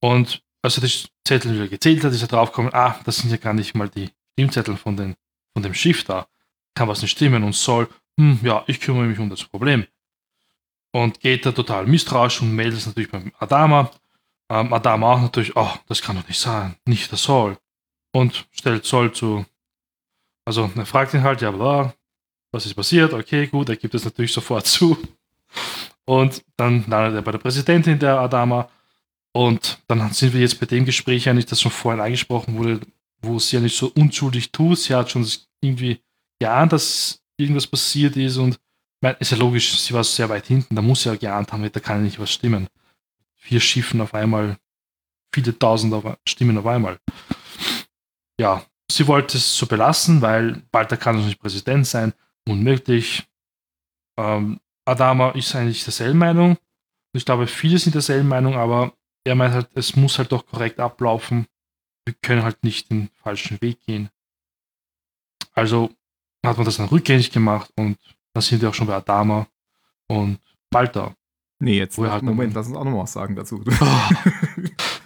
Und 0.00 0.42
als 0.60 0.76
er 0.76 0.88
die 0.88 1.08
Zettel 1.24 1.54
wieder 1.54 1.68
gezählt 1.68 2.02
hat, 2.02 2.12
ist 2.12 2.22
er 2.22 2.26
draufgekommen, 2.26 2.74
ah, 2.74 2.98
das 3.04 3.18
sind 3.18 3.30
ja 3.30 3.36
gar 3.36 3.54
nicht 3.54 3.76
mal 3.76 3.88
die 3.88 4.10
Stimmzettel 4.32 4.76
von, 4.76 4.96
den, 4.96 5.14
von 5.52 5.62
dem 5.62 5.72
Schiff 5.72 6.02
da. 6.02 6.26
Kann 6.74 6.88
was 6.88 7.00
nicht 7.00 7.12
stimmen 7.12 7.44
und 7.44 7.54
soll, 7.54 7.88
hm, 8.18 8.40
ja, 8.42 8.64
ich 8.66 8.80
kümmere 8.80 9.04
mich 9.04 9.20
um 9.20 9.30
das 9.30 9.44
Problem. 9.44 9.86
Und 10.92 11.20
geht 11.20 11.46
da 11.46 11.52
total 11.52 11.86
misstrauisch 11.86 12.42
und 12.42 12.54
meldet 12.54 12.80
es 12.80 12.86
natürlich 12.86 13.10
beim 13.10 13.32
Adama. 13.38 13.90
Ähm, 14.48 14.72
Adama 14.72 15.12
auch 15.12 15.20
natürlich, 15.20 15.56
oh, 15.56 15.70
das 15.86 16.02
kann 16.02 16.16
doch 16.16 16.26
nicht 16.26 16.40
sein, 16.40 16.74
nicht 16.84 17.10
der 17.10 17.18
Saul. 17.18 17.56
Und 18.12 18.48
stellt 18.50 18.84
Saul 18.84 19.12
zu, 19.12 19.46
also 20.44 20.68
er 20.74 20.86
fragt 20.86 21.14
ihn 21.14 21.22
halt, 21.22 21.42
ja, 21.42 21.52
bla, 21.52 21.94
was 22.50 22.66
ist 22.66 22.74
passiert? 22.74 23.12
Okay, 23.12 23.46
gut, 23.46 23.68
er 23.68 23.76
gibt 23.76 23.94
es 23.94 24.04
natürlich 24.04 24.32
sofort 24.32 24.66
zu. 24.66 24.98
Und 26.04 26.42
dann 26.56 26.84
landet 26.88 27.14
er 27.14 27.22
bei 27.22 27.30
der 27.30 27.38
Präsidentin 27.38 27.98
der 27.98 28.18
Adama. 28.18 28.68
Und 29.32 29.78
dann 29.86 30.12
sind 30.12 30.32
wir 30.32 30.40
jetzt 30.40 30.58
bei 30.58 30.66
dem 30.66 30.84
Gespräch 30.84 31.28
eigentlich, 31.28 31.46
das 31.46 31.60
schon 31.60 31.70
vorhin 31.70 32.00
angesprochen 32.00 32.58
wurde, 32.58 32.80
wo 33.22 33.38
sie 33.38 33.56
ja 33.56 33.62
nicht 33.62 33.76
so 33.76 33.92
unschuldig 33.94 34.50
tut. 34.50 34.78
Sie 34.78 34.94
hat 34.94 35.10
schon 35.10 35.24
irgendwie 35.60 36.00
geahnt, 36.40 36.72
dass 36.72 37.22
irgendwas 37.36 37.66
passiert 37.66 38.16
ist 38.16 38.38
und 38.38 38.58
meine, 39.02 39.16
ist 39.18 39.30
ja 39.30 39.36
logisch, 39.36 39.78
sie 39.78 39.94
war 39.94 40.04
sehr 40.04 40.28
weit 40.28 40.46
hinten, 40.46 40.74
da 40.74 40.82
muss 40.82 41.02
sie 41.02 41.08
ja 41.08 41.16
geahnt 41.16 41.52
haben, 41.52 41.70
da 41.70 41.80
kann 41.80 41.98
ja 41.98 42.02
nicht 42.02 42.18
was 42.18 42.32
stimmen. 42.32 42.68
Vier 43.36 43.60
Schiffen 43.60 44.00
auf 44.00 44.14
einmal, 44.14 44.58
viele 45.34 45.58
tausend 45.58 45.94
auf, 45.94 46.04
Stimmen 46.26 46.58
auf 46.58 46.66
einmal. 46.66 46.98
Ja, 48.38 48.64
sie 48.90 49.06
wollte 49.06 49.38
es 49.38 49.56
so 49.56 49.66
belassen, 49.66 50.22
weil 50.22 50.62
Walter 50.72 50.96
kann 50.96 51.16
doch 51.16 51.24
nicht 51.24 51.40
Präsident 51.40 51.86
sein, 51.86 52.12
unmöglich. 52.46 53.26
Ähm, 54.18 54.60
Adama 54.84 55.30
ist 55.30 55.54
eigentlich 55.54 55.84
derselben 55.84 56.18
Meinung. 56.18 56.58
Ich 57.12 57.24
glaube, 57.24 57.46
viele 57.46 57.78
sind 57.78 57.94
derselben 57.94 58.28
Meinung, 58.28 58.54
aber 58.54 58.92
er 59.24 59.34
meint 59.34 59.54
halt, 59.54 59.68
es 59.74 59.96
muss 59.96 60.18
halt 60.18 60.32
doch 60.32 60.46
korrekt 60.46 60.80
ablaufen. 60.80 61.46
Wir 62.04 62.14
können 62.22 62.42
halt 62.42 62.62
nicht 62.64 62.90
den 62.90 63.08
falschen 63.22 63.60
Weg 63.60 63.80
gehen. 63.86 64.10
Also 65.52 65.90
hat 66.44 66.56
man 66.56 66.64
das 66.64 66.78
dann 66.78 66.88
rückgängig 66.88 67.30
gemacht 67.30 67.70
und 67.76 67.98
da 68.32 68.40
sind 68.40 68.62
wir 68.62 68.68
auch 68.68 68.74
schon 68.74 68.86
bei 68.86 68.94
Adama 68.94 69.46
und 70.08 70.38
Balta. 70.70 71.14
Nee, 71.62 71.76
jetzt 71.78 71.98
Wo 71.98 72.06
halt 72.06 72.22
Moment, 72.22 72.50
noch- 72.50 72.56
lass 72.60 72.68
uns 72.68 72.76
auch 72.76 72.84
noch 72.84 73.02
was 73.02 73.12
sagen 73.12 73.36
dazu. 73.36 73.62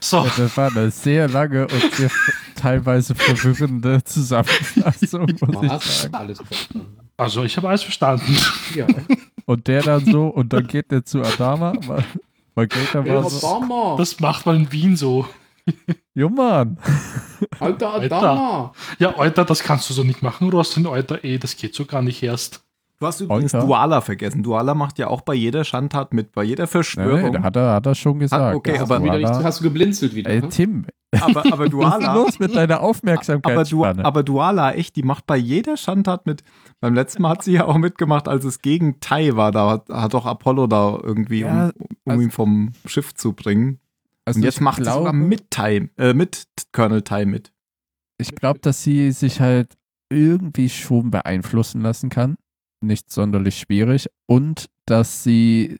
So, 0.01 0.19
Ja, 0.23 0.33
das 0.37 0.57
war 0.59 0.71
eine 0.71 0.91
sehr 0.91 1.29
lange 1.29 1.63
und 1.67 1.95
sehr 1.95 2.11
teilweise 2.57 3.15
verwirrende 3.15 4.05
Zusammenfassung, 4.05 5.23
muss 5.41 5.63
ich 5.63 5.83
sagen. 5.83 6.15
Alles 6.15 6.39
also 7.17 7.43
ich 7.45 7.57
habe 7.57 7.69
alles 7.71 7.83
verstanden. 7.85 8.37
Ja. 8.75 8.87
Und 9.47 9.67
der 9.67 9.83
dann 9.83 10.05
so, 10.05 10.27
und 10.27 10.53
dann 10.53 10.67
geht 10.67 10.91
der 10.91 11.07
zu 11.07 11.23
Adama, 11.23 11.73
weil, 11.87 12.05
weil 12.55 12.67
Gator 12.67 13.07
Ey, 13.07 13.15
war 13.15 13.31
so, 13.31 13.47
Adama! 13.47 13.95
Das 13.97 14.21
macht 14.21 14.45
man 14.45 14.57
in 14.57 14.73
Wien 14.73 14.97
so. 14.97 15.27
jo 16.15 16.29
Mann, 16.29 16.77
Alter 17.59 17.93
Alter. 17.95 18.17
Adama! 18.19 18.73
Ja, 18.99 19.17
Alter, 19.17 19.47
das 19.47 19.63
kannst 19.63 19.89
du 19.89 19.95
so 19.95 20.05
nicht 20.05 20.23
machen, 20.23 20.51
Rostin, 20.51 20.87
Alter, 20.87 21.25
eh, 21.25 21.39
das 21.39 21.57
geht 21.57 21.75
so 21.75 21.87
gar 21.87 22.03
nicht 22.03 22.23
erst. 22.23 22.64
Du 23.05 23.09
hast 23.09 23.20
übrigens 23.20 23.55
Alter. 23.55 23.66
Duala 23.66 24.01
vergessen. 24.01 24.43
Duala 24.43 24.74
macht 24.74 24.98
ja 24.98 25.09
auch 25.09 25.20
bei 25.20 25.35
jeder 25.35 25.64
Schandtat 25.64 26.14
mit, 26.14 26.32
bei 26.32 26.43
jeder 26.43 26.66
Verschwörung. 26.66 27.32
nee, 27.32 27.39
hat, 27.40 27.55
er, 27.56 27.72
hat 27.74 27.85
er 27.86 27.94
schon 27.94 28.18
gesagt. 28.18 28.55
okay, 28.56 28.72
Das 28.78 28.81
aber- 28.82 28.94
Hast 28.94 29.05
du, 29.05 29.10
nicht, 29.18 29.24
Duala- 29.28 29.44
hast 29.44 29.60
du 29.60 29.64
geblinzelt 29.64 30.14
wieder? 30.14 30.31
Ey, 30.31 30.40
ne? 30.40 30.48
Tim, 30.48 30.86
aber, 31.20 31.44
aber 31.52 31.59
was 31.59 31.64
ist 31.66 31.72
Duala. 31.72 32.14
los 32.14 32.39
mit 32.39 32.56
deiner 32.56 32.81
Aber, 32.81 33.64
du, 33.64 33.85
aber 33.85 34.22
Duala, 34.22 34.72
echt, 34.72 34.97
die 34.97 35.02
macht 35.02 35.26
bei 35.26 35.36
jeder 35.36 35.76
Schandtat 35.76 36.24
mit. 36.26 36.43
Beim 36.81 36.94
letzten 36.94 37.20
Mal 37.22 37.31
hat 37.31 37.43
sie 37.44 37.52
ja 37.52 37.66
auch 37.66 37.76
mitgemacht, 37.76 38.26
als 38.26 38.44
es 38.44 38.62
gegen 38.62 39.01
Tai 39.01 39.36
war. 39.36 39.52
Da 39.52 39.70
hat, 39.70 39.89
hat 39.90 40.14
doch 40.14 40.24
Apollo 40.24 40.66
da 40.66 40.98
irgendwie, 41.02 41.40
Ja, 41.40 41.66
um, 41.66 41.72
um 42.05 42.10
also- 42.12 42.22
ihn 42.22 42.31
vom 42.31 42.72
Schiff 42.86 43.14
zu 43.14 43.35
bringen. 43.35 43.81
Also 44.24 44.39
Und 44.39 44.44
jetzt 44.44 44.62
macht 44.62 44.76
sie 44.78 44.82
glaube, 44.85 44.98
sogar 45.01 45.12
mit 45.12 45.51
Tai, 45.51 45.90
äh, 45.98 46.14
mit 46.14 46.44
Colonel 46.72 47.02
Tai 47.02 47.26
mit. 47.26 47.52
Ich 48.16 48.35
glaube, 48.35 48.60
dass 48.60 48.82
sie 48.82 49.10
sich 49.12 49.40
halt 49.40 49.74
irgendwie 50.09 50.68
schon 50.70 51.10
beeinflussen 51.10 51.82
lassen 51.82 52.09
kann. 52.09 52.36
Nicht 52.85 53.11
sonderlich 53.11 53.59
schwierig. 53.59 54.09
Und 54.27 54.69
dass 54.86 55.23
sie 55.23 55.78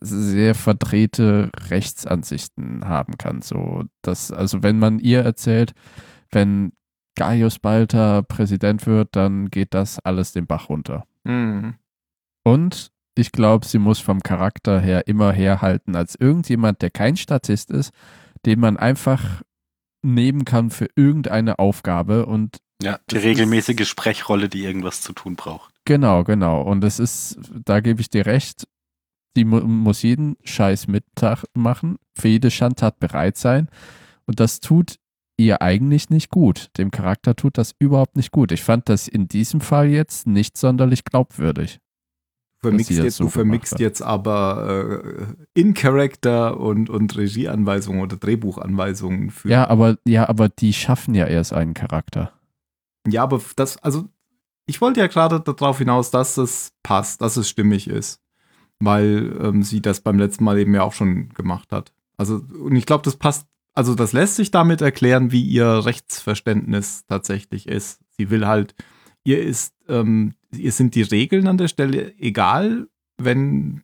sehr 0.00 0.54
verdrehte 0.54 1.50
Rechtsansichten 1.68 2.86
haben 2.86 3.18
kann. 3.18 3.42
So, 3.42 3.84
dass, 4.02 4.30
also 4.30 4.62
wenn 4.62 4.78
man 4.78 4.98
ihr 4.98 5.22
erzählt, 5.22 5.72
wenn 6.30 6.72
Gaius 7.16 7.58
Balter 7.58 8.22
Präsident 8.22 8.86
wird, 8.86 9.16
dann 9.16 9.50
geht 9.50 9.74
das 9.74 9.98
alles 9.98 10.32
den 10.32 10.46
Bach 10.46 10.68
runter. 10.68 11.04
Mhm. 11.24 11.74
Und 12.44 12.92
ich 13.16 13.32
glaube, 13.32 13.66
sie 13.66 13.78
muss 13.78 13.98
vom 13.98 14.20
Charakter 14.20 14.80
her 14.80 15.06
immer 15.06 15.32
herhalten 15.32 15.96
als 15.96 16.14
irgendjemand, 16.14 16.82
der 16.82 16.90
kein 16.90 17.16
Statist 17.16 17.70
ist, 17.70 17.92
den 18.46 18.60
man 18.60 18.76
einfach 18.76 19.42
nehmen 20.02 20.44
kann 20.44 20.70
für 20.70 20.88
irgendeine 20.96 21.58
Aufgabe 21.58 22.26
und 22.26 22.58
Ja, 22.82 22.98
die 23.10 23.18
regelmäßige 23.18 23.86
Sprechrolle, 23.86 24.48
die 24.48 24.64
irgendwas 24.64 25.02
zu 25.02 25.12
tun 25.12 25.36
braucht. 25.36 25.74
Genau, 25.84 26.24
genau. 26.24 26.62
Und 26.62 26.82
es 26.84 26.98
ist, 26.98 27.38
da 27.64 27.80
gebe 27.80 28.00
ich 28.00 28.08
dir 28.08 28.26
recht, 28.26 28.66
die 29.36 29.44
mu 29.44 29.60
muss 29.60 30.02
jeden 30.02 30.36
Scheiß 30.44 30.88
mitmachen, 30.88 31.96
für 32.16 32.28
jede 32.28 32.50
Schandtat 32.50 32.98
bereit 32.98 33.36
sein. 33.36 33.68
Und 34.26 34.40
das 34.40 34.60
tut 34.60 34.96
ihr 35.36 35.62
eigentlich 35.62 36.10
nicht 36.10 36.30
gut. 36.30 36.68
Dem 36.76 36.90
Charakter 36.90 37.34
tut 37.34 37.58
das 37.58 37.74
überhaupt 37.78 38.16
nicht 38.16 38.30
gut. 38.30 38.52
Ich 38.52 38.62
fand 38.62 38.88
das 38.88 39.08
in 39.08 39.28
diesem 39.28 39.60
Fall 39.60 39.88
jetzt 39.88 40.26
nicht 40.26 40.56
sonderlich 40.56 41.04
glaubwürdig. 41.04 41.80
Du 42.62 42.68
vermixt, 42.68 42.88
sie 42.88 42.96
das 42.96 43.04
jetzt, 43.04 43.16
so 43.16 43.24
du 43.24 43.30
vermixt 43.30 43.78
jetzt 43.78 44.02
aber 44.02 45.32
äh, 45.54 45.58
In-Character 45.58 46.60
und, 46.60 46.90
und 46.90 47.16
Regieanweisungen 47.16 48.02
oder 48.02 48.18
Drehbuchanweisungen 48.18 49.30
für. 49.30 49.48
Ja, 49.48 49.66
aber 49.68 49.96
ja, 50.04 50.28
aber 50.28 50.50
die 50.50 50.74
schaffen 50.74 51.14
ja 51.14 51.26
erst 51.26 51.54
einen 51.54 51.72
Charakter. 51.72 52.32
Ja, 53.06 53.22
aber 53.22 53.40
das, 53.56 53.76
also, 53.78 54.08
ich 54.66 54.80
wollte 54.80 55.00
ja 55.00 55.06
gerade 55.06 55.40
darauf 55.40 55.78
hinaus, 55.78 56.10
dass 56.10 56.36
es 56.36 56.72
passt, 56.82 57.22
dass 57.22 57.36
es 57.36 57.48
stimmig 57.48 57.88
ist. 57.88 58.20
Weil 58.78 59.36
ähm, 59.42 59.62
sie 59.62 59.82
das 59.82 60.00
beim 60.00 60.18
letzten 60.18 60.44
Mal 60.44 60.58
eben 60.58 60.74
ja 60.74 60.82
auch 60.82 60.92
schon 60.92 61.30
gemacht 61.30 61.72
hat. 61.72 61.92
Also, 62.16 62.36
und 62.36 62.76
ich 62.76 62.86
glaube, 62.86 63.02
das 63.04 63.16
passt, 63.16 63.46
also 63.74 63.94
das 63.94 64.12
lässt 64.12 64.36
sich 64.36 64.50
damit 64.50 64.80
erklären, 64.80 65.32
wie 65.32 65.42
ihr 65.42 65.84
Rechtsverständnis 65.84 67.04
tatsächlich 67.06 67.66
ist. 67.68 68.00
Sie 68.16 68.30
will 68.30 68.46
halt, 68.46 68.74
ihr 69.24 69.42
ist, 69.42 69.74
ähm, 69.88 70.34
ihr 70.52 70.72
sind 70.72 70.94
die 70.94 71.02
Regeln 71.02 71.46
an 71.46 71.58
der 71.58 71.68
Stelle 71.68 72.14
egal, 72.18 72.88
wenn, 73.18 73.82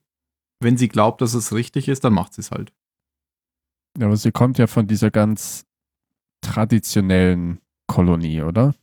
wenn 0.60 0.76
sie 0.76 0.88
glaubt, 0.88 1.20
dass 1.20 1.34
es 1.34 1.52
richtig 1.52 1.88
ist, 1.88 2.04
dann 2.04 2.14
macht 2.14 2.34
sie 2.34 2.40
es 2.40 2.50
halt. 2.50 2.72
Ja, 3.98 4.06
aber 4.06 4.16
sie 4.16 4.32
kommt 4.32 4.58
ja 4.58 4.66
von 4.66 4.86
dieser 4.86 5.10
ganz 5.10 5.64
traditionellen 6.42 7.60
Kolonie, 7.86 8.42
oder? 8.42 8.74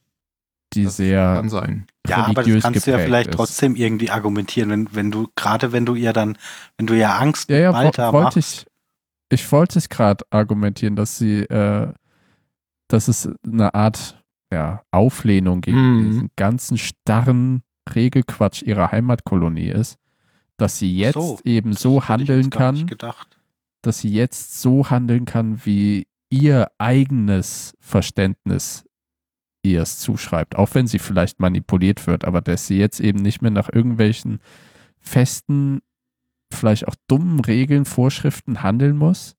Die 0.75 0.83
Das 0.85 0.97
sehr 0.97 1.35
Kann 1.35 1.49
sein. 1.49 1.85
Ja, 2.07 2.25
aber 2.25 2.43
das 2.43 2.61
kannst 2.63 2.87
du 2.87 2.91
ja 2.91 2.97
vielleicht 2.99 3.29
ist. 3.29 3.35
trotzdem 3.35 3.75
irgendwie 3.75 4.09
argumentieren, 4.09 4.69
wenn, 4.69 4.89
wenn 4.95 5.11
du, 5.11 5.27
gerade 5.35 5.71
wenn 5.71 5.85
du 5.85 5.95
ihr 5.95 6.13
dann, 6.13 6.37
wenn 6.77 6.87
du 6.87 6.93
ihr 6.95 7.13
Angst 7.13 7.49
Ja, 7.49 7.57
ja, 7.57 7.73
Walter 7.73 8.09
wo, 8.09 8.13
wollte 8.17 8.39
machst. 8.39 8.65
ich, 9.31 9.39
ich 9.39 9.51
wollte 9.51 9.79
es 9.79 9.89
gerade 9.89 10.25
argumentieren, 10.31 10.95
dass 10.95 11.17
sie, 11.17 11.39
äh, 11.43 11.91
dass 12.87 13.07
es 13.07 13.29
eine 13.45 13.73
Art 13.73 14.21
ja, 14.51 14.81
Auflehnung 14.91 15.61
gegen 15.61 15.77
Mhm. 15.99 16.05
diesen 16.11 16.29
ganzen 16.35 16.77
starren 16.77 17.63
Regelquatsch 17.95 18.61
ihrer 18.61 18.91
Heimatkolonie 18.91 19.69
ist, 19.69 19.97
dass 20.57 20.77
sie 20.77 20.95
jetzt 20.95 21.15
So, 21.15 21.39
eben 21.43 21.73
so 21.73 22.07
handeln 22.07 22.49
kann, 22.49 22.85
Gedacht. 22.85 23.39
dass 23.81 23.99
sie 23.99 24.09
jetzt 24.09 24.61
so 24.61 24.89
handeln 24.89 25.25
kann, 25.25 25.65
wie 25.65 26.05
ihr 26.29 26.69
eigenes 26.77 27.73
Verständnis 27.79 28.85
ihr 29.63 29.81
es 29.81 29.99
zuschreibt, 29.99 30.55
auch 30.55 30.75
wenn 30.75 30.87
sie 30.87 30.99
vielleicht 30.99 31.39
manipuliert 31.39 32.05
wird, 32.05 32.25
aber 32.25 32.41
dass 32.41 32.67
sie 32.67 32.77
jetzt 32.77 32.99
eben 32.99 33.19
nicht 33.21 33.41
mehr 33.41 33.51
nach 33.51 33.69
irgendwelchen 33.71 34.39
festen, 34.99 35.81
vielleicht 36.51 36.87
auch 36.87 36.95
dummen 37.07 37.39
Regeln, 37.39 37.85
Vorschriften 37.85 38.61
handeln 38.61 38.97
muss, 38.97 39.35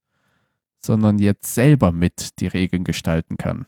sondern 0.81 1.19
jetzt 1.19 1.55
selber 1.55 1.93
mit 1.93 2.41
die 2.41 2.47
Regeln 2.47 2.85
gestalten 2.85 3.37
kann. 3.37 3.67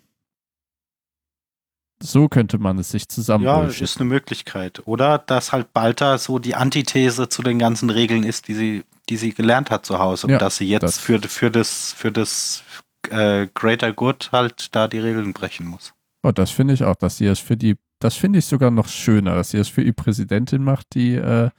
So 2.03 2.29
könnte 2.29 2.59
man 2.59 2.79
es 2.79 2.91
sich 2.91 3.09
zusammen 3.09 3.45
Ja, 3.45 3.65
ist 3.65 3.97
eine 3.99 4.05
Möglichkeit. 4.09 4.83
Oder 4.87 5.17
dass 5.19 5.53
halt 5.53 5.73
Balta 5.73 6.19
so 6.19 6.39
die 6.39 6.55
Antithese 6.55 7.29
zu 7.31 7.43
den 7.43 7.59
ganzen 7.59 7.89
Regeln 7.89 8.23
ist, 8.23 8.49
die 8.49 8.55
sie, 8.55 8.85
die 9.09 9.17
sie 9.17 9.33
gelernt 9.33 9.71
hat 9.71 9.87
zu 9.87 9.99
Hause. 9.99 10.27
Ja, 10.29 10.35
und 10.35 10.43
dass 10.43 10.59
sie 10.59 10.69
jetzt 10.69 10.83
das- 10.83 10.99
für, 10.99 11.19
für 11.23 11.51
das, 11.51 11.93
für 11.95 12.13
das 12.13 12.63
äh, 13.09 13.47
Greater 13.55 13.93
Good 13.95 14.29
halt 14.33 14.75
da 14.75 14.89
die 14.89 14.99
Regeln 14.99 15.33
brechen 15.33 15.67
muss. 15.67 15.95
Oh, 16.27 16.33
das 16.33 16.51
finde 16.51 16.75
ich 16.75 16.83
auch, 16.83 16.97
dass 16.97 17.19
sie 17.19 17.27
es 17.27 17.39
für 17.39 17.57
die, 17.57 17.77
das 18.01 18.17
finde 18.17 18.41
ich 18.41 18.47
sogar 18.47 18.73
noch 18.73 18.89
schöner, 18.89 19.37
dass 19.37 19.51
sie 19.51 19.59
es 19.59 19.69
für 19.69 19.85
die 19.85 19.93
Präsidentin 19.93 20.65
macht, 20.65 20.95
die, 20.95 21.15
äh, 21.15 21.51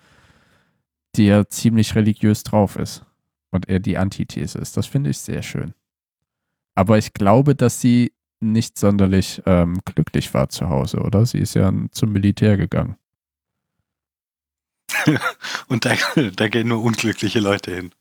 die 1.15 1.27
ja 1.27 1.47
ziemlich 1.47 1.95
religiös 1.95 2.43
drauf 2.43 2.75
ist 2.75 3.05
und 3.49 3.69
er 3.69 3.79
die 3.79 3.97
Antithese 3.97 4.57
ist. 4.57 4.75
Das 4.75 4.85
finde 4.85 5.11
ich 5.11 5.19
sehr 5.19 5.41
schön. 5.41 5.73
Aber 6.75 6.97
ich 6.97 7.13
glaube, 7.13 7.55
dass 7.55 7.79
sie 7.79 8.11
nicht 8.41 8.77
sonderlich 8.77 9.41
ähm, 9.45 9.79
glücklich 9.85 10.33
war 10.33 10.49
zu 10.49 10.67
Hause, 10.67 10.99
oder? 10.99 11.25
Sie 11.25 11.39
ist 11.39 11.53
ja 11.53 11.71
zum 11.91 12.11
Militär 12.11 12.57
gegangen. 12.57 12.97
Und 15.69 15.85
da, 15.85 15.93
da 16.35 16.49
gehen 16.49 16.67
nur 16.67 16.83
unglückliche 16.83 17.39
Leute 17.39 17.73
hin. 17.73 17.91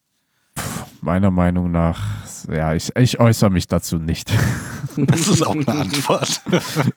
Meiner 1.00 1.30
Meinung 1.30 1.70
nach, 1.70 2.25
ja, 2.48 2.74
ich, 2.74 2.94
ich 2.96 3.20
äußere 3.20 3.50
mich 3.50 3.66
dazu 3.66 3.98
nicht. 3.98 4.32
Das 4.98 5.28
ist 5.28 5.46
auch 5.46 5.54
eine 5.54 5.68
Antwort. 5.68 6.40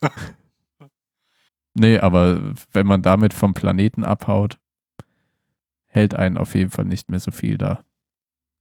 nee, 1.74 2.00
aber 2.00 2.54
wenn 2.72 2.88
man 2.88 3.02
damit 3.02 3.34
vom 3.34 3.54
Planeten 3.54 4.06
abhaut, 4.06 4.58
hält 5.88 6.16
einen 6.16 6.38
auf 6.38 6.56
jeden 6.56 6.72
Fall 6.72 6.86
nicht 6.86 7.10
mehr 7.10 7.20
so 7.20 7.32
viel 7.32 7.58
da. 7.58 7.84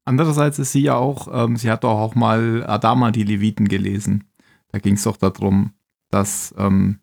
Andererseits 0.05 0.59
ist 0.59 0.73
sie 0.73 0.81
ja 0.81 0.97
auch, 0.97 1.29
ähm, 1.31 1.57
sie 1.57 1.71
hat 1.71 1.85
doch 1.85 2.01
auch 2.01 2.17
mal 2.17 2.65
Adama 2.67 3.13
die 3.13 3.23
Leviten 3.23 3.69
gelesen. 3.69 4.25
Da 4.73 4.81
ging 4.81 4.95
es 4.95 5.05
doch 5.05 5.17
darum, 5.17 5.73
dass, 6.11 6.53
ähm, 6.59 6.99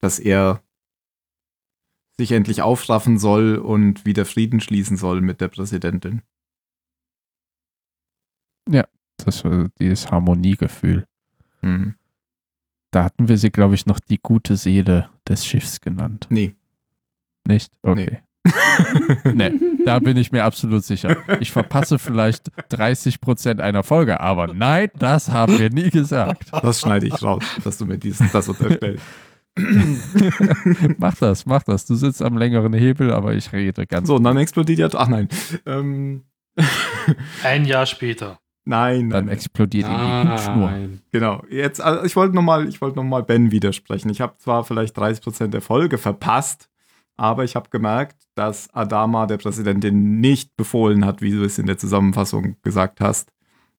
dass 0.00 0.18
er 0.18 0.62
sich 2.18 2.32
endlich 2.32 2.60
aufraffen 2.60 3.18
soll 3.18 3.56
und 3.56 4.04
wieder 4.04 4.26
Frieden 4.26 4.60
schließen 4.60 4.96
soll 4.96 5.20
mit 5.20 5.40
der 5.40 5.48
Präsidentin. 5.48 6.22
Das 9.24 9.44
war 9.44 9.68
dieses 9.78 10.10
Harmoniegefühl. 10.10 11.06
Hm. 11.60 11.94
Da 12.90 13.04
hatten 13.04 13.28
wir 13.28 13.38
sie, 13.38 13.50
glaube 13.50 13.74
ich, 13.74 13.86
noch 13.86 14.00
die 14.00 14.18
gute 14.22 14.56
Seele 14.56 15.08
des 15.28 15.46
Schiffs 15.46 15.80
genannt. 15.80 16.26
Nee. 16.30 16.54
Nicht? 17.46 17.72
Okay. 17.82 18.20
Nee. 19.24 19.52
da 19.86 20.00
bin 20.00 20.18
ich 20.18 20.30
mir 20.30 20.44
absolut 20.44 20.84
sicher. 20.84 21.16
Ich 21.40 21.50
verpasse 21.50 21.98
vielleicht 21.98 22.50
30 22.68 23.20
Prozent 23.20 23.60
einer 23.60 23.82
Folge, 23.82 24.20
aber 24.20 24.52
nein, 24.52 24.90
das 24.98 25.30
haben 25.30 25.58
wir 25.58 25.70
nie 25.70 25.88
gesagt. 25.88 26.50
Das 26.52 26.80
schneide 26.80 27.06
ich 27.06 27.22
raus, 27.22 27.42
dass 27.62 27.78
du 27.78 27.86
mir 27.86 27.96
diesen, 27.96 28.28
das 28.32 28.48
unterstellst. 28.48 29.02
mach 30.98 31.14
das, 31.16 31.46
mach 31.46 31.62
das. 31.62 31.86
Du 31.86 31.94
sitzt 31.94 32.20
am 32.20 32.36
längeren 32.36 32.74
Hebel, 32.74 33.12
aber 33.12 33.34
ich 33.34 33.52
rede 33.52 33.86
ganz. 33.86 34.08
So, 34.08 34.16
und 34.16 34.24
dann 34.24 34.36
explodiert 34.36 34.92
ja. 34.92 34.98
Ach 34.98 35.08
nein. 35.08 35.28
Ähm, 35.64 36.24
Ein 37.42 37.64
Jahr 37.64 37.86
später. 37.86 38.40
Nein, 38.64 39.10
dann 39.10 39.26
nein, 39.26 39.34
explodiert 39.34 39.86
die 39.88 39.92
Hutschnur. 39.92 40.70
Nein. 40.70 41.00
Genau. 41.10 41.42
Jetzt, 41.50 41.80
also 41.80 42.04
ich 42.04 42.16
wollte 42.16 42.34
nochmal, 42.34 42.68
ich 42.68 42.80
wollte 42.80 42.96
noch 42.96 43.04
mal 43.04 43.22
Ben 43.22 43.50
widersprechen. 43.50 44.10
Ich 44.10 44.20
habe 44.20 44.36
zwar 44.38 44.64
vielleicht 44.64 44.96
30% 44.98 45.48
der 45.48 45.60
Folge 45.60 45.98
verpasst, 45.98 46.68
aber 47.16 47.44
ich 47.44 47.56
habe 47.56 47.70
gemerkt, 47.70 48.16
dass 48.34 48.72
Adama 48.74 49.26
der 49.26 49.38
Präsidentin 49.38 50.20
nicht 50.20 50.56
befohlen 50.56 51.04
hat, 51.04 51.22
wie 51.22 51.30
du 51.30 51.44
es 51.44 51.58
in 51.58 51.66
der 51.66 51.78
Zusammenfassung 51.78 52.56
gesagt 52.62 53.00
hast, 53.00 53.32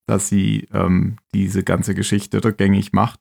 dass 0.05 0.29
sie 0.29 0.67
ähm, 0.73 1.17
diese 1.33 1.63
ganze 1.63 1.95
Geschichte 1.95 2.43
rückgängig 2.43 2.93
macht. 2.93 3.19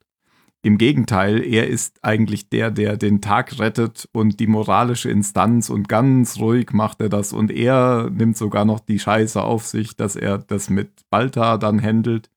Im 0.65 0.79
Gegenteil, 0.79 1.43
er 1.43 1.67
ist 1.67 1.99
eigentlich 2.03 2.49
der, 2.49 2.71
der 2.71 2.97
den 2.97 3.21
Tag 3.21 3.59
rettet 3.59 4.09
und 4.13 4.39
die 4.39 4.47
moralische 4.47 5.11
Instanz 5.11 5.69
und 5.69 5.87
ganz 5.87 6.39
ruhig 6.39 6.71
macht 6.73 7.01
er 7.01 7.09
das 7.09 7.33
und 7.33 7.51
er 7.51 8.09
nimmt 8.09 8.35
sogar 8.35 8.65
noch 8.65 8.79
die 8.79 8.97
Scheiße 8.97 9.43
auf 9.43 9.67
sich, 9.67 9.95
dass 9.95 10.15
er 10.15 10.39
das 10.39 10.71
mit 10.71 10.89
Balta 11.11 11.59
dann 11.59 11.79
handelt. 11.79 12.31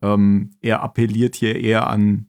Ähm, 0.00 0.50
er 0.60 0.80
appelliert 0.84 1.34
hier 1.34 1.56
eher 1.60 1.88
an, 1.90 2.26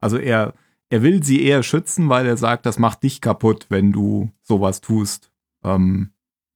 also 0.00 0.16
er, 0.16 0.54
er 0.88 1.02
will 1.02 1.22
sie 1.22 1.42
eher 1.42 1.62
schützen, 1.62 2.08
weil 2.08 2.24
er 2.24 2.38
sagt, 2.38 2.64
das 2.64 2.78
macht 2.78 3.02
dich 3.02 3.20
kaputt, 3.20 3.66
wenn 3.68 3.92
du 3.92 4.30
sowas 4.40 4.80
tust. 4.80 5.30
Ähm, 5.64 6.12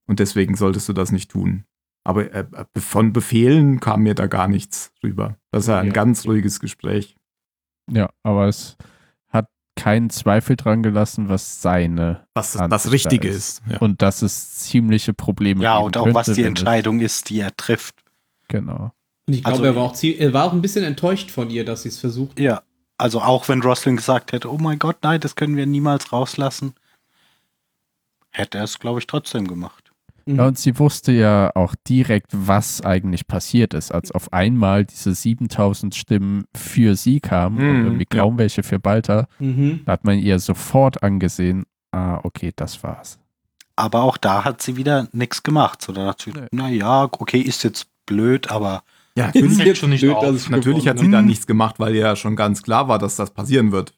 und 0.07 0.17
deswegen 0.17 0.55
solltest 0.55 0.89
du 0.89 0.93
das 0.93 1.11
nicht 1.11 1.29
tun. 1.29 1.65
Aber 2.03 2.33
äh, 2.33 2.45
von 2.77 3.13
Befehlen 3.13 3.79
kam 3.79 4.01
mir 4.03 4.15
da 4.15 4.25
gar 4.25 4.47
nichts 4.47 4.91
rüber. 5.03 5.37
Das 5.51 5.65
ist 5.65 5.67
ja 5.67 5.79
ein 5.79 5.87
Ja. 5.87 5.93
ganz 5.93 6.25
ruhiges 6.25 6.59
Gespräch. 6.59 7.16
Ja, 7.89 8.09
aber 8.23 8.47
es 8.47 8.75
hat 9.29 9.47
keinen 9.75 10.09
Zweifel 10.09 10.55
dran 10.55 10.83
gelassen, 10.83 11.29
was 11.29 11.61
seine 11.61 12.27
Was 12.33 12.55
Ansicht 12.57 12.71
das 12.73 12.91
Richtige 12.91 13.29
da 13.29 13.35
ist. 13.35 13.61
Ja. 13.69 13.77
und 13.79 14.01
dass 14.01 14.21
es 14.21 14.55
ziemliche 14.59 15.13
Probleme 15.13 15.63
Ja, 15.63 15.75
geben 15.75 15.85
und 15.85 15.97
auch 15.97 16.03
könnte, 16.03 16.15
was 16.15 16.27
die 16.33 16.43
Entscheidung 16.43 16.99
ist, 16.99 17.29
die 17.29 17.39
er 17.39 17.55
trifft. 17.55 17.95
Genau. 18.47 18.91
Und 19.27 19.33
ich 19.33 19.43
glaube, 19.43 19.57
Also- 19.57 19.63
er, 19.65 19.75
war 19.75 19.83
auch 19.83 20.03
er 20.03 20.33
war 20.33 20.43
auch 20.45 20.53
ein 20.53 20.61
bisschen 20.61 20.83
enttäuscht 20.85 21.31
von 21.31 21.49
ihr, 21.49 21.65
dass 21.65 21.83
sie 21.83 21.89
es 21.89 21.99
versucht. 21.99 22.39
Ja. 22.39 22.61
Also 22.97 23.21
auch 23.21 23.47
wenn 23.47 23.61
Roslin 23.61 23.95
gesagt 23.97 24.31
hätte, 24.31 24.51
oh 24.51 24.57
mein 24.57 24.79
Gott, 24.79 24.97
nein, 25.03 25.19
das 25.19 25.35
können 25.35 25.55
wir 25.55 25.65
niemals 25.67 26.11
rauslassen, 26.11 26.73
hätte 28.31 28.57
er 28.57 28.63
es, 28.63 28.79
glaube 28.79 28.99
ich, 28.99 29.07
trotzdem 29.07 29.47
gemacht. 29.47 29.86
Mhm. 30.27 30.35
Ja, 30.35 30.47
und 30.47 30.57
sie 30.57 30.77
wusste 30.77 31.11
ja 31.11 31.51
auch 31.55 31.73
direkt, 31.87 32.31
was 32.33 32.81
eigentlich 32.81 33.27
passiert 33.27 33.73
ist, 33.73 33.91
als 33.93 34.11
auf 34.11 34.31
einmal 34.33 34.85
diese 34.85 35.13
7000 35.15 35.95
Stimmen 35.95 36.45
für 36.55 36.95
sie 36.95 37.19
kamen 37.19 37.57
und 37.57 37.63
Mhm, 37.79 37.85
irgendwie 37.85 38.07
ja. 38.11 38.19
kaum 38.21 38.37
welche 38.37 38.63
für 38.63 38.79
Balta. 38.79 39.27
Mhm. 39.39 39.81
Da 39.85 39.93
hat 39.93 40.03
man 40.05 40.19
ihr 40.19 40.39
sofort 40.39 41.01
angesehen, 41.03 41.65
ah, 41.91 42.19
okay, 42.23 42.51
das 42.55 42.83
war's. 42.83 43.19
Aber 43.75 44.01
auch 44.03 44.17
da 44.17 44.43
hat 44.43 44.61
sie 44.61 44.75
wieder 44.75 45.07
nichts 45.13 45.43
gemacht. 45.43 45.81
So, 45.81 45.93
da 45.93 46.07
hat 46.07 46.21
sie, 46.21 46.31
Nee. 46.31 46.47
naja, 46.51 47.03
okay, 47.11 47.39
ist 47.39 47.63
jetzt 47.63 47.87
blöd, 48.05 48.49
aber 48.51 48.83
ja, 49.15 49.27
Ist 49.29 49.35
natürlich, 49.35 49.57
jetzt 49.59 49.77
schon 49.79 49.89
nicht 49.91 50.01
blöd, 50.01 50.15
auf. 50.15 50.49
natürlich 50.49 50.87
hat 50.87 50.99
sie 50.99 51.09
da 51.09 51.21
Mhm. 51.21 51.27
nichts 51.27 51.47
gemacht, 51.47 51.79
weil 51.79 51.95
ja 51.95 52.15
schon 52.15 52.35
ganz 52.35 52.63
klar 52.63 52.87
war, 52.87 52.99
dass 52.99 53.15
das 53.15 53.31
passieren 53.31 53.71
wird. 53.71 53.93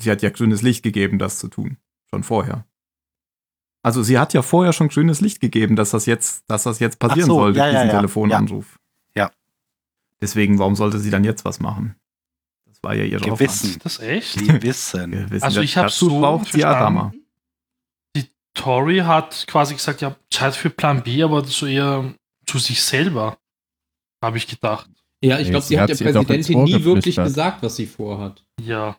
Sie 0.00 0.10
hat 0.10 0.22
ja 0.22 0.30
grünes 0.30 0.62
Licht 0.62 0.82
gegeben, 0.82 1.18
das 1.18 1.38
zu 1.38 1.48
tun. 1.48 1.76
Schon 2.10 2.22
vorher. 2.24 2.64
Also 3.84 4.02
sie 4.02 4.18
hat 4.18 4.32
ja 4.32 4.40
vorher 4.40 4.72
schon 4.72 4.88
grünes 4.88 5.20
Licht 5.20 5.40
gegeben, 5.40 5.76
dass 5.76 5.90
das 5.90 6.06
jetzt, 6.06 6.44
dass 6.48 6.62
das 6.62 6.78
jetzt 6.78 6.98
passieren 6.98 7.26
so, 7.26 7.40
soll, 7.40 7.54
ja, 7.54 7.64
durch 7.64 7.74
ja, 7.74 7.80
diesen 7.82 7.94
ja. 7.94 7.96
Telefonanruf. 8.00 8.78
Ja. 9.14 9.30
Deswegen, 10.22 10.58
warum 10.58 10.74
sollte 10.74 10.98
sie 10.98 11.10
dann 11.10 11.22
jetzt 11.22 11.44
was 11.44 11.60
machen? 11.60 11.94
Das 12.64 12.82
war 12.82 12.94
ja 12.94 13.04
ihre 13.04 13.20
Gewissen. 13.20 13.66
Aufwand. 13.66 13.84
Das 13.84 13.98
echt? 14.00 14.40
Die 14.40 14.62
wissen. 14.62 15.10
Gewissen. 15.28 15.44
Also 15.44 15.60
ich 15.60 15.74
Dazu 15.74 16.08
so 16.08 16.20
braucht 16.20 16.50
sie. 16.50 16.64
Adama. 16.64 17.12
Die 18.16 18.24
Tori 18.54 19.00
hat 19.00 19.44
quasi 19.46 19.74
gesagt, 19.74 20.00
ja, 20.00 20.16
Zeit 20.30 20.56
für 20.56 20.70
Plan 20.70 21.02
B, 21.02 21.22
aber 21.22 21.44
so 21.44 21.66
eher 21.66 22.14
zu 22.46 22.58
sich 22.58 22.82
selber, 22.82 23.36
habe 24.22 24.38
ich 24.38 24.46
gedacht. 24.46 24.88
Ja, 25.22 25.38
ich 25.38 25.48
Nee, 25.48 25.50
glaube, 25.50 25.62
sie 25.62 25.74
sie 25.74 25.80
hat 25.80 25.90
hat 25.90 26.00
der 26.00 26.04
Präsidentin 26.06 26.64
nie 26.64 26.84
wirklich 26.84 27.16
gesagt, 27.16 27.62
was 27.62 27.76
sie 27.76 27.86
vorhat. 27.86 28.42
Ja. 28.62 28.96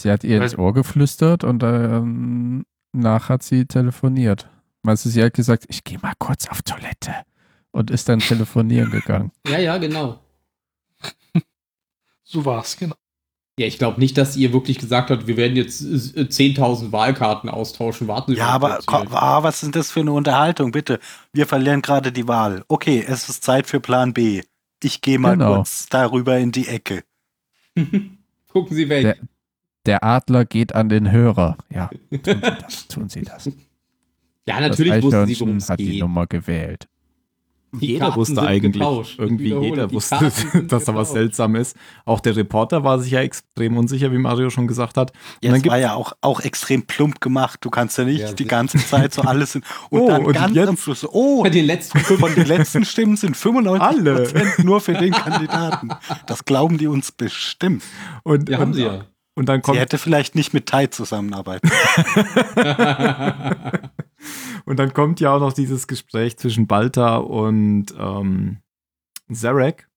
Sie 0.00 0.10
hat 0.10 0.24
ihr 0.24 0.42
ins 0.42 0.58
Ohr 0.58 0.74
geflüstert 0.74 1.44
und 1.44 1.62
ähm, 1.62 2.64
nach 2.92 3.28
hat 3.28 3.42
sie 3.42 3.66
telefoniert. 3.66 4.48
Meinst 4.82 5.04
du, 5.04 5.08
sie 5.08 5.22
hat 5.22 5.34
gesagt, 5.34 5.64
ich 5.68 5.84
gehe 5.84 5.98
mal 6.00 6.12
kurz 6.18 6.46
auf 6.48 6.62
Toilette 6.62 7.14
und 7.70 7.90
ist 7.90 8.08
dann 8.08 8.18
telefonieren 8.20 8.90
gegangen. 8.90 9.30
Ja, 9.48 9.58
ja, 9.58 9.78
genau. 9.78 10.20
So 12.24 12.44
war's, 12.44 12.76
genau. 12.76 12.94
Ja, 13.58 13.66
ich 13.66 13.76
glaube 13.78 14.00
nicht, 14.00 14.16
dass 14.16 14.36
ihr 14.36 14.54
wirklich 14.54 14.78
gesagt 14.78 15.10
hat, 15.10 15.26
wir 15.26 15.36
werden 15.36 15.54
jetzt 15.56 15.82
äh, 15.82 16.22
10.000 16.22 16.90
Wahlkarten 16.92 17.50
austauschen. 17.50 18.08
Warten 18.08 18.32
Sie 18.32 18.38
Ja, 18.38 18.46
aber 18.48 18.80
ah, 18.86 19.42
was 19.42 19.62
ist 19.62 19.76
das 19.76 19.90
für 19.90 20.00
eine 20.00 20.12
Unterhaltung? 20.12 20.72
Bitte, 20.72 20.98
wir 21.34 21.46
verlieren 21.46 21.82
gerade 21.82 22.10
die 22.12 22.26
Wahl. 22.26 22.64
Okay, 22.68 23.04
es 23.06 23.28
ist 23.28 23.44
Zeit 23.44 23.66
für 23.66 23.80
Plan 23.80 24.14
B. 24.14 24.40
Ich 24.82 25.02
gehe 25.02 25.18
mal 25.18 25.32
Genau. 25.36 25.56
kurz 25.56 25.86
darüber 25.90 26.38
in 26.38 26.50
die 26.52 26.66
Ecke. 26.68 27.04
Gucken 28.48 28.74
Sie 28.76 28.88
weg. 28.88 29.02
Der- 29.02 29.16
Der 29.86 30.04
Adler 30.04 30.44
geht 30.44 30.74
an 30.74 30.88
den 30.88 31.10
Hörer. 31.10 31.56
Ja, 31.70 31.90
tun 32.10 32.20
Sie 32.22 32.50
das. 32.60 32.88
Tun 32.88 33.08
Sie 33.08 33.22
das. 33.22 33.50
ja, 34.46 34.60
natürlich 34.60 34.92
das 34.94 35.02
wussten 35.02 35.26
sie, 35.26 35.40
worum 35.40 35.56
es 35.56 35.68
hat 35.70 35.78
die 35.80 35.90
geht. 35.92 36.00
Nummer 36.00 36.26
gewählt. 36.26 36.88
Die 37.74 37.86
jeder 37.86 38.00
Karten 38.04 38.16
wusste 38.20 38.42
eigentlich, 38.42 38.72
getauscht. 38.74 39.18
Irgendwie 39.18 39.54
jeder 39.54 39.86
die 39.88 39.94
wusste, 39.94 40.16
Karten 40.18 40.68
dass 40.68 40.84
da 40.84 40.94
was 40.94 41.12
seltsam 41.12 41.56
ist. 41.56 41.74
Auch 42.04 42.20
der 42.20 42.36
Reporter 42.36 42.84
war 42.84 42.98
sich 42.98 43.12
ja 43.12 43.22
extrem 43.22 43.78
unsicher, 43.78 44.12
wie 44.12 44.18
Mario 44.18 44.50
schon 44.50 44.66
gesagt 44.68 44.98
hat. 44.98 45.12
Und 45.12 45.18
Jetzt 45.40 45.52
dann 45.52 45.62
gibt 45.62 45.70
war 45.72 45.78
ja 45.78 45.94
auch, 45.94 46.12
auch 46.20 46.40
extrem 46.40 46.82
plump 46.82 47.22
gemacht. 47.22 47.60
Du 47.62 47.70
kannst 47.70 47.96
ja 47.96 48.04
nicht 48.04 48.20
Ja, 48.20 48.32
die 48.34 48.44
ganze 48.44 48.76
Zeit 48.76 49.14
so 49.14 49.22
alles 49.22 49.54
in, 49.54 49.62
und 49.90 50.00
Oh, 50.02 50.08
dann 50.08 50.24
und 50.26 50.32
ganz 50.34 50.54
jetzt- 50.54 50.68
am 50.68 50.76
Schluss 50.76 51.06
oh, 51.10 51.42
Bei 51.44 51.48
den 51.48 51.64
letzten 51.64 51.98
von 52.00 52.34
den 52.34 52.44
letzten 52.46 52.84
Stimmen 52.84 53.16
sind 53.16 53.38
95 53.38 53.80
Alle. 53.82 54.14
Prozent 54.16 54.64
nur 54.64 54.80
für 54.82 54.92
den 54.92 55.12
Kandidaten. 55.12 55.88
Das 56.26 56.44
glauben 56.44 56.76
die 56.76 56.88
uns 56.88 57.10
bestimmt. 57.10 57.82
und, 58.22 58.50
Ja, 58.50 58.58
und, 58.58 58.62
haben 58.62 58.74
sie 58.74 58.82
ja. 58.82 59.06
Und 59.34 59.48
dann 59.48 59.60
Sie 59.60 59.62
kommt 59.62 59.78
hätte 59.78 59.98
vielleicht 59.98 60.34
nicht 60.34 60.52
mit 60.52 60.66
Tai 60.66 60.88
zusammenarbeiten. 60.88 61.68
und 64.64 64.78
dann 64.78 64.92
kommt 64.92 65.20
ja 65.20 65.34
auch 65.34 65.40
noch 65.40 65.52
dieses 65.52 65.86
Gespräch 65.86 66.36
zwischen 66.36 66.66
Balta 66.66 67.16
und 67.16 67.94
ähm, 67.98 68.58
Zarek, 69.32 69.88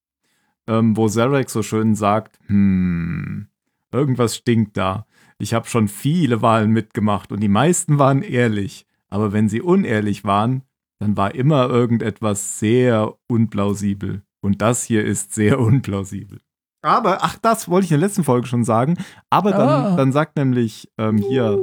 ähm, 0.68 0.95
wo 0.95 1.07
Zarek 1.07 1.49
so 1.49 1.64
schön 1.64 1.95
sagt, 1.95 2.40
hm, 2.48 3.48
irgendwas 3.91 4.38
stinkt 4.38 4.78
da. 4.78 5.06
Ich 5.38 5.53
habe 5.53 5.68
schon 5.68 5.90
viele 5.90 6.41
Wahlen 6.41 6.72
mitgemacht 6.72 7.32
und 7.32 7.41
die 7.41 7.49
meisten 7.49 7.99
waren 7.99 8.22
ehrlich. 8.22 8.86
Aber 9.10 9.34
wenn 9.34 9.49
sie 9.49 9.62
unehrlich 9.62 10.24
waren, 10.24 10.64
dann 10.99 11.18
war 11.18 11.36
immer 11.36 11.70
irgendetwas 11.70 12.60
sehr 12.60 13.16
unplausibel. 13.28 14.24
Und 14.41 14.62
das 14.62 14.84
hier 14.84 15.03
ist 15.03 15.34
sehr 15.34 15.60
unplausibel. 15.60 16.40
Aber, 16.86 17.24
ach, 17.24 17.38
das 17.41 17.68
wollte 17.68 17.86
ich 17.86 17.91
in 17.91 17.99
der 17.99 18.07
letzten 18.07 18.24
Folge 18.24 18.48
schon 18.48 18.64
sagen. 18.64 18.95
Aber 19.30 19.52
dann, 19.52 19.70
Ah. 19.70 19.95
dann 19.95 20.12
sagt 20.12 20.36
nämlich 20.38 20.90
ähm, 20.98 21.18
hier 21.18 21.60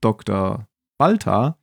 Dr. 0.00 0.66
Balta, 0.98 1.56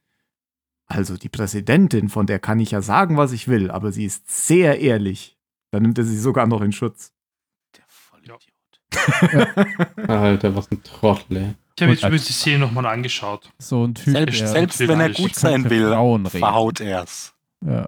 also 0.88 1.18
die 1.18 1.30
Präsidentin, 1.30 2.08
von 2.10 2.26
der 2.28 2.40
kann 2.40 2.60
ich 2.60 2.72
ja 2.72 2.82
sagen, 2.82 3.18
was 3.18 3.32
ich 3.34 3.48
will, 3.48 3.72
aber 3.72 3.92
sie 3.92 4.06
ist 4.06 4.30
sehr 4.48 4.80
ehrlich. 4.80 5.38
Dann 5.72 5.82
nimmt 5.82 5.98
er 5.98 6.04
sie 6.06 6.18
sogar 6.20 6.48
noch 6.48 6.62
in 6.62 6.72
Schutz. 6.72 7.12
Der 7.76 7.84
Vollidiot. 7.88 8.40
Alter, 10.10 10.56
was 10.56 10.72
ein 10.72 10.82
Trottel, 10.84 11.38
ey. 11.38 11.54
Ich 11.76 11.82
habe 11.82 11.92
jetzt 11.94 12.04
übrigens 12.04 12.26
die 12.28 12.34
Szene 12.34 12.60
nochmal 12.60 12.86
angeschaut. 12.86 13.52
So 13.58 13.84
ein 13.86 13.96
Typ, 13.96 14.14
Selbst, 14.14 14.40
der, 14.42 14.48
selbst 14.48 14.80
wenn 14.88 15.00
er 15.00 15.10
gut 15.10 15.34
sein 15.36 15.70
will, 15.72 15.90
Frauen 15.90 16.26
reden. 16.28 16.40
verhaut 16.40 16.80
er's. 16.80 17.34
Ja. 17.66 17.88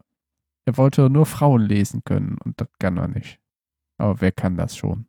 Er 0.66 0.78
wollte 0.78 1.10
nur 1.12 1.28
Frauen 1.28 1.62
lesen 1.62 2.02
können 2.04 2.38
und 2.44 2.60
das 2.60 2.68
kann 2.80 2.98
er 2.98 3.08
nicht. 3.08 3.40
Aber 3.98 4.20
wer 4.22 4.32
kann 4.32 4.58
das 4.58 4.76
schon? 4.78 5.08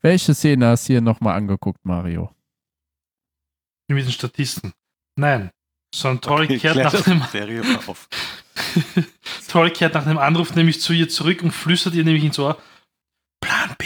Welche 0.00 0.34
Szene 0.34 0.68
hast 0.68 0.88
du 0.88 0.94
hier 0.94 1.00
nochmal 1.00 1.36
angeguckt, 1.36 1.84
Mario? 1.84 2.32
Mit 3.88 4.04
den 4.04 4.12
Statisten. 4.12 4.72
Nein. 5.16 5.50
Sondern 5.94 6.20
Tori 6.20 6.44
Okay, 6.44 6.58
kehrt 6.58 6.76
nach 6.76 7.02
dem 7.02 7.22
Serie 7.22 7.62
mal 7.62 7.80
auf. 7.86 8.08
Tori 9.48 9.70
kehrt 9.70 9.94
nach 9.94 10.04
dem 10.04 10.18
Anruf 10.18 10.54
nämlich 10.54 10.80
zu 10.80 10.92
ihr 10.92 11.08
zurück 11.08 11.42
und 11.42 11.52
flüstert 11.52 11.94
ihr 11.94 12.04
nämlich 12.04 12.24
ins 12.24 12.38
Ohr: 12.38 12.60
Plan 13.40 13.74
B 13.78 13.84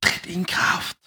tritt 0.00 0.26
in 0.26 0.44
Kraft. 0.46 0.98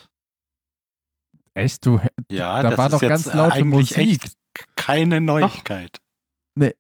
Echt, 1.53 1.85
du, 1.85 1.99
Ja, 2.31 2.61
da 2.63 2.69
das 2.69 2.77
war 2.77 2.85
ist 2.87 2.93
doch 2.93 3.01
jetzt 3.01 3.09
ganz 3.09 3.33
laute 3.33 3.55
eigentlich 3.55 3.91
Musik. 3.97 3.97
echt 4.23 4.33
keine 4.75 5.19
Neuigkeit. 5.21 5.99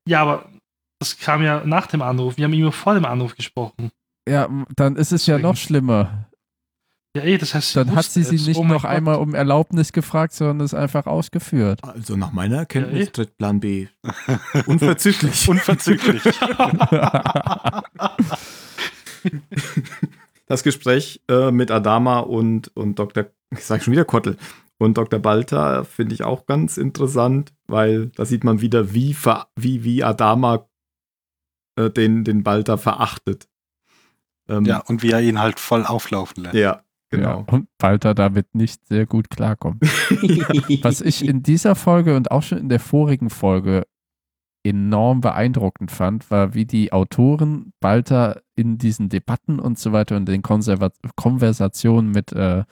Ja, 0.05 0.21
aber 0.21 0.49
das 0.99 1.17
kam 1.17 1.43
ja 1.43 1.63
nach 1.65 1.87
dem 1.87 2.01
Anruf. 2.01 2.37
Wir 2.37 2.45
haben 2.45 2.53
immer 2.53 2.71
vor 2.71 2.93
dem 2.93 3.05
Anruf 3.05 3.35
gesprochen. 3.35 3.91
Ja, 4.27 4.49
dann 4.75 4.95
ist 4.95 5.11
es 5.11 5.25
ja 5.25 5.35
Deswegen. 5.35 5.47
noch 5.49 5.57
schlimmer. 5.57 6.25
Ja, 7.15 7.23
eh, 7.23 7.37
das 7.39 7.55
heißt, 7.55 7.75
Dann 7.75 7.95
hat 7.95 8.05
sie 8.05 8.21
sie 8.23 8.35
es. 8.35 8.45
nicht 8.45 8.57
Oh 8.59 8.63
noch 8.63 8.83
Gott. 8.83 8.91
einmal 8.91 9.15
um 9.15 9.33
Erlaubnis 9.33 9.91
gefragt, 9.93 10.31
sondern 10.33 10.61
es 10.63 10.75
einfach 10.75 11.07
ausgeführt. 11.07 11.83
Also 11.83 12.15
nach 12.15 12.31
meiner 12.31 12.55
Ja, 12.55 12.59
Erkenntnis 12.61 13.07
eh. 13.07 13.11
tritt 13.11 13.35
Plan 13.37 13.59
B. 13.59 13.87
Unverzüglich. 14.67 15.47
Unverzüglich. 15.49 16.21
Das 20.47 20.63
Gespräch 20.63 21.21
äh, 21.29 21.51
mit 21.51 21.69
Adama 21.69 22.19
und, 22.19 22.75
und 22.75 22.97
Dr. 22.97 23.27
Ich 23.51 23.65
sage 23.65 23.83
schon 23.83 23.91
wieder 23.91 24.05
Kottel 24.05 24.37
und 24.79 24.97
Dr. 24.97 25.19
Balta 25.19 25.83
finde 25.83 26.15
ich 26.15 26.23
auch 26.23 26.45
ganz 26.47 26.77
interessant, 26.77 27.53
weil 27.67 28.07
da 28.15 28.25
sieht 28.25 28.43
man 28.43 28.59
wieder, 28.61 28.93
wie, 28.93 29.15
wie, 29.55 29.83
wie 29.83 30.03
Adama 30.03 30.67
äh, 31.77 31.89
den, 31.91 32.23
den 32.23 32.43
Balta 32.43 32.77
verachtet. 32.77 33.47
Ähm, 34.49 34.65
ja, 34.65 34.79
und 34.79 35.03
wie 35.03 35.11
er 35.11 35.21
ihn 35.21 35.39
halt 35.39 35.59
voll 35.59 35.85
auflaufen 35.85 36.43
lässt. 36.43 36.55
ja, 36.55 36.81
genau. 37.09 37.45
Ja, 37.47 37.53
und 37.53 37.67
Walter 37.79 38.13
damit 38.13 38.55
nicht 38.55 38.87
sehr 38.87 39.05
gut 39.05 39.29
klarkommt. 39.29 39.81
Was 40.83 41.01
ich 41.01 41.27
in 41.27 41.43
dieser 41.43 41.75
Folge 41.75 42.15
und 42.15 42.31
auch 42.31 42.43
schon 42.43 42.57
in 42.57 42.69
der 42.69 42.79
vorigen 42.79 43.29
Folge 43.29 43.85
enorm 44.63 45.21
beeindruckend 45.21 45.89
fand, 45.89 46.29
war, 46.31 46.53
wie 46.53 46.65
die 46.65 46.91
Autoren 46.91 47.71
Balter 47.79 48.41
in 48.55 48.77
diesen 48.77 49.07
Debatten 49.07 49.59
und 49.59 49.79
so 49.79 49.93
weiter 49.93 50.17
und 50.17 50.27
den 50.27 50.41
Konserva 50.41 50.91
Konversationen 51.15 52.11
mit 52.11 52.33
äh, 52.33 52.63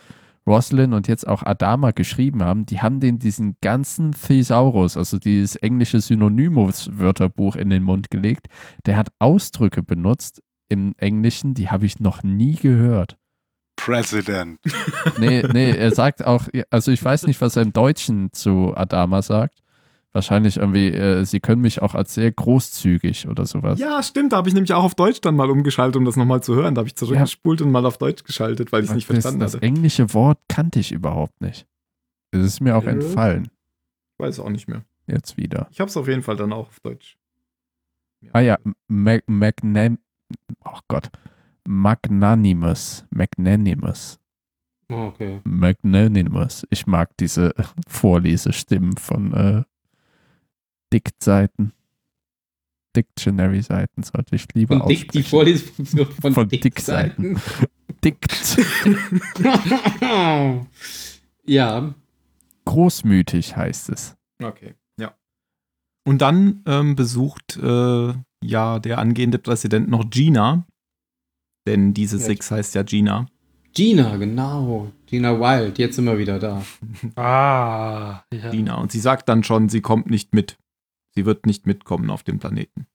Roslyn 0.47 0.93
und 0.93 1.07
jetzt 1.07 1.27
auch 1.27 1.43
Adama 1.43 1.91
geschrieben 1.91 2.41
haben, 2.41 2.65
die 2.65 2.81
haben 2.81 2.99
den 2.99 3.19
diesen 3.19 3.57
ganzen 3.61 4.13
Thesaurus, 4.13 4.95
also 4.95 5.19
dieses 5.19 5.57
englische 5.57 5.99
Synonymus-Wörterbuch 5.99 7.57
in 7.57 7.69
den 7.69 7.83
Mund 7.83 8.09
gelegt. 8.09 8.47
Der 8.85 8.95
hat 8.95 9.09
Ausdrücke 9.19 9.83
benutzt 9.83 10.41
im 10.69 10.94
Englischen, 10.98 11.53
die 11.53 11.69
habe 11.69 11.85
ich 11.85 11.99
noch 11.99 12.23
nie 12.23 12.56
gehört. 12.56 13.18
President. 13.76 14.60
Nee, 15.19 15.44
nee, 15.52 15.72
er 15.72 15.91
sagt 15.94 16.26
auch, 16.26 16.48
also 16.69 16.91
ich 16.91 17.03
weiß 17.03 17.26
nicht, 17.27 17.41
was 17.41 17.56
er 17.56 17.64
im 17.64 17.73
Deutschen 17.73 18.31
zu 18.34 18.73
Adama 18.76 19.22
sagt. 19.22 19.64
Wahrscheinlich 20.14 20.57
irgendwie, 20.57 20.88
äh, 20.88 21.23
sie 21.26 21.39
können 21.39 21.61
mich 21.61 21.81
auch 21.81 21.94
als 21.95 22.14
sehr 22.14 22.31
großzügig 22.31 23.27
oder 23.27 23.45
sowas. 23.45 23.80
Ja, 23.80 24.02
stimmt. 24.03 24.34
Da 24.34 24.38
habe 24.38 24.48
ich 24.49 24.56
nämlich 24.56 24.73
auch 24.73 24.84
auf 24.84 24.95
Deutsch 24.95 25.22
dann 25.22 25.35
mal 25.35 25.49
umgeschaltet, 25.49 25.95
um 25.98 26.06
das 26.06 26.15
nochmal 26.15 26.41
zu 26.41 26.56
hören. 26.56 26.76
Da 26.76 26.80
habe 26.80 26.88
ich 26.88 26.95
zurückgespult 26.95 27.61
und 27.61 27.72
mal 27.72 27.85
auf 27.85 27.98
Deutsch 27.98 28.23
geschaltet, 28.23 28.72
weil 28.72 28.84
ich 28.84 28.89
es 28.89 28.95
nicht 28.95 29.10
das, 29.10 29.15
verstanden 29.15 29.39
das 29.41 29.53
hatte. 29.56 29.64
englische 29.65 30.14
Wort 30.14 30.39
kannte 30.49 30.80
ich 30.80 30.91
überhaupt 30.91 31.39
nicht. 31.41 31.68
Das 32.31 32.44
ist 32.45 32.61
mir 32.61 32.76
auch 32.76 32.84
Ja. 32.84 32.91
entfallen, 32.91 33.49
Ich 34.14 34.19
weiß 34.26 34.39
auch 34.39 34.49
nicht 34.49 34.68
mehr. 34.68 34.84
jetzt 35.07 35.38
wieder. 35.38 35.68
Ich 35.72 35.80
habe 35.80 35.89
es 35.89 35.98
auf 35.98 36.07
jeden 36.07 36.23
Fall 36.23 36.35
dann 36.35 36.52
auch 36.53 36.68
auf 36.69 36.80
Deutsch. 36.80 37.18
Ah 38.34 38.39
ja, 38.39 38.57
Mag 38.88 39.23
Magnam 39.27 39.99
oh 40.65 40.79
Gott, 40.87 41.09
Magnanimous, 41.67 43.05
Magnanimous, 43.09 44.19
Oh, 44.89 45.07
okay. 45.07 45.41
Magnanimous. 45.43 46.65
Ich 46.69 46.87
mag 46.87 47.15
diese 47.17 47.53
Vorlesestimmen 47.89 48.95
von 48.95 49.33
äh, 49.33 49.63
Diktseiten. 50.93 51.73
Dictionary-Seiten 52.95 54.03
sollte 54.03 54.35
ich 54.35 54.47
lieber 54.53 54.81
Und 54.81 54.89
Dick, 54.89 55.11
die 55.11 55.19
aussprechen. 55.19 55.29
Vorlesung 55.29 55.85
von, 55.85 56.07
von, 56.21 56.33
Von 56.33 56.49
Dick-Seiten. 56.49 57.39
Dikt. 58.03 58.57
ja, 61.45 61.93
Großmütig 62.65 63.55
heißt 63.55 63.89
es. 63.89 64.15
Okay, 64.41 64.73
ja. 64.99 65.15
Und 66.05 66.21
dann 66.21 66.63
ähm, 66.65 66.95
besucht 66.95 67.57
äh, 67.57 68.13
ja 68.43 68.80
der 68.80 68.97
angehende 68.99 69.38
Präsident 69.39 69.89
noch 69.89 70.09
Gina. 70.09 70.65
Denn 71.68 71.93
diese 71.93 72.18
Ja. 72.18 72.23
Six 72.23 72.49
heißt 72.51 72.76
ja 72.76 72.84
Gina. 72.84 73.26
Gina, 73.73 74.15
genau. 74.18 74.91
Gina 75.05 75.39
Wild, 75.39 75.77
jetzt 75.77 76.01
wir 76.01 76.18
wieder 76.18 76.39
da. 76.39 76.64
Ah, 77.15 78.23
ja. 78.34 78.49
Gina. 78.51 78.76
Und 78.76 78.91
sie 78.91 78.99
sagt 78.99 79.27
dann 79.30 79.43
schon, 79.43 79.69
sie 79.69 79.81
kommt 79.81 80.09
nicht 80.09 80.34
mit. 80.34 80.57
Sie 81.15 81.26
wird 81.26 81.45
nicht 81.45 81.65
mitkommen 81.68 82.09
auf 82.09 82.23
dem 82.23 82.39
Planeten. 82.39 82.88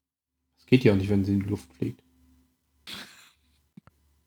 Das 0.56 0.66
geht 0.66 0.84
ja 0.84 0.92
auch 0.92 0.96
nicht, 0.96 1.10
wenn 1.10 1.24
sie 1.24 1.34
in 1.34 1.40
die 1.40 1.48
Luft 1.48 1.72
fliegt. 1.74 2.02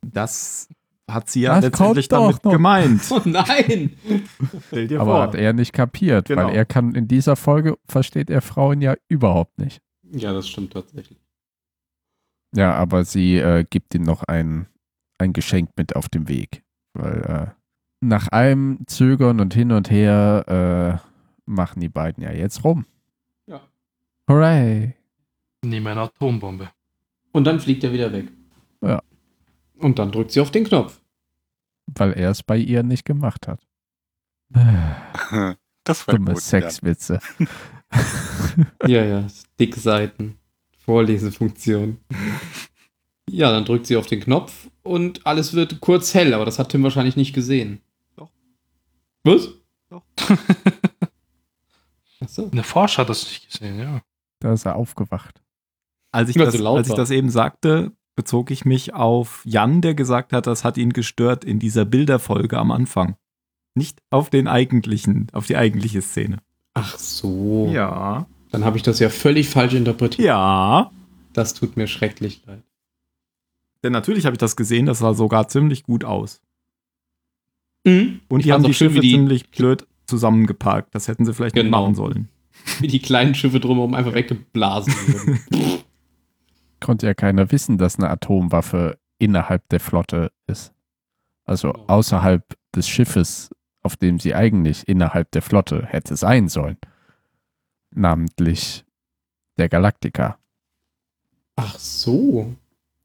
Das 0.06 0.70
hat 1.10 1.30
sie 1.30 1.42
ja 1.42 1.56
Das 1.56 1.66
letztendlich 1.66 2.08
damit 2.08 2.44
noch. 2.44 2.52
gemeint. 2.52 3.02
Oh 3.12 3.22
nein! 3.26 3.94
Stell 4.68 4.88
dir 4.88 5.02
Aber 5.02 5.12
vor. 5.12 5.22
hat 5.22 5.36
er 5.36 5.54
nicht 5.54 5.74
kapiert, 5.74 6.28
Genau. 6.28 6.48
weil 6.48 6.56
er 6.56 6.66
kann 6.66 6.94
in 6.96 7.08
dieser 7.08 7.36
Folge 7.36 7.78
versteht 7.88 8.30
er 8.30 8.42
Frauen 8.42 8.82
ja 8.82 8.96
überhaupt 9.08 9.58
nicht. 9.60 9.82
Ja, 10.12 10.34
das 10.34 10.48
stimmt 10.48 10.74
tatsächlich. 10.74 11.20
Ja, 12.56 12.74
aber 12.76 13.04
sie 13.04 13.38
äh, 13.38 13.66
gibt 13.70 13.94
ihm 13.96 14.04
noch 14.04 14.24
ein, 14.24 14.68
ein 15.18 15.34
Geschenk 15.34 15.72
mit 15.76 15.96
auf 15.96 16.10
dem 16.10 16.28
Weg. 16.28 16.64
Weil 16.94 17.22
äh, 17.24 17.48
nach 18.02 18.32
allem 18.32 18.80
Zögern 18.88 19.40
und 19.40 19.54
hin 19.54 19.72
und 19.72 19.90
her 19.92 21.02
äh, 21.04 21.10
machen 21.46 21.82
die 21.82 21.90
beiden 21.90 22.24
ja 22.24 22.32
jetzt 22.32 22.64
rum. 22.64 22.86
Ja. 23.48 23.62
Hooray! 24.30 24.96
Nimm 25.64 25.88
eine 25.88 26.02
Atombombe. 26.02 26.70
Und 27.32 27.46
dann 27.46 27.60
fliegt 27.60 27.84
er 27.84 27.92
wieder 27.92 28.12
weg. 28.14 28.32
Ja. 28.82 29.02
Und 29.78 30.00
dann 30.00 30.12
drückt 30.12 30.32
sie 30.32 30.40
auf 30.40 30.52
den 30.52 30.64
Knopf. 30.64 31.02
Weil 31.88 32.14
er 32.14 32.32
es 32.32 32.44
bei 32.44 32.58
ihr 32.58 32.84
nicht 32.84 33.06
gemacht 33.06 33.48
hat. 33.48 33.60
Das 35.88 36.08
war 36.08 36.16
Dumme 36.16 36.34
gut. 36.34 36.42
Sexwitze. 36.42 37.20
Ja, 38.88 39.04
ja, 39.04 39.28
dicke 39.60 39.80
Seiten. 39.80 40.38
Vorlesefunktion. 40.86 41.98
Ja, 43.30 43.52
dann 43.52 43.66
drückt 43.66 43.88
sie 43.88 43.98
auf 43.98 44.06
den 44.06 44.20
Knopf 44.20 44.70
und 44.84 45.26
alles 45.26 45.54
wird 45.54 45.82
kurz 45.82 46.14
hell, 46.14 46.34
aber 46.34 46.46
das 46.46 46.60
hat 46.60 46.70
Tim 46.70 46.84
wahrscheinlich 46.84 47.16
nicht 47.16 47.34
gesehen. 47.34 47.82
Doch. 48.16 48.30
Was? 49.24 49.50
Doch. 49.90 50.04
Achso. 52.22 52.50
Eine 52.52 52.64
Forscher 52.64 53.02
hat 53.02 53.10
das 53.10 53.26
nicht 53.26 53.52
gesehen, 53.52 53.80
ja. 53.80 54.02
Da 54.40 54.54
ist 54.54 54.66
er 54.66 54.76
aufgewacht. 54.76 55.42
Als 56.12 56.30
ich, 56.30 56.36
das, 56.36 56.54
so 56.54 56.76
als 56.76 56.88
ich 56.88 56.94
das 56.94 57.12
eben 57.12 57.30
sagte, 57.30 57.92
bezog 58.16 58.52
ich 58.52 58.64
mich 58.64 58.94
auf 58.94 59.42
Jan, 59.46 59.82
der 59.82 59.96
gesagt 59.96 60.32
hat, 60.32 60.48
das 60.48 60.64
hat 60.64 60.78
ihn 60.78 60.94
gestört 60.94 61.44
in 61.44 61.60
dieser 61.60 61.84
Bilderfolge 61.84 62.58
am 62.58 62.72
Anfang. 62.72 63.18
Nicht 63.74 64.02
auf 64.10 64.30
den 64.30 64.48
eigentlichen, 64.48 65.28
auf 65.34 65.48
die 65.48 65.58
eigentliche 65.58 66.02
Szene. 66.02 66.38
Ach 66.76 66.98
so. 67.00 67.68
Ja. 67.74 68.28
Dann 68.52 68.64
habe 68.64 68.78
ich 68.78 68.84
das 68.84 69.00
ja 69.00 69.10
völlig 69.10 69.50
falsch 69.50 69.74
interpretiert. 69.74 70.28
Ja. 70.28 70.92
Das 71.34 71.54
tut 71.54 71.76
mir 71.78 71.88
schrecklich 71.88 72.44
leid. 72.46 72.62
Denn 73.84 73.92
natürlich 73.92 74.26
habe 74.26 74.36
ich 74.36 74.40
das 74.40 74.56
gesehen, 74.56 74.86
das 74.86 75.00
sah 75.00 75.14
sogar 75.14 75.48
ziemlich 75.48 75.84
gut 75.84 76.04
aus. 76.06 76.42
Mhm. 77.86 78.22
Und 78.30 78.40
Ich 78.42 78.46
die 78.46 78.54
haben 78.54 78.64
die 78.64 78.74
schön, 78.74 78.90
Schiffe 78.90 79.02
die- 79.02 79.12
ziemlich 79.12 79.50
blöd 79.52 79.88
zusammengeparkt. 80.08 80.94
Das 80.96 81.08
hätten 81.08 81.26
sie 81.26 81.34
vielleicht 81.34 81.56
nicht 81.56 81.66
Genau. 81.66 81.82
machen 81.84 81.96
sollen. 81.96 82.30
Wie 82.80 82.88
die 82.88 83.00
kleinen 83.00 83.36
Schiffe 83.36 83.60
drumherum 83.60 83.94
einfach 83.94 84.14
weggeblasen 84.14 84.94
wurden. 84.94 85.40
Konnte 86.80 87.08
ja 87.08 87.14
keiner 87.14 87.52
wissen, 87.52 87.78
dass 87.78 87.98
eine 87.98 88.10
Atomwaffe 88.10 89.00
innerhalb 89.18 89.68
der 89.70 89.80
Flotte 89.80 90.32
ist. 90.48 90.74
Also 91.46 91.72
Genau. 91.74 91.86
außerhalb 91.88 92.44
des 92.76 92.88
Schiffes, 92.88 93.50
auf 93.86 93.96
dem 93.96 94.20
sie 94.20 94.34
eigentlich 94.34 94.88
innerhalb 94.88 95.32
der 95.32 95.44
Flotte 95.44 95.86
hätte 95.86 96.16
sein 96.16 96.50
sollen. 96.50 96.78
Namentlich 97.92 98.84
der 99.58 99.70
Galactica. 99.70 100.38
Ach 101.56 101.78
so. 101.78 102.54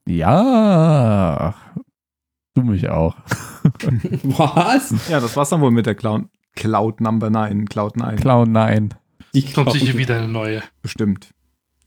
Ja, 0.06 1.54
du 2.54 2.62
mich 2.62 2.88
auch. 2.88 3.14
Was? 4.22 5.08
Ja, 5.08 5.20
das 5.20 5.36
war's 5.36 5.50
dann 5.50 5.60
wohl 5.60 5.70
mit 5.70 5.84
der 5.86 5.94
Cloud, 5.94 6.24
Cloud 6.56 7.00
Number 7.00 7.30
9. 7.30 7.66
Cloud 7.66 7.96
9. 7.96 8.16
Clown, 8.16 8.50
nein. 8.50 8.94
Die 9.34 9.44
Kommt 9.52 9.72
sicher 9.72 9.96
wieder 9.96 10.16
eine 10.16 10.28
neue. 10.28 10.62
Bestimmt. 10.82 11.30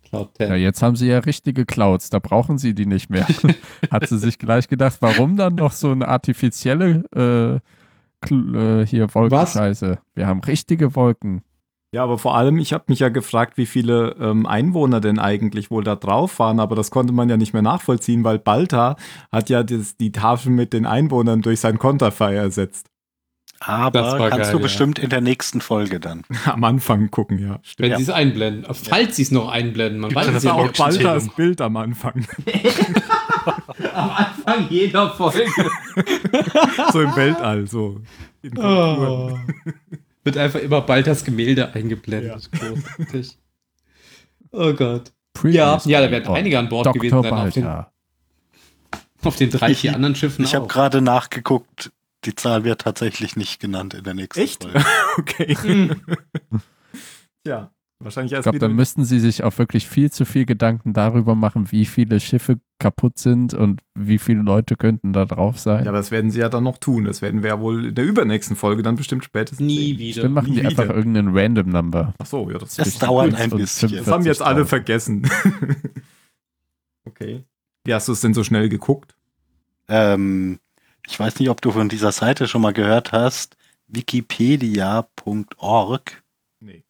Cloud 0.04 0.30
Ja, 0.40 0.48
10. 0.50 0.56
jetzt 0.62 0.84
haben 0.84 0.96
sie 0.96 1.08
ja 1.08 1.20
richtige 1.20 1.66
Clouds, 1.66 2.12
da 2.12 2.20
brauchen 2.20 2.60
sie 2.60 2.74
die 2.76 2.86
nicht 2.86 3.10
mehr. 3.10 3.28
Hat 3.92 4.08
sie 4.08 4.20
sich 4.20 4.38
gleich 4.38 4.68
gedacht, 4.68 4.98
warum 5.02 5.36
dann 5.36 5.56
noch 5.56 5.72
so 5.74 5.92
eine 5.92 6.08
artifizielle 6.08 7.60
äh, 7.62 7.83
äh, 8.32 8.86
hier 8.86 9.14
Wolkenscheiße? 9.14 10.00
Wir 10.16 10.28
haben 10.28 10.42
richtige 10.42 10.96
Wolken. 10.96 11.42
Ja, 11.94 12.04
aber 12.04 12.18
vor 12.18 12.36
allem, 12.36 12.58
ich 12.58 12.74
habe 12.74 12.86
mich 12.88 13.00
ja 13.00 13.10
gefragt, 13.10 13.56
wie 13.56 13.68
viele 13.68 14.16
ähm, 14.20 14.48
Einwohner 14.48 15.00
denn 15.00 15.20
eigentlich 15.20 15.70
wohl 15.70 15.84
da 15.84 15.96
drauf 15.96 16.40
waren, 16.40 16.60
aber 16.60 16.76
das 16.76 16.90
konnte 16.90 17.14
man 17.14 17.30
ja 17.30 17.38
nicht 17.38 17.54
mehr 17.54 17.62
nachvollziehen, 17.62 18.24
weil 18.24 18.40
Balta 18.40 18.96
hat 19.32 19.52
ja 19.52 19.62
das, 19.62 19.96
die 19.96 20.12
Tafel 20.12 20.52
mit 20.52 20.74
den 20.74 20.88
Einwohnern 20.88 21.44
durch 21.44 21.60
sein 21.60 21.78
Konterfei 21.78 22.34
ersetzt. 22.34 22.88
Das 23.66 24.14
Aber 24.14 24.30
kannst 24.30 24.38
geil, 24.38 24.52
du 24.52 24.58
ja. 24.58 24.64
bestimmt 24.64 25.00
in 25.00 25.10
der 25.10 25.22
nächsten 25.22 25.62
Folge 25.62 26.00
dann. 26.00 26.24
Am 26.46 26.64
Anfang 26.64 27.10
gucken, 27.12 27.40
ja. 27.40 27.54
Wenn 27.54 27.60
Stimmt. 27.64 27.90
Ja. 27.90 27.98
sie 27.98 28.04
es 28.04 28.10
einblenden. 28.10 28.74
Falls 28.74 29.16
sie 29.16 29.22
es 29.22 29.32
noch 29.32 29.50
einblenden. 29.50 30.02
Man 30.02 30.14
weiß 30.14 30.28
es 30.28 30.34
Das 30.34 30.44
ja 30.44 30.54
auch 30.54 30.72
Baltas 30.72 30.96
Zählung. 30.96 31.36
Bild 31.36 31.62
am 31.62 31.78
Anfang. 31.78 32.26
Am 33.94 34.10
Anfang 34.10 34.68
jeder 34.70 35.10
Folge. 35.12 35.46
so 36.92 37.02
im 37.02 37.16
Weltall, 37.16 37.68
so. 37.68 38.02
In 38.42 38.58
Oh. 38.58 39.38
Wird 40.24 40.38
einfach 40.38 40.60
immer 40.60 40.82
bald 40.82 41.08
das 41.08 41.24
Gemälde 41.24 41.74
eingeblendet. 41.74 42.50
Ja. 42.54 42.60
Großartig. 42.60 43.38
Oh 44.52 44.74
Gott. 44.74 45.12
Ja, 45.44 45.72
Previously 45.78 45.92
ja, 45.92 46.02
da 46.02 46.12
werden 46.12 46.34
einige 46.34 46.60
an 46.60 46.70
Bord 46.70 46.86
Dr. 46.86 47.02
gewesen 47.02 47.24
sein. 47.24 47.34
Auf 47.34 47.54
den, 47.54 47.68
auf 49.24 49.36
den 49.36 49.50
drei, 49.50 49.74
vier 49.74 49.96
anderen 49.96 50.16
Schiffen 50.16 50.46
Ich 50.46 50.54
habe 50.56 50.68
gerade 50.68 51.02
nachgeguckt, 51.02 51.92
die 52.26 52.36
Zahl 52.36 52.64
wird 52.64 52.82
tatsächlich 52.82 53.36
nicht 53.36 53.60
genannt 53.60 53.94
in 53.94 54.04
der 54.04 54.14
nächsten 54.14 54.42
Echt? 54.42 54.64
Folge. 54.64 54.84
okay. 55.18 55.56
Hm. 55.56 56.02
ja, 57.48 57.72
wahrscheinlich 58.00 58.32
Ich 58.32 58.36
erst 58.38 58.44
glaube, 58.44 58.60
da 58.60 58.68
wieder. 58.68 58.76
müssten 58.76 59.06
sie 59.06 59.20
sich 59.20 59.44
auch 59.44 59.58
wirklich 59.58 59.88
viel 59.88 60.12
zu 60.12 60.26
viel 60.26 60.46
Gedanken 60.46 60.94
darüber 60.94 61.36
machen, 61.36 61.72
wie 61.72 61.86
viele 61.86 62.20
Schiffe 62.20 62.60
kaputt 62.80 63.18
sind 63.18 63.54
und 63.54 63.82
wie 63.96 64.18
viele 64.18 64.42
Leute 64.42 64.76
könnten 64.76 65.14
da 65.14 65.24
drauf 65.26 65.58
sein. 65.60 65.86
Ja, 65.86 65.90
aber 65.92 66.00
das 66.00 66.12
werden 66.12 66.32
sie 66.32 66.40
ja 66.40 66.50
dann 66.50 66.64
noch 66.66 66.78
tun. 66.78 67.06
Das 67.06 67.22
werden 67.22 67.42
wir 67.44 67.50
ja 67.52 67.60
wohl 67.62 67.86
in 67.88 67.96
der 67.96 68.04
übernächsten 68.06 68.56
Folge 68.58 68.84
dann 68.84 68.96
bestimmt 68.98 69.24
spätestens 69.24 69.66
Nie 69.66 69.90
sehen. 69.92 70.00
wieder. 70.00 70.22
Dann 70.24 70.34
machen 70.34 70.50
nie 70.50 70.60
die 70.62 70.66
einfach 70.66 70.84
wieder. 70.86 70.96
irgendeinen 70.96 71.38
Random 71.38 71.70
Number. 71.70 72.14
Ach 72.18 72.26
so, 72.26 72.50
ja, 72.52 72.58
das, 72.58 72.76
Das 72.76 72.90
das, 72.90 73.00
dauert 73.00 73.36
ein 73.36 73.50
bisschen. 73.52 73.90
45. 73.90 74.08
haben 74.14 74.26
jetzt 74.26 74.42
alle 74.42 74.64
40.000. 74.64 74.66
vergessen. 74.66 75.30
okay. 77.06 77.44
Wie 77.86 77.94
hast 77.94 78.08
du 78.08 78.12
es 78.14 78.22
denn 78.22 78.34
so 78.34 78.44
schnell 78.44 78.70
geguckt? 78.70 79.16
Ähm, 79.88 80.60
ich 81.08 81.20
weiß 81.20 81.40
nicht, 81.40 81.50
ob 81.50 81.62
du 81.62 81.72
von 81.72 81.90
dieser 81.90 82.12
Seite 82.12 82.48
schon 82.48 82.62
mal 82.62 82.74
gehört 82.74 83.12
hast. 83.12 83.56
Wikipedia.org. 83.88 86.24
Nee. 86.60 86.84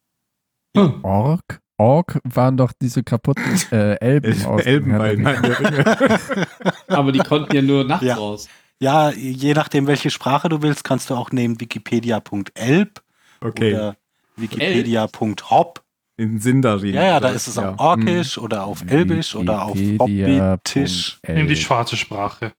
Hm. 0.76 1.04
Ork? 1.04 1.60
Ork 1.76 2.20
waren 2.24 2.56
doch 2.56 2.72
diese 2.80 3.02
kaputten 3.02 3.60
äh, 3.72 3.96
Elben 3.96 4.44
aus 4.46 4.62
Elben. 4.62 4.94
Aber 6.88 7.12
die 7.12 7.18
konnten 7.18 7.54
ja 7.54 7.62
nur 7.62 7.84
nachts 7.84 8.04
Ja. 8.06 8.14
raus. 8.16 8.48
Ja, 8.80 9.10
je 9.10 9.54
nachdem, 9.54 9.86
welche 9.86 10.10
Sprache 10.10 10.48
du 10.48 10.60
willst, 10.62 10.82
kannst 10.84 11.10
du 11.10 11.14
auch 11.14 11.30
nehmen 11.30 11.60
wikipedia.elb 11.60 13.02
Okay, 13.40 13.74
oder 13.74 13.96
wikipedia.hop. 14.36 15.82
in 16.16 16.38
Sindarin. 16.40 16.94
Ja, 16.94 17.04
ja, 17.04 17.20
da 17.20 17.28
ist 17.30 17.46
es 17.46 17.54
Ja. 17.56 17.70
auf 17.70 17.78
Orkisch 17.80 18.36
oder 18.38 18.64
auf 18.64 18.82
Elbisch 18.86 19.34
oder 19.36 19.62
auf 19.64 19.76
Hobbitisch. 19.76 21.18
Nimm 21.26 21.46
die 21.48 21.56
schwarze 21.56 21.96
Sprache. 21.96 22.52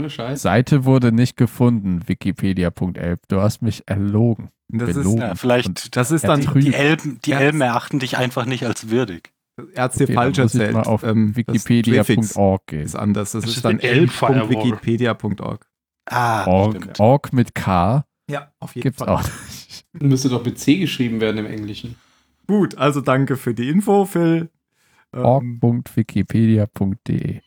Ohne 0.00 0.10
Scheiß. 0.10 0.42
Seite 0.42 0.84
wurde 0.84 1.12
nicht 1.12 1.36
gefunden, 1.36 2.02
wikipedia.elb. 2.06 3.20
Du 3.28 3.40
hast 3.40 3.62
mich 3.62 3.84
erlogen. 3.86 4.50
Das 4.68 4.90
ist, 4.90 4.96
belogen. 4.96 5.20
Ja, 5.20 5.34
vielleicht 5.34 5.96
das 5.96 6.10
ist 6.10 6.24
dann, 6.24 6.40
die 6.40 6.74
Elben, 6.74 7.18
die. 7.24 7.32
Elben 7.32 7.60
erachten 7.60 7.98
dich 7.98 8.16
einfach 8.16 8.46
nicht 8.46 8.64
als 8.66 8.88
würdig. 8.90 9.32
er 9.74 9.84
hat 9.84 9.98
dir 9.98 10.04
Okay, 10.04 10.14
falsch 10.14 10.36
dann 10.36 10.44
muss 10.44 10.54
ich 10.54 10.60
erzählt. 10.60 10.76
mal 10.76 10.84
auf 10.90 11.02
Ähm, 11.02 11.36
wikipedia.org 11.36 12.66
gehen. 12.66 12.82
ist 12.82 12.94
anders. 12.96 13.32
Das, 13.32 13.42
Das 13.42 13.50
ist 13.50 13.56
ist 13.58 13.64
dann 13.64 13.78
elb.wikipedia.org. 13.80 15.66
Ah, 16.06 16.46
Org, 16.46 16.76
stimmt. 16.76 17.00
Org 17.00 17.32
mit 17.32 17.54
K 17.54 18.04
Ja, 18.28 18.50
auf 18.60 18.74
jeden 18.74 18.82
gibt's 18.84 18.98
Fall. 19.02 19.08
auch. 19.08 19.22
Müsste 19.92 20.28
doch 20.28 20.44
mit 20.44 20.58
C 20.58 20.78
geschrieben 20.78 21.20
werden 21.20 21.38
im 21.38 21.46
Englischen. 21.46 21.96
Gut, 22.46 22.76
also 22.78 23.00
danke 23.00 23.36
für 23.36 23.54
die 23.54 23.68
Info, 23.68 24.04
Phil. 24.06 24.50
Ähm, 25.12 25.24
org.wikipedia.de 25.24 27.40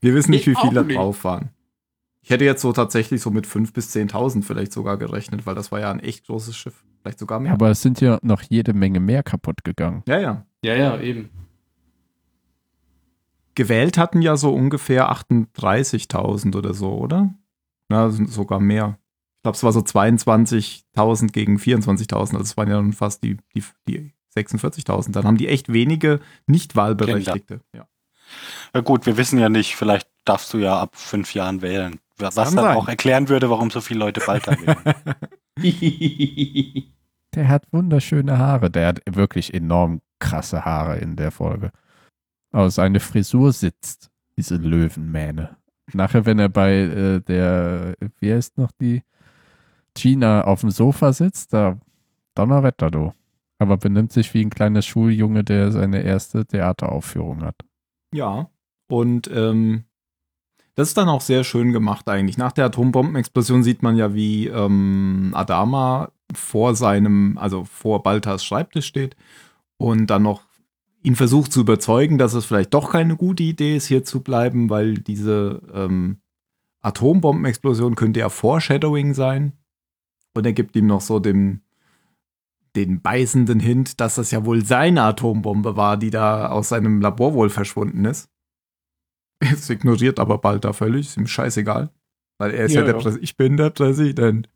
wir 0.00 0.14
wissen 0.14 0.30
nicht, 0.30 0.46
wie 0.46 0.52
Ich 0.52 0.56
auch 0.56 0.62
viele 0.62 0.74
da 0.74 0.82
nicht. 0.84 0.96
drauf 0.96 1.24
waren. 1.24 1.50
Ich 2.24 2.30
hätte 2.30 2.44
jetzt 2.44 2.62
so 2.62 2.72
tatsächlich 2.72 3.20
so 3.20 3.30
mit 3.30 3.46
5.000 3.46 3.72
bis 3.72 3.94
10.000 3.94 4.42
vielleicht 4.44 4.72
sogar 4.72 4.96
gerechnet, 4.96 5.44
weil 5.44 5.54
das 5.56 5.72
war 5.72 5.80
ja 5.80 5.90
ein 5.90 5.98
echt 6.00 6.26
großes 6.26 6.56
Schiff. 6.56 6.84
Vielleicht 7.00 7.18
sogar 7.18 7.40
mehr. 7.40 7.52
Aber 7.52 7.70
es 7.70 7.82
sind 7.82 8.00
ja 8.00 8.18
noch 8.22 8.42
jede 8.42 8.74
Menge 8.74 9.00
mehr 9.00 9.22
kaputt 9.24 9.64
gegangen. 9.64 10.02
ja, 10.06 10.20
ja. 10.20 10.46
Ja, 10.64 10.76
ja, 10.76 11.00
eben. 11.00 11.30
Gewählt 13.56 13.98
hatten 13.98 14.22
ja 14.22 14.36
so 14.36 14.54
ungefähr 14.54 15.10
38.000 15.12 16.56
oder 16.56 16.72
so, 16.72 16.94
oder? 16.96 17.34
Na, 17.88 18.08
sind 18.10 18.30
sogar 18.30 18.60
mehr. 18.60 18.98
Ich 19.38 19.42
glaube, 19.42 19.56
es 19.56 19.64
war 19.64 19.72
so 19.72 19.80
22.000 19.80 21.32
gegen 21.32 21.56
24.000. 21.58 22.14
Also 22.14 22.38
es 22.38 22.56
waren 22.56 22.68
ja 22.68 22.76
dann 22.76 22.92
fast 22.92 23.24
die, 23.24 23.36
die, 23.54 23.64
die 23.88 24.12
46.000. 24.36 25.10
Dann 25.10 25.24
haben 25.24 25.36
die 25.36 25.48
echt 25.48 25.72
wenige 25.72 26.20
Nicht-Wahlberechtigte. 26.46 27.60
Ja. 27.74 27.86
Ja, 28.74 28.80
gut, 28.80 29.06
wir 29.06 29.16
wissen 29.16 29.38
ja 29.38 29.48
nicht, 29.48 29.76
vielleicht 29.76 30.08
darfst 30.24 30.52
du 30.52 30.58
ja 30.58 30.78
ab 30.78 30.96
fünf 30.96 31.34
Jahren 31.34 31.62
wählen. 31.62 32.00
Was 32.18 32.34
dann 32.34 32.50
sein. 32.50 32.76
auch 32.76 32.88
erklären 32.88 33.28
würde, 33.28 33.50
warum 33.50 33.70
so 33.70 33.80
viele 33.80 34.00
Leute 34.00 34.22
bald 34.24 34.46
da 34.46 34.52
wählen. 34.52 34.76
Der 37.34 37.48
hat 37.48 37.64
wunderschöne 37.72 38.38
Haare. 38.38 38.70
Der 38.70 38.88
hat 38.88 39.00
wirklich 39.10 39.54
enorm 39.54 40.00
krasse 40.18 40.64
Haare 40.64 40.98
in 40.98 41.16
der 41.16 41.30
Folge. 41.30 41.70
Aber 42.52 42.70
seine 42.70 43.00
Frisur 43.00 43.52
sitzt, 43.52 44.10
diese 44.36 44.56
Löwenmähne. 44.56 45.56
nachher, 45.94 46.26
wenn 46.26 46.38
er 46.38 46.48
bei 46.48 46.72
äh, 46.74 47.20
der, 47.20 47.94
wie 48.20 48.32
heißt 48.32 48.58
noch 48.58 48.70
die, 48.72 49.02
Gina 49.94 50.44
auf 50.44 50.60
dem 50.60 50.70
Sofa 50.70 51.12
sitzt, 51.12 51.52
da 51.52 51.78
Donnerwetter, 52.34 52.90
du. 52.90 53.12
Aber 53.58 53.76
benimmt 53.76 54.12
sich 54.12 54.32
wie 54.34 54.44
ein 54.44 54.50
kleiner 54.50 54.82
Schuljunge, 54.82 55.44
der 55.44 55.70
seine 55.70 56.02
erste 56.02 56.46
Theateraufführung 56.46 57.42
hat. 57.42 57.56
Ja. 58.12 58.50
Und 58.88 59.30
ähm, 59.32 59.84
das 60.74 60.88
ist 60.88 60.96
dann 60.96 61.08
auch 61.08 61.20
sehr 61.20 61.44
schön 61.44 61.72
gemacht 61.72 62.08
eigentlich. 62.08 62.38
Nach 62.38 62.52
der 62.52 62.66
Atombombenexplosion 62.66 63.62
sieht 63.62 63.82
man 63.82 63.96
ja, 63.96 64.14
wie 64.14 64.46
ähm, 64.46 65.32
Adama 65.34 66.12
vor 66.34 66.74
seinem, 66.74 67.36
also 67.38 67.64
vor 67.64 68.02
Baltas 68.02 68.44
Schreibtisch 68.44 68.86
steht 68.86 69.16
und 69.76 70.06
dann 70.06 70.22
noch 70.22 70.42
ihn 71.02 71.16
versucht 71.16 71.52
zu 71.52 71.60
überzeugen, 71.60 72.16
dass 72.16 72.34
es 72.34 72.44
vielleicht 72.44 72.72
doch 72.74 72.92
keine 72.92 73.16
gute 73.16 73.42
Idee 73.42 73.76
ist, 73.76 73.86
hier 73.86 74.04
zu 74.04 74.20
bleiben, 74.20 74.70
weil 74.70 74.94
diese 74.94 75.60
ähm, 75.74 76.18
Atombombenexplosion 76.80 77.94
könnte 77.94 78.20
ja 78.20 78.28
Foreshadowing 78.28 79.14
sein. 79.14 79.52
Und 80.34 80.46
er 80.46 80.52
gibt 80.52 80.76
ihm 80.76 80.86
noch 80.86 81.00
so 81.00 81.18
den, 81.18 81.62
den 82.76 83.02
beißenden 83.02 83.60
Hint, 83.60 84.00
dass 84.00 84.14
das 84.14 84.30
ja 84.30 84.44
wohl 84.44 84.64
seine 84.64 85.02
Atombombe 85.02 85.76
war, 85.76 85.96
die 85.96 86.10
da 86.10 86.48
aus 86.48 86.70
seinem 86.70 87.00
Labor 87.00 87.34
wohl 87.34 87.50
verschwunden 87.50 88.04
ist. 88.04 88.30
Es 89.40 89.68
ignoriert 89.68 90.20
aber 90.20 90.38
Balta 90.38 90.72
völlig, 90.72 91.08
ist 91.08 91.16
ihm 91.16 91.26
scheißegal. 91.26 91.90
Weil 92.38 92.52
er 92.52 92.64
ist 92.66 92.72
ja, 92.74 92.80
Ja, 92.80 92.86
der 92.86 92.94
ja. 92.94 93.00
Präsident. 93.00 93.24
Ich 93.24 93.36
bin 93.36 93.56
der 93.56 93.70
Präsident. 93.70 94.48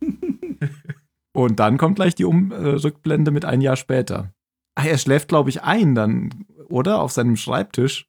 Und 1.32 1.60
dann 1.60 1.78
kommt 1.78 1.96
gleich 1.96 2.14
die 2.14 2.24
um 2.24 2.52
äh, 2.52 2.56
Rückblende 2.56 3.30
mit 3.30 3.44
ein 3.44 3.60
Jahr 3.60 3.76
später. 3.76 4.32
Ach, 4.74 4.84
er 4.84 4.98
schläft, 4.98 5.28
glaube 5.28 5.50
ich, 5.50 5.62
ein 5.62 5.94
dann, 5.94 6.46
oder? 6.68 7.00
Auf 7.00 7.12
seinem 7.12 7.36
Schreibtisch. 7.36 8.08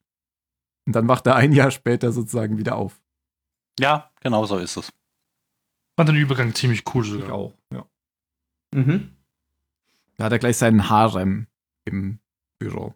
Und 0.86 0.96
dann 0.96 1.08
wacht 1.08 1.28
er 1.28 1.36
ein 1.36 1.52
Jahr 1.52 1.72
später 1.72 2.12
sozusagen 2.12 2.58
wieder 2.58 2.76
auf. 2.76 3.02
Ja, 3.80 4.12
genau 4.22 4.46
so 4.46 4.58
ist 4.58 4.78
es. 4.78 4.92
Fand 5.98 6.10
den 6.10 6.16
Übergang 6.16 6.54
ziemlich 6.54 6.84
cool 6.94 7.04
sogar. 7.04 7.34
auch, 7.34 7.54
ja. 7.74 7.86
Mhm. 8.74 9.16
Da 10.20 10.26
hat 10.26 10.34
er 10.34 10.40
gleich 10.40 10.58
seinen 10.58 10.90
Harem 10.90 11.48
im 11.86 12.20
Büro. 12.60 12.94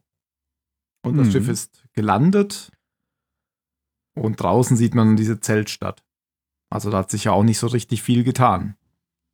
Und 1.05 1.15
das 1.17 1.27
Mhm. 1.27 1.31
Schiff 1.31 1.47
ist 1.47 1.83
gelandet. 1.93 2.69
Und 4.13 4.41
draußen 4.41 4.75
sieht 4.75 4.93
man 4.93 5.15
diese 5.15 5.39
Zeltstadt. 5.39 6.03
Also 6.69 6.89
da 6.91 6.97
hat 6.97 7.11
sich 7.11 7.23
ja 7.23 7.31
auch 7.31 7.43
nicht 7.43 7.59
so 7.59 7.67
richtig 7.67 8.01
viel 8.03 8.25
getan. 8.25 8.75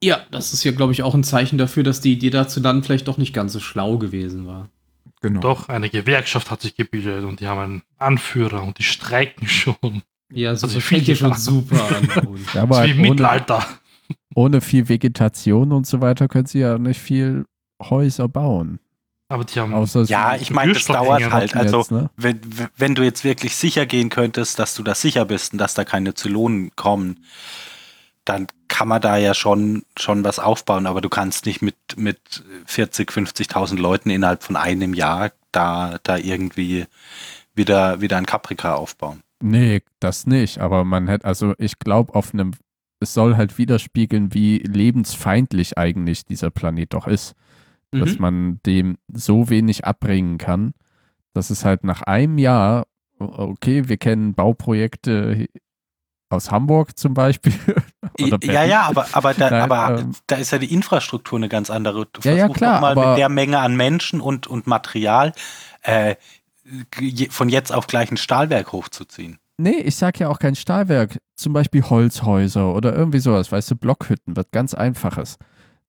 Ja, 0.03 0.23
das 0.29 0.53
ist 0.53 0.63
ja, 0.63 0.71
glaube 0.71 0.91
ich, 0.93 1.01
auch 1.01 1.15
ein 1.15 1.23
Zeichen 1.23 1.57
dafür, 1.57 1.81
dass 1.81 1.99
die 1.99 2.13
Idee 2.13 2.29
dazu 2.29 2.59
dann 2.59 2.83
vielleicht 2.83 3.07
doch 3.07 3.17
nicht 3.17 3.33
ganz 3.33 3.53
so 3.53 3.59
schlau 3.59 3.97
gewesen 3.97 4.45
war. 4.45 4.69
Genau. 5.21 5.39
Doch, 5.41 5.67
eine 5.67 5.89
Gewerkschaft 5.89 6.51
hat 6.51 6.61
sich 6.61 6.75
gebildet 6.75 7.23
und 7.25 7.39
die 7.39 7.47
haben 7.47 7.59
einen 7.59 7.81
Anführer 7.97 8.61
und 8.63 8.77
die 8.77 8.83
streiken 8.83 9.47
schon. 9.47 10.03
Ja, 10.31 10.55
so 10.55 10.67
Also 10.67 10.77
das 10.77 10.85
fängt 10.85 11.07
ja 11.07 11.15
schon 11.15 11.33
super 11.33 11.83
an. 11.97 12.07
Ja, 12.53 12.53
Das 12.53 12.55
aber 12.55 12.85
ist 12.85 12.87
wie 12.87 12.91
im 12.91 12.99
ohne, 12.99 13.09
Mittelalter. 13.09 13.65
ohne 14.35 14.61
viel 14.61 14.87
Vegetation 14.87 15.71
und 15.71 15.87
so 15.87 16.01
weiter 16.01 16.27
können 16.27 16.45
sie 16.45 16.59
ja 16.59 16.77
nicht 16.77 16.99
viel 17.01 17.45
Häuser 17.81 18.27
bauen. 18.27 18.79
Aber 19.31 19.45
die 19.45 19.59
haben 19.59 19.73
Außer 19.73 20.03
Ja, 20.03 20.35
ich 20.35 20.49
meine, 20.49 20.73
das 20.73 20.85
dauert 20.85 21.31
halt. 21.31 21.55
Also, 21.55 21.79
jetzt, 21.79 21.91
ne? 21.91 22.09
wenn, 22.17 22.41
wenn 22.77 22.95
du 22.95 23.03
jetzt 23.03 23.23
wirklich 23.23 23.55
sicher 23.55 23.85
gehen 23.85 24.09
könntest, 24.09 24.57
dass 24.57 24.73
du 24.73 24.81
da 24.81 24.95
sicher 24.95 25.25
bist 25.25 25.53
und 25.53 25.59
dass 25.59 25.75
da 25.75 25.85
keine 25.85 26.15
Zylonen 26.15 26.71
kommen, 26.75 27.23
dann 28.25 28.47
kann 28.67 28.87
man 28.87 29.01
da 29.01 29.17
ja 29.17 29.33
schon, 29.33 29.83
schon 29.97 30.23
was 30.23 30.39
aufbauen, 30.39 30.87
aber 30.87 31.01
du 31.01 31.09
kannst 31.09 31.45
nicht 31.45 31.61
mit, 31.61 31.75
mit 31.95 32.43
40, 32.65 33.09
50.000 33.11 33.77
Leuten 33.77 34.09
innerhalb 34.09 34.43
von 34.43 34.55
einem 34.55 34.93
Jahr 34.93 35.31
da, 35.51 35.97
da 36.03 36.17
irgendwie 36.17 36.85
wieder, 37.53 38.01
wieder 38.01 38.17
ein 38.17 38.25
Caprica 38.25 38.75
aufbauen. 38.75 39.21
Nee, 39.41 39.81
das 39.99 40.25
nicht. 40.25 40.59
Aber 40.59 40.83
man 40.85 41.07
hätte, 41.07 41.25
also 41.25 41.53
ich 41.57 41.79
glaube, 41.79 42.13
auf 42.15 42.33
einem, 42.33 42.51
es 42.99 43.13
soll 43.13 43.37
halt 43.37 43.57
widerspiegeln, 43.57 44.33
wie 44.33 44.57
lebensfeindlich 44.59 45.77
eigentlich 45.77 46.25
dieser 46.25 46.49
Planet 46.49 46.93
doch 46.93 47.07
ist. 47.07 47.35
Dass 47.91 48.15
Mhm. 48.15 48.21
man 48.21 48.59
dem 48.65 48.97
so 49.11 49.49
wenig 49.49 49.85
abbringen 49.85 50.37
kann, 50.37 50.73
dass 51.33 51.49
es 51.49 51.65
halt 51.65 51.83
nach 51.83 52.01
einem 52.03 52.37
Jahr, 52.37 52.85
okay, 53.17 53.87
wir 53.89 53.97
kennen 53.97 54.33
Bauprojekte 54.35 55.47
aus 56.29 56.51
Hamburg 56.51 56.97
zum 56.97 57.13
Beispiel. 57.15 57.53
Ja, 58.43 58.63
ja, 58.63 58.81
aber, 58.83 59.07
aber, 59.13 59.33
da, 59.33 59.49
Nein, 59.49 59.61
aber 59.71 59.99
ähm, 60.01 60.11
da 60.27 60.35
ist 60.35 60.51
ja 60.51 60.57
die 60.59 60.71
Infrastruktur 60.73 61.39
eine 61.39 61.49
ganz 61.49 61.69
andere. 61.71 62.05
Du 62.11 62.21
Ja, 62.23 62.33
ja, 62.35 62.49
klar, 62.49 62.75
doch 62.75 62.81
mal 62.81 62.91
aber- 62.91 63.09
mit 63.11 63.17
der 63.19 63.29
Menge 63.29 63.57
an 63.59 63.75
Menschen 63.75 64.21
und, 64.21 64.45
und 64.45 64.67
Material 64.67 65.31
äh, 65.81 66.15
von 67.29 67.49
jetzt 67.49 67.71
auf 67.73 67.87
gleich 67.87 68.11
ein 68.11 68.17
Stahlwerk 68.17 68.71
hochzuziehen. 68.71 69.39
Nee, 69.57 69.77
ich 69.79 69.95
sag 69.95 70.19
ja 70.19 70.29
auch 70.29 70.39
kein 70.39 70.55
Stahlwerk. 70.55 71.17
Zum 71.35 71.53
Beispiel 71.53 71.83
Holzhäuser 71.83 72.73
oder 72.75 72.93
irgendwie 72.95 73.19
sowas, 73.19 73.51
weißt 73.51 73.71
du, 73.71 73.75
Blockhütten, 73.75 74.35
was 74.37 74.45
ganz 74.51 74.73
Einfaches. 74.73 75.37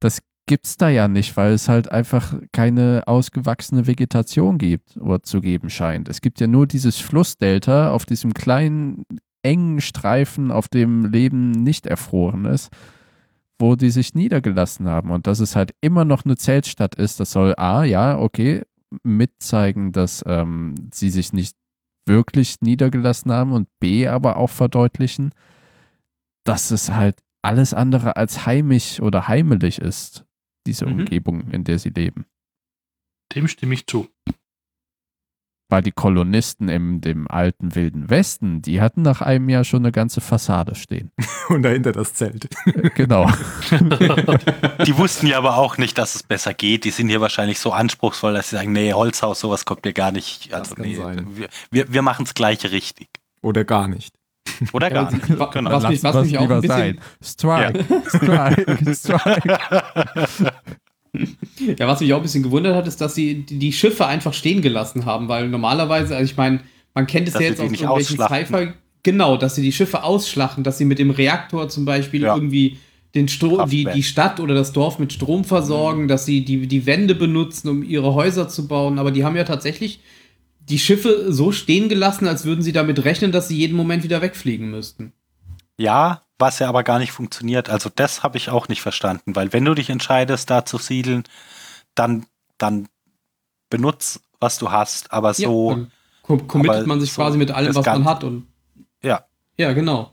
Das 0.00 0.20
gibt's 0.50 0.76
da 0.76 0.88
ja 0.88 1.06
nicht, 1.06 1.36
weil 1.36 1.52
es 1.52 1.68
halt 1.68 1.92
einfach 1.92 2.34
keine 2.50 3.04
ausgewachsene 3.06 3.86
Vegetation 3.86 4.58
gibt 4.58 4.96
oder 4.96 5.22
zu 5.22 5.40
geben 5.40 5.70
scheint. 5.70 6.08
Es 6.08 6.20
gibt 6.20 6.40
ja 6.40 6.48
nur 6.48 6.66
dieses 6.66 6.98
Flussdelta 6.98 7.92
auf 7.92 8.04
diesem 8.04 8.34
kleinen, 8.34 9.04
engen 9.44 9.80
Streifen, 9.80 10.50
auf 10.50 10.66
dem 10.66 11.04
Leben 11.04 11.52
nicht 11.52 11.86
erfroren 11.86 12.46
ist, 12.46 12.70
wo 13.60 13.76
die 13.76 13.90
sich 13.90 14.14
niedergelassen 14.14 14.88
haben. 14.88 15.12
Und 15.12 15.28
dass 15.28 15.38
es 15.38 15.54
halt 15.54 15.72
immer 15.82 16.04
noch 16.04 16.24
eine 16.24 16.36
Zeltstadt 16.36 16.96
ist, 16.96 17.20
das 17.20 17.30
soll 17.30 17.54
A, 17.56 17.84
ja, 17.84 18.18
okay, 18.18 18.62
mitzeigen, 19.04 19.92
dass 19.92 20.24
ähm, 20.26 20.74
sie 20.92 21.10
sich 21.10 21.32
nicht 21.32 21.56
wirklich 22.06 22.56
niedergelassen 22.60 23.30
haben 23.30 23.52
und 23.52 23.68
B 23.78 24.08
aber 24.08 24.36
auch 24.36 24.50
verdeutlichen, 24.50 25.30
dass 26.42 26.72
es 26.72 26.90
halt 26.90 27.20
alles 27.40 27.72
andere 27.72 28.16
als 28.16 28.46
heimisch 28.46 29.00
oder 29.00 29.28
heimelig 29.28 29.80
ist, 29.80 30.26
diese 30.66 30.86
Mhm. 30.86 31.00
Umgebung, 31.00 31.50
in 31.50 31.64
der 31.64 31.78
sie 31.78 31.90
leben. 31.90 32.26
Dem 33.34 33.48
stimme 33.48 33.74
ich 33.74 33.86
zu. 33.86 34.08
Weil 35.72 35.82
die 35.82 35.92
Kolonisten 35.92 36.68
im 36.68 37.00
dem 37.00 37.28
alten 37.30 37.76
Wilden 37.76 38.10
Westen, 38.10 38.60
die 38.60 38.80
hatten 38.80 39.02
nach 39.02 39.20
einem 39.20 39.48
Jahr 39.48 39.62
schon 39.62 39.84
eine 39.84 39.92
ganze 39.92 40.20
Fassade 40.20 40.74
stehen. 40.74 41.12
Und 41.48 41.62
dahinter 41.62 41.92
das 41.92 42.12
Zelt. 42.14 42.48
Äh, 42.66 42.90
genau. 42.90 43.30
Die 44.84 44.96
wussten 44.98 45.28
ja 45.28 45.38
aber 45.38 45.56
auch 45.58 45.78
nicht, 45.78 45.96
dass 45.96 46.16
es 46.16 46.24
besser 46.24 46.54
geht. 46.54 46.84
Die 46.84 46.90
sind 46.90 47.08
hier 47.08 47.20
wahrscheinlich 47.20 47.60
so 47.60 47.72
anspruchsvoll, 47.72 48.34
dass 48.34 48.50
sie 48.50 48.56
sagen, 48.56 48.72
nee, 48.72 48.92
Holzhaus, 48.92 49.38
sowas 49.38 49.64
kommt 49.64 49.84
mir 49.84 49.92
gar 49.92 50.10
nicht. 50.10 50.52
Also, 50.52 50.74
kann 50.74 50.84
nee, 50.84 50.96
sein. 50.96 51.36
wir, 51.36 51.48
wir, 51.70 51.92
wir 51.92 52.02
machen 52.02 52.24
es 52.24 52.34
gleich 52.34 52.64
richtig. 52.72 53.08
Oder 53.40 53.64
gar 53.64 53.86
nicht. 53.86 54.14
Oder 54.72 54.90
gar 54.90 55.12
nicht. 55.12 55.38
wa- 55.38 55.46
Genau. 55.46 55.70
was 55.72 55.88
mich- 55.88 56.02
Lass 56.02 56.14
was 56.14 56.26
mich 56.26 56.38
auch 56.38 56.48
ein 56.50 56.60
bisschen- 56.60 56.68
sein. 56.68 57.00
Strike, 57.22 57.84
strike, 58.08 58.94
strike. 58.94 59.58
Ja, 61.78 61.88
was 61.88 62.00
mich 62.00 62.12
auch 62.12 62.18
ein 62.18 62.22
bisschen 62.22 62.42
gewundert 62.42 62.74
hat, 62.76 62.86
ist, 62.86 63.00
dass 63.00 63.14
sie 63.14 63.42
die, 63.42 63.72
Schiffe 63.72 64.06
einfach 64.06 64.32
stehen 64.32 64.62
gelassen 64.62 65.06
haben, 65.06 65.28
weil 65.28 65.48
normalerweise, 65.48 66.16
also 66.16 66.30
ich 66.30 66.36
meine, 66.36 66.60
man 66.94 67.06
kennt 67.06 67.26
es 67.28 67.34
Dass 67.34 67.42
ja 67.42 67.48
jetzt 67.48 67.58
die 67.60 67.64
aus 67.64 67.70
nicht 67.70 67.82
irgendwelchen. 67.82 68.46
Sci-Fi, 68.46 68.72
genau, 69.02 69.36
dass 69.36 69.56
sie 69.56 69.62
die 69.62 69.72
Schiffe 69.72 70.04
ausschlachten, 70.04 70.62
dass 70.62 70.78
sie 70.78 70.84
mit 70.84 70.98
dem 71.00 71.10
Reaktor 71.10 71.68
zum 71.68 71.84
Beispiel 71.84 72.22
Ja. 72.22 72.34
irgendwie 72.34 72.78
den 73.16 73.26
Strom, 73.26 73.68
die, 73.68 73.86
die 73.92 74.04
Stadt 74.04 74.38
oder 74.38 74.54
das 74.54 74.72
Dorf 74.72 75.00
mit 75.00 75.12
Strom 75.12 75.42
versorgen, 75.42 76.06
dass 76.06 76.26
sie 76.26 76.44
die, 76.44 76.68
die 76.68 76.86
Wände 76.86 77.16
benutzen, 77.16 77.68
um 77.68 77.82
ihre 77.82 78.14
Häuser 78.14 78.48
zu 78.48 78.68
bauen, 78.68 79.00
aber 79.00 79.10
die 79.10 79.24
haben 79.24 79.34
ja 79.34 79.42
tatsächlich 79.42 79.98
die 80.70 80.78
Schiffe 80.78 81.32
so 81.32 81.52
stehen 81.52 81.88
gelassen, 81.88 82.26
als 82.26 82.44
würden 82.44 82.62
sie 82.62 82.72
damit 82.72 83.04
rechnen, 83.04 83.32
dass 83.32 83.48
sie 83.48 83.56
jeden 83.56 83.76
Moment 83.76 84.04
wieder 84.04 84.22
wegfliegen 84.22 84.70
müssten. 84.70 85.12
Ja, 85.76 86.22
was 86.38 86.58
ja 86.58 86.68
aber 86.68 86.84
gar 86.84 86.98
nicht 86.98 87.12
funktioniert. 87.12 87.68
Also 87.68 87.90
das 87.94 88.22
habe 88.22 88.38
ich 88.38 88.48
auch 88.48 88.68
nicht 88.68 88.80
verstanden, 88.80 89.36
weil 89.36 89.52
wenn 89.52 89.64
du 89.64 89.74
dich 89.74 89.90
entscheidest, 89.90 90.48
da 90.48 90.64
zu 90.64 90.78
siedeln, 90.78 91.24
dann, 91.94 92.26
dann 92.56 92.88
benutz, 93.68 94.20
was 94.38 94.58
du 94.58 94.70
hast, 94.70 95.12
aber 95.12 95.34
so, 95.34 95.70
dann 95.70 95.92
com- 96.22 96.46
committet 96.46 96.78
aber 96.78 96.86
man 96.86 97.00
sich 97.00 97.12
so 97.12 97.22
quasi 97.22 97.36
mit 97.36 97.50
allem, 97.50 97.74
was 97.74 97.84
man 97.84 98.04
hat 98.04 98.24
und 98.24 98.46
ja. 99.02 99.24
ja, 99.58 99.72
genau. 99.72 100.12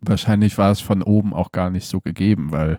Wahrscheinlich 0.00 0.56
war 0.56 0.70
es 0.70 0.80
von 0.80 1.02
oben 1.02 1.34
auch 1.34 1.52
gar 1.52 1.68
nicht 1.68 1.86
so 1.86 2.00
gegeben, 2.00 2.52
weil 2.52 2.78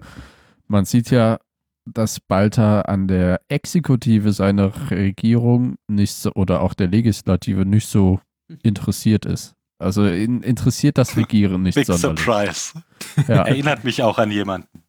man 0.67 0.85
sieht 0.85 1.11
ja, 1.11 1.39
dass 1.85 2.19
Balta 2.19 2.81
an 2.81 3.07
der 3.07 3.41
Exekutive 3.49 4.31
seiner 4.31 4.71
Regierung 4.91 5.75
nicht 5.87 6.13
so, 6.13 6.31
oder 6.33 6.61
auch 6.61 6.73
der 6.73 6.87
Legislative 6.87 7.65
nicht 7.65 7.87
so 7.87 8.19
interessiert 8.63 9.25
ist. 9.25 9.55
Also 9.79 10.07
ihn 10.07 10.41
interessiert 10.41 10.97
das 10.97 11.17
Regieren 11.17 11.63
nicht 11.63 11.75
Big 11.75 11.85
sonderlich. 11.85 12.19
Surprise. 12.23 12.83
Ja, 13.27 13.43
Erinnert 13.47 13.83
mich 13.83 14.01
auch 14.01 14.17
an 14.17 14.31
jemanden. 14.31 14.83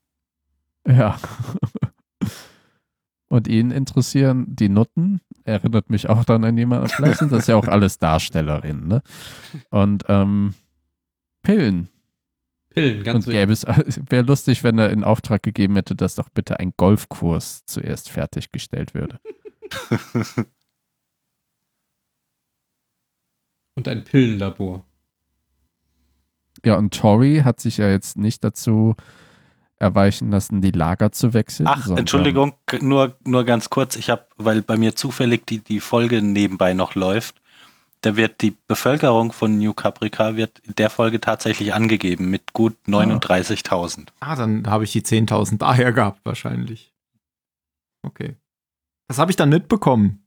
ja. 0.88 1.18
Und 3.28 3.48
ihn 3.48 3.72
interessieren 3.72 4.46
die 4.48 4.68
Nutten, 4.68 5.20
erinnert 5.42 5.90
mich 5.90 6.08
auch 6.08 6.24
dann 6.24 6.44
an 6.44 6.56
jemanden. 6.56 6.88
Vielleicht 6.88 7.18
sind 7.18 7.32
das 7.32 7.48
ja 7.48 7.56
auch 7.56 7.66
alles 7.66 7.98
Darstellerinnen, 7.98 8.86
ne? 8.86 9.02
Und 9.70 10.04
ähm, 10.08 10.54
Pillen. 11.42 11.88
Pillen, 12.74 13.02
ganz 13.04 13.26
Und 13.26 13.32
gäbe 13.32 13.52
es, 13.52 13.64
wäre 14.10 14.24
lustig, 14.24 14.64
wenn 14.64 14.78
er 14.78 14.90
in 14.90 15.04
Auftrag 15.04 15.42
gegeben 15.42 15.76
hätte, 15.76 15.94
dass 15.94 16.16
doch 16.16 16.28
bitte 16.28 16.58
ein 16.58 16.74
Golfkurs 16.76 17.64
zuerst 17.66 18.10
fertiggestellt 18.10 18.94
würde. 18.94 19.20
Und 23.76 23.88
ein 23.88 24.04
Pillenlabor. 24.04 24.84
Ja, 26.64 26.76
und 26.76 26.94
Tori 26.94 27.40
hat 27.44 27.58
sich 27.58 27.78
ja 27.78 27.90
jetzt 27.90 28.16
nicht 28.16 28.44
dazu 28.44 28.94
erweichen 29.80 30.30
lassen, 30.30 30.60
die 30.60 30.70
Lager 30.70 31.10
zu 31.10 31.34
wechseln. 31.34 31.66
Ach, 31.68 31.88
Entschuldigung, 31.90 32.54
nur, 32.80 33.18
nur 33.24 33.44
ganz 33.44 33.68
kurz. 33.68 33.96
Ich 33.96 34.10
habe, 34.10 34.26
weil 34.36 34.62
bei 34.62 34.76
mir 34.76 34.94
zufällig 34.94 35.44
die, 35.46 35.58
die 35.58 35.80
Folge 35.80 36.22
nebenbei 36.22 36.72
noch 36.72 36.94
läuft, 36.94 37.42
da 38.04 38.16
wird 38.16 38.42
die 38.42 38.56
Bevölkerung 38.66 39.32
von 39.32 39.58
New 39.58 39.72
Caprica 39.72 40.36
wird 40.36 40.58
in 40.60 40.74
der 40.74 40.90
Folge 40.90 41.20
tatsächlich 41.20 41.72
angegeben 41.72 42.28
mit 42.28 42.52
gut 42.52 42.76
39.000. 42.86 44.08
Ah, 44.20 44.36
dann 44.36 44.66
habe 44.66 44.84
ich 44.84 44.92
die 44.92 45.02
10.000 45.02 45.58
daher 45.58 45.92
gehabt, 45.92 46.20
wahrscheinlich. 46.24 46.92
Okay. 48.02 48.36
Das 49.08 49.18
habe 49.18 49.30
ich 49.30 49.36
dann 49.36 49.48
mitbekommen. 49.48 50.23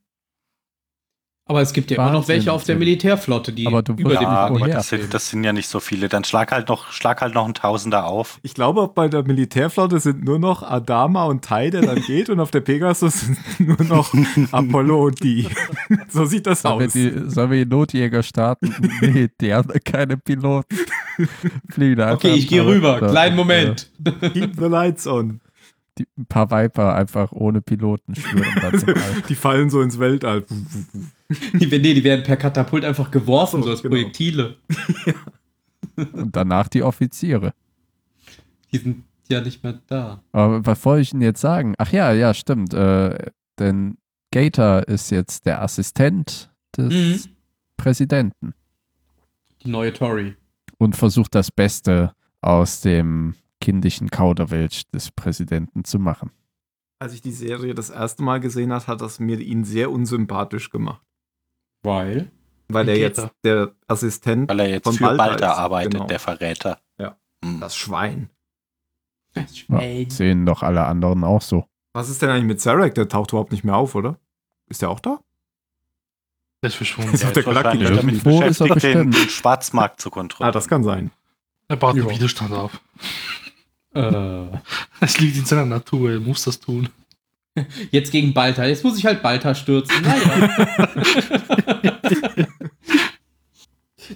Aber 1.50 1.62
es 1.62 1.72
gibt 1.72 1.90
ja 1.90 1.96
immer 1.96 2.06
noch 2.10 2.20
Wahnsinn, 2.20 2.34
welche 2.36 2.52
auf 2.52 2.64
der. 2.64 2.76
Militärflotte, 2.76 3.52
die 3.54 3.66
Aber 3.66 3.82
du 3.82 3.94
über 3.94 4.10
wirst- 4.10 4.20
dem 4.20 4.24
Ja, 4.24 4.46
aber 4.46 4.68
das 4.68 4.88
sind, 4.90 5.12
das 5.14 5.30
sind 5.30 5.42
ja 5.44 5.52
nicht 5.54 5.66
so 5.68 5.80
viele. 5.80 6.08
Dann 6.10 6.22
schlag 6.24 6.52
halt 6.52 6.68
noch, 6.68 6.92
schlag 6.92 7.22
halt 7.22 7.34
noch 7.34 7.46
ein 7.48 7.54
Tausender 7.54 8.04
auf. 8.06 8.38
Ich 8.42 8.52
glaube, 8.54 8.90
bei 8.94 9.08
der 9.08 9.22
Militärflotte 9.22 9.98
sind 9.98 10.24
nur 10.24 10.38
noch 10.38 10.62
Adama 10.62 11.24
und 11.24 11.42
Tai, 11.44 11.70
der 11.70 11.80
dann 11.80 12.02
geht, 12.06 12.28
und 12.28 12.38
auf 12.38 12.50
der 12.50 12.60
Pegasus 12.60 13.20
sind 13.20 13.38
nur 13.60 13.82
noch 13.82 14.12
Apollo 14.52 15.06
und 15.06 15.22
die. 15.24 15.48
So 16.10 16.24
sieht 16.26 16.46
das 16.46 16.62
Sollen 16.62 16.80
wir, 16.80 16.86
aus. 16.86 16.92
die, 16.92 17.12
sollen 17.30 17.50
wir 17.50 17.64
die 17.64 17.70
Notjäger 17.70 18.22
starten? 18.22 18.74
nee, 19.00 19.28
die 19.40 19.52
haben 19.54 19.68
keine 19.84 20.16
Piloten. 20.18 20.76
Fliegen 21.70 21.96
da 21.96 22.12
Okay, 22.12 22.28
einfach 22.28 22.38
ich 22.38 22.48
gehe 22.48 22.64
rüber. 22.64 22.98
paar- 22.98 23.10
Kleinen 23.10 23.36
Moment. 23.36 23.90
Keep 24.34 24.54
the 24.58 24.66
lights 24.66 25.06
on. 25.06 25.40
Die, 25.98 26.06
ein 26.16 26.26
paar 26.26 26.50
Viper 26.50 26.94
einfach 26.94 27.32
ohne 27.32 27.60
Piloten 27.60 28.14
schwören. 28.14 29.22
Die 29.28 29.34
fallen 29.34 29.70
so 29.70 29.80
ins 29.80 29.98
Weltall. 29.98 30.44
Die, 31.52 31.66
nee, 31.66 31.94
die 31.94 32.04
werden 32.04 32.22
per 32.24 32.36
Katapult 32.36 32.84
einfach 32.84 33.10
geworfen, 33.10 33.60
So, 33.60 33.66
so 33.66 33.70
als 33.72 33.82
genau. 33.82 33.94
Projektile. 33.94 34.56
Und 36.12 36.34
danach 36.34 36.68
die 36.68 36.82
Offiziere. 36.82 37.52
Die 38.72 38.78
sind 38.78 39.04
ja 39.28 39.40
nicht 39.40 39.62
mehr 39.62 39.80
da. 39.86 40.22
Aber 40.32 40.64
was 40.64 40.84
wollte 40.84 41.02
ich 41.02 41.10
denn 41.10 41.20
jetzt 41.20 41.40
sagen? 41.40 41.74
Ach 41.78 41.92
ja, 41.92 42.12
ja, 42.12 42.32
stimmt. 42.34 42.72
Äh, 42.74 43.30
denn 43.58 43.98
Gator 44.32 44.86
ist 44.88 45.10
jetzt 45.10 45.44
der 45.46 45.62
Assistent 45.62 46.50
des 46.76 46.92
Mhm. 47.26 47.32
Präsidenten 47.76 48.54
Die 49.62 49.70
neue 49.70 49.92
Tory. 49.92 50.36
und 50.78 50.96
versucht 50.96 51.34
das 51.34 51.50
Beste 51.50 52.12
aus 52.40 52.80
dem 52.80 53.34
kindischen 53.60 54.10
Kauderwelsch 54.10 54.82
des 54.92 55.10
Präsidenten 55.10 55.84
zu 55.84 55.98
machen. 55.98 56.30
Als 57.00 57.12
ich 57.14 57.22
die 57.22 57.32
Serie 57.32 57.74
das 57.74 57.90
erste 57.90 58.22
Mal 58.22 58.38
gesehen 58.40 58.72
habe, 58.72 58.86
hat 58.86 59.00
das 59.00 59.18
mir 59.20 59.38
ihn 59.40 59.64
sehr 59.64 59.90
unsympathisch 59.90 60.70
gemacht. 60.70 61.02
Weil? 61.82 62.30
Weil 62.68 62.88
er 62.88 62.98
jetzt 62.98 63.18
er? 63.18 63.30
der 63.44 63.72
Assistent, 63.86 64.48
Weil 64.50 64.60
er 64.60 64.68
jetzt 64.70 64.84
Von 64.84 64.94
für 64.94 65.16
Balta 65.16 65.52
arbeitet, 65.54 65.92
genau. 65.94 66.06
der 66.06 66.18
Verräter. 66.18 66.78
Ja. 66.98 67.16
Hm. 67.44 67.60
das 67.60 67.76
Schwein. 67.76 68.30
Ja, 69.34 70.10
sehen 70.10 70.44
doch 70.46 70.62
alle 70.62 70.84
anderen 70.84 71.22
auch 71.24 71.40
so. 71.42 71.64
Was 71.92 72.08
ist 72.08 72.20
denn 72.22 72.30
eigentlich 72.30 72.44
mit 72.44 72.60
Zarek? 72.60 72.94
Der 72.94 73.08
taucht 73.08 73.30
überhaupt 73.32 73.52
nicht 73.52 73.64
mehr 73.64 73.76
auf, 73.76 73.94
oder? 73.94 74.18
Ist 74.68 74.82
der 74.82 74.90
auch 74.90 75.00
da? 75.00 75.20
Der 76.62 76.68
ist 76.68 76.74
verschwunden. 76.76 77.12
Ist 77.14 77.24
auf 77.24 77.32
der 77.32 77.44
Galaktik. 77.44 77.80
damit 77.84 78.02
Irgendwo 78.04 78.42
ist 78.42 78.60
er 78.60 78.66
beschäftigt, 78.66 78.94
den, 78.94 79.10
den 79.12 79.28
Schwarzmarkt 79.30 80.00
zu 80.00 80.08
Ah, 80.08 80.12
kontrollieren. 80.12 80.52
das 80.52 80.66
kann 80.68 80.82
sein. 80.82 81.10
Er 81.68 81.76
baut 81.76 81.94
Ja. 81.96 82.02
den 82.02 82.10
Widerstand 82.10 82.52
auf. 82.52 82.80
Äh, 83.94 84.46
Es 85.00 85.20
liegt 85.20 85.36
in 85.38 85.44
seiner 85.44 85.64
Natur, 85.66 86.10
er 86.12 86.20
muss 86.20 86.44
das 86.44 86.58
tun. 86.58 86.88
jetzt 87.90 88.10
gegen 88.12 88.32
Balta. 88.34 88.64
Jetzt 88.66 88.84
muss 88.84 88.98
ich 88.98 89.06
halt 89.06 89.22
Balta 89.22 89.54
stürzen. 89.54 89.94
Naja. 90.02 90.48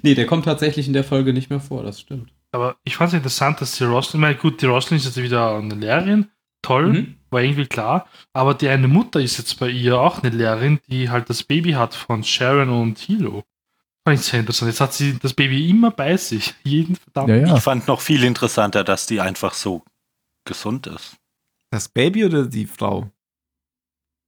nee, 0.03 0.15
der 0.15 0.27
kommt 0.27 0.45
tatsächlich 0.45 0.87
in 0.87 0.93
der 0.93 1.05
Folge 1.05 1.33
nicht 1.33 1.51
mehr 1.51 1.61
vor, 1.61 1.83
das 1.83 2.01
stimmt. 2.01 2.33
Aber 2.53 2.77
ich 2.85 2.97
fand 2.97 3.09
es 3.09 3.15
interessant, 3.15 3.61
dass 3.61 3.77
die 3.77 3.85
Roslin, 3.85 4.21
ich 4.21 4.23
meine, 4.23 4.37
gut, 4.37 4.61
die 4.61 4.67
Roslin 4.67 4.99
ist 4.99 5.07
jetzt 5.07 5.23
wieder 5.23 5.57
eine 5.57 5.75
Lehrerin, 5.75 6.29
toll, 6.61 6.93
Mhm. 6.93 7.15
war 7.31 7.41
irgendwie 7.43 7.67
klar, 7.67 8.07
aber 8.33 8.55
die 8.55 8.69
eine 8.69 8.89
Mutter 8.89 9.21
ist 9.21 9.39
jetzt 9.39 9.59
bei 9.59 9.69
ihr 9.69 9.99
auch 9.99 10.23
eine 10.23 10.35
Lehrerin, 10.35 10.79
die 10.89 11.09
halt 11.11 11.31
das 11.31 11.43
Baby 11.43 11.73
hat 11.73 11.95
von 11.95 12.23
Sharon 12.23 12.69
und 12.69 12.99
Hilo. 12.99 13.43
Fand 14.05 14.19
ich 14.19 14.25
sehr 14.27 14.41
interessant. 14.41 14.71
Jetzt 14.71 14.81
hat 14.81 14.93
sie 14.93 15.17
das 15.19 15.33
Baby 15.33 15.71
immer 15.71 15.93
bei 15.93 16.17
sich, 16.17 16.55
jeden 16.65 16.97
verdammten 16.97 17.41
Ja, 17.41 17.47
ja. 17.49 17.57
Ich 17.57 17.63
fand 17.63 17.87
noch 17.87 18.01
viel 18.01 18.25
interessanter, 18.25 18.83
dass 18.85 19.07
die 19.07 19.21
einfach 19.21 19.55
so 19.55 19.83
gesund 20.45 20.89
ist. 20.89 21.17
Das 21.71 21.89
Baby 21.89 22.25
oder 22.25 22.45
die 22.47 22.67
Frau? 22.67 23.12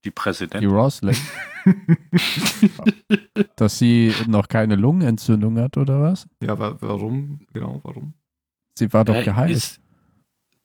Die 0.05 0.11
Die 0.11 0.11
Präsidentin. 0.11 0.71
Roslyn. 0.71 1.17
Dass 3.57 3.79
sie 3.79 4.15
noch 4.27 4.49
keine 4.49 4.77
Lungenentzündung 4.77 5.59
hat, 5.59 5.77
oder 5.77 6.01
was? 6.03 6.27
Ja, 6.43 6.59
wa 6.59 6.77
warum? 6.81 7.41
Genau, 7.53 7.81
warum? 7.83 8.13
Sie 8.79 8.93
war 8.93 9.05
doch 9.05 9.15
Äh, 9.15 9.25
geheilt. 9.25 9.81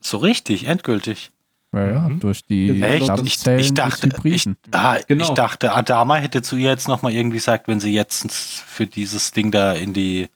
So 0.02 0.18
richtig, 0.18 0.66
endgültig. 0.68 1.32
Ja, 1.72 1.86
ja, 1.88 2.10
Mhm. 2.10 2.20
durch 2.20 2.44
die 2.46 2.82
Echt? 2.82 3.10
Ich- 3.20 3.26
ich 3.38 3.44
des 3.44 3.74
dachte- 3.74 4.08
Hybriden. 4.08 4.58
Ah, 4.72 4.98
Genau. 5.08 5.24
Ich 5.24 5.30
dachte, 5.32 5.74
Adama 5.74 6.16
hätte 6.16 6.42
zu 6.42 6.56
ihr 6.58 6.70
jetzt 6.70 6.88
nochmal 6.88 7.14
irgendwie 7.14 7.38
gesagt, 7.38 7.68
wenn 7.68 7.80
sie 7.80 7.94
jetzt 7.94 8.32
für 8.32 8.88
dieses 8.88 9.32
Ding 9.32 9.52
da 9.52 9.74
in 9.74 9.94
die 9.94 10.30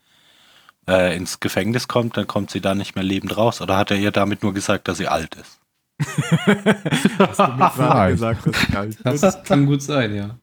äh, 0.85 1.15
ins 1.15 1.39
Gefängnis 1.39 1.88
kommt, 1.88 2.17
dann 2.17 2.27
kommt 2.27 2.51
sie 2.51 2.59
da 2.59 2.75
nicht 2.75 2.95
mehr 2.95 3.05
lebend 3.05 3.35
raus. 3.38 3.61
Oder 3.61 3.77
hat 3.77 3.89
er 3.91 3.97
ihr 3.97 4.11
damit 4.11 4.43
nur 4.43 4.53
gesagt, 4.53 4.88
dass 4.89 4.97
sie 4.97 5.07
alt 5.07 5.34
ist? 5.35 5.59
Hast 5.99 7.40
du 7.40 7.48
mir 7.53 7.72
gerade 7.76 8.11
gesagt, 8.11 8.44
bin? 9.03 9.18
Das 9.22 9.44
kann 9.44 9.65
gut 9.65 9.82
sein, 9.82 10.15
ja. 10.15 10.38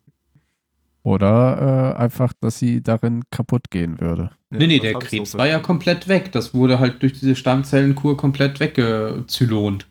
Oder 1.03 1.95
äh, 1.97 1.99
einfach, 1.99 2.33
dass 2.41 2.59
sie 2.59 2.83
darin 2.83 3.23
kaputt 3.31 3.71
gehen 3.71 4.01
würde. 4.01 4.31
nee, 4.51 4.67
nee, 4.67 4.79
das 4.79 4.83
der 4.91 4.99
Krebs 4.99 5.31
so 5.33 5.39
war 5.39 5.47
ja 5.47 5.59
komplett 5.59 6.09
weg. 6.09 6.31
Das 6.33 6.53
wurde 6.53 6.79
halt 6.79 7.03
durch 7.03 7.15
diese 7.15 7.35
Stammzellenkur 7.37 8.17
komplett 8.17 8.61
weggezylont. 8.61 9.89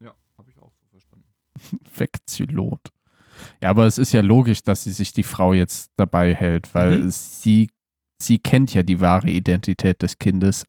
Ja, 0.00 0.12
habe 0.36 0.50
ich 0.50 0.58
auch 0.58 0.72
so 0.78 0.86
verstanden. 0.90 1.24
Wegzylot. 1.96 2.80
Ja, 3.62 3.70
aber 3.70 3.86
es 3.86 3.96
ist 3.96 4.12
ja 4.12 4.20
logisch, 4.20 4.62
dass 4.62 4.84
sie 4.84 4.92
sich 4.92 5.12
die 5.12 5.22
Frau 5.22 5.52
jetzt 5.54 5.90
dabei 5.96 6.34
hält, 6.34 6.74
weil 6.74 6.98
Mhm. 6.98 7.10
sie, 7.10 7.70
sie 8.20 8.38
kennt 8.38 8.74
ja 8.74 8.82
die 8.82 9.00
wahre 9.00 9.30
Identität 9.30 10.02
des 10.02 10.18
Kindes 10.18 10.64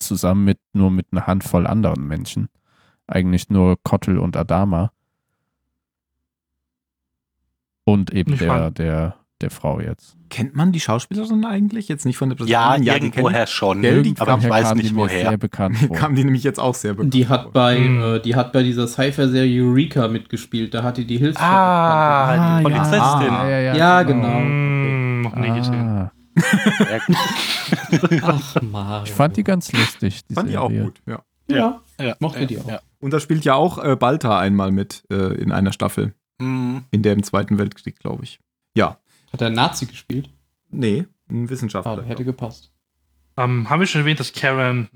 zusammen 0.00 0.44
mit 0.44 0.58
nur 0.72 0.90
mit 0.90 1.06
einer 1.12 1.26
Handvoll 1.26 1.66
anderen 1.66 2.06
Menschen. 2.06 2.48
Eigentlich 3.06 3.50
nur 3.50 3.76
Kottel 3.82 4.18
und 4.18 4.36
Adama. 4.36 4.90
Und 7.84 8.12
eben 8.12 8.32
Ich 8.32 8.38
der, 8.38 8.70
der, 8.70 9.16
der 9.42 9.50
Frau 9.50 9.78
jetzt. 9.80 10.16
Kennt 10.30 10.56
man 10.56 10.72
die 10.72 10.80
Schauspielerin 10.80 11.44
eigentlich? 11.44 11.86
Jetzt 11.88 12.06
nicht 12.06 12.16
von 12.16 12.30
der 12.30 12.38
Ja, 12.46 12.70
Präsidentin? 12.70 13.00
die 13.12 13.18
irgendwoher 13.18 13.46
schon. 13.46 13.82
Gell, 13.82 14.02
die 14.02 14.14
aber 14.18 14.38
ich 14.38 14.48
weiß 14.48 14.68
kam 14.68 14.78
nicht 14.78 14.94
woher. 14.96 15.28
Sehr 15.28 15.36
bekannt 15.36 15.76
vor. 15.76 15.94
kam 15.96 16.14
die 16.14 16.24
nämlich 16.24 16.42
jetzt 16.44 16.58
auch 16.58 16.74
sehr 16.74 16.94
bekannt. 16.94 17.12
Die 17.14 17.28
hat 17.28 17.52
bei, 17.52 17.76
Hm. 17.76 18.02
äh, 18.02 18.20
die 18.20 18.34
hat 18.34 18.52
bei 18.52 18.62
dieser 18.62 18.88
Cypher-Serie 18.88 19.62
Eureka 19.62 20.08
mitgespielt. 20.08 20.72
Da 20.72 20.82
hat 20.82 20.96
die 20.96 21.04
die 21.06 21.18
Hilfs. 21.18 21.38
Ah, 21.38 22.56
die 22.58 22.62
Polizistin. 22.64 22.98
Ah. 23.30 23.48
ja, 23.50 23.60
ja, 23.60 23.74
Ja, 23.76 24.02
genau. 24.02 24.22
genau. 24.28 24.40
Mm, 24.40 25.20
noch 25.22 25.36
nie 25.36 25.50
gesehen. 25.58 26.10
Ah, 26.36 27.00
Ach, 28.22 28.62
Mario. 28.62 29.04
ich 29.04 29.12
fand 29.12 29.36
die 29.36 29.44
ganz 29.44 29.70
lustig. 29.72 30.24
Die 30.28 30.34
Fand 30.34 30.50
die 30.50 30.58
auch 30.58 30.68
Serie. 30.68 30.84
gut, 30.86 31.00
ja. 31.06 31.22
Ja, 31.48 31.80
Ja, 32.00 32.16
mochte 32.20 32.40
ja, 32.40 32.46
die 32.46 32.58
auch. 32.58 32.68
Ja. 32.68 32.80
Und 33.00 33.12
da 33.12 33.20
spielt 33.20 33.44
ja 33.44 33.54
auch 33.54 33.82
äh, 33.82 33.96
Balta 33.96 34.38
einmal 34.38 34.72
mit 34.72 35.04
äh, 35.10 35.34
in 35.34 35.52
einer 35.52 35.72
Staffel. 35.72 36.14
Hm, 36.40 36.84
In 36.90 37.02
der 37.02 37.12
im 37.12 37.22
Zweiten 37.22 37.58
Weltkrieg, 37.58 37.98
glaube 37.98 38.24
ich. 38.24 38.40
Ja. 38.76 38.98
Hat 39.32 39.40
er 39.42 39.50
Nazi 39.50 39.86
gespielt? 39.86 40.30
Nee, 40.70 41.06
ein 41.28 41.46
Ah, 41.46 41.50
Wissenschaftler. 41.50 42.02
hätte 42.04 42.24
gepasst. 42.24 42.72
Ähm, 43.36 43.68
haben 43.68 43.80
wir 43.80 43.86
schon 43.86 44.00
erwähnt, 44.02 44.20
dass 44.20 44.32
Karen, 44.32 44.88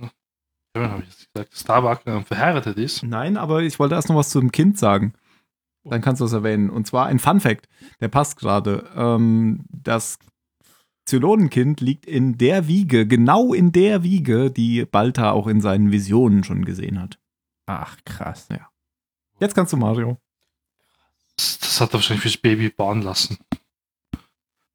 Karen 0.75 0.91
habe 0.91 1.03
ich 1.03 1.09
jetzt 1.09 1.33
gesagt, 1.33 1.57
Starbuck 1.57 2.01
ähm, 2.07 2.25
verheiratet 2.25 2.79
ist? 2.79 3.03
Nein, 3.03 3.37
aber 3.37 3.63
ich 3.63 3.79
wollte 3.79 3.95
erst 3.97 4.09
noch 4.09 4.17
was 4.17 4.31
zum 4.31 4.51
Kind 4.53 4.79
sagen. 4.79 5.13
Dann 5.85 6.01
kannst 6.03 6.21
du 6.21 6.25
es 6.27 6.33
erwähnen. 6.33 6.71
Und 6.71 6.87
zwar 6.87 7.07
ein 7.07 7.19
Fun 7.19 7.41
Fact, 7.41 7.69
der 8.01 8.09
passt 8.09 8.37
gerade. 8.39 8.85
Ähm, 8.95 9.65
das 9.71 10.19
Zylonenkind 11.09 11.81
liegt 11.81 12.05
in 12.05 12.37
der 12.37 12.69
Wiege, 12.69 13.07
genau 13.07 13.55
in 13.55 13.73
der 13.73 14.03
Wiege, 14.03 14.51
die 14.51 14.85
Balta 14.85 15.33
auch 15.33 15.47
in 15.47 15.63
seinen 15.63 15.91
Visionen 15.91 16.45
schon 16.45 16.67
gesehen 16.67 17.01
hat. 17.01 17.19
Ach, 17.65 17.97
krass. 18.05 18.49
Jetzt 19.41 19.55
kannst 19.55 19.73
du 19.73 19.79
Mario. 19.79 20.19
Das, 21.37 21.59
das 21.61 21.81
hat 21.81 21.91
er 21.91 21.95
wahrscheinlich 21.95 22.23
fürs 22.23 22.37
Baby 22.37 22.69
bauen 22.69 23.01
lassen. 23.01 23.39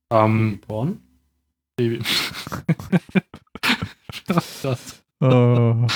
Ähm, 0.10 0.60
Born? 0.68 1.01
Baby. 1.76 2.01
Oh. 5.19 5.88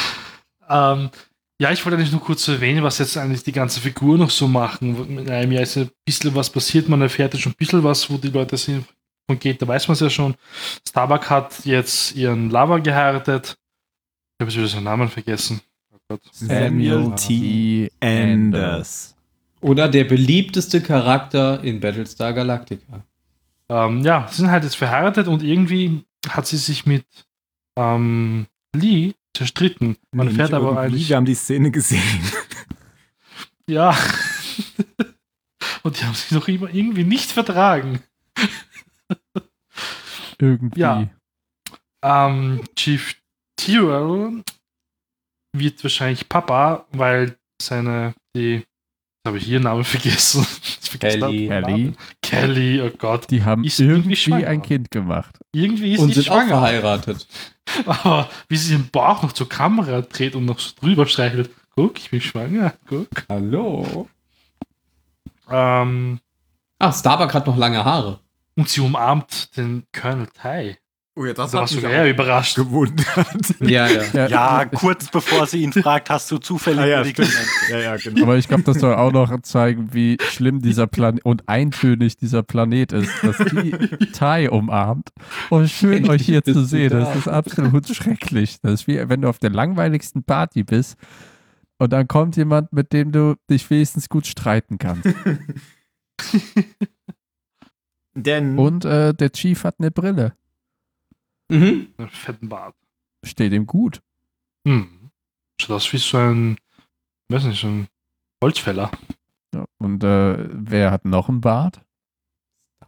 Ähm, 0.69 1.09
ja, 1.59 1.71
ich 1.71 1.83
wollte 1.83 1.97
eigentlich 1.97 2.11
nur 2.13 2.21
kurz 2.21 2.47
erwähnen, 2.47 2.81
was 2.83 2.97
jetzt 2.99 3.17
eigentlich 3.17 3.43
die 3.43 3.51
ganze 3.51 3.81
Figur 3.81 4.17
noch 4.17 4.29
so 4.29 4.47
machen. 4.47 5.19
In 5.19 5.29
einem 5.29 5.51
Jahr 5.51 5.63
ist 5.63 5.75
ja 5.75 5.81
ein 5.83 5.91
bisschen 6.05 6.33
was 6.33 6.49
passiert, 6.49 6.87
man 6.87 7.01
erfährt 7.01 7.33
ja 7.33 7.39
schon 7.39 7.51
ein 7.51 7.57
bisschen 7.57 7.83
was, 7.83 8.09
wo 8.09 8.17
die 8.17 8.29
Leute 8.29 8.55
sind. 8.55 8.85
Von 9.27 9.39
geht, 9.39 9.61
da 9.61 9.67
weiß 9.67 9.87
man 9.87 9.93
es 9.93 9.99
ja 9.99 10.09
schon. 10.09 10.35
Starbuck 10.87 11.29
hat 11.29 11.65
jetzt 11.65 12.15
ihren 12.15 12.49
Lover 12.49 12.79
geheiratet. 12.79 13.57
Ich 14.39 14.43
habe 14.43 14.51
jetzt 14.51 14.57
wieder 14.57 14.67
seinen 14.67 14.85
Namen 14.85 15.09
vergessen. 15.09 15.61
Oh 15.93 15.97
Gott. 16.09 16.21
Samuel 16.31 17.13
T. 17.15 17.91
Anders. 17.99 19.15
Oder 19.59 19.89
der 19.89 20.05
beliebteste 20.05 20.81
Charakter 20.81 21.61
in 21.63 21.79
Battlestar 21.79 22.31
Galactica. 22.33 23.03
Ähm, 23.69 24.01
ja, 24.01 24.27
sie 24.29 24.37
sind 24.37 24.51
halt 24.51 24.63
jetzt 24.63 24.77
verheiratet 24.77 25.27
und 25.27 25.43
irgendwie 25.43 26.05
hat 26.29 26.47
sie 26.47 26.57
sich 26.57 26.85
mit 26.85 27.05
ähm, 27.75 28.45
Lee 28.73 29.13
zerstritten. 29.35 29.97
Man 30.11 30.27
Nee, 30.27 30.33
fährt 30.33 30.53
aber 30.53 30.79
eigentlich. 30.79 31.09
Wir 31.09 31.17
haben 31.17 31.25
die 31.25 31.35
Szene 31.35 31.69
gesehen. 31.71 32.01
Ja. 33.69 33.93
Und 35.83 35.99
die 35.99 36.05
haben 36.05 36.13
sich 36.13 36.31
noch 36.31 36.47
immer 36.47 36.73
irgendwie 36.73 37.03
nicht 37.03 37.31
vertragen. 37.31 37.99
Irgendwie. 40.39 40.79
Ja. 40.79 41.07
Ähm, 42.03 42.61
Chief 42.75 43.15
Tyrell 43.57 44.43
wird 45.53 45.83
wahrscheinlich 45.83 46.29
Papa, 46.29 46.85
weil 46.91 47.37
seine, 47.61 48.13
die, 48.35 48.55
jetzt 48.57 48.65
habe 49.25 49.37
ich 49.39 49.45
hier 49.45 49.59
Namen 49.59 49.83
vergessen. 49.83 50.45
Kelly. 50.99 51.47
Kelly, 51.47 51.93
Kelly, 52.21 52.81
oh 52.81 52.91
Gott. 52.97 53.29
die 53.29 53.43
haben 53.43 53.63
Ist 53.63 53.79
irgendwie 53.79 53.97
irgendwie 53.97 54.15
schwanger. 54.15 54.47
ein 54.47 54.61
Kind 54.61 54.91
gemacht. 54.91 55.37
Irgendwie 55.53 55.93
ist 55.93 55.99
Und 55.99 56.13
sie 56.13 56.21
sind 56.21 56.29
auch 56.31 56.35
schwanger. 56.37 56.47
verheiratet. 56.49 57.27
Aber 57.85 58.29
wie 58.47 58.55
sie 58.57 58.75
den 58.77 58.89
Bauch 58.89 59.23
noch 59.23 59.33
zur 59.33 59.49
Kamera 59.49 60.01
dreht 60.01 60.35
und 60.35 60.45
noch 60.45 60.59
so 60.59 60.71
drüber 60.79 61.05
streichelt. 61.07 61.49
Guck, 61.75 61.97
ich 61.99 62.09
bin 62.11 62.21
schwanger. 62.21 62.73
Guck. 62.87 63.09
Hallo. 63.29 64.07
Ähm, 65.49 66.19
Ah, 66.79 66.93
Starbuck 66.93 67.33
hat 67.33 67.47
noch 67.47 67.57
lange 67.57 67.83
Haare. 67.83 68.19
Und 68.57 68.67
sie 68.67 68.81
umarmt 68.81 69.55
den 69.55 69.85
Colonel 69.97 70.27
Tai. 70.33 70.77
Oh 71.19 71.25
ja, 71.25 71.33
das 71.33 71.49
Da 71.49 71.59
warst 71.61 71.73
du 71.73 71.79
eher 71.79 72.07
überrascht. 72.07 72.55
gewundert. 72.57 73.07
Ja, 73.59 73.87
ja. 73.87 74.27
Ja, 74.27 74.65
kurz 74.65 75.09
bevor 75.09 75.47
sie 75.47 75.63
ihn 75.63 75.73
fragt, 75.73 76.11
hast 76.11 76.29
du 76.29 76.37
zufällig 76.37 76.81
Ah, 76.81 76.85
ja, 76.85 77.03
ja, 77.71 77.79
ja, 77.79 77.95
genau. 77.97 78.21
Aber 78.21 78.37
ich 78.37 78.47
glaube, 78.47 78.61
das 78.61 78.77
soll 78.79 78.93
auch 78.93 79.11
noch 79.11 79.41
zeigen, 79.41 79.95
wie 79.95 80.17
schlimm 80.29 80.61
dieser 80.61 80.85
Planet 80.85 81.25
und 81.25 81.49
eintönig 81.49 82.17
dieser 82.17 82.43
Planet 82.43 82.91
ist, 82.91 83.11
dass 83.23 83.37
die 83.37 83.71
Thai 84.11 84.51
umarmt. 84.51 85.09
Oh, 85.49 85.65
schön 85.65 86.07
euch 86.07 86.21
hier 86.21 86.43
zu 86.43 86.63
sehen. 86.63 86.91
da. 86.91 86.99
Das 86.99 87.15
ist 87.15 87.27
absolut 87.27 87.87
schrecklich. 87.87 88.57
Das 88.61 88.73
ist 88.73 88.87
wie 88.87 88.97
wenn 89.09 89.21
du 89.21 89.29
auf 89.29 89.39
der 89.39 89.49
langweiligsten 89.49 90.23
Party 90.23 90.63
bist 90.63 90.97
und 91.79 91.93
dann 91.93 92.07
kommt 92.07 92.37
jemand, 92.37 92.73
mit 92.73 92.93
dem 92.93 93.11
du 93.11 93.33
dich 93.49 93.67
wenigstens 93.71 94.07
gut 94.07 94.27
streiten 94.27 94.77
kannst. 94.77 95.09
Denn 98.17 98.57
Und 98.57 98.83
äh, 98.83 99.13
der 99.13 99.31
Chief 99.31 99.63
hat 99.63 99.75
eine 99.77 99.91
Brille. 99.91 100.35
Mhm. 101.49 101.93
Einen 101.97 102.09
fetten 102.09 102.49
Bart. 102.49 102.75
Steht 103.23 103.53
ihm 103.53 103.67
gut. 103.67 104.01
Hm. 104.67 105.11
Schaut 105.61 105.75
aus 105.75 105.93
wie 105.93 105.97
so 105.97 106.17
ein, 106.17 106.57
weiß 107.29 107.43
nicht, 107.43 107.61
so 107.61 107.67
ein 107.67 107.87
Holzfäller. 108.43 108.89
Ja. 109.53 109.65
Und 109.77 110.03
äh, 110.03 110.47
wer 110.51 110.89
hat 110.89 111.05
noch 111.05 111.29
einen 111.29 111.41
Bart? 111.41 111.81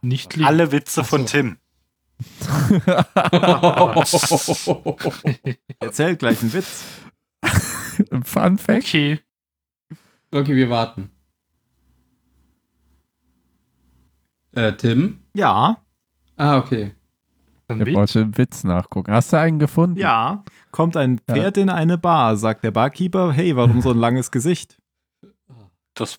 Nicht 0.02 0.34
lieb. 0.34 0.46
Alle 0.46 0.72
Witze 0.72 1.02
Ach 1.02 1.06
von 1.06 1.28
so. 1.28 1.28
Tim. 1.28 1.58
erzählt 5.80 6.18
gleich 6.18 6.42
einen 6.42 6.52
Witz. 6.52 6.84
Fun 8.24 8.58
Fact. 8.58 8.82
Okay. 8.82 9.20
okay, 10.32 10.56
wir 10.56 10.70
warten. 10.70 11.12
Äh, 14.52 14.72
Tim? 14.74 15.20
Ja, 15.34 15.78
Ah, 16.36 16.56
okay. 16.58 16.94
Dann 17.68 17.84
Witz. 17.84 17.94
wollte 17.94 18.20
einen 18.20 18.38
Witz 18.38 18.64
nachgucken. 18.64 19.12
Hast 19.12 19.32
du 19.32 19.38
einen 19.38 19.58
gefunden? 19.58 19.98
ja. 19.98 20.42
Kommt 20.70 20.96
ein 20.96 21.18
Pferd 21.18 21.56
in 21.58 21.68
eine 21.68 21.98
Bar, 21.98 22.36
sagt 22.36 22.64
der 22.64 22.70
Barkeeper, 22.70 23.32
hey, 23.32 23.56
warum 23.56 23.82
so 23.82 23.90
ein 23.90 23.98
langes 23.98 24.30
Gesicht? 24.30 24.78
Das 25.94 26.18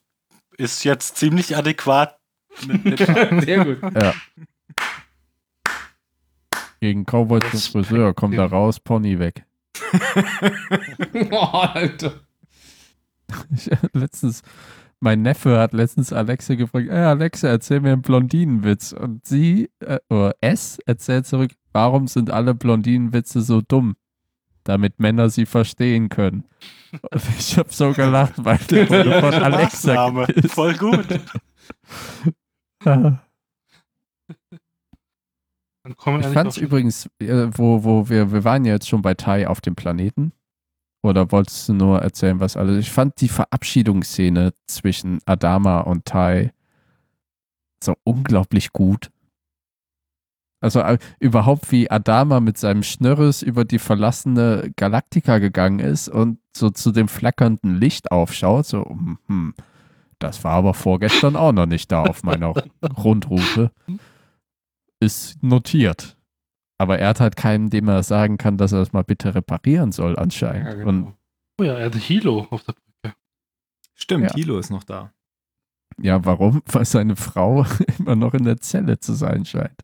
ist 0.57 0.83
jetzt 0.83 1.15
ziemlich 1.17 1.55
adäquat. 1.57 2.17
Sehr 2.59 3.63
gut. 3.65 3.79
Gegen 6.81 7.05
Cowboy 7.05 7.39
zum 7.39 7.59
Friseur, 7.59 8.13
kommt 8.13 8.37
da 8.37 8.45
raus, 8.45 8.79
Pony 8.79 9.19
weg. 9.19 9.45
Oh, 11.31 11.37
Alter. 11.37 12.13
Ich, 13.55 13.69
letztens, 13.93 14.41
mein 15.01 15.21
Neffe 15.23 15.57
hat 15.59 15.73
letztens 15.73 16.13
Alexa 16.13 16.55
gefragt, 16.55 16.87
hey 16.89 17.03
Alexa, 17.05 17.47
erzähl 17.49 17.81
mir 17.81 17.91
einen 17.93 18.01
Blondinenwitz. 18.03 18.93
Und 18.93 19.25
sie, 19.25 19.69
äh, 19.79 19.99
oder 20.09 20.35
es, 20.41 20.77
erzählt 20.85 21.25
zurück, 21.27 21.51
warum 21.73 22.07
sind 22.07 22.29
alle 22.31 22.53
Blondinenwitze 22.55 23.41
so 23.41 23.61
dumm? 23.61 23.95
Damit 24.63 24.99
Männer 24.99 25.29
sie 25.31 25.47
verstehen 25.47 26.09
können. 26.09 26.43
Und 26.91 27.21
ich 27.39 27.57
habe 27.57 27.73
so 27.73 27.91
gelacht, 27.93 28.33
weil 28.37 28.57
der 28.69 28.87
wurde 28.89 29.19
von 29.19 29.33
Alexa 29.33 29.93
Maßnahme. 30.09 30.27
gepisst. 30.27 30.53
Voll 30.53 30.75
gut. 30.75 31.07
Dann 35.83 35.97
kommen 35.97 36.21
Ich 36.21 36.27
fand's 36.27 36.57
auf- 36.57 36.61
übrigens, 36.63 37.07
äh, 37.19 37.47
wo, 37.53 37.83
wo 37.83 38.07
wir, 38.09 38.31
wir 38.31 38.43
waren 38.43 38.65
ja 38.65 38.73
jetzt 38.73 38.87
schon 38.87 39.01
bei 39.01 39.13
Tai 39.15 39.47
auf 39.47 39.61
dem 39.61 39.75
Planeten. 39.75 40.31
Oder 41.03 41.31
wolltest 41.31 41.67
du 41.67 41.73
nur 41.73 41.99
erzählen, 41.99 42.39
was 42.39 42.57
alles? 42.57 42.77
Ich 42.77 42.91
fand 42.91 43.19
die 43.21 43.27
Verabschiedungsszene 43.27 44.53
zwischen 44.67 45.19
Adama 45.25 45.79
und 45.81 46.05
Tai 46.05 46.51
so 47.83 47.95
unglaublich 48.03 48.71
gut. 48.71 49.09
Also 50.63 50.81
äh, 50.81 50.99
überhaupt 51.19 51.71
wie 51.71 51.89
Adama 51.89 52.39
mit 52.39 52.57
seinem 52.57 52.83
Schnörres 52.83 53.41
über 53.41 53.65
die 53.65 53.79
verlassene 53.79 54.71
Galaktika 54.75 55.39
gegangen 55.39 55.79
ist 55.79 56.07
und 56.07 56.37
so 56.55 56.69
zu 56.69 56.91
dem 56.91 57.07
flackernden 57.07 57.75
Licht 57.75 58.11
aufschaut, 58.11 58.67
so, 58.67 58.85
hm, 59.25 59.55
das 60.19 60.43
war 60.43 60.53
aber 60.53 60.75
vorgestern 60.75 61.35
auch 61.35 61.51
noch 61.51 61.65
nicht 61.65 61.91
da 61.91 62.03
auf 62.03 62.21
meiner 62.21 62.53
Rundroute. 63.03 63.71
Ist 64.99 65.41
notiert. 65.41 66.15
Aber 66.81 66.97
er 66.97 67.09
hat 67.09 67.19
halt 67.19 67.35
keinen, 67.35 67.69
dem 67.69 67.87
er 67.89 68.01
sagen 68.01 68.39
kann, 68.39 68.57
dass 68.57 68.71
er 68.71 68.79
das 68.79 68.91
mal 68.91 69.03
bitte 69.03 69.35
reparieren 69.35 69.91
soll, 69.91 70.17
anscheinend. 70.17 70.65
Ja, 70.65 70.73
genau. 70.73 70.89
Und 70.89 71.13
Oh 71.59 71.63
ja, 71.63 71.73
er 71.77 71.85
hat 71.85 71.95
Hilo 71.95 72.47
auf 72.49 72.63
der 72.63 72.73
Brücke. 72.73 73.15
Stimmt, 73.93 74.23
Ja. 74.31 74.33
Hilo 74.33 74.57
ist 74.57 74.71
noch 74.71 74.83
da. 74.83 75.13
ja, 75.99 76.25
warum? 76.25 76.63
Weil 76.71 76.85
seine 76.85 77.15
Frau 77.15 77.67
immer 77.99 78.15
noch 78.15 78.33
in 78.33 78.45
der 78.45 78.57
Zelle 78.61 78.99
zu 78.99 79.13
sein 79.13 79.45
scheint. 79.45 79.79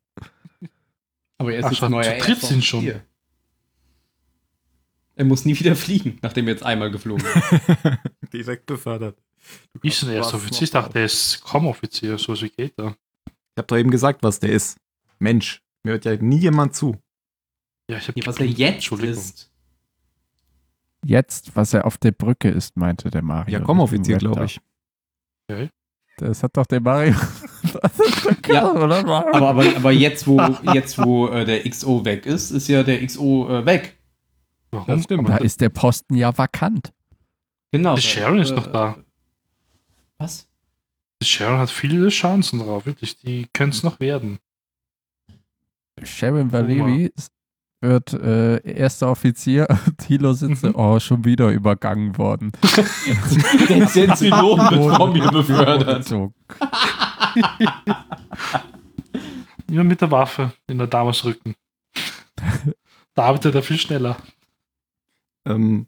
Aber 1.37 1.53
er 1.53 1.59
ist 1.59 1.65
Ach, 1.65 1.69
jetzt 1.69 1.77
schon, 1.77 1.91
neuer 1.91 2.15
Force 2.19 2.41
sind 2.49 2.65
schon. 2.65 2.79
Offizier. 2.79 3.03
Er 5.13 5.25
muss 5.25 5.45
nie 5.45 5.59
wieder 5.59 5.75
fliegen, 5.75 6.17
nachdem 6.23 6.47
er 6.47 6.53
jetzt 6.53 6.63
einmal 6.65 6.89
geflogen 6.89 7.27
ist. 7.27 8.33
Direkt 8.33 8.65
befördert. 8.65 9.19
Du 9.73 9.87
Ist 9.87 10.01
ein 10.03 10.09
erster 10.09 10.37
Offizier. 10.37 10.63
Ich 10.63 10.71
dachte, 10.71 10.93
der 10.93 11.05
ist 11.05 11.43
kaum-Offizier. 11.43 12.17
So 12.17 12.33
wie 12.41 12.49
geht 12.49 12.73
er. 12.79 12.95
Ich 13.27 13.57
habe 13.59 13.67
doch 13.67 13.77
eben 13.77 13.91
gesagt, 13.91 14.23
was 14.23 14.39
der 14.39 14.51
ist. 14.51 14.77
Mensch, 15.19 15.61
mir 15.87 15.93
hört 15.93 16.05
ja 16.05 16.17
nie 16.17 16.37
jemand 16.37 16.75
zu. 16.75 16.95
Ja, 17.89 17.97
ich 17.97 18.07
habe 18.09 18.25
Was 18.25 18.39
er 18.39 18.45
jetzt 18.45 18.91
ist. 18.91 19.51
Jetzt, 21.05 21.55
was 21.55 21.73
er 21.73 21.85
auf 21.85 21.97
der 21.97 22.11
Brücke 22.11 22.49
ist, 22.49 22.75
meinte 22.75 23.09
der 23.09 23.21
Mario. 23.21 23.59
Ja, 23.59 23.63
komm, 23.63 23.79
Raptor. 23.79 24.17
glaube 24.17 24.45
ich. 24.45 24.59
Das 26.17 26.43
hat 26.43 26.57
doch 26.57 26.65
der 26.65 26.81
Mario. 26.81 27.15
Ja, 28.47 28.71
oder? 28.71 28.99
Aber, 28.99 29.35
aber, 29.35 29.75
aber 29.75 29.91
jetzt, 29.91 30.25
wo, 30.25 30.39
jetzt, 30.73 30.97
wo 30.97 31.27
äh, 31.27 31.43
der 31.43 31.69
XO 31.69 32.05
weg 32.05 32.25
ist, 32.25 32.51
ist 32.51 32.69
ja 32.69 32.81
der 32.81 33.05
XO 33.05 33.49
äh, 33.49 33.65
weg. 33.65 33.97
Warum? 34.71 34.87
Das 34.87 35.03
stimmt. 35.03 35.27
da 35.27 35.37
ist 35.37 35.59
der 35.59 35.67
Posten 35.67 36.15
ja 36.15 36.35
vakant. 36.37 36.93
Genau. 37.71 37.95
Die 37.95 38.01
Sharon 38.01 38.39
ist 38.39 38.51
äh, 38.51 38.55
noch 38.55 38.67
da. 38.67 38.97
Was? 40.17 40.47
Sharon 41.21 41.59
hat 41.59 41.69
viele 41.69 42.07
Chancen 42.07 42.59
drauf, 42.59 42.85
wirklich. 42.85 43.17
Die 43.17 43.47
können 43.51 43.71
es 43.71 43.83
noch 43.83 43.99
werden. 43.99 44.39
Sharon 46.03 46.51
Valevi 46.51 47.11
ist- 47.15 47.31
wird 47.81 48.13
äh, 48.13 48.57
erster 48.67 49.09
Offizier. 49.11 49.67
Thilo 49.97 50.33
sitzt, 50.33 50.63
Mhm. 50.63 50.71
oh, 50.75 50.99
schon 50.99 51.23
wieder 51.25 51.49
übergangen 51.49 52.17
worden. 52.17 52.51
Der 53.69 53.87
Zensilon 53.87 54.57
wird 54.59 54.95
von 54.95 55.13
mir 55.13 55.29
befördert. 55.31 56.09
Immer 59.69 59.83
mit 59.83 60.01
der 60.01 60.11
Waffe 60.11 60.53
in 60.67 60.77
der 60.77 60.87
Dames 60.87 61.23
Rücken. 61.25 61.55
da 63.13 63.23
arbeitet 63.23 63.53
er 63.55 63.63
viel 63.63 63.77
schneller. 63.77 64.17
Ähm, 65.45 65.87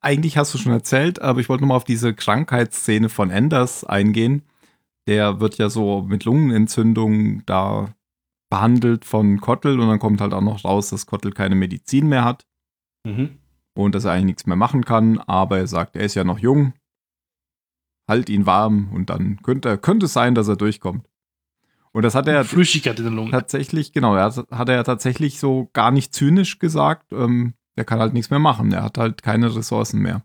eigentlich 0.00 0.36
hast 0.36 0.52
du 0.54 0.58
schon 0.58 0.72
erzählt, 0.72 1.20
aber 1.22 1.40
ich 1.40 1.48
wollte 1.48 1.62
nochmal 1.62 1.76
auf 1.76 1.84
diese 1.84 2.14
Krankheitsszene 2.14 3.08
von 3.08 3.30
Anders 3.30 3.84
eingehen. 3.84 4.42
Der 5.06 5.40
wird 5.40 5.56
ja 5.58 5.68
so 5.70 6.02
mit 6.02 6.24
Lungenentzündung 6.24 7.44
da 7.46 7.94
behandelt 8.48 9.04
von 9.04 9.40
Kottel 9.40 9.80
und 9.80 9.88
dann 9.88 9.98
kommt 9.98 10.20
halt 10.20 10.32
auch 10.32 10.40
noch 10.40 10.64
raus, 10.64 10.90
dass 10.90 11.06
Kottel 11.06 11.32
keine 11.32 11.54
Medizin 11.54 12.08
mehr 12.08 12.24
hat 12.24 12.46
Mhm. 13.06 13.38
und 13.74 13.94
dass 13.94 14.04
er 14.04 14.12
eigentlich 14.12 14.24
nichts 14.26 14.46
mehr 14.46 14.56
machen 14.56 14.84
kann, 14.84 15.18
aber 15.18 15.58
er 15.58 15.66
sagt, 15.66 15.96
er 15.96 16.02
ist 16.02 16.14
ja 16.14 16.24
noch 16.24 16.38
jung. 16.38 16.72
Halt 18.08 18.28
ihn 18.28 18.46
warm 18.46 18.90
und 18.92 19.10
dann 19.10 19.42
könnte, 19.42 19.78
könnte 19.78 20.06
es 20.06 20.12
sein, 20.12 20.34
dass 20.34 20.46
er 20.48 20.56
durchkommt. 20.56 21.08
Und 21.92 22.02
das 22.02 22.14
hat 22.14 22.28
er 22.28 22.44
Flüssigkeit 22.44 22.98
in 22.98 23.04
der 23.04 23.12
Lunge. 23.14 23.30
tatsächlich, 23.30 23.92
genau, 23.92 24.14
er 24.14 24.24
hat, 24.24 24.46
hat 24.50 24.68
er 24.68 24.84
tatsächlich 24.84 25.38
so 25.40 25.70
gar 25.72 25.90
nicht 25.90 26.14
zynisch 26.14 26.58
gesagt, 26.58 27.12
ähm, 27.12 27.54
er 27.74 27.84
kann 27.84 27.98
halt 28.00 28.12
nichts 28.12 28.30
mehr 28.30 28.38
machen, 28.38 28.70
er 28.72 28.82
hat 28.84 28.98
halt 28.98 29.22
keine 29.22 29.54
Ressourcen 29.54 30.00
mehr. 30.00 30.24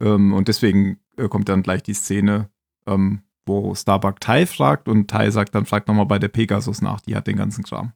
Ähm, 0.00 0.32
und 0.34 0.48
deswegen 0.48 1.00
äh, 1.16 1.28
kommt 1.28 1.48
dann 1.48 1.62
gleich 1.62 1.82
die 1.82 1.94
Szene, 1.94 2.50
ähm, 2.86 3.22
wo 3.46 3.74
Starbuck 3.74 4.20
Tai 4.20 4.46
fragt 4.46 4.88
und 4.88 5.08
Tai 5.08 5.30
sagt 5.30 5.54
dann, 5.54 5.66
fragt 5.66 5.88
nochmal 5.88 6.06
bei 6.06 6.18
der 6.18 6.28
Pegasus 6.28 6.82
nach, 6.82 7.00
die 7.00 7.16
hat 7.16 7.26
den 7.26 7.36
ganzen 7.36 7.64
Kram. 7.64 7.92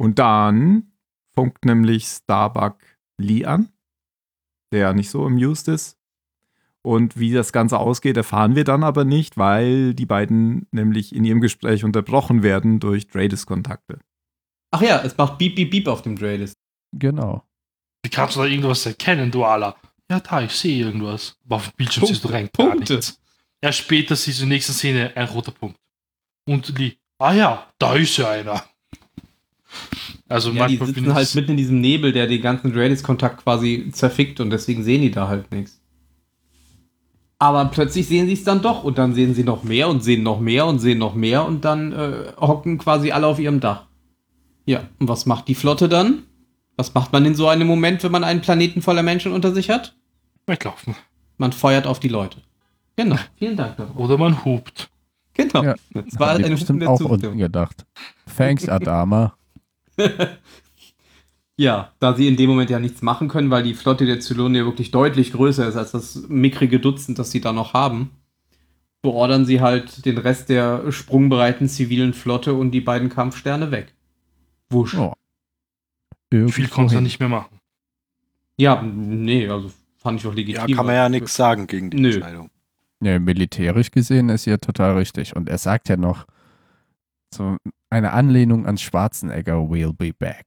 Und 0.00 0.18
dann 0.18 0.92
funkt 1.34 1.64
nämlich 1.64 2.06
Starbuck 2.06 2.78
Lee 3.20 3.44
an, 3.44 3.68
der 4.72 4.94
nicht 4.94 5.10
so 5.10 5.26
amused 5.26 5.68
ist. 5.68 5.96
Und 6.82 7.18
wie 7.18 7.32
das 7.32 7.52
Ganze 7.52 7.78
ausgeht, 7.78 8.16
erfahren 8.16 8.54
wir 8.54 8.64
dann 8.64 8.82
aber 8.84 9.04
nicht, 9.04 9.36
weil 9.36 9.94
die 9.94 10.06
beiden 10.06 10.66
nämlich 10.70 11.14
in 11.14 11.24
ihrem 11.24 11.40
Gespräch 11.40 11.84
unterbrochen 11.84 12.42
werden 12.42 12.80
durch 12.80 13.08
Dradis-Kontakte. 13.08 13.98
Ach 14.70 14.82
ja, 14.82 15.02
es 15.02 15.16
macht 15.16 15.38
Beep, 15.38 15.56
Beep, 15.56 15.70
Beep 15.70 15.88
auf 15.88 16.02
dem 16.02 16.16
Dreadis. 16.16 16.54
Genau. 16.92 17.42
Wie 18.02 18.10
kannst 18.10 18.36
du 18.36 18.40
da 18.40 18.46
irgendwas 18.46 18.86
erkennen, 18.86 19.30
du 19.30 19.44
Ala? 19.44 19.76
Ja, 20.10 20.20
da, 20.20 20.40
ich 20.42 20.52
sehe 20.52 20.86
irgendwas. 20.86 21.36
Aber 21.44 21.56
auf 21.56 21.68
dem 21.68 21.76
Bildschirm 21.76 22.02
Punkte, 22.02 22.14
siehst 22.14 22.24
du 22.24 22.28
rein 22.28 22.48
gar 22.56 22.66
Punkte. 22.70 22.94
nichts. 22.94 23.20
Ja, 23.62 23.72
später 23.72 24.14
siehst 24.16 24.38
du 24.38 24.44
in 24.44 24.50
der 24.50 24.56
nächsten 24.56 24.72
Szene 24.72 25.12
ein 25.14 25.26
roter 25.28 25.52
Punkt. 25.52 25.78
Und 26.46 26.78
Lee, 26.78 26.94
ah 27.18 27.32
ja, 27.32 27.66
da 27.78 27.94
ist 27.94 28.16
ja 28.16 28.30
einer. 28.30 28.64
Also 30.28 30.50
Ja, 30.50 30.66
die 30.66 30.76
manchmal 30.76 30.86
sitzen 30.88 31.04
bin 31.04 31.14
halt 31.14 31.34
mitten 31.34 31.50
in 31.52 31.56
diesem 31.56 31.80
Nebel, 31.80 32.12
der 32.12 32.26
den 32.26 32.42
ganzen 32.42 32.72
Dreadis-Kontakt 32.72 33.42
quasi 33.42 33.90
zerfickt 33.92 34.40
und 34.40 34.50
deswegen 34.50 34.84
sehen 34.84 35.02
die 35.02 35.10
da 35.10 35.28
halt 35.28 35.50
nichts. 35.50 35.80
Aber 37.38 37.64
plötzlich 37.66 38.06
sehen 38.06 38.26
sie 38.26 38.32
es 38.32 38.44
dann 38.44 38.62
doch 38.62 38.84
und 38.84 38.98
dann 38.98 39.14
sehen 39.14 39.34
sie 39.34 39.44
noch 39.44 39.62
mehr 39.62 39.88
und 39.88 40.02
sehen 40.02 40.22
noch 40.22 40.40
mehr 40.40 40.66
und 40.66 40.80
sehen 40.80 40.98
noch 40.98 41.14
mehr 41.14 41.44
und 41.44 41.64
dann 41.64 41.92
äh, 41.92 42.32
hocken 42.36 42.78
quasi 42.78 43.12
alle 43.12 43.26
auf 43.26 43.38
ihrem 43.38 43.60
Dach. 43.60 43.86
Ja, 44.66 44.88
und 44.98 45.08
was 45.08 45.24
macht 45.24 45.48
die 45.48 45.54
Flotte 45.54 45.88
dann? 45.88 46.24
Was 46.76 46.94
macht 46.94 47.12
man 47.12 47.24
in 47.24 47.34
so 47.34 47.48
einem 47.48 47.66
Moment, 47.66 48.02
wenn 48.02 48.12
man 48.12 48.24
einen 48.24 48.40
Planeten 48.40 48.82
voller 48.82 49.02
Menschen 49.02 49.32
unter 49.32 49.52
sich 49.52 49.70
hat? 49.70 49.94
weglaufen. 50.46 50.96
Man 51.36 51.52
feuert 51.52 51.86
auf 51.86 52.00
die 52.00 52.08
Leute. 52.08 52.42
Genau, 52.98 53.16
vielen 53.36 53.56
Dank. 53.56 53.76
darauf. 53.76 53.96
Oder 53.96 54.18
man 54.18 54.44
hupt. 54.44 54.90
Genau, 55.34 55.62
Ja, 55.62 55.76
das 55.94 56.18
war 56.18 56.30
eine 56.30 56.48
bestimmt 56.50 56.80
hupende 56.82 56.88
auch 56.90 56.98
Zustimmung. 56.98 57.22
unten 57.26 57.38
gedacht. 57.38 57.86
Thanks, 58.36 58.68
Adama. 58.68 59.34
Ja, 61.60 61.92
da 61.98 62.14
sie 62.14 62.28
in 62.28 62.36
dem 62.36 62.50
Moment 62.50 62.70
ja 62.70 62.78
nichts 62.78 63.02
machen 63.02 63.26
können, 63.26 63.50
weil 63.50 63.64
die 63.64 63.74
Flotte 63.74 64.06
der 64.06 64.20
Zylonen 64.20 64.54
ja 64.54 64.64
wirklich 64.64 64.92
deutlich 64.92 65.32
größer 65.32 65.66
ist 65.66 65.74
als 65.74 65.90
das 65.90 66.24
mickrige 66.28 66.78
Dutzend, 66.78 67.18
das 67.18 67.32
sie 67.32 67.40
da 67.40 67.52
noch 67.52 67.74
haben, 67.74 68.10
beordern 69.02 69.44
sie 69.44 69.60
halt 69.60 70.04
den 70.06 70.18
Rest 70.18 70.50
der 70.50 70.92
sprungbereiten 70.92 71.68
zivilen 71.68 72.14
Flotte 72.14 72.54
und 72.54 72.70
die 72.70 72.80
beiden 72.80 73.08
Kampfsterne 73.08 73.72
weg. 73.72 73.92
Wusch. 74.70 74.94
Oh. 74.96 75.14
Viel 76.30 76.68
konnte 76.68 76.94
er 76.94 77.00
nicht 77.00 77.18
mehr 77.18 77.28
machen. 77.28 77.58
Ja, 78.56 78.80
nee, 78.80 79.48
also 79.48 79.72
fand 79.96 80.20
ich 80.20 80.26
auch 80.28 80.34
legitim. 80.34 80.68
Ja, 80.68 80.76
kann 80.76 80.86
man 80.86 80.94
ja 80.94 81.08
nichts 81.08 81.34
sagen 81.34 81.66
gegen 81.66 81.90
die 81.90 81.96
Nö. 81.98 82.14
Entscheidung. 82.14 82.50
Ja, 83.02 83.18
militärisch 83.18 83.90
gesehen 83.90 84.28
ist 84.28 84.44
ja 84.46 84.56
total 84.56 84.96
richtig. 84.96 85.36
Und 85.36 85.48
er 85.48 85.58
sagt 85.58 85.88
ja 85.88 85.96
noch 85.96 86.26
so 87.32 87.56
eine 87.90 88.12
Anlehnung 88.12 88.66
an 88.66 88.78
Schwarzenegger, 88.78 89.54
we'll 89.58 89.92
be 89.92 90.12
back. 90.12 90.46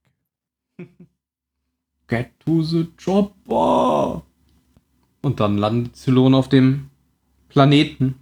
Get 2.08 2.30
to 2.44 2.62
the 2.62 2.88
chopper. 3.02 4.22
Und 5.22 5.40
dann 5.40 5.56
landen 5.56 5.84
die 5.84 5.92
Zylonen 5.92 6.34
auf 6.34 6.48
dem 6.48 6.90
Planeten. 7.48 8.16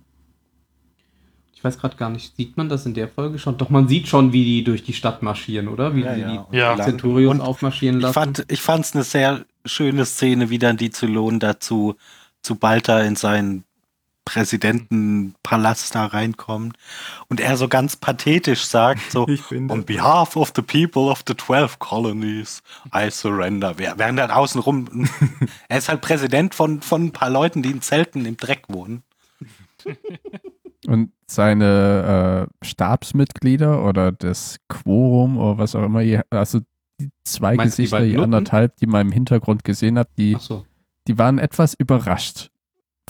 Ich 1.55 1.65
weiß 1.65 1.79
gerade 1.79 1.97
gar 1.97 2.09
nicht, 2.09 2.37
sieht 2.37 2.57
man 2.57 2.69
das 2.69 2.87
in 2.87 2.95
der 2.95 3.09
Folge 3.09 3.39
schon? 3.39 3.59
Doch, 3.59 3.69
man 3.69 3.87
sieht 3.89 4.07
schon, 4.09 4.33
wie 4.33 4.45
die 4.45 4.65
durch 4.65 4.83
die 4.83 4.93
Stadt 4.95 5.23
marschieren, 5.23 5.69
oder? 5.69 5.95
Wie 5.95 6.01
Ja, 6.03 6.15
die 6.15 6.21
ja. 6.21 6.47
die 6.51 6.57
Ja. 6.57 7.31
und 7.31 7.41
aufmarschieren 7.41 7.97
Ich 7.97 8.03
lassen. 8.03 8.15
fand 8.15 8.45
ich 8.49 8.63
fand's 8.63 8.95
eine 8.95 9.05
sehr 9.05 9.45
schöne 9.67 10.07
Szene, 10.07 10.51
wie 10.51 10.59
dann 10.59 10.77
die 10.77 10.91
Zylonen 10.91 11.39
dazu 11.41 11.97
zu 12.43 12.55
Balta 12.55 13.01
in 13.01 13.17
seinen 13.17 13.65
Präsidentenpalast 14.25 15.95
da 15.95 16.07
reinkommen 16.07 16.73
und 17.29 17.41
er 17.41 17.57
so 17.57 17.69
ganz 17.69 17.97
pathetisch 17.97 18.65
sagt 18.65 19.11
so 19.11 19.27
Ich 19.29 19.43
bin 19.49 19.69
der- 19.69 19.77
On 19.77 19.85
behalf 19.85 20.37
of 20.37 20.53
the 20.55 20.63
people 20.63 21.11
of 21.11 21.23
the 21.27 21.35
12 21.35 21.79
colonies, 21.79 22.63
I 22.95 23.11
surrender. 23.11 23.75
Wer- 23.77 23.99
Während 23.99 24.19
dann 24.19 24.31
außenrum, 24.31 25.09
er 25.69 25.79
ist 25.79 25.89
halt 25.89 26.01
Präsident 26.01 26.55
von, 26.55 26.81
von 26.83 27.07
ein 27.07 27.13
paar 27.13 27.31
Leuten, 27.31 27.63
die 27.63 27.71
in 27.71 27.81
Zelten 27.83 28.25
im 28.27 28.37
Dreck 28.37 28.65
wohnen. 28.69 29.03
Und 30.87 31.13
seine 31.27 32.49
äh, 32.63 32.67
Stabsmitglieder 32.67 33.85
oder 33.85 34.13
das 34.13 34.57
Quorum 34.69 35.39
oder 35.39 35.59
was 35.59 35.75
auch 35.75 35.85
immer, 35.85 36.03
also 36.31 36.61
die 37.01 37.11
zwei 37.25 37.55
Meinst 37.57 37.79
die 37.79 37.83
Gesichter, 37.83 38.05
die 38.05 38.13
Nutten? 38.13 38.25
anderthalb, 38.35 38.77
die 38.77 38.87
man 38.87 39.07
im 39.07 39.13
Hintergrund 39.13 39.65
gesehen 39.65 39.99
hat, 39.99 40.09
die, 40.19 40.37
Achso. 40.37 40.65
die 41.09 41.19
waren 41.19 41.39
etwas 41.39 41.75
überrascht 41.75 42.50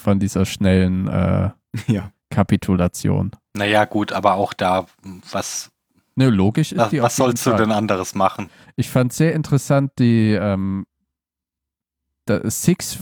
von 0.00 0.18
dieser 0.18 0.44
schnellen 0.46 1.06
äh, 1.08 1.50
Ja. 1.86 2.10
Kapitulation. 2.30 3.30
Naja, 3.54 3.84
gut, 3.84 4.12
aber 4.12 4.34
auch 4.34 4.52
da, 4.54 4.86
was, 5.32 5.70
Ne, 6.16 6.28
logisch 6.30 6.72
ist 6.72 6.78
was, 6.78 6.90
die 6.90 7.00
was 7.02 7.16
sollst 7.16 7.46
du 7.46 7.52
denn 7.54 7.72
anderes 7.72 8.14
machen? 8.14 8.50
Ich 8.76 8.88
fand 8.90 9.12
sehr 9.12 9.34
interessant, 9.34 9.92
die 9.98 10.32
ähm, 10.32 10.86
da, 12.26 12.48
Six, 12.50 12.98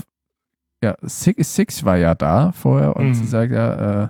ja, 0.83 0.97
Six, 1.03 1.55
Six 1.55 1.85
war 1.85 1.97
ja 1.97 2.15
da 2.15 2.53
vorher 2.53 2.97
und 2.97 3.09
Mhm. 3.09 3.15
sie 3.15 3.27
sagt 3.27 3.53
ja, 3.53 4.05
äh, 4.05 4.09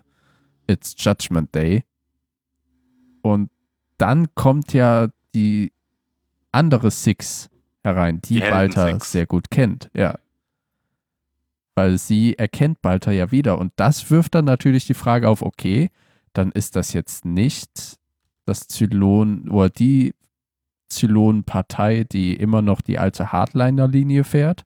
it's 0.67 0.95
Judgment 0.99 1.55
Day. 1.55 1.85
Und 3.23 3.51
dann 3.97 4.35
kommt 4.35 4.73
ja 4.73 5.09
die 5.35 5.73
andere 6.53 6.91
Six 6.91 7.49
herein, 7.83 8.21
die, 8.23 8.41
Six. 8.93 9.13
sehr 9.13 9.27
gut 9.27 9.51
kennt, 9.51 9.91
ja. 9.95 10.19
Weil 11.79 11.97
sie 11.97 12.37
erkennt 12.37 12.83
Balta 12.83 13.13
ja 13.13 13.31
wieder. 13.31 13.57
Und 13.57 13.73
das 13.77 14.11
wirft 14.11 14.35
dann 14.35 14.45
natürlich 14.45 14.87
die 14.87 14.95
Frage 14.95 15.29
auf, 15.29 15.43
okay, 15.43 15.91
dann 16.33 16.51
ist 16.51 16.75
das 16.75 16.93
jetzt 16.93 17.25
nicht 17.25 17.99
das 18.47 18.67
Zylon 18.67 19.49
oder 19.49 19.71
die 19.71 20.13
Zylon-Partei, 20.89 22.05
die 22.11 22.35
immer 22.35 22.63
noch 22.63 22.81
die 22.81 22.99
alte 22.99 23.31
Hardliner-Linie 23.31 24.25
fährt, 24.25 24.65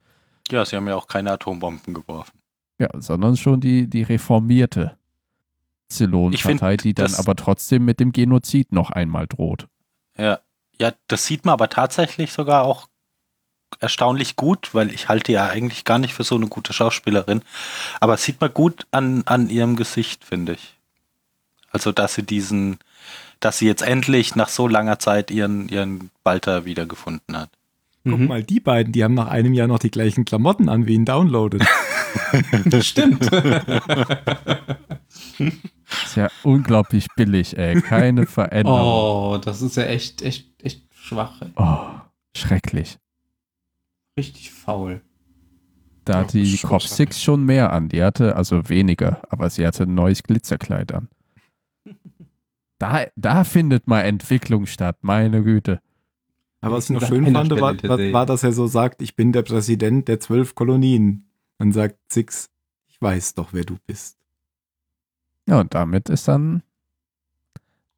Ja, 0.51 0.65
sie 0.65 0.77
haben 0.77 0.89
ja 0.89 0.95
auch 0.97 1.07
keine 1.07 1.33
Atombomben 1.33 1.93
geworfen. 1.93 2.39
ja, 2.79 2.89
sondern 2.95 3.37
schon 3.37 3.61
die, 3.61 3.91
die 3.91 4.05
reformierte 4.05 4.97
Zylon-Partei, 5.89 6.79
die 6.79 6.95
dann 6.95 7.15
aber 7.15 7.37
trotzdem 7.37 7.85
mit 7.85 8.01
dem 8.01 8.13
Genozid 8.13 8.73
noch 8.73 8.91
einmal 8.91 9.27
droht. 9.27 9.69
Ja, 10.17 10.41
ja, 10.81 10.93
das 11.09 11.27
sieht 11.27 11.45
man 11.45 11.53
aber 11.53 11.69
tatsächlich 11.69 12.33
sogar 12.33 12.65
auch 12.65 12.87
erstaunlich 13.81 14.37
gut, 14.37 14.75
weil 14.75 14.91
ich 14.93 15.09
halte 15.09 15.33
ja 15.33 15.47
eigentlich 15.47 15.85
gar 15.85 15.99
nicht 15.99 16.15
für 16.15 16.25
so 16.25 16.35
eine 16.37 16.47
gute 16.47 16.73
Schauspielerin. 16.73 17.43
Aber 18.01 18.15
es 18.15 18.25
sieht 18.25 18.41
man 18.41 18.53
gut 18.53 18.87
an, 18.91 19.23
an 19.27 19.49
ihrem 19.51 19.77
Gesicht, 19.77 20.25
finde 20.25 20.53
ich. 20.55 20.75
Also, 21.71 21.91
dass 21.93 22.15
sie 22.15 22.23
diesen, 22.23 22.79
dass 23.41 23.59
sie 23.59 23.67
jetzt 23.67 23.83
endlich 23.83 24.37
nach 24.37 24.49
so 24.49 24.69
langer 24.69 24.99
Zeit 24.99 25.31
ihren, 25.31 25.69
ihren 25.69 26.11
Balter 26.23 26.65
wiedergefunden 26.65 27.37
hat. 27.37 27.51
Guck 28.05 28.19
Mhm. 28.19 28.27
mal, 28.27 28.43
die 28.43 28.59
beiden, 28.61 28.93
die 28.93 29.05
haben 29.05 29.15
nach 29.15 29.29
einem 29.29 29.55
Jahr 29.55 29.69
noch 29.69 29.79
die 29.79 29.91
gleichen 29.91 30.25
Klamotten 30.25 30.69
an 30.69 30.87
wie 30.87 30.95
ihn 30.95 31.05
downloaded. 31.05 31.63
Stimmt. 32.81 33.31
Ist 36.05 36.17
ja 36.17 36.29
unglaublich 36.43 37.07
billig, 37.17 37.57
ey. 37.57 37.81
Keine 37.81 38.27
Veränderung. 38.27 38.81
oh, 38.81 39.39
das 39.39 39.63
ist 39.63 39.77
ja 39.77 39.85
echt, 39.85 40.23
echt, 40.23 40.47
echt 40.63 40.83
schwach. 40.95 41.41
ey. 41.43 41.51
Oh, 41.57 41.87
schrecklich. 42.37 42.99
Richtig 44.17 44.53
faul. 44.53 45.03
Da 46.05 46.15
Ja, 46.15 46.19
hat 46.21 46.33
die 46.33 46.43
das 46.43 46.55
ist 46.55 46.63
Cop. 46.63 46.83
Six 46.83 47.23
schon 47.23 47.45
mehr 47.45 47.73
an. 47.73 47.89
Die 47.89 48.03
hatte 48.03 48.37
also 48.37 48.69
weniger, 48.69 49.23
aber 49.31 49.49
sie 49.51 49.67
hatte 49.67 49.85
ein 49.85 49.95
neues 49.95 50.23
Glitzerkleid 50.23 50.93
an. 50.93 51.09
Da, 52.79 53.07
da 53.15 53.45
findet 53.45 53.87
mal 53.87 54.01
Entwicklung 54.01 54.67
statt, 54.67 54.97
meine 55.03 55.45
Güte. 55.45 55.81
Aber 56.61 56.79
was 56.79 56.91
ich 56.91 56.99
noch 56.99 57.07
schön 57.07 57.33
fand, 57.33 57.49
war, 57.53 57.81
war, 57.81 58.13
war, 58.13 58.27
dass 58.27 58.43
er 58.43 58.53
so 58.53 58.67
sagt, 58.67 59.03
ich 59.03 59.15
bin 59.15 59.31
der 59.31 59.43
Präsident 59.43 60.09
der 60.09 60.19
zwölf 60.19 60.57
Kolonien. 60.57 61.31
Dann 61.59 61.71
sagt 61.71 61.97
Six, 62.13 62.51
ich 62.89 63.01
weiß 63.01 63.35
doch, 63.35 63.53
wer 63.53 63.63
du 63.63 63.77
bist. 63.87 64.19
Ja, 65.49 65.61
und 65.61 65.75
damit 65.75 66.09
ist 66.09 66.27
dann 66.27 66.65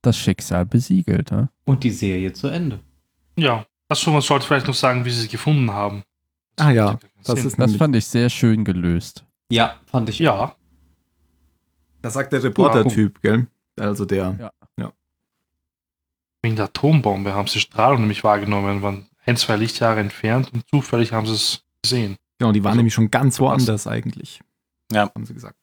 das 0.03 0.19
Schicksal 0.19 0.67
besiegelt. 0.67 1.31
Ne? 1.31 1.49
Und 1.65 1.83
die 1.83 1.91
Serie 1.91 2.35
zu 2.35 2.49
Ende. 2.49 2.81
Ja, 3.39 3.65
achso, 3.89 4.11
man 4.11 4.21
sollte 4.23 4.47
vielleicht 4.47 4.67
noch 4.67 4.75
sagen, 4.75 5.05
wie 5.05 5.11
sie 5.11 5.25
es 5.27 5.31
gefunden 5.31 5.71
haben. 5.71 6.03
Ah 6.57 6.71
ja, 6.71 6.93
macht 6.93 7.01
keinen 7.03 7.11
das 7.25 7.37
Sinn. 7.39 7.47
ist 7.49 7.59
Das 7.59 7.77
fand 7.77 7.97
ich 7.97 8.07
sehr 8.07 8.31
schön 8.31 8.65
gelöst. 8.65 9.25
Ja, 9.51 9.77
fand 9.87 10.09
ich. 10.09 10.19
Ja, 10.19 10.55
das 12.03 12.15
sagt 12.15 12.33
der 12.33 12.43
Reporter-Typ, 12.43 13.21
gell? 13.23 13.47
Also 13.79 14.05
der, 14.05 14.37
Ja. 14.79 14.93
wegen 16.43 16.57
der 16.57 16.67
Atombombe 16.67 17.33
haben 17.35 17.49
sie 17.49 17.59
Strahlung 17.61 18.01
nämlich 18.03 18.23
wahrgenommen, 18.23 18.83
waren 18.83 19.09
ein, 19.27 19.37
zwei 19.37 19.57
Lichtjahre 19.57 20.01
entfernt 20.01 20.53
und 20.53 20.69
zufällig 20.69 21.13
haben 21.13 21.27
sie 21.27 21.33
es 21.35 21.65
gesehen. 21.83 22.17
genau, 22.39 22.53
die 22.53 22.63
waren 22.63 22.73
Also, 22.73 22.77
nämlich 22.79 22.95
schon 22.95 23.11
ganz 23.11 23.41
woanders 23.41 23.87
eigentlich. 23.87 24.41
Ja. 24.93 25.11
Haben 25.15 25.25
sie 25.25 25.33
gesagt. 25.35 25.57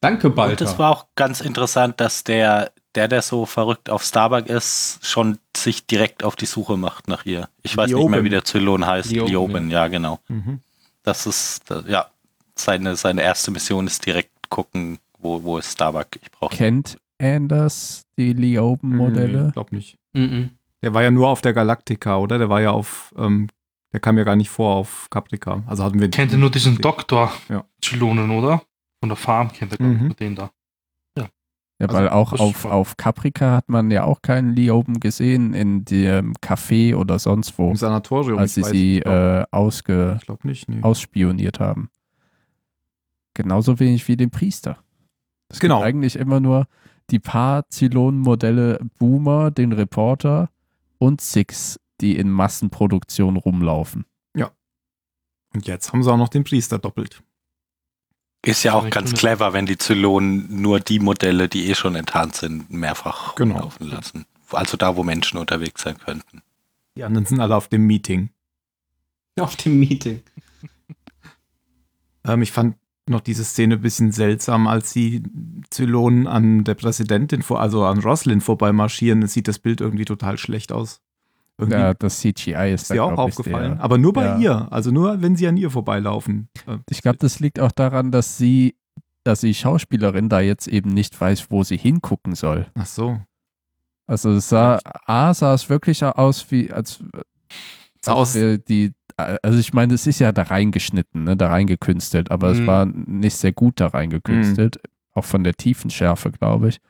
Danke, 0.00 0.28
Und 0.28 0.34
Balter. 0.34 0.64
es 0.66 0.78
war 0.78 0.90
auch 0.90 1.06
ganz 1.14 1.40
interessant, 1.40 2.00
dass 2.00 2.24
der, 2.24 2.72
der, 2.94 3.08
der 3.08 3.22
so 3.22 3.46
verrückt 3.46 3.88
auf 3.90 4.02
Starbuck 4.04 4.46
ist, 4.48 4.98
schon 5.02 5.38
sich 5.56 5.86
direkt 5.86 6.24
auf 6.24 6.36
die 6.36 6.46
Suche 6.46 6.76
macht 6.76 7.08
nach 7.08 7.24
ihr. 7.24 7.48
Ich 7.62 7.76
weiß 7.76 7.86
nicht 7.88 7.96
mehr, 7.96 8.08
Lioben. 8.08 8.24
wie 8.24 8.28
der 8.30 8.44
Zylon 8.44 8.86
heißt. 8.86 9.10
Lioben, 9.10 9.30
Lioben, 9.30 9.70
ja, 9.70 9.88
genau. 9.88 10.18
Mhm. 10.28 10.60
Das 11.02 11.26
ist, 11.26 11.62
ja, 11.88 12.06
seine, 12.54 12.96
seine 12.96 13.22
erste 13.22 13.50
Mission 13.50 13.86
ist 13.86 14.04
direkt 14.06 14.50
gucken, 14.50 14.98
wo, 15.18 15.42
wo 15.42 15.58
ist 15.58 15.72
Starbuck. 15.72 16.08
Ich 16.20 16.30
brauche 16.30 16.54
Kennt 16.56 16.98
Anders 17.18 18.04
die 18.16 18.32
Lioben-Modelle? 18.32 19.46
Ich 19.48 19.52
glaube 19.54 19.74
nicht. 19.74 19.96
Mhm. 20.12 20.50
Der 20.82 20.92
war 20.94 21.02
ja 21.02 21.10
nur 21.10 21.28
auf 21.28 21.40
der 21.40 21.52
Galactica, 21.52 22.18
oder? 22.18 22.38
Der 22.38 22.48
war 22.48 22.60
ja 22.60 22.72
auf, 22.72 23.14
ähm, 23.16 23.48
der 23.92 24.00
kam 24.00 24.18
ja 24.18 24.24
gar 24.24 24.36
nicht 24.36 24.50
vor 24.50 24.74
auf 24.74 25.06
Caprica. 25.10 25.62
Also 25.66 25.84
hatten 25.84 26.00
wir. 26.00 26.10
Kennt 26.10 26.32
ihr 26.32 26.38
nur 26.38 26.50
diesen 26.50 26.78
Doktor 26.78 27.32
Ja. 27.48 27.64
Zylonen, 27.80 28.30
oder? 28.30 28.62
Von 29.00 29.08
der 29.08 29.16
Farm 29.16 29.52
kennt 29.52 29.72
ihr 29.72 29.78
glaub 29.78 29.90
ich, 29.92 30.00
Mhm. 30.00 30.16
den 30.16 30.34
da. 30.36 30.50
Ja, 31.82 31.88
Also, 31.88 31.98
weil 31.98 32.08
auch 32.10 32.32
auf, 32.34 32.64
auf 32.64 32.96
Caprica 32.96 33.56
hat 33.56 33.68
man 33.68 33.90
ja 33.90 34.04
auch 34.04 34.22
keinen 34.22 34.54
Lioben 34.54 35.00
gesehen 35.00 35.52
in 35.52 35.84
dem 35.84 36.34
Café 36.34 36.94
oder 36.94 37.18
sonst 37.18 37.58
wo, 37.58 37.70
Im 37.70 37.76
Sanatorium. 37.76 38.38
als 38.38 38.54
sie 38.54 38.62
weiß 38.62 38.70
sie 38.70 39.00
glaub- 39.00 39.14
äh, 39.14 39.44
ausge, 39.50 40.20
nicht. 40.44 40.68
Nee. 40.68 40.80
ausspioniert 40.82 41.58
haben. 41.58 41.90
Genauso 43.34 43.80
wenig 43.80 44.06
wie 44.06 44.16
den 44.16 44.30
Priester. 44.30 44.78
Es 45.48 45.58
Genau. 45.58 45.78
gibt 45.78 45.86
eigentlich 45.88 46.16
immer 46.16 46.38
nur 46.38 46.66
die 47.10 47.18
paar 47.18 47.68
Zylonenmodelle 47.68 48.78
Boomer, 48.98 49.50
den 49.50 49.72
Reporter 49.72 50.50
und 50.98 51.20
Six, 51.20 51.80
die 52.00 52.16
in 52.16 52.30
Massenproduktion 52.30 53.36
rumlaufen. 53.36 54.04
Und 55.54 55.66
jetzt 55.66 55.92
haben 55.92 56.02
sie 56.02 56.10
auch 56.10 56.16
noch 56.16 56.30
den 56.30 56.44
Priester 56.44 56.78
doppelt. 56.78 57.22
Ist 58.44 58.64
ja 58.64 58.74
auch 58.74 58.90
ganz 58.90 59.12
clever, 59.14 59.52
wenn 59.52 59.66
die 59.66 59.78
Zylonen 59.78 60.60
nur 60.60 60.80
die 60.80 60.98
Modelle, 60.98 61.48
die 61.48 61.68
eh 61.70 61.74
schon 61.76 61.94
enttarnt 61.94 62.34
sind, 62.34 62.70
mehrfach 62.70 63.36
Genau. 63.36 63.60
laufen 63.60 63.86
lassen. 63.88 64.26
Also 64.50 64.76
da, 64.76 64.96
wo 64.96 65.04
Menschen 65.04 65.38
unterwegs 65.38 65.82
sein 65.82 65.96
könnten. 65.98 66.42
Die 66.96 67.04
anderen 67.04 67.24
sind 67.24 67.40
alle 67.40 67.56
auf 67.56 67.68
dem 67.68 67.86
Meeting. 67.86 68.30
Auf 69.40 69.56
dem 69.56 69.80
Meeting. 69.80 70.22
Ähm, 72.24 72.42
ich 72.42 72.52
fand 72.52 72.76
noch 73.08 73.20
diese 73.20 73.44
Szene 73.44 73.76
ein 73.76 73.80
bisschen 73.80 74.12
seltsam, 74.12 74.66
als 74.66 74.92
die 74.92 75.22
Zylonen 75.70 76.26
an 76.26 76.64
der 76.64 76.74
Präsidentin, 76.74 77.42
vor, 77.42 77.60
also 77.60 77.84
an 77.84 77.98
Roslin 78.00 78.40
vorbeimarschieren. 78.42 79.22
Es 79.22 79.32
sieht 79.32 79.48
das 79.48 79.58
Bild 79.58 79.80
irgendwie 79.80 80.04
total 80.04 80.36
schlecht 80.36 80.70
aus. 80.70 81.00
Irgendwie 81.58 81.78
Ja, 81.78 81.94
das 81.94 82.18
CGI 82.20 82.72
ist 82.72 82.82
ist 82.82 82.90
da, 82.90 82.94
dir 82.94 83.04
auch 83.04 83.18
aufgefallen. 83.18 83.74
der- 83.76 83.84
Aber 83.84 83.98
nur 83.98 84.12
bei 84.12 84.24
ja. 84.24 84.38
ihr. 84.38 84.72
Also 84.72 84.90
nur, 84.90 85.20
wenn 85.22 85.36
sie 85.36 85.46
an 85.46 85.56
ihr 85.56 85.70
vorbeilaufen. 85.70 86.48
Ich 86.90 87.02
glaube, 87.02 87.18
das 87.18 87.40
liegt 87.40 87.60
auch 87.60 87.72
daran, 87.72 88.10
dass 88.10 88.38
sie, 88.38 88.74
dass 89.24 89.40
die 89.40 89.54
Schauspielerin 89.54 90.28
da 90.28 90.40
jetzt 90.40 90.66
eben 90.66 90.90
nicht 90.90 91.20
weiß, 91.20 91.50
wo 91.50 91.62
sie 91.62 91.76
hingucken 91.76 92.34
soll. 92.34 92.66
Ach 92.74 92.86
so. 92.86 93.20
Also 94.06 94.30
es 94.32 94.48
sah, 94.48 94.80
A 95.06 95.32
sah 95.34 95.54
es 95.54 95.68
wirklich 95.68 96.02
aus 96.04 96.50
wie, 96.50 96.72
als, 96.72 97.02
als 98.06 98.32
die, 98.68 98.92
also 99.16 99.58
ich 99.58 99.72
meine, 99.72 99.94
es 99.94 100.06
ist 100.06 100.18
ja 100.18 100.32
da 100.32 100.42
reingeschnitten, 100.42 101.24
ne, 101.24 101.36
da 101.36 101.48
reingekünstelt, 101.48 102.30
aber 102.30 102.48
es 102.50 102.58
Mhm. 102.60 102.66
war 102.66 102.86
nicht 102.86 103.36
sehr 103.36 103.52
gut 103.52 103.78
da 103.80 103.88
reingekünstelt, 103.88 104.80
auch 105.12 105.24
von 105.24 105.44
der 105.44 105.54
Tiefenschärfe, 105.54 106.32
glaube 106.32 106.70
ich. 106.70 106.80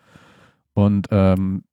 Und 0.73 1.09
ähm, 1.11 1.65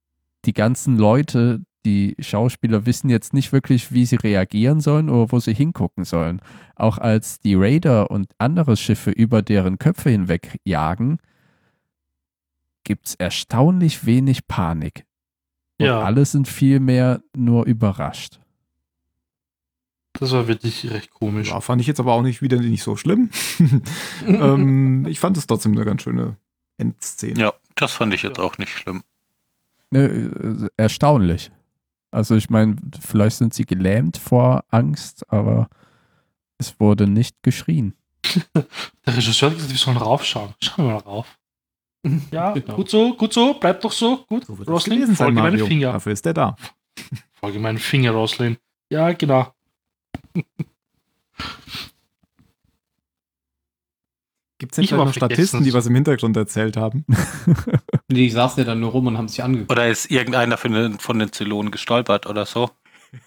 die 0.46 0.54
ganzen 0.54 0.98
Leute, 0.98 1.62
die 1.86 2.16
Schauspieler 2.20 2.86
wissen 2.86 3.10
jetzt 3.10 3.34
nicht 3.34 3.52
wirklich, 3.52 3.92
wie 3.94 4.06
sie 4.06 4.18
reagieren 4.18 4.82
sollen 4.82 5.10
oder 5.10 5.32
wo 5.32 5.40
sie 5.40 5.54
hingucken 5.54 6.04
sollen. 6.04 6.42
Auch 6.76 6.98
als 6.98 7.40
die 7.40 7.56
Raider 7.56 8.12
und 8.12 8.32
andere 8.38 8.76
Schiffe 8.78 9.12
über 9.12 9.42
deren 9.42 9.80
Köpfe 9.80 10.10
hinweg 10.10 10.60
jagen, 10.66 11.20
gibt 12.84 13.08
es 13.08 13.16
erstaunlich 13.16 14.06
wenig 14.06 14.48
Panik. 14.48 15.06
Und 15.80 15.86
Ja. 15.86 16.02
alle 16.02 16.26
sind 16.26 16.48
vielmehr 16.48 17.22
nur 17.36 17.66
überrascht. 17.66 18.40
Das 20.14 20.32
war 20.32 20.48
wirklich 20.48 20.90
recht 20.92 21.12
komisch. 21.12 21.50
ja, 21.50 21.62
fand 21.62 21.80
ich 21.82 21.88
jetzt 21.88 22.00
aber 22.00 22.14
auch 22.14 22.24
nicht 22.24 22.42
wieder 22.42 22.58
nicht 22.58 22.84
so 22.84 22.98
schlimm. 22.98 23.30
ähm, 24.28 25.06
ich 25.08 25.20
fand 25.20 25.38
es 25.38 25.48
trotzdem 25.48 25.74
eine 25.74 25.86
ganz 25.86 26.02
schöne 26.04 26.36
Endszene. 26.78 27.40
Ja, 27.40 27.54
das 27.76 27.94
fand 27.94 28.14
ich 28.14 28.24
jetzt 28.24 28.40
auch 28.40 28.58
nicht 28.58 28.72
schlimm. 28.72 29.04
Ne, 29.92 30.08
äh, 30.08 30.68
erstaunlich. 30.78 31.52
Also 32.12 32.36
ich 32.36 32.50
meine, 32.50 32.76
vielleicht 33.00 33.38
sind 33.38 33.54
sie 33.54 33.66
gelähmt 33.66 34.18
vor 34.18 34.64
Angst, 34.70 35.32
aber 35.32 35.70
es 36.58 36.80
wurde 36.80 37.08
nicht 37.08 37.42
geschrien. 37.44 37.94
Der 38.56 39.16
Regisseur 39.16 39.50
hat 39.50 39.56
gesagt, 39.58 39.72
wir 39.72 39.78
sollen 39.80 39.98
raufschauen. 39.98 40.54
Schauen 40.62 40.86
wir 40.88 40.94
mal 40.94 41.00
rauf. 41.00 41.38
Ja, 42.32 42.54
Genau. 42.54 42.76
gut 42.78 42.90
so, 42.90 43.14
gut 43.16 43.34
so, 43.34 43.56
bleibt 43.56 43.84
doch 43.84 43.92
so. 43.92 44.24
Gut, 44.28 44.46
So 44.46 44.54
Roslin, 44.54 44.96
gewesen 45.00 45.16
sein, 45.16 45.36
folge 45.36 45.42
meinen. 45.42 45.68
Finger. 45.68 45.92
Dafür 45.92 46.14
ist 46.14 46.26
der 46.26 46.34
da. 46.34 46.56
Folge 47.34 47.60
meinen 47.60 47.78
Finger, 47.78 48.12
Roslin. 48.12 48.58
Ja, 48.90 49.12
genau. 49.12 49.54
Gibt 54.60 54.78
es 54.78 54.92
hab 54.92 54.98
noch 54.98 55.14
Statisten, 55.14 55.64
die 55.64 55.74
was 55.74 55.88
im 55.88 55.96
Hintergrund 55.96 56.36
erzählt 56.36 56.76
haben? 56.76 57.06
Nee, 57.08 57.16
die 58.10 58.30
saßen 58.30 58.62
ja 58.62 58.66
dann 58.66 58.82
nur 58.82 58.92
rum 58.92 59.08
und 59.08 59.18
haben 59.18 59.30
sich 59.30 59.42
angeguckt. 59.42 59.72
Oder 59.72 59.88
ist 59.88 60.12
irgendeiner 60.12 60.58
von 60.58 60.74
den, 60.74 61.00
von 61.00 61.18
den 61.18 61.32
Zylonen 61.32 61.72
gestolpert 61.72 62.28
oder 62.28 62.46
so? 62.46 62.70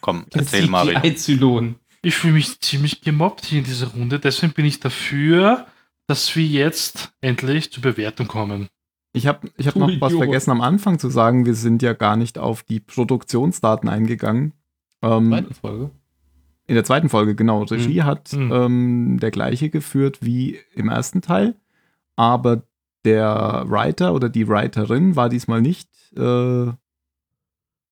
Komm, 0.03 0.27
erzähl 0.33 0.69
Mario. 0.69 1.01
Die 1.01 1.17
Zylon. 1.17 1.77
Ich 2.03 2.17
fühle 2.17 2.35
mich 2.35 2.61
ziemlich 2.61 3.01
gemobbt 3.01 3.47
hier 3.47 3.61
in 3.61 3.65
dieser 3.65 3.89
Runde, 3.89 4.21
deswegen 4.21 4.53
bin 4.53 4.67
ich 4.67 4.81
dafür, 4.81 5.67
dass 6.07 6.37
wir 6.37 6.45
jetzt 6.45 7.13
endlich 7.23 7.73
zur 7.73 7.83
Bewertung 7.83 8.29
kommen. 8.29 8.69
Ich 9.15 9.27
habe 9.27 9.51
ich 9.57 9.67
hab 9.67 9.77
noch 9.77 9.89
was 10.01 10.13
Idiot. 10.13 10.25
vergessen 10.25 10.51
am 10.51 10.61
Anfang 10.61 10.99
zu 10.99 11.09
sagen. 11.09 11.47
Wir 11.47 11.55
sind 11.55 11.83
ja 11.83 11.93
gar 11.95 12.17
nicht 12.17 12.39
auf 12.39 12.63
die 12.63 12.81
Produktionsdaten 12.81 13.89
eingegangen. 13.89 14.53
Ähm, 15.03 15.29
Zweite 15.29 15.55
Folge. 15.55 15.91
In 16.73 16.77
der 16.77 16.85
zweiten 16.85 17.11
Folge, 17.11 17.35
genau. 17.35 17.65
Regie 17.65 18.03
hat 18.03 18.33
Mhm. 18.33 18.51
ähm, 18.51 19.19
der 19.21 19.31
gleiche 19.31 19.69
geführt 19.69 20.21
wie 20.23 20.59
im 20.75 20.89
ersten 20.89 21.21
Teil. 21.21 21.55
Aber 22.17 22.63
der 23.05 23.65
Writer 23.67 24.15
oder 24.15 24.31
die 24.31 24.49
Writerin 24.49 25.15
war 25.15 25.29
diesmal 25.29 25.61
nicht, 25.61 25.91
äh, 26.17 26.19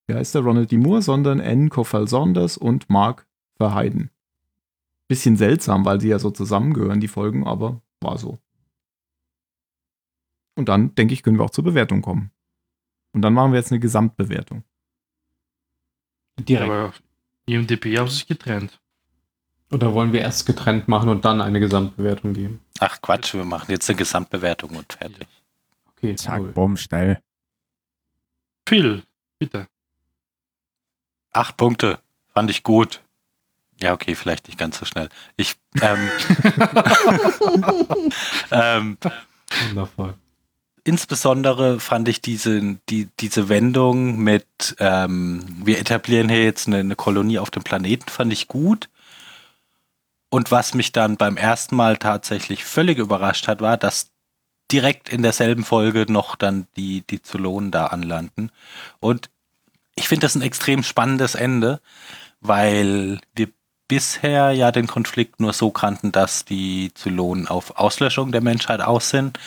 wie 0.07 0.13
heißt 0.15 0.33
der, 0.33 0.41
Ronald 0.41 0.71
D. 0.71 0.79
Moore, 0.79 1.03
sondern 1.03 1.39
Anne 1.39 1.69
Kofal 1.69 2.07
Saunders 2.07 2.57
und 2.57 2.89
Mark 2.89 3.27
Verheiden. 3.57 4.09
Bisschen 5.07 5.37
seltsam, 5.37 5.85
weil 5.85 6.01
sie 6.01 6.09
ja 6.09 6.17
so 6.17 6.31
zusammengehören, 6.31 7.01
die 7.01 7.07
Folgen, 7.07 7.45
aber 7.45 7.83
war 7.99 8.17
so. 8.17 8.39
Und 10.55 10.69
dann, 10.69 10.95
denke 10.95 11.13
ich, 11.13 11.21
können 11.21 11.37
wir 11.37 11.43
auch 11.45 11.51
zur 11.51 11.65
Bewertung 11.65 12.01
kommen. 12.01 12.31
Und 13.13 13.21
dann 13.21 13.35
machen 13.35 13.51
wir 13.51 13.59
jetzt 13.59 13.71
eine 13.71 13.79
Gesamtbewertung. 13.79 14.63
Direkt. 16.39 16.71
Aber 16.71 16.93
IMDB 17.51 17.97
haben 17.97 18.07
sie 18.07 18.15
sich 18.15 18.27
getrennt. 18.27 18.79
Oder 19.71 19.93
wollen 19.93 20.11
wir 20.11 20.21
erst 20.21 20.45
getrennt 20.45 20.87
machen 20.87 21.09
und 21.09 21.23
dann 21.23 21.41
eine 21.41 21.59
Gesamtbewertung 21.59 22.33
geben? 22.33 22.59
Ach 22.79 23.01
Quatsch, 23.01 23.33
wir 23.33 23.45
machen 23.45 23.71
jetzt 23.71 23.89
eine 23.89 23.97
Gesamtbewertung 23.97 24.71
und 24.75 24.93
fertig. 24.93 25.27
Okay, 25.95 26.15
Zack, 26.15 26.41
cool. 26.41 26.51
bumm, 26.51 26.77
schnell. 26.77 27.21
Phil, 28.67 29.03
bitte. 29.39 29.67
Acht 31.31 31.55
Punkte. 31.57 31.99
Fand 32.33 32.49
ich 32.49 32.63
gut. 32.63 33.01
Ja, 33.81 33.93
okay, 33.93 34.15
vielleicht 34.15 34.47
nicht 34.47 34.57
ganz 34.59 34.77
so 34.77 34.85
schnell. 34.85 35.09
Ich, 35.37 35.55
ähm, 35.81 36.09
ähm, 38.51 38.97
Wundervoll. 39.69 40.15
Insbesondere 40.83 41.79
fand 41.79 42.07
ich 42.07 42.21
diese, 42.21 42.77
die, 42.89 43.09
diese 43.19 43.49
Wendung 43.49 44.17
mit, 44.17 44.75
ähm, 44.79 45.45
wir 45.63 45.79
etablieren 45.79 46.29
hier 46.29 46.43
jetzt 46.43 46.67
eine, 46.67 46.77
eine 46.77 46.95
Kolonie 46.95 47.39
auf 47.39 47.51
dem 47.51 47.63
Planeten, 47.63 48.09
fand 48.09 48.33
ich 48.33 48.47
gut. 48.47 48.89
Und 50.29 50.49
was 50.49 50.73
mich 50.73 50.91
dann 50.91 51.17
beim 51.17 51.37
ersten 51.37 51.75
Mal 51.75 51.97
tatsächlich 51.97 52.63
völlig 52.63 52.97
überrascht 52.97 53.47
hat, 53.47 53.61
war, 53.61 53.77
dass 53.77 54.11
direkt 54.71 55.09
in 55.09 55.21
derselben 55.21 55.65
Folge 55.65 56.05
noch 56.07 56.35
dann 56.35 56.67
die, 56.77 57.01
die 57.01 57.21
Zylonen 57.21 57.71
da 57.71 57.87
anlanden. 57.87 58.51
Und 58.99 59.29
ich 59.95 60.07
finde 60.07 60.25
das 60.25 60.35
ein 60.35 60.41
extrem 60.41 60.83
spannendes 60.83 61.35
Ende, 61.35 61.81
weil 62.39 63.19
wir 63.35 63.49
bisher 63.89 64.51
ja 64.51 64.71
den 64.71 64.87
Konflikt 64.87 65.41
nur 65.41 65.51
so 65.51 65.69
kannten, 65.69 66.13
dass 66.13 66.45
die 66.45 66.93
Zylonen 66.93 67.47
auf 67.49 67.77
Auslöschung 67.77 68.31
der 68.31 68.39
Menschheit 68.39 68.79
aus 68.79 69.09
sind. 69.09 69.37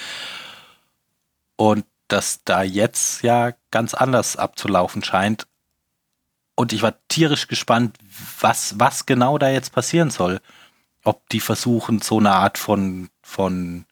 Und 1.56 1.84
dass 2.08 2.44
da 2.44 2.62
jetzt 2.62 3.22
ja 3.22 3.52
ganz 3.70 3.94
anders 3.94 4.36
abzulaufen 4.36 5.02
scheint. 5.02 5.46
Und 6.54 6.72
ich 6.72 6.82
war 6.82 6.94
tierisch 7.08 7.48
gespannt, 7.48 7.98
was, 8.40 8.78
was 8.78 9.06
genau 9.06 9.38
da 9.38 9.50
jetzt 9.50 9.72
passieren 9.72 10.10
soll. 10.10 10.40
Ob 11.02 11.28
die 11.30 11.40
versuchen, 11.40 12.00
so 12.00 12.18
eine 12.18 12.32
Art 12.32 12.58
von, 12.58 13.08
von 13.22 13.86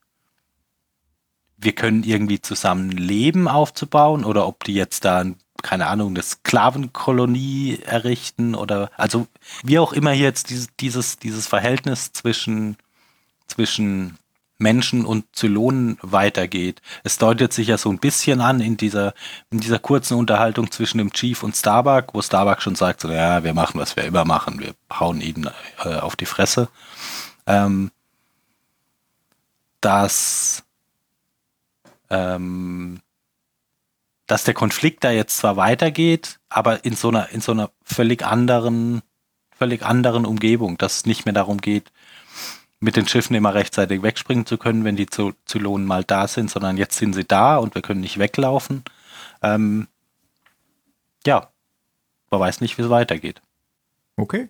wir 1.56 1.72
können 1.72 2.02
irgendwie 2.02 2.40
zusammen 2.40 2.90
leben 2.90 3.48
aufzubauen 3.48 4.24
oder 4.24 4.46
ob 4.46 4.64
die 4.64 4.74
jetzt 4.74 5.04
da, 5.04 5.24
keine 5.62 5.86
Ahnung, 5.86 6.10
eine 6.10 6.22
Sklavenkolonie 6.22 7.80
errichten 7.84 8.54
oder 8.54 8.90
also 8.96 9.26
wie 9.62 9.78
auch 9.78 9.92
immer 9.92 10.12
jetzt 10.12 10.50
dieses, 10.50 10.68
dieses, 10.78 11.18
dieses 11.18 11.46
Verhältnis 11.46 12.12
zwischen, 12.12 12.76
zwischen 13.46 14.18
Menschen 14.62 15.04
und 15.04 15.24
Zylonen 15.32 15.98
weitergeht. 16.00 16.80
Es 17.04 17.18
deutet 17.18 17.52
sich 17.52 17.68
ja 17.68 17.78
so 17.78 17.90
ein 17.90 17.98
bisschen 17.98 18.40
an 18.40 18.60
in 18.60 18.76
dieser, 18.76 19.14
in 19.50 19.60
dieser 19.60 19.78
kurzen 19.78 20.16
Unterhaltung 20.16 20.70
zwischen 20.70 20.98
dem 20.98 21.12
Chief 21.12 21.42
und 21.42 21.56
Starbuck, 21.56 22.14
wo 22.14 22.22
Starbuck 22.22 22.62
schon 22.62 22.76
sagt, 22.76 23.00
so, 23.00 23.10
ja, 23.10 23.44
wir 23.44 23.54
machen, 23.54 23.80
was 23.80 23.96
wir 23.96 24.04
immer 24.04 24.24
machen, 24.24 24.60
wir 24.60 24.74
hauen 24.98 25.20
ihnen 25.20 25.50
äh, 25.84 25.96
auf 25.96 26.16
die 26.16 26.26
Fresse. 26.26 26.68
Ähm, 27.46 27.90
dass 29.80 30.62
ähm, 32.08 33.00
dass 34.26 34.44
der 34.44 34.54
Konflikt 34.54 35.04
da 35.04 35.10
jetzt 35.10 35.36
zwar 35.36 35.56
weitergeht, 35.56 36.38
aber 36.48 36.84
in 36.84 36.94
so 36.94 37.08
einer, 37.08 37.28
in 37.30 37.40
so 37.40 37.52
einer 37.52 37.70
völlig 37.82 38.24
anderen, 38.24 39.02
völlig 39.50 39.82
anderen 39.82 40.24
Umgebung, 40.24 40.78
dass 40.78 40.96
es 40.96 41.06
nicht 41.06 41.26
mehr 41.26 41.34
darum 41.34 41.58
geht, 41.58 41.92
mit 42.82 42.96
den 42.96 43.06
Schiffen 43.06 43.36
immer 43.36 43.54
rechtzeitig 43.54 44.02
wegspringen 44.02 44.44
zu 44.44 44.58
können, 44.58 44.84
wenn 44.84 44.96
die 44.96 45.06
Zy- 45.06 45.34
Zylonen 45.46 45.86
mal 45.86 46.02
da 46.02 46.26
sind, 46.26 46.50
sondern 46.50 46.76
jetzt 46.76 46.98
sind 46.98 47.12
sie 47.12 47.24
da 47.24 47.56
und 47.56 47.76
wir 47.76 47.82
können 47.82 48.00
nicht 48.00 48.18
weglaufen. 48.18 48.82
Ähm, 49.40 49.86
ja, 51.24 51.48
man 52.30 52.40
weiß 52.40 52.60
nicht, 52.60 52.76
wie 52.76 52.82
es 52.82 52.90
weitergeht. 52.90 53.40
Okay. 54.16 54.48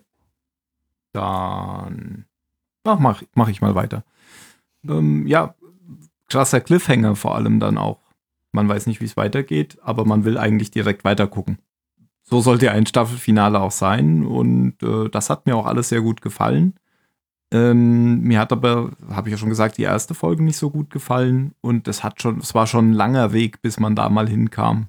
Dann 1.11 2.25
ach, 2.83 2.97
mach, 2.97 3.21
mach 3.35 3.49
ich 3.49 3.61
mal 3.61 3.75
weiter. 3.75 4.03
Ähm, 4.83 5.27
ja, 5.27 5.53
krasser 6.27 6.59
Cliffhanger 6.59 7.15
vor 7.15 7.35
allem 7.35 7.59
dann 7.59 7.77
auch. 7.77 7.99
Man 8.51 8.67
weiß 8.67 8.87
nicht, 8.87 8.99
wie 8.99 9.05
es 9.05 9.15
weitergeht, 9.15 9.77
aber 9.83 10.05
man 10.05 10.25
will 10.25 10.39
eigentlich 10.39 10.71
direkt 10.71 11.03
weiter 11.03 11.27
gucken. 11.27 11.59
So 12.23 12.41
sollte 12.41 12.71
ein 12.71 12.87
Staffelfinale 12.87 13.59
auch 13.59 13.71
sein 13.71 14.25
und 14.25 14.81
äh, 14.81 15.09
das 15.09 15.29
hat 15.29 15.45
mir 15.45 15.55
auch 15.55 15.67
alles 15.67 15.89
sehr 15.89 16.01
gut 16.01 16.21
gefallen. 16.21 16.79
Ähm, 17.53 18.21
mir 18.21 18.39
hat 18.39 18.51
aber, 18.51 18.91
habe 19.11 19.29
ich 19.29 19.31
ja 19.33 19.37
schon 19.37 19.49
gesagt, 19.49 19.77
die 19.77 19.83
erste 19.83 20.13
Folge 20.15 20.43
nicht 20.43 20.57
so 20.57 20.69
gut 20.71 20.89
gefallen 20.89 21.53
und 21.61 21.87
es 21.87 22.03
hat 22.03 22.21
schon, 22.21 22.39
es 22.39 22.55
war 22.55 22.65
schon 22.67 22.89
ein 22.89 22.93
langer 22.93 23.31
Weg, 23.31 23.61
bis 23.61 23.79
man 23.79 23.95
da 23.95 24.09
mal 24.09 24.27
hinkam. 24.27 24.87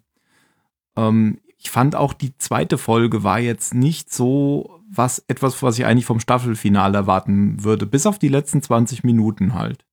Ähm, 0.97 1.39
ich 1.59 1.71
fand 1.71 1.95
auch 1.95 2.13
die 2.15 2.37
zweite 2.39 2.79
Folge 2.79 3.23
war 3.23 3.39
jetzt 3.39 3.75
nicht 3.75 4.13
so 4.13 4.81
was 4.91 5.25
etwas, 5.29 5.63
was 5.63 5.79
ich 5.79 5.85
eigentlich 5.87 6.05
vom 6.07 6.21
Staffelfinale 6.21 6.97
erwarten 6.97 7.63
würde, 7.65 7.85
bis 7.87 8.07
auf 8.07 8.19
die 8.19 8.29
letzten 8.29 8.63
20 8.63 9.05
Minuten 9.05 9.55
halt. 9.55 9.85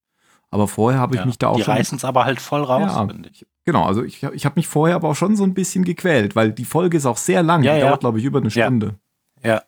Aber 0.49 0.68
vorher 0.68 0.99
habe 0.99 1.15
ich 1.15 1.22
Ja. 1.22 1.26
mich 1.26 1.38
da 1.39 1.48
auch 1.48 1.56
die 1.57 1.64
schon 1.64 1.73
reißen 1.73 1.98
es 1.98 2.06
aber 2.06 2.26
halt 2.26 2.39
voll 2.41 2.64
raus, 2.64 2.91
Ja. 2.93 3.07
finde 3.07 3.30
ich. 3.30 3.45
Genau, 3.65 3.84
also 3.85 4.03
ich, 4.03 4.22
ich 4.23 4.45
habe 4.45 4.56
mich 4.57 4.68
vorher 4.68 4.95
aber 4.95 5.10
auch 5.10 5.15
schon 5.15 5.35
so 5.35 5.43
ein 5.43 5.53
bisschen 5.53 5.84
gequält, 5.85 6.35
weil 6.35 6.52
die 6.52 6.65
Folge 6.65 6.98
ist 6.98 7.06
auch 7.06 7.18
sehr 7.18 7.41
lang. 7.43 7.64
Ja, 7.64 7.73
die 7.73 7.80
ja. 7.80 7.88
dauert, 7.88 8.02
glaube 8.02 8.19
ich, 8.19 8.26
über 8.26 8.39
eine 8.39 8.49
Ja. 8.49 8.65
Stunde. 8.65 8.95
Ja. 9.43 9.61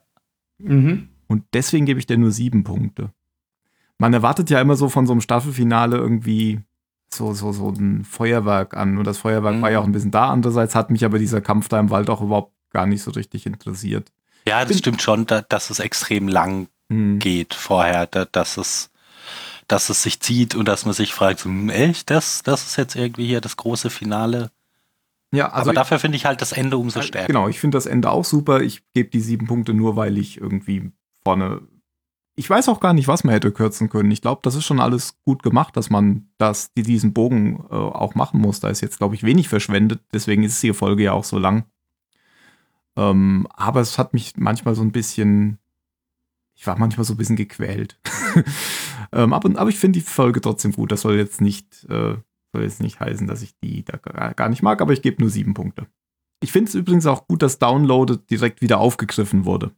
Mhm. 0.58 1.08
Und 1.26 1.44
deswegen 1.52 1.86
gebe 1.86 1.98
ich 2.00 2.06
dir 2.06 2.18
nur 2.18 2.30
sieben 2.30 2.64
Punkte. 2.64 3.10
Man 3.98 4.12
erwartet 4.12 4.50
ja 4.50 4.60
immer 4.60 4.76
so 4.76 4.88
von 4.88 5.06
so 5.06 5.12
einem 5.12 5.20
Staffelfinale 5.20 5.96
irgendwie 5.96 6.60
so, 7.12 7.32
so, 7.32 7.52
so 7.52 7.68
ein 7.70 8.04
Feuerwerk 8.04 8.76
an. 8.76 8.98
Und 8.98 9.04
das 9.06 9.18
Feuerwerk 9.18 9.56
Mhm. 9.56 9.62
war 9.62 9.70
ja 9.70 9.78
auch 9.80 9.84
ein 9.84 9.92
bisschen 9.92 10.10
da. 10.10 10.30
Andererseits 10.30 10.74
hat 10.74 10.90
mich 10.90 11.04
aber 11.04 11.18
dieser 11.18 11.40
Kampf 11.40 11.68
da 11.68 11.78
im 11.78 11.90
Wald 11.90 12.10
auch 12.10 12.20
überhaupt 12.20 12.52
gar 12.70 12.86
nicht 12.86 13.02
so 13.02 13.12
richtig 13.12 13.46
interessiert. 13.46 14.10
Ja, 14.48 14.60
das 14.60 14.68
Bin- 14.70 14.78
stimmt 14.78 15.02
schon, 15.02 15.26
da, 15.26 15.42
dass 15.42 15.70
es 15.70 15.78
extrem 15.78 16.28
lang 16.28 16.68
Hm. 16.90 17.18
geht 17.20 17.54
vorher, 17.54 18.06
da, 18.06 18.24
dass 18.26 18.56
es 18.56 18.90
dass 19.66 19.88
es 19.88 20.02
sich 20.02 20.20
zieht 20.20 20.54
und 20.54 20.68
dass 20.68 20.84
man 20.84 20.92
sich 20.92 21.14
fragt, 21.14 21.40
so, 21.40 21.48
hm, 21.48 21.70
echt, 21.70 22.10
das, 22.10 22.42
das 22.42 22.66
ist 22.66 22.76
jetzt 22.76 22.96
irgendwie 22.96 23.26
hier 23.26 23.40
das 23.40 23.56
große 23.56 23.88
Finale. 23.88 24.50
Ja, 25.32 25.48
also 25.52 25.70
Aber 25.70 25.74
dafür 25.74 25.98
finde 25.98 26.16
ich 26.16 26.26
halt 26.26 26.42
das 26.42 26.52
Ende 26.52 26.76
umso 26.76 27.00
ich, 27.00 27.06
stärker. 27.06 27.28
genau, 27.28 27.48
ich 27.48 27.58
finde 27.58 27.78
das 27.78 27.86
Ende 27.86 28.10
auch 28.10 28.26
super. 28.26 28.60
Ich 28.60 28.82
gebe 28.92 29.08
die 29.08 29.20
sieben 29.20 29.46
Punkte 29.46 29.72
nur, 29.72 29.96
weil 29.96 30.18
ich 30.18 30.38
irgendwie 30.38 30.92
vorne. 31.24 31.62
Ich 32.36 32.50
weiß 32.50 32.68
auch 32.68 32.80
gar 32.80 32.94
nicht, 32.94 33.06
was 33.06 33.22
man 33.22 33.32
hätte 33.32 33.52
kürzen 33.52 33.88
können. 33.88 34.10
Ich 34.10 34.20
glaube, 34.20 34.40
das 34.42 34.56
ist 34.56 34.64
schon 34.64 34.80
alles 34.80 35.20
gut 35.24 35.42
gemacht, 35.42 35.76
dass 35.76 35.88
man 35.88 36.28
das, 36.36 36.72
die, 36.74 36.82
diesen 36.82 37.12
Bogen 37.12 37.64
äh, 37.70 37.74
auch 37.74 38.14
machen 38.14 38.40
muss. 38.40 38.60
Da 38.60 38.68
ist 38.68 38.80
jetzt, 38.80 38.98
glaube 38.98 39.14
ich, 39.14 39.22
wenig 39.22 39.48
verschwendet. 39.48 40.00
Deswegen 40.12 40.42
ist 40.42 40.62
die 40.62 40.72
Folge 40.72 41.04
ja 41.04 41.12
auch 41.12 41.24
so 41.24 41.38
lang. 41.38 41.64
Ähm, 42.96 43.46
aber 43.52 43.80
es 43.80 43.98
hat 43.98 44.14
mich 44.14 44.36
manchmal 44.36 44.74
so 44.74 44.82
ein 44.82 44.92
bisschen. 44.92 45.58
Ich 46.56 46.66
war 46.66 46.78
manchmal 46.78 47.04
so 47.04 47.14
ein 47.14 47.16
bisschen 47.16 47.36
gequält. 47.36 47.98
ähm, 49.12 49.32
aber, 49.32 49.58
aber 49.58 49.70
ich 49.70 49.78
finde 49.78 49.98
die 49.98 50.04
Folge 50.04 50.40
trotzdem 50.40 50.72
gut. 50.72 50.92
Das 50.92 51.00
soll 51.00 51.16
jetzt 51.16 51.40
nicht, 51.40 51.84
äh, 51.84 52.16
soll 52.52 52.62
jetzt 52.62 52.80
nicht 52.80 53.00
heißen, 53.00 53.26
dass 53.26 53.42
ich 53.42 53.58
die 53.58 53.84
da 53.84 53.96
gar 53.96 54.34
gar 54.34 54.48
nicht 54.48 54.62
mag, 54.62 54.80
aber 54.80 54.92
ich 54.92 55.02
gebe 55.02 55.20
nur 55.20 55.30
sieben 55.30 55.54
Punkte. 55.54 55.86
Ich 56.40 56.52
finde 56.52 56.68
es 56.68 56.74
übrigens 56.74 57.06
auch 57.06 57.26
gut, 57.26 57.42
dass 57.42 57.58
Downloaded 57.58 58.30
direkt 58.30 58.60
wieder 58.60 58.78
aufgegriffen 58.78 59.44
wurde. 59.44 59.72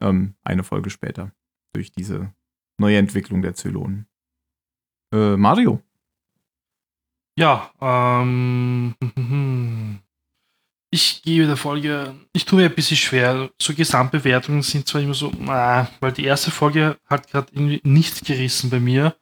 Ähm, 0.00 0.34
eine 0.42 0.64
Folge 0.64 0.90
später. 0.90 1.32
Durch 1.72 1.92
diese 1.92 2.34
neue 2.78 2.98
Entwicklung 2.98 3.42
der 3.42 3.54
Zylonen. 3.54 4.06
Äh, 5.12 5.36
Mario. 5.36 5.82
Ja, 7.38 7.72
ähm, 7.80 8.94
ich 10.92 11.22
gebe 11.22 11.46
der 11.46 11.56
Folge, 11.56 12.14
ich 12.32 12.44
tue 12.44 12.58
mir 12.58 12.68
ein 12.68 12.74
bisschen 12.74 12.96
schwer. 12.96 13.50
So 13.60 13.74
Gesamtbewertungen 13.74 14.62
sind 14.62 14.88
zwar 14.88 15.00
immer 15.00 15.14
so, 15.14 15.32
ah, 15.46 15.86
weil 16.00 16.12
die 16.12 16.24
erste 16.24 16.50
Folge 16.50 16.98
hat 17.06 17.28
gerade 17.28 17.52
irgendwie 17.52 17.80
nicht 17.84 18.24
gerissen 18.24 18.70
bei 18.70 18.80
mir. 18.80 19.16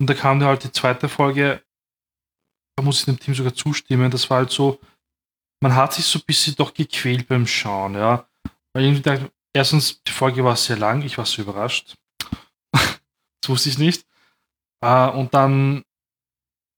Und 0.00 0.10
da 0.10 0.14
kam 0.14 0.42
halt 0.42 0.64
die 0.64 0.72
zweite 0.72 1.08
Folge, 1.08 1.62
da 2.76 2.82
muss 2.82 3.00
ich 3.00 3.06
dem 3.06 3.18
Team 3.18 3.34
sogar 3.34 3.54
zustimmen, 3.54 4.10
das 4.10 4.28
war 4.30 4.38
halt 4.38 4.50
so, 4.50 4.80
man 5.60 5.74
hat 5.74 5.92
sich 5.92 6.04
so 6.04 6.18
ein 6.18 6.24
bisschen 6.26 6.54
doch 6.54 6.72
gequält 6.74 7.26
beim 7.26 7.46
Schauen, 7.46 7.94
ja. 7.94 8.28
Weil 8.72 8.84
irgendwie 8.84 9.02
da, 9.02 9.18
erstens, 9.52 10.02
die 10.02 10.12
Folge 10.12 10.44
war 10.44 10.56
sehr 10.56 10.76
lang, 10.76 11.02
ich 11.02 11.18
war 11.18 11.26
so 11.26 11.42
überrascht. 11.42 11.94
das 12.72 13.48
wusste 13.48 13.68
ich 13.68 13.78
nicht. 13.78 14.04
Äh, 14.80 15.08
und 15.10 15.34
dann 15.34 15.84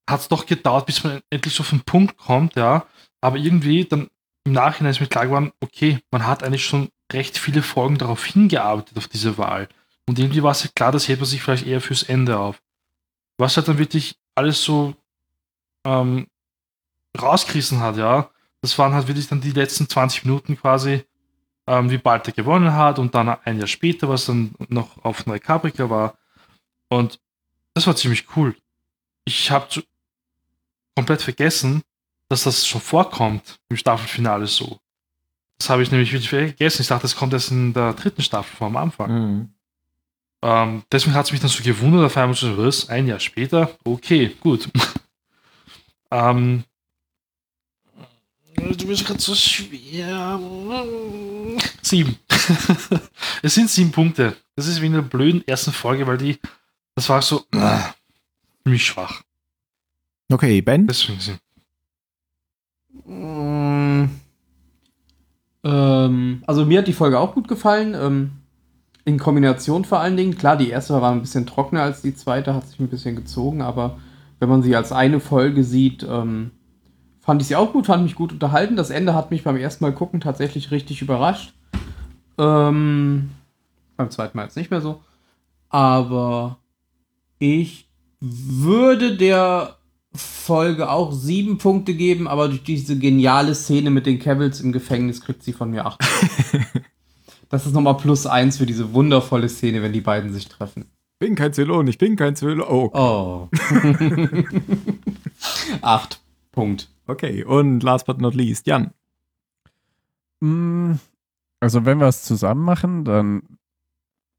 hat 0.09 0.21
es 0.21 0.29
doch 0.29 0.47
gedauert, 0.47 0.87
bis 0.87 1.05
man 1.05 1.21
endlich 1.31 1.55
so 1.55 1.63
auf 1.63 1.71
den 1.71 1.83
Punkt 1.83 2.17
kommt, 2.17 2.57
ja. 2.57 2.87
Aber 3.21 3.37
irgendwie 3.37 3.85
dann 3.85 4.09
im 4.45 4.53
Nachhinein 4.53 4.91
ist 4.91 5.01
mir 5.01 5.07
klar 5.07 5.27
geworden, 5.27 5.53
okay, 5.61 6.01
man 6.11 6.27
hat 6.27 6.43
eigentlich 6.43 6.65
schon 6.65 6.89
recht 7.13 7.39
viele 7.39 7.63
Folgen 7.63 7.99
darauf 7.99 8.25
hingearbeitet, 8.25 8.97
auf 8.97 9.09
diese 9.09 9.37
Wahl. 9.39 9.69
Und 10.07 10.19
irgendwie 10.19 10.43
war 10.43 10.53
es 10.53 10.65
ja 10.65 10.71
klar, 10.75 10.93
das 10.93 11.09
hält 11.09 11.21
man 11.21 11.29
sich 11.29 11.43
vielleicht 11.43 11.67
eher 11.67 11.81
fürs 11.81 12.03
Ende 12.03 12.39
auf. 12.39 12.63
Was 13.39 13.57
halt 13.57 13.69
dann 13.69 13.79
wirklich 13.79 14.17
alles 14.35 14.63
so 14.63 14.95
ähm, 15.85 16.27
rausgerissen 17.21 17.81
hat, 17.81 17.97
ja, 17.97 18.31
das 18.63 18.79
waren 18.79 18.95
halt 18.95 19.09
wirklich 19.09 19.29
dann 19.29 19.41
die 19.41 19.53
letzten 19.53 19.89
20 19.89 20.25
Minuten 20.25 20.57
quasi, 20.57 21.05
ähm, 21.71 21.89
wie 21.89 21.99
bald 21.99 22.27
er 22.27 22.33
gewonnen 22.33 22.75
hat 22.75 22.99
und 22.99 23.15
dann 23.15 23.29
ein 23.29 23.59
Jahr 23.59 23.69
später, 23.69 24.09
was 24.09 24.27
dann 24.27 24.55
noch 24.69 25.05
auf 25.05 25.27
Neukaprika 25.27 25.89
war. 25.89 26.19
Und 26.89 27.21
das 27.75 27.87
war 27.87 27.95
ziemlich 27.95 28.27
cool. 28.35 28.57
Ich 29.25 29.53
habe 29.53 29.85
komplett 30.97 31.23
vergessen, 31.23 31.83
dass 32.29 32.43
das 32.43 32.67
schon 32.67 32.81
vorkommt 32.81 33.61
im 33.69 33.77
Staffelfinale 33.77 34.49
so. 34.49 34.81
Das 35.59 35.71
habe 35.71 35.85
ich 35.85 35.93
nämlich 35.93 36.11
wirklich 36.13 36.29
vergessen. 36.29 36.83
Ich 36.83 36.89
dachte, 36.89 37.03
das 37.03 37.15
kommt 37.15 37.33
erst 37.35 37.53
in 37.53 37.73
der 37.73 37.93
dritten 37.93 38.23
Staffel 38.23 38.57
vom 38.57 38.77
Anfang. 38.77 39.13
Mhm. 39.13 39.55
Ähm, 40.43 40.83
deswegen 40.91 41.15
hat 41.15 41.27
es 41.27 41.33
mich 41.33 41.41
dann 41.41 41.51
so 41.51 41.63
gewundert, 41.63 42.05
auf 42.05 42.17
einmal 42.17 42.35
so, 42.35 42.59
was, 42.59 42.89
ein 42.89 43.07
Jahr 43.07 43.21
später? 43.21 43.71
Okay, 43.85 44.35
gut. 44.41 44.69
ähm, 46.11 46.65
du 48.77 48.87
bist 48.87 49.07
gerade 49.07 49.21
so 49.21 49.35
schwer. 49.35 50.41
Sieben. 51.83 52.17
es 53.43 53.55
sind 53.55 53.71
sieben 53.71 53.93
Punkte. 53.93 54.37
Das 54.57 54.67
ist 54.67 54.81
wie 54.81 54.87
in 54.87 54.93
der 54.93 55.03
blöden 55.03 55.47
ersten 55.47 55.73
Folge, 55.73 56.07
weil 56.07 56.19
die, 56.19 56.39
das 56.95 57.09
war 57.09 57.23
so 57.23 57.45
äh, 57.53 57.79
ziemlich 58.63 58.85
schwach. 58.85 59.23
Okay, 60.31 60.61
Ben. 60.61 60.87
Deswegen 60.87 61.21
sieben. 61.21 61.41
Mm, 63.05 64.11
Ähm, 65.63 66.43
also 66.47 66.65
mir 66.65 66.79
hat 66.79 66.89
die 66.89 66.93
Folge 66.93 67.19
auch 67.19 67.35
gut 67.35 67.49
gefallen. 67.49 67.95
Ähm, 67.95 68.31
in 69.05 69.19
Kombination 69.19 69.85
vor 69.85 70.01
allen 70.01 70.17
Dingen. 70.17 70.37
Klar, 70.37 70.57
die 70.57 70.71
erste 70.71 70.95
war 70.95 71.13
ein 71.13 71.21
bisschen 71.23 71.47
trockener 71.47 71.83
als 71.83 72.03
die 72.03 72.15
zweite, 72.15 72.55
hat 72.55 72.69
sich 72.69 72.79
ein 72.81 72.89
bisschen 72.89 73.17
gezogen, 73.17 73.63
aber 73.63 73.99
wenn 74.39 74.49
man 74.49 74.63
sie 74.63 74.77
als 74.77 74.93
eine 74.93 75.21
Folge 75.21 75.65
sieht, 75.65 76.07
ähm, 76.09 76.53
fand 77.21 77.43
ich 77.43 77.49
sie 77.49 77.57
auch 77.57 77.73
gut, 77.73 77.87
fand 77.87 78.03
mich 78.03 78.15
gut 78.15 78.33
unterhalten. 78.33 78.77
Das 78.77 78.91
Ende 78.91 79.15
hat 79.15 79.31
mich 79.31 79.45
beim 79.45 79.57
ersten 79.57 79.85
Mal 79.85 79.93
gucken 79.93 80.21
tatsächlich 80.21 80.71
richtig 80.71 81.03
überrascht. 81.03 81.53
Ähm, 82.39 83.31
beim 83.97 84.11
zweiten 84.11 84.37
Mal 84.37 84.45
jetzt 84.45 84.57
nicht 84.57 84.71
mehr 84.71 84.81
so. 84.81 85.01
Aber 85.69 86.59
ich 87.39 87.89
würde 88.21 89.17
der 89.17 89.77
Folge 90.15 90.91
auch 90.91 91.13
sieben 91.13 91.59
Punkte 91.59 91.95
geben, 91.95 92.27
aber 92.27 92.49
durch 92.49 92.65
diese 92.65 92.99
geniale 92.99 93.55
Szene 93.55 93.91
mit 93.91 94.07
den 94.07 94.19
Cavils 94.19 94.61
im 94.61 94.73
Gefängnis 94.73 95.21
kriegt 95.21 95.43
sie 95.43 95.53
von 95.53 95.71
mir 95.71 95.87
acht. 95.87 96.01
das 97.49 97.67
ist 97.67 97.75
nochmal 97.75 97.97
plus 97.97 98.27
eins 98.27 98.57
für 98.57 98.67
diese 98.67 98.93
wundervolle 98.93 99.49
Szene, 99.49 99.83
wenn 99.83 99.93
die 99.93 100.01
beiden 100.01 100.33
sich 100.33 100.49
treffen. 100.49 100.87
bin 101.21 101.37
kein 101.37 101.53
Zylon, 101.53 101.87
ich 101.87 101.99
bin 101.99 102.17
kein 102.17 102.35
Zylon. 102.35 102.63
Oh, 102.63 102.91
Oh. 102.93 103.49
acht. 105.83 106.21
Punkt. 106.53 106.89
Okay. 107.11 107.45
Und 107.45 107.83
last 107.83 108.07
but 108.07 108.21
not 108.21 108.35
least, 108.35 108.67
Jan. 108.67 108.93
Mm, 110.41 110.95
Also 111.61 111.85
wenn 111.85 111.99
wir 111.99 112.07
es 112.07 112.23
zusammen 112.23 112.65
machen, 112.65 113.05
dann 113.05 113.43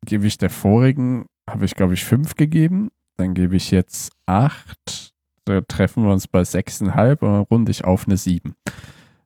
gebe 0.06 0.26
ich 0.26 0.38
der 0.39 0.49
vorigen, 0.49 1.26
habe 1.48 1.65
ich 1.65 1.76
glaube 1.76 1.93
ich 1.93 2.03
fünf 2.03 2.35
gegeben. 2.35 2.89
Dann 3.18 3.34
gebe 3.35 3.56
ich 3.56 3.69
jetzt 3.69 4.11
acht. 4.26 5.14
Da 5.45 5.61
treffen 5.61 6.03
wir 6.03 6.11
uns 6.11 6.27
bei 6.27 6.43
sechseinhalb 6.43 7.22
und 7.22 7.41
runde 7.52 7.72
ich 7.72 7.84
auf 7.84 8.07
eine 8.07 8.18
sieben. 8.18 8.56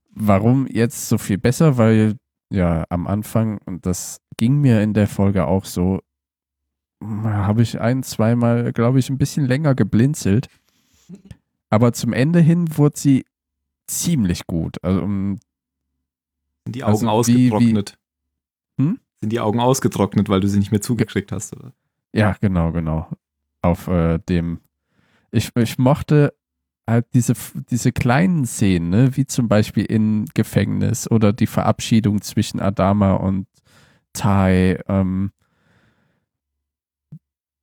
Warum 0.09 0.67
jetzt 0.67 1.07
so 1.07 1.17
viel 1.17 1.37
besser? 1.37 1.77
Weil 1.77 2.15
ja 2.49 2.85
am 2.89 3.07
Anfang, 3.07 3.59
und 3.65 3.85
das 3.85 4.19
ging 4.37 4.59
mir 4.59 4.81
in 4.81 4.93
der 4.93 5.07
Folge 5.07 5.45
auch 5.47 5.65
so, 5.65 6.01
habe 7.01 7.61
ich 7.61 7.79
ein, 7.79 8.03
zweimal, 8.03 8.73
glaube 8.73 8.99
ich, 8.99 9.09
ein 9.09 9.17
bisschen 9.17 9.45
länger 9.45 9.75
geblinzelt. 9.75 10.47
Aber 11.69 11.93
zum 11.93 12.13
Ende 12.13 12.39
hin 12.39 12.77
wurde 12.77 12.97
sie 12.97 13.25
ziemlich 13.87 14.47
gut. 14.47 14.77
Also 14.83 15.01
um, 15.01 15.37
Sind 16.65 16.75
die 16.75 16.83
Augen 16.83 17.07
Also 17.07 17.07
wie- 17.07 17.51
ausgetrocknet? 17.51 17.97
Hm? 18.79 18.99
Sind 19.21 19.31
die 19.31 19.39
Augen 19.39 19.59
ausgetrocknet, 19.59 20.29
weil 20.29 20.39
du 20.41 20.47
sie 20.47 20.59
nicht 20.59 20.71
mehr 20.71 20.81
zugekriegt 20.81 21.31
hast, 21.31 21.55
oder? 21.55 21.73
ja, 22.13 22.35
genau, 22.39 22.71
genau. 22.71 23.09
Auf 23.61 23.87
äh, 23.87 24.19
dem. 24.19 24.59
Ich, 25.31 25.51
ich 25.55 25.77
mochte 25.77 26.33
halt 26.87 27.07
diese, 27.13 27.33
diese 27.71 27.91
kleinen 27.91 28.45
Szenen, 28.45 28.89
ne? 28.89 29.17
wie 29.17 29.25
zum 29.25 29.47
Beispiel 29.47 29.85
im 29.85 30.25
Gefängnis 30.33 31.09
oder 31.09 31.33
die 31.33 31.47
Verabschiedung 31.47 32.21
zwischen 32.21 32.59
Adama 32.59 33.13
und 33.13 33.47
Tai, 34.13 34.79
ähm, 34.87 35.31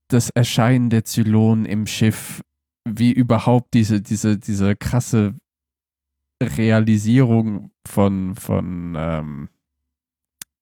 das 0.08 0.28
Erscheinen 0.30 0.90
der 0.90 1.04
Zylonen 1.04 1.64
im 1.64 1.86
Schiff, 1.86 2.42
wie 2.84 3.12
überhaupt 3.12 3.72
diese, 3.74 4.02
diese, 4.02 4.38
diese 4.38 4.76
krasse 4.76 5.34
Realisierung 6.42 7.70
von, 7.86 8.34
von 8.34 8.94
ähm, 8.96 9.48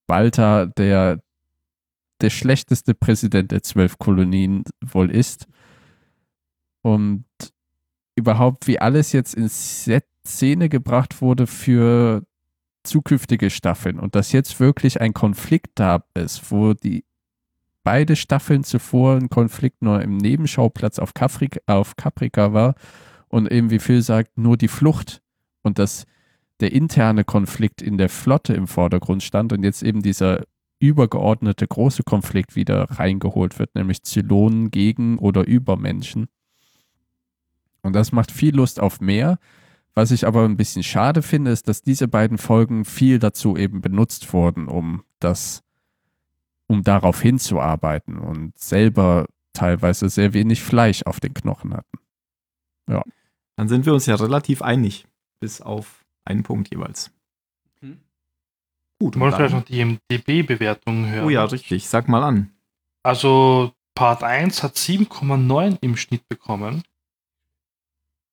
Walter, 0.07 0.67
der 0.67 1.21
der 2.21 2.31
schlechteste 2.31 2.95
Präsident 2.95 3.51
der 3.51 3.63
zwölf 3.63 3.99
Kolonien 3.99 4.65
wohl 4.85 5.11
ist. 5.11 5.47
Und 6.83 7.25
überhaupt, 8.15 8.67
wie 8.67 8.79
alles 8.79 9.13
jetzt 9.13 9.35
in 9.35 9.49
Szene 9.49 10.69
gebracht 10.69 11.23
wurde 11.23 11.47
für 11.47 12.23
zukünftige 12.83 13.51
Staffeln 13.51 13.99
und 13.99 14.15
dass 14.15 14.33
jetzt 14.33 14.59
wirklich 14.61 15.01
ein 15.01 15.13
Konflikt 15.13 15.73
da 15.75 16.05
ist, 16.15 16.51
wo 16.51 16.73
die 16.73 17.05
beide 17.83 18.17
Staffeln 18.17 18.65
zuvor 18.65 19.17
ein 19.17 19.29
Konflikt 19.29 19.83
nur 19.83 20.01
im 20.01 20.17
Nebenschauplatz 20.17 20.99
auf, 20.99 21.13
Kafrik, 21.13 21.61
auf 21.67 21.97
Caprica 21.97 22.53
war 22.53 22.75
und 23.29 23.51
eben 23.51 23.71
wie 23.71 23.79
Phil 23.79 24.03
sagt, 24.03 24.39
nur 24.39 24.57
die 24.57 24.69
Flucht 24.69 25.23
und 25.63 25.79
dass 25.79 26.07
der 26.61 26.73
interne 26.73 27.25
Konflikt 27.25 27.83
in 27.83 27.99
der 27.99 28.09
Flotte 28.09 28.53
im 28.53 28.67
Vordergrund 28.67 29.23
stand 29.23 29.53
und 29.53 29.63
jetzt 29.63 29.83
eben 29.83 30.03
dieser 30.03 30.45
übergeordnete 30.79 31.67
große 31.67 32.03
Konflikt 32.03 32.57
wieder 32.57 32.91
reingeholt 32.91 33.59
wird, 33.59 33.75
nämlich 33.75 34.03
Zylonen 34.03 34.71
gegen 34.71 35.19
oder 35.19 35.47
über 35.47 35.77
Menschen. 35.77 36.29
Und 37.83 37.95
das 37.95 38.13
macht 38.13 38.31
viel 38.31 38.55
Lust 38.55 38.81
auf 38.81 39.01
mehr. 39.01 39.39
Was 39.95 40.11
ich 40.11 40.27
aber 40.27 40.45
ein 40.45 40.57
bisschen 40.57 40.83
schade 40.83 41.23
finde, 41.23 41.51
ist, 41.51 41.69
dass 41.69 41.83
diese 41.83 42.09
beiden 42.09 42.39
Folgen 42.39 42.85
viel 42.85 43.19
dazu 43.19 43.57
eben 43.57 43.81
benutzt 43.81 44.33
wurden, 44.33 44.69
um 44.69 45.03
das, 45.19 45.63
um 46.67 46.83
darauf 46.83 47.21
hinzuarbeiten 47.21 48.19
und 48.19 48.57
selber 48.59 49.27
teilweise 49.53 50.09
sehr 50.09 50.33
wenig 50.33 50.63
Fleisch 50.63 51.03
auf 51.03 51.21
den 51.21 51.35
Knochen 51.35 51.75
hatten. 51.75 51.99
Dann 53.57 53.69
sind 53.69 53.85
wir 53.85 53.93
uns 53.93 54.07
ja 54.07 54.15
relativ 54.15 54.63
einig, 54.63 55.07
bis 55.41 55.61
auf 55.61 56.05
einen 56.25 56.43
Punkt 56.43 56.71
jeweils. 56.71 57.11
Hm. 57.81 58.01
Gut, 59.01 59.19
Wollen 59.19 59.33
wir 59.33 59.37
vielleicht 59.37 59.55
noch 59.55 59.65
die 59.65 59.85
MDB-Bewertung 59.85 61.07
hören? 61.07 61.25
oh 61.27 61.31
ja, 61.31 61.45
richtig, 61.45 61.89
sag 61.89 62.09
mal 62.09 62.23
an. 62.23 62.53
Also 63.03 63.73
Part 63.95 64.23
1 64.23 64.63
hat 64.63 64.77
7,9 64.77 65.79
im 65.81 65.97
Schnitt 65.97 66.29
bekommen. 66.29 66.83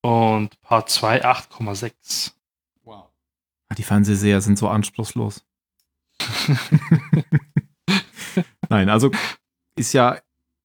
Und 0.02 0.60
Part 0.62 0.90
2 0.90 1.26
8,6. 1.26 2.34
Wow. 2.84 3.10
Ah, 3.70 3.76
Die 3.76 3.84
Fernsehseher 3.84 4.42
sind 4.42 4.58
so 4.58 4.70
anspruchslos. 4.70 5.44
Nein, 8.70 8.90
also 8.90 9.12
ist 9.76 9.94
ja, 9.94 10.20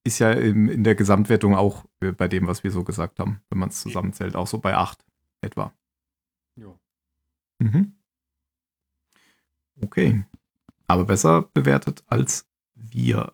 ist 0.05 0.19
ja 0.19 0.33
in, 0.33 0.69
in 0.69 0.85
der 0.85 0.95
Gesamtwertung 0.95 1.55
auch 1.55 1.85
äh, 2.01 2.13
bei 2.13 2.29
dem, 2.29 2.47
was 2.47 2.65
wir 2.65 2.71
so 2.71 2.85
gesagt 2.85 3.19
haben, 3.19 3.41
wenn 3.51 3.59
man 3.59 3.69
es 3.71 3.81
zusammenzählt, 3.81 4.37
auch 4.37 4.47
so 4.47 4.59
bei 4.59 4.77
8 4.77 5.05
etwa. 5.41 5.73
Mhm. 7.63 7.93
Okay. 9.83 10.25
Aber 10.87 11.05
besser 11.05 11.43
bewertet 11.55 12.03
als 12.07 12.47
wir. 12.75 13.33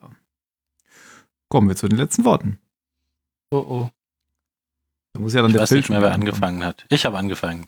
Kommen 1.49 1.69
wir 1.69 1.77
zu 1.77 1.89
den 1.89 1.99
letzten 1.99 2.25
Worten. 2.25 2.59
Oh 3.51 3.57
oh. 3.57 3.91
Da 5.15 5.21
muss 5.21 5.33
ja 5.33 5.41
dann 5.41 5.51
Ich 5.51 5.55
der 5.55 5.63
weiß 5.63 5.71
nicht 5.71 5.89
mehr, 5.89 5.99
schon 5.99 6.05
wer 6.05 6.13
angefangen 6.13 6.65
hat. 6.65 6.85
Ich 6.91 7.07
habe 7.07 7.17
angefangen. 7.17 7.67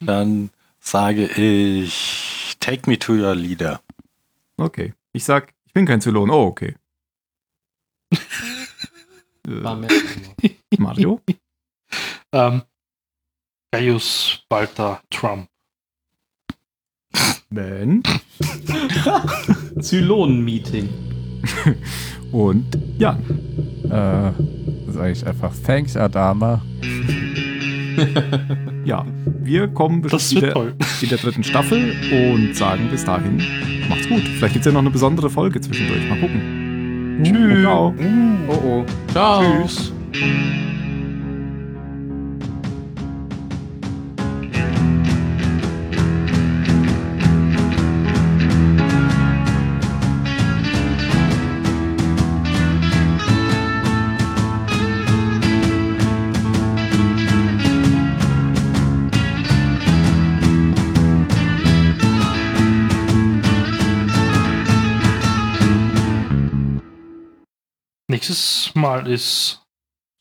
Dann 0.00 0.50
sage 0.80 1.26
ich 1.26 2.56
Take 2.58 2.90
Me 2.90 2.98
to 2.98 3.14
Your 3.14 3.36
Leader. 3.36 3.80
Okay. 4.56 4.94
Ich 5.12 5.24
sag, 5.24 5.54
ich 5.66 5.72
bin 5.72 5.86
kein 5.86 6.00
Zylon. 6.00 6.30
Oh, 6.30 6.46
okay. 6.46 6.74
Äh. 9.46 9.78
Mario? 10.78 11.20
Ähm, 12.34 12.62
Gaius 13.70 14.42
Balta 14.48 15.02
Trump. 15.10 15.51
Ben? 17.50 18.02
Zylonen-Meeting. 19.80 20.88
Und 22.32 22.78
ja. 22.98 23.18
Äh, 23.84 24.32
sage 24.90 25.12
ich 25.12 25.26
einfach 25.26 25.52
Thanks, 25.64 25.96
Adama. 25.96 26.62
Ja, 28.84 29.06
wir 29.42 29.68
kommen 29.68 30.00
bestimmt 30.02 30.42
wieder 30.42 30.54
toll. 30.54 30.74
in 31.00 31.08
der 31.08 31.18
dritten 31.18 31.44
Staffel 31.44 31.94
und 32.10 32.56
sagen 32.56 32.88
bis 32.90 33.04
dahin, 33.04 33.40
macht's 33.88 34.08
gut. 34.08 34.22
Vielleicht 34.22 34.54
gibt's 34.54 34.66
ja 34.66 34.72
noch 34.72 34.80
eine 34.80 34.90
besondere 34.90 35.30
Folge 35.30 35.60
zwischendurch. 35.60 36.08
Mal 36.08 36.18
gucken. 36.18 37.20
Tschüss. 37.22 37.66
Oh 37.66 37.94
oh. 38.48 38.84
Ciao. 39.12 39.42
Tschüss. 39.62 39.92
Nächstes 68.26 68.72
Mal 68.76 69.08
ist 69.08 69.66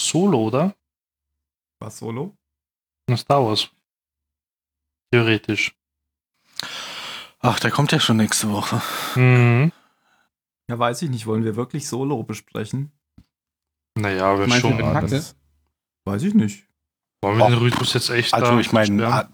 Solo, 0.02 0.48
oder? 0.48 0.76
Was 1.80 1.99
solo? 1.99 2.36
Star 3.15 3.45
Wars. 3.45 3.69
Theoretisch. 5.11 5.76
Ach, 7.41 7.60
der 7.60 7.69
kommt 7.69 7.91
ja 7.91 7.99
schon 7.99 8.18
nächste 8.18 8.52
Woche. 8.52 8.82
Mhm. 9.14 9.72
Ja, 10.68 10.80
weiß 10.80 11.03
ich 11.03 11.11
nicht. 11.11 11.28
Wollen 11.28 11.44
wir 11.44 11.56
wirklich 11.56 11.88
solo 11.88 12.23
besprechen? 12.23 12.91
Naja, 13.94 14.40
wir 14.40 14.49
schon. 14.49 14.80
Ja, 14.80 14.99
das- 14.99 15.36
Weiß 16.06 16.23
ich 16.23 16.34
nicht. 16.34 16.65
Wollen 17.22 17.38
wir 17.38 17.49
den 17.49 17.60
Rhythmus 17.60 17.94
jetzt 17.94 18.10
echt 18.10 18.34
Also 18.34 18.57
ich 18.57 18.72
meine, 18.72 19.30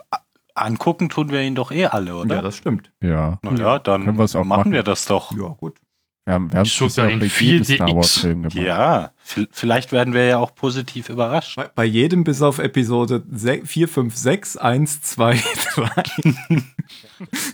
angucken 0.56 1.08
tun 1.08 1.30
wir 1.30 1.42
ihn 1.42 1.56
doch 1.56 1.72
eh 1.72 1.86
alle, 1.86 2.10
Ja, 2.10 2.16
oder? 2.16 2.42
das 2.42 2.58
stimmt. 2.58 2.92
Ja, 3.02 3.40
Na 3.44 3.52
ja, 3.54 3.80
dann 3.80 4.04
Können 4.04 4.18
wir's 4.18 4.36
auch 4.36 4.44
machen, 4.44 4.60
machen. 4.60 4.72
wir 4.74 4.84
das 4.84 5.06
doch. 5.06 5.32
Ja, 5.32 5.48
gut. 5.58 5.80
Wir 6.28 6.34
haben, 6.34 6.52
wir 6.52 6.60
haben 6.60 6.66
Sogar 6.66 7.10
in 7.10 7.20
bei 7.20 7.26
jedem 7.28 7.64
4DX. 7.64 7.76
Star 7.76 7.96
Wars 7.96 8.18
Film 8.18 8.42
gemacht. 8.42 8.56
Ja, 8.56 9.12
vielleicht 9.50 9.94
werden 9.94 10.14
wir 10.14 10.26
ja 10.26 10.40
auch 10.40 10.54
positiv 10.54 11.08
überrascht. 11.08 11.56
Bei, 11.56 11.70
bei 11.70 11.86
jedem 11.86 12.26
bis 12.26 12.42
auf 12.42 12.60
Episode 12.60 13.24
4, 13.64 13.88
5, 13.88 14.14
6, 14.14 14.58
1, 14.58 15.02
2, 15.04 15.36
3. 15.76 16.04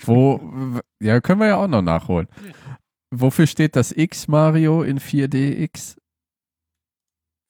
Wo, 0.05 0.81
ja, 0.99 1.21
können 1.21 1.41
wir 1.41 1.49
ja 1.49 1.57
auch 1.57 1.67
noch 1.67 1.83
nachholen. 1.83 2.27
Wofür 3.11 3.45
steht 3.45 3.75
das 3.75 3.91
X 3.91 4.27
Mario 4.27 4.81
in 4.81 4.99
4DX? 4.99 5.97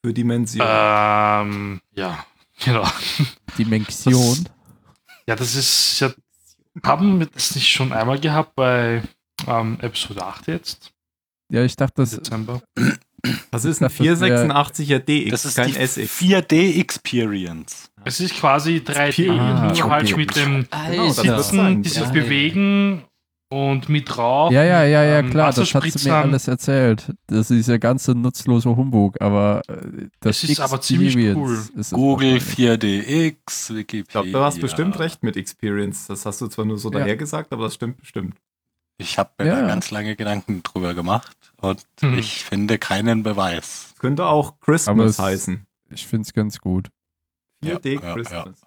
Für 0.05 0.13
Dimension. 0.13 0.67
Ähm, 0.69 1.79
ja, 1.95 2.25
genau. 2.65 2.85
Dimension. 3.57 4.49
Ja, 5.25 5.37
das 5.37 5.55
ist 5.55 6.01
ja. 6.01 6.11
Haben 6.83 7.19
wir 7.19 7.27
das 7.27 7.55
nicht 7.55 7.69
schon 7.69 7.93
einmal 7.93 8.19
gehabt 8.19 8.55
bei 8.55 9.03
ähm, 9.47 9.77
Episode 9.79 10.25
8 10.25 10.47
jetzt? 10.47 10.92
Ja, 11.53 11.63
ich 11.63 11.75
dachte, 11.75 12.01
das, 12.01 12.11
Dezember. 12.11 12.61
das 13.51 13.63
ist 13.65 13.81
ein 13.81 13.89
das 13.89 13.99
wär- 13.99 14.17
486er 14.17 14.99
DX, 14.99 15.29
Das 15.31 15.45
ist 15.45 15.55
kein 15.55 15.67
die 15.71 15.77
SX. 15.77 15.99
4D-Experience. 16.19 17.89
Es 18.05 18.19
ist 18.19 18.35
quasi 18.35 18.77
3D, 18.85 19.29
Ah, 19.29 19.71
nur 19.73 19.89
halt 19.89 20.17
mit 20.17 20.35
dem 20.35 20.65
Genau, 20.89 21.09
Sitzen, 21.09 21.83
dieses. 21.83 22.11
Bewegen 22.11 23.03
und 23.49 23.87
mit 23.87 24.17
Rauch. 24.17 24.51
ja, 24.51 24.63
ja, 24.63 24.83
ja, 24.83 25.03
ja, 25.03 25.19
ähm, 25.19 25.29
klar, 25.29 25.53
das 25.53 25.73
hat 25.75 25.83
sie 25.83 26.09
mir 26.09 26.15
alles 26.15 26.47
erzählt. 26.47 27.13
Das 27.27 27.51
ist 27.51 27.69
der 27.69 27.77
ganze 27.79 28.13
nutzlose 28.15 28.75
Humbug, 28.75 29.21
aber 29.21 29.61
äh, 29.67 30.07
das 30.19 30.43
Es 30.43 30.49
ist 30.49 30.59
aber 30.59 30.81
ziemlich 30.81 31.15
Experience 31.15 31.93
cool. 31.93 31.99
Google 31.99 32.33
wahrscheinlich. 32.41 33.37
4DX, 33.45 33.75
Wikipedia. 33.75 34.01
Ich 34.01 34.07
glaube, 34.09 34.31
du 34.31 34.39
hast 34.39 34.59
bestimmt 34.59 34.97
recht 34.99 35.21
mit 35.23 35.37
Experience. 35.37 36.07
Das 36.07 36.25
hast 36.25 36.41
du 36.41 36.47
zwar 36.47 36.65
nur 36.65 36.79
so 36.79 36.91
Ja. 36.91 36.99
daher 36.99 37.15
gesagt, 37.15 37.53
aber 37.53 37.65
das 37.65 37.75
stimmt 37.75 37.97
bestimmt. 37.97 38.35
Ich 38.97 39.17
habe 39.17 39.31
mir 39.39 39.47
Ja. 39.47 39.61
da 39.61 39.67
ganz 39.67 39.91
lange 39.91 40.15
Gedanken 40.15 40.61
drüber 40.63 40.93
gemacht 40.93 41.35
und 41.57 41.83
Hm. 42.01 42.17
ich 42.17 42.43
finde 42.45 42.77
keinen 42.77 43.23
Beweis. 43.23 43.93
Könnte 43.99 44.25
auch 44.25 44.49
Aber 44.49 44.57
Christmas 44.61 45.11
es- 45.11 45.19
heißen. 45.19 45.65
Ich 45.89 46.07
finde 46.07 46.27
es 46.27 46.33
ganz 46.33 46.59
gut. 46.59 46.89
4D 47.63 47.95
Ja, 47.95 48.01
ja, 48.01 48.13
Christmas. 48.13 48.61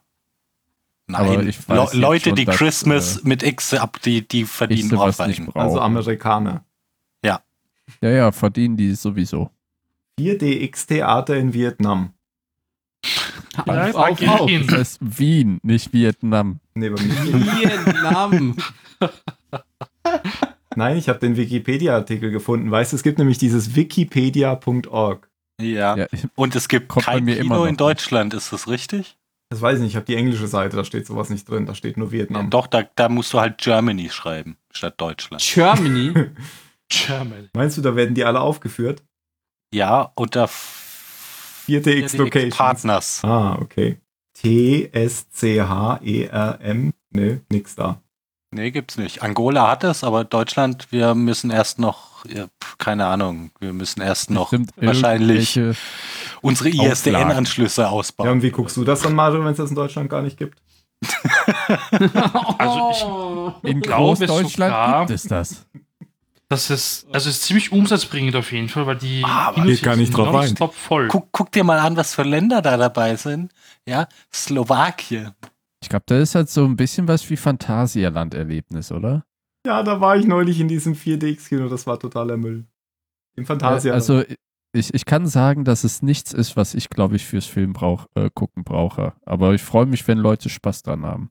Aber 1.12 1.36
Nein, 1.36 1.54
Le 1.68 1.88
Leute, 1.92 2.30
schon, 2.30 2.36
die 2.36 2.44
dass, 2.46 2.56
Christmas 2.56 3.18
äh, 3.18 3.28
mit 3.28 3.42
X 3.44 3.74
ab, 3.74 4.00
die, 4.02 4.26
die 4.26 4.44
verdienen 4.44 4.88
sowas 4.90 5.18
nicht 5.20 5.28
Ohrfeigen. 5.40 5.46
brauche. 5.46 5.60
Also 5.64 5.80
Amerikaner. 5.80 6.64
Ja, 7.22 8.10
ja, 8.10 8.32
verdienen 8.32 8.76
die 8.76 8.92
sowieso. 8.96 9.50
4DX-Theater 10.18 11.36
in 11.36 11.54
Vietnam. 11.54 12.12
Ja, 13.66 13.86
auf, 13.90 13.94
auf, 13.94 14.22
auf. 14.40 14.50
Das 14.66 14.78
heißt 14.78 14.98
Wien, 15.00 15.60
nicht 15.62 15.92
Vietnam. 15.94 16.60
Nee, 16.74 16.90
bei 16.90 17.00
mir. 17.02 17.14
Vietnam. 17.86 18.54
Nein, 20.76 20.96
ich 20.98 21.08
habe 21.08 21.18
den 21.18 21.36
Wikipedia-Artikel 21.36 22.30
gefunden. 22.30 22.70
Weißt 22.70 22.92
du, 22.92 22.96
es 22.96 23.02
gibt 23.02 23.18
nämlich 23.18 23.38
dieses 23.38 23.74
wikipedia.org. 23.74 25.30
Ja. 25.60 25.96
Ja, 25.96 26.06
Und 26.34 26.54
es 26.54 26.68
gibt 26.68 26.88
Kommt 26.88 27.06
bei 27.06 27.12
kein 27.12 27.24
mir 27.24 27.36
immer 27.36 27.54
Kino 27.54 27.56
noch 27.60 27.66
in 27.66 27.76
Deutschland, 27.78 28.34
ist 28.34 28.52
das 28.52 28.68
richtig? 28.68 29.16
Das 29.48 29.62
weiß 29.62 29.76
ich 29.76 29.82
nicht, 29.82 29.92
ich 29.92 29.96
habe 29.96 30.04
die 30.06 30.16
englische 30.16 30.48
Seite, 30.48 30.76
da 30.76 30.84
steht 30.84 31.06
sowas 31.06 31.30
nicht 31.30 31.48
drin, 31.48 31.66
da 31.66 31.74
steht 31.74 31.96
nur 31.96 32.10
Vietnam. 32.12 32.50
Doch, 32.50 32.66
da, 32.66 32.82
da 32.96 33.08
musst 33.08 33.32
du 33.32 33.40
halt 33.40 33.58
Germany 33.58 34.10
schreiben, 34.10 34.56
statt 34.72 34.94
Deutschland. 34.98 35.40
Germany. 35.42 36.12
Germany. 36.88 37.48
Meinst 37.54 37.78
du, 37.78 37.82
da 37.82 37.94
werden 37.96 38.14
die 38.14 38.24
alle 38.24 38.40
aufgeführt? 38.40 39.02
Ja, 39.72 40.12
unter 40.16 40.46
4DX 41.68 42.16
Locations. 42.18 42.56
Partners. 42.56 43.20
Ah, 43.24 43.56
okay. 43.60 43.98
T-S-C-H-E-R-M. 45.56 46.92
Ne, 47.10 47.40
nix 47.50 47.74
da. 47.74 48.02
Nee, 48.56 48.70
gibt's 48.70 48.96
nicht. 48.96 49.22
Angola 49.22 49.68
hat 49.68 49.84
es, 49.84 50.02
aber 50.02 50.24
Deutschland, 50.24 50.88
wir 50.90 51.14
müssen 51.14 51.50
erst 51.50 51.78
noch, 51.78 52.24
ja, 52.26 52.46
keine 52.78 53.04
Ahnung, 53.06 53.50
wir 53.60 53.72
müssen 53.74 54.00
erst 54.00 54.30
noch 54.30 54.50
bestimmt 54.50 54.70
wahrscheinlich 54.76 55.60
unsere. 56.40 56.70
ISDN-Anschlüsse 56.70 57.82
Ja, 57.82 57.88
ausbauen. 57.90 58.28
und 58.30 58.42
wie 58.42 58.50
guckst 58.50 58.76
du 58.78 58.84
das 58.84 59.00
dann, 59.02 59.14
Mario, 59.14 59.40
wenn 59.44 59.50
es 59.52 59.58
das 59.58 59.68
in 59.70 59.76
Deutschland 59.76 60.08
gar 60.08 60.22
nicht 60.22 60.38
gibt? 60.38 60.58
Also 62.58 63.54
In 63.62 63.80
glaube 63.80 64.16
Großdeutschland 64.26 64.72
sogar- 64.72 64.98
gibt 65.00 65.10
es 65.10 65.22
das. 65.24 65.66
Das 66.48 66.70
ist, 66.70 67.06
also 67.12 67.28
ist 67.28 67.42
ziemlich 67.42 67.72
umsatzbringend 67.72 68.36
auf 68.36 68.52
jeden 68.52 68.68
Fall, 68.68 68.86
weil 68.86 68.96
die 68.96 69.22
Ah, 69.24 69.52
geht 69.64 69.82
gar 69.82 69.96
nicht 69.96 70.16
drauf 70.16 70.28
ein. 70.28 70.32
nonstop 70.32 70.74
voll. 70.74 71.08
Guck, 71.08 71.28
guck 71.32 71.50
dir 71.50 71.64
mal 71.64 71.80
an, 71.80 71.96
was 71.96 72.14
für 72.14 72.22
Länder 72.22 72.62
da 72.62 72.76
dabei 72.76 73.16
sind. 73.16 73.52
Ja, 73.84 74.06
Slowakien. 74.32 75.32
Ich 75.86 75.90
glaube, 75.90 76.02
da 76.06 76.18
ist 76.18 76.34
halt 76.34 76.50
so 76.50 76.64
ein 76.64 76.74
bisschen 76.74 77.06
was 77.06 77.30
wie 77.30 77.36
Phantasialand-Erlebnis, 77.36 78.90
oder? 78.90 79.24
Ja, 79.64 79.84
da 79.84 80.00
war 80.00 80.16
ich 80.16 80.26
neulich 80.26 80.58
in 80.58 80.66
diesem 80.66 80.94
4DX-Kino, 80.94 81.68
das 81.68 81.86
war 81.86 81.96
totaler 82.00 82.36
Müll. 82.36 82.66
Im 83.36 83.46
Fantasia. 83.46 83.92
Also 83.92 84.24
ich, 84.72 84.92
ich 84.92 85.04
kann 85.04 85.28
sagen, 85.28 85.64
dass 85.64 85.84
es 85.84 86.02
nichts 86.02 86.32
ist, 86.32 86.56
was 86.56 86.74
ich, 86.74 86.90
glaube 86.90 87.14
ich, 87.14 87.24
fürs 87.24 87.46
Film 87.46 87.72
brauch, 87.72 88.08
äh, 88.16 88.30
gucken 88.34 88.64
brauche. 88.64 89.12
Aber 89.24 89.54
ich 89.54 89.62
freue 89.62 89.86
mich, 89.86 90.08
wenn 90.08 90.18
Leute 90.18 90.48
Spaß 90.48 90.82
dran 90.82 91.06
haben. 91.06 91.30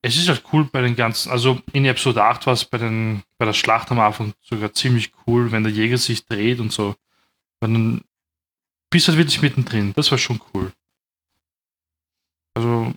Es 0.00 0.16
ist 0.16 0.28
halt 0.28 0.44
cool 0.52 0.68
bei 0.70 0.82
den 0.82 0.94
ganzen, 0.94 1.32
also 1.32 1.60
in 1.72 1.86
Episode 1.86 2.22
8 2.22 2.46
war 2.46 2.52
es 2.52 2.64
bei, 2.64 2.78
den, 2.78 3.24
bei 3.36 3.46
der 3.46 3.52
Schlacht 3.52 3.90
am 3.90 3.98
Anfang 3.98 4.32
sogar 4.42 4.72
ziemlich 4.74 5.12
cool, 5.26 5.50
wenn 5.50 5.64
der 5.64 5.72
Jäger 5.72 5.98
sich 5.98 6.24
dreht 6.24 6.60
und 6.60 6.70
so. 6.70 6.94
Weil 7.58 7.72
dann 7.72 8.04
bist 8.90 9.08
du 9.08 9.10
halt 9.10 9.18
wirklich 9.18 9.42
mittendrin. 9.42 9.92
Das 9.96 10.08
war 10.12 10.18
schon 10.18 10.40
cool. 10.54 10.70
Also, 12.54 12.94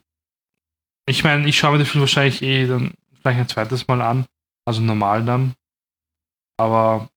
ich 1.05 1.23
meine, 1.23 1.47
ich 1.47 1.57
schaue 1.57 1.73
mir 1.73 1.77
den 1.79 1.87
Film 1.87 2.01
wahrscheinlich 2.01 2.41
eh 2.41 2.67
dann 2.67 2.93
vielleicht 3.21 3.39
ein 3.39 3.49
zweites 3.49 3.87
Mal 3.87 4.01
an. 4.01 4.25
Also 4.65 4.81
normal 4.81 5.25
dann. 5.25 5.53
Aber 6.57 7.09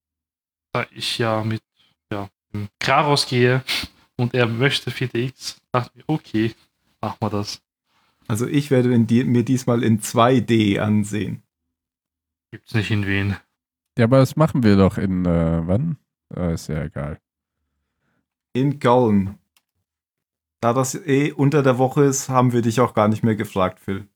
da 0.73 0.87
ich 0.91 1.19
ja 1.19 1.45
mit 1.45 1.63
ja, 2.11 2.29
dem 2.53 2.69
Kraros 2.81 3.27
gehe 3.27 3.63
und 4.17 4.35
er 4.35 4.47
möchte 4.47 4.91
4DX, 4.91 5.59
dachte 5.73 5.93
ich, 5.95 6.05
okay, 6.07 6.55
machen 7.01 7.19
wir 7.21 7.31
das. 7.31 7.61
Also 8.29 8.47
ich 8.47 8.71
werde 8.71 8.93
in 8.93 9.07
die, 9.07 9.25
mir 9.25 9.45
diesmal 9.45 9.85
in 9.85 10.01
2D 10.01 10.79
ansehen. 10.79 11.43
Gibt's 12.51 12.75
nicht 12.75 12.91
in 12.91 13.07
Wien. 13.07 13.37
Ja, 13.99 14.05
aber 14.05 14.19
das 14.19 14.37
machen 14.37 14.63
wir 14.63 14.77
doch 14.77 14.99
in, 14.99 15.25
äh, 15.25 15.67
wann? 15.67 15.97
Äh, 16.35 16.55
ist 16.55 16.69
ja 16.69 16.83
egal. 16.85 17.21
In 18.53 18.79
Köln. 18.79 19.39
Da 20.61 20.73
das 20.73 20.95
eh 20.95 21.33
unter 21.33 21.63
der 21.63 21.79
Woche 21.79 22.05
ist, 22.05 22.29
haben 22.29 22.53
wir 22.53 22.63
dich 22.63 22.81
auch 22.81 22.95
gar 22.95 23.09
nicht 23.09 23.23
mehr 23.23 23.37
gefragt, 23.37 23.81
Phil. 23.81 24.07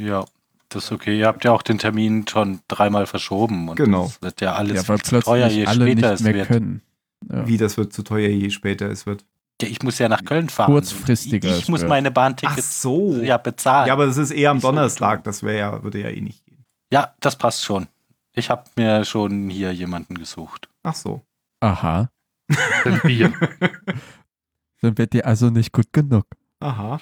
Ja, 0.00 0.24
das 0.70 0.84
ist 0.84 0.92
okay. 0.92 1.18
Ihr 1.18 1.26
habt 1.26 1.44
ja 1.44 1.52
auch 1.52 1.62
den 1.62 1.78
Termin 1.78 2.26
schon 2.28 2.60
dreimal 2.68 3.06
verschoben. 3.06 3.68
Und 3.68 3.76
Genau. 3.76 4.04
Das 4.04 4.22
wird 4.22 4.40
ja 4.40 4.54
alles 4.54 4.82
ja, 4.82 4.88
weil 4.88 5.00
zu 5.02 5.20
teuer, 5.20 5.48
je 5.48 5.66
alle 5.66 5.86
später 5.86 6.10
nicht 6.12 6.20
es 6.20 6.24
wird. 6.24 6.46
können. 6.48 6.82
Ja. 7.30 7.46
Wie 7.46 7.56
das 7.56 7.76
wird 7.76 7.92
zu 7.92 8.02
teuer, 8.02 8.28
je 8.28 8.50
später 8.50 8.90
es 8.90 9.04
wird. 9.06 9.24
Ja, 9.60 9.68
ich 9.68 9.82
muss 9.82 9.98
ja 9.98 10.08
nach 10.08 10.24
Köln 10.24 10.48
fahren. 10.48 10.70
Kurzfristiger 10.72 11.50
Ich, 11.50 11.58
ich 11.64 11.68
muss 11.68 11.80
wird. 11.80 11.88
meine 11.90 12.08
Ach 12.10 12.14
Bahntickets 12.14 12.80
so. 12.80 13.14
ja 13.16 13.36
bezahlen. 13.38 13.88
Ja, 13.88 13.92
aber 13.94 14.06
das 14.06 14.16
ist 14.16 14.30
eher 14.30 14.50
am 14.52 14.60
Donnerstag, 14.60 15.24
das 15.24 15.42
wäre 15.42 15.58
ja, 15.58 15.82
würde 15.82 16.00
ja 16.00 16.08
eh 16.10 16.20
nicht 16.20 16.44
gehen. 16.46 16.64
Ja, 16.92 17.14
das 17.20 17.36
passt 17.36 17.64
schon. 17.64 17.88
Ich 18.34 18.50
habe 18.50 18.64
mir 18.76 19.04
schon 19.04 19.50
hier 19.50 19.72
jemanden 19.72 20.14
gesucht. 20.16 20.68
Ach 20.84 20.94
so. 20.94 21.22
Aha. 21.60 22.08
Ein 22.84 23.00
Bier. 23.02 23.32
Dann 24.80 24.96
wird 24.98 25.12
dir 25.12 25.26
also 25.26 25.50
nicht 25.50 25.72
gut 25.72 25.92
genug. 25.92 26.26
Aha. 26.60 27.00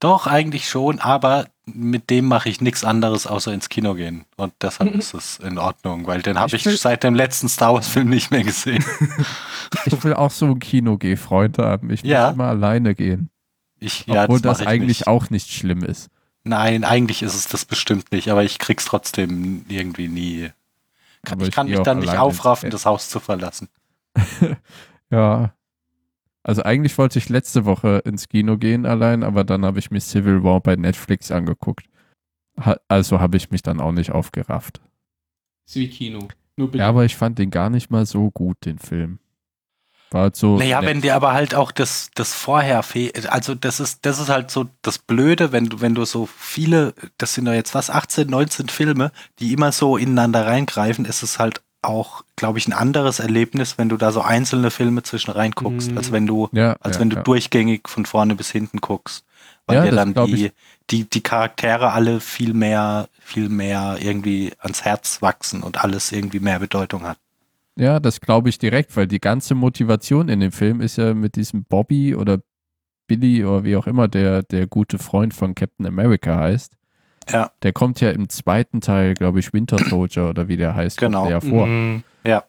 Doch, 0.00 0.26
eigentlich 0.28 0.68
schon, 0.68 1.00
aber 1.00 1.46
mit 1.66 2.08
dem 2.10 2.26
mache 2.26 2.48
ich 2.48 2.60
nichts 2.60 2.84
anderes, 2.84 3.26
außer 3.26 3.52
ins 3.52 3.68
Kino 3.68 3.94
gehen. 3.94 4.24
Und 4.36 4.52
deshalb 4.62 4.94
ist 4.94 5.12
es 5.14 5.38
in 5.38 5.58
Ordnung, 5.58 6.06
weil 6.06 6.22
den 6.22 6.38
habe 6.38 6.48
Ich 6.48 6.54
ich 6.62 6.66
will- 6.66 6.76
seit 6.76 7.02
dem 7.02 7.14
letzten 7.14 7.48
Star 7.48 7.74
Wars-Film 7.74 8.08
nicht 8.08 8.30
mehr 8.30 8.44
gesehen. 8.44 8.84
Ich 9.84 10.02
will 10.02 10.14
auch 10.14 10.30
so 10.30 10.46
ein 10.46 10.60
Kino-Geh-Freund 10.60 11.58
haben. 11.58 11.90
Ich 11.90 12.02
Ja. 12.02 12.26
muss 12.28 12.34
immer 12.36 12.46
alleine 12.46 12.94
gehen. 12.94 13.28
Ich, 13.78 14.06
ja, 14.06 14.24
Obwohl 14.24 14.40
das, 14.40 14.60
ich 14.60 14.66
eigentlich 14.66 15.00
nicht. 15.00 15.06
auch 15.08 15.28
nicht 15.28 15.50
schlimm 15.52 15.82
ist. 15.84 16.08
Nein, 16.42 16.84
eigentlich 16.84 17.22
ist 17.22 17.34
es 17.34 17.48
das 17.48 17.66
bestimmt 17.66 18.10
nicht, 18.10 18.30
aber 18.30 18.42
ich 18.44 18.58
krieg's 18.58 18.86
trotzdem 18.86 19.66
irgendwie 19.68 20.08
nie. 20.08 20.50
Aber 21.30 21.42
ich 21.42 21.48
ich 21.48 21.54
kann 21.54 21.68
mich 21.68 21.78
dann 21.80 21.98
nicht 21.98 22.16
aufraffen, 22.16 22.70
das 22.70 22.86
Haus 22.86 23.10
zu 23.10 23.20
verlassen. 23.20 23.68
Ja. 25.10 25.52
Also 26.48 26.62
eigentlich 26.62 26.96
wollte 26.96 27.18
ich 27.18 27.28
letzte 27.28 27.66
Woche 27.66 28.00
ins 28.06 28.26
Kino 28.26 28.56
gehen 28.56 28.86
allein, 28.86 29.22
aber 29.22 29.44
dann 29.44 29.66
habe 29.66 29.78
ich 29.78 29.90
mir 29.90 30.00
Civil 30.00 30.42
War 30.44 30.62
bei 30.62 30.76
Netflix 30.76 31.30
angeguckt. 31.30 31.84
Ha 32.58 32.78
also 32.88 33.20
habe 33.20 33.36
ich 33.36 33.50
mich 33.50 33.60
dann 33.60 33.82
auch 33.82 33.92
nicht 33.92 34.12
aufgerafft. 34.12 34.80
Ist 35.66 35.76
wie 35.76 35.90
Kino. 35.90 36.26
Ja, 36.56 36.88
aber 36.88 37.04
ich 37.04 37.16
fand 37.16 37.38
den 37.38 37.50
gar 37.50 37.68
nicht 37.68 37.90
mal 37.90 38.06
so 38.06 38.30
gut, 38.30 38.64
den 38.64 38.78
Film. 38.78 39.18
War 40.10 40.22
halt 40.22 40.36
so. 40.36 40.56
Naja, 40.56 40.80
nett. 40.80 40.88
wenn 40.88 41.00
dir 41.02 41.16
aber 41.16 41.34
halt 41.34 41.54
auch 41.54 41.70
das, 41.70 42.10
das 42.14 42.32
vorher 42.32 42.82
fehlt, 42.82 43.28
also 43.28 43.54
das 43.54 43.78
ist, 43.78 44.06
das 44.06 44.18
ist 44.18 44.30
halt 44.30 44.50
so 44.50 44.70
das 44.80 44.98
Blöde, 44.98 45.52
wenn 45.52 45.66
du, 45.66 45.82
wenn 45.82 45.94
du 45.94 46.06
so 46.06 46.24
viele, 46.24 46.94
das 47.18 47.34
sind 47.34 47.44
doch 47.44 47.52
jetzt 47.52 47.74
was, 47.74 47.90
18, 47.90 48.26
19 48.26 48.70
Filme, 48.70 49.12
die 49.38 49.52
immer 49.52 49.70
so 49.70 49.98
ineinander 49.98 50.46
reingreifen, 50.46 51.04
ist 51.04 51.22
es 51.22 51.38
halt 51.38 51.60
auch, 51.82 52.24
glaube 52.36 52.58
ich, 52.58 52.66
ein 52.66 52.72
anderes 52.72 53.20
Erlebnis, 53.20 53.78
wenn 53.78 53.88
du 53.88 53.96
da 53.96 54.10
so 54.12 54.20
einzelne 54.20 54.70
Filme 54.70 55.02
zwischen 55.02 55.30
reinguckst, 55.30 55.92
Mhm. 55.92 55.98
als 55.98 56.12
wenn 56.12 56.26
du, 56.26 56.48
ja, 56.52 56.72
als 56.80 56.96
ja, 56.96 57.00
wenn 57.00 57.10
du 57.10 57.16
ja. 57.16 57.22
durchgängig 57.22 57.88
von 57.88 58.04
vorne 58.06 58.34
bis 58.34 58.50
hinten 58.50 58.80
guckst. 58.80 59.24
Weil 59.66 59.76
Ja, 59.76 59.84
dir 59.84 59.92
dann 59.92 60.14
die, 60.14 60.46
ich. 60.46 60.52
die, 60.90 61.04
die 61.08 61.20
Charaktere 61.20 61.92
alle 61.92 62.20
viel 62.20 62.54
mehr, 62.54 63.08
viel 63.20 63.48
mehr 63.48 63.98
irgendwie 64.00 64.52
ans 64.58 64.84
Herz 64.84 65.22
wachsen 65.22 65.62
und 65.62 65.82
alles 65.84 66.10
irgendwie 66.10 66.40
mehr 66.40 66.58
Bedeutung 66.58 67.02
hat. 67.02 67.18
Ja, 67.76 68.00
das 68.00 68.20
glaube 68.20 68.48
ich 68.48 68.58
direkt, 68.58 68.96
weil 68.96 69.06
die 69.06 69.20
ganze 69.20 69.54
Motivation 69.54 70.28
in 70.28 70.40
dem 70.40 70.50
Film 70.52 70.80
ist 70.80 70.96
ja 70.96 71.14
mit 71.14 71.36
diesem 71.36 71.64
Bobby 71.64 72.14
oder 72.16 72.40
Billy 73.06 73.44
oder 73.44 73.62
wie 73.64 73.76
auch 73.76 73.86
immer 73.86 74.08
der, 74.08 74.42
der 74.42 74.66
gute 74.66 74.98
Freund 74.98 75.32
von 75.32 75.54
Captain 75.54 75.86
America 75.86 76.36
heißt. 76.36 76.72
Ja. 77.30 77.50
Der 77.62 77.72
kommt 77.72 78.00
ja 78.00 78.10
im 78.10 78.28
zweiten 78.28 78.80
Teil, 78.80 79.14
glaube 79.14 79.40
ich, 79.40 79.52
Winter 79.52 79.78
Soldier 79.78 80.28
oder 80.28 80.48
wie 80.48 80.56
der 80.56 80.74
heißt, 80.74 80.98
kommt 80.98 81.12
Genau. 81.12 81.24
der 81.24 81.32
ja 81.32 81.40
vor. 81.40 81.66
Mhm. 81.66 82.02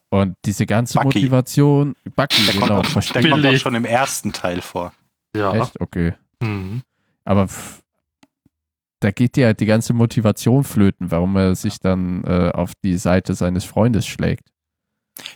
Und 0.09 0.35
diese 0.43 0.65
ganze 0.65 0.95
Bucky. 0.95 1.19
Motivation, 1.19 1.95
Bucky, 2.15 2.43
Der, 2.45 2.53
genau, 2.53 2.81
kommt, 2.81 2.97
auch, 2.97 3.01
der 3.13 3.29
kommt 3.29 3.45
auch 3.45 3.55
schon 3.55 3.75
im 3.75 3.85
ersten 3.85 4.33
Teil 4.33 4.59
vor. 4.61 4.91
Ja. 5.35 5.53
Echt? 5.55 5.79
Okay. 5.79 6.13
Mhm. 6.41 6.81
Aber 7.23 7.47
pff, 7.47 7.81
da 8.99 9.11
geht 9.11 9.37
ja 9.37 9.53
die 9.53 9.65
ganze 9.65 9.93
Motivation 9.93 10.63
flöten, 10.65 11.11
warum 11.11 11.35
er 11.37 11.55
sich 11.55 11.79
dann 11.79 12.23
äh, 12.25 12.51
auf 12.53 12.73
die 12.83 12.97
Seite 12.97 13.35
seines 13.35 13.63
Freundes 13.63 14.05
schlägt. 14.05 14.49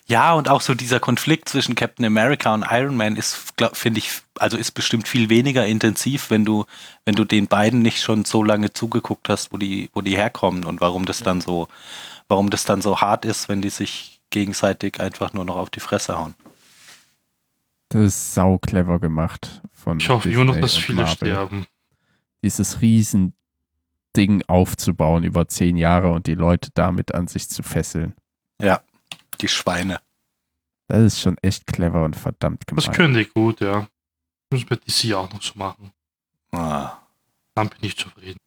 Ja, 0.05 0.33
und 0.33 0.49
auch 0.49 0.61
so 0.61 0.73
dieser 0.73 0.99
Konflikt 0.99 1.49
zwischen 1.49 1.75
Captain 1.75 2.05
America 2.05 2.53
und 2.53 2.65
Iron 2.69 2.95
Man 2.95 3.15
ist, 3.15 3.53
finde 3.73 3.99
ich, 3.99 4.11
also 4.37 4.57
ist 4.57 4.71
bestimmt 4.71 5.07
viel 5.07 5.29
weniger 5.29 5.65
intensiv, 5.65 6.29
wenn 6.29 6.45
du, 6.45 6.65
wenn 7.05 7.15
du 7.15 7.23
den 7.25 7.47
beiden 7.47 7.81
nicht 7.81 8.01
schon 8.01 8.25
so 8.25 8.43
lange 8.43 8.73
zugeguckt 8.73 9.29
hast, 9.29 9.53
wo 9.53 9.57
die, 9.57 9.89
wo 9.93 10.01
die 10.01 10.15
herkommen 10.15 10.65
und 10.65 10.81
warum 10.81 11.05
das 11.05 11.19
dann 11.19 11.41
so, 11.41 11.67
warum 12.27 12.49
das 12.49 12.65
dann 12.65 12.81
so 12.81 13.01
hart 13.01 13.25
ist, 13.25 13.49
wenn 13.49 13.61
die 13.61 13.69
sich 13.69 14.21
gegenseitig 14.29 14.99
einfach 14.99 15.33
nur 15.33 15.45
noch 15.45 15.55
auf 15.55 15.69
die 15.69 15.79
Fresse 15.79 16.17
hauen. 16.17 16.35
Das 17.89 18.01
ist 18.01 18.33
sau 18.33 18.57
clever 18.57 18.99
gemacht 18.99 19.61
von 19.71 19.99
Ich 19.99 20.09
hoffe 20.09 20.31
immer 20.31 20.45
noch, 20.45 20.53
Disney 20.53 20.61
dass 20.61 20.77
viele 20.77 21.01
Marvel. 21.03 21.15
sterben. 21.15 21.65
Dieses 22.41 22.81
riesen 22.81 23.33
Ding 24.17 24.43
aufzubauen 24.47 25.23
über 25.23 25.47
zehn 25.47 25.77
Jahre 25.77 26.11
und 26.11 26.27
die 26.27 26.35
Leute 26.35 26.69
damit 26.73 27.13
an 27.13 27.27
sich 27.27 27.49
zu 27.49 27.63
fesseln. 27.63 28.13
Die 29.41 29.47
Schweine. 29.47 29.99
Das 30.87 31.01
ist 31.01 31.21
schon 31.21 31.37
echt 31.41 31.65
clever 31.67 32.03
und 32.03 32.15
verdammt 32.15 32.63
Das 32.67 32.85
gemein. 32.85 32.95
können 32.95 33.13
die 33.15 33.25
gut, 33.25 33.61
ja. 33.61 33.87
Müssen 34.51 34.69
wir 34.69 34.77
DC 34.77 35.13
auch 35.15 35.31
noch 35.33 35.41
so 35.41 35.53
machen. 35.55 35.91
Ah. 36.51 36.91
Dann 37.55 37.69
bin 37.69 37.79
ich 37.81 37.97
zufrieden. 37.97 38.37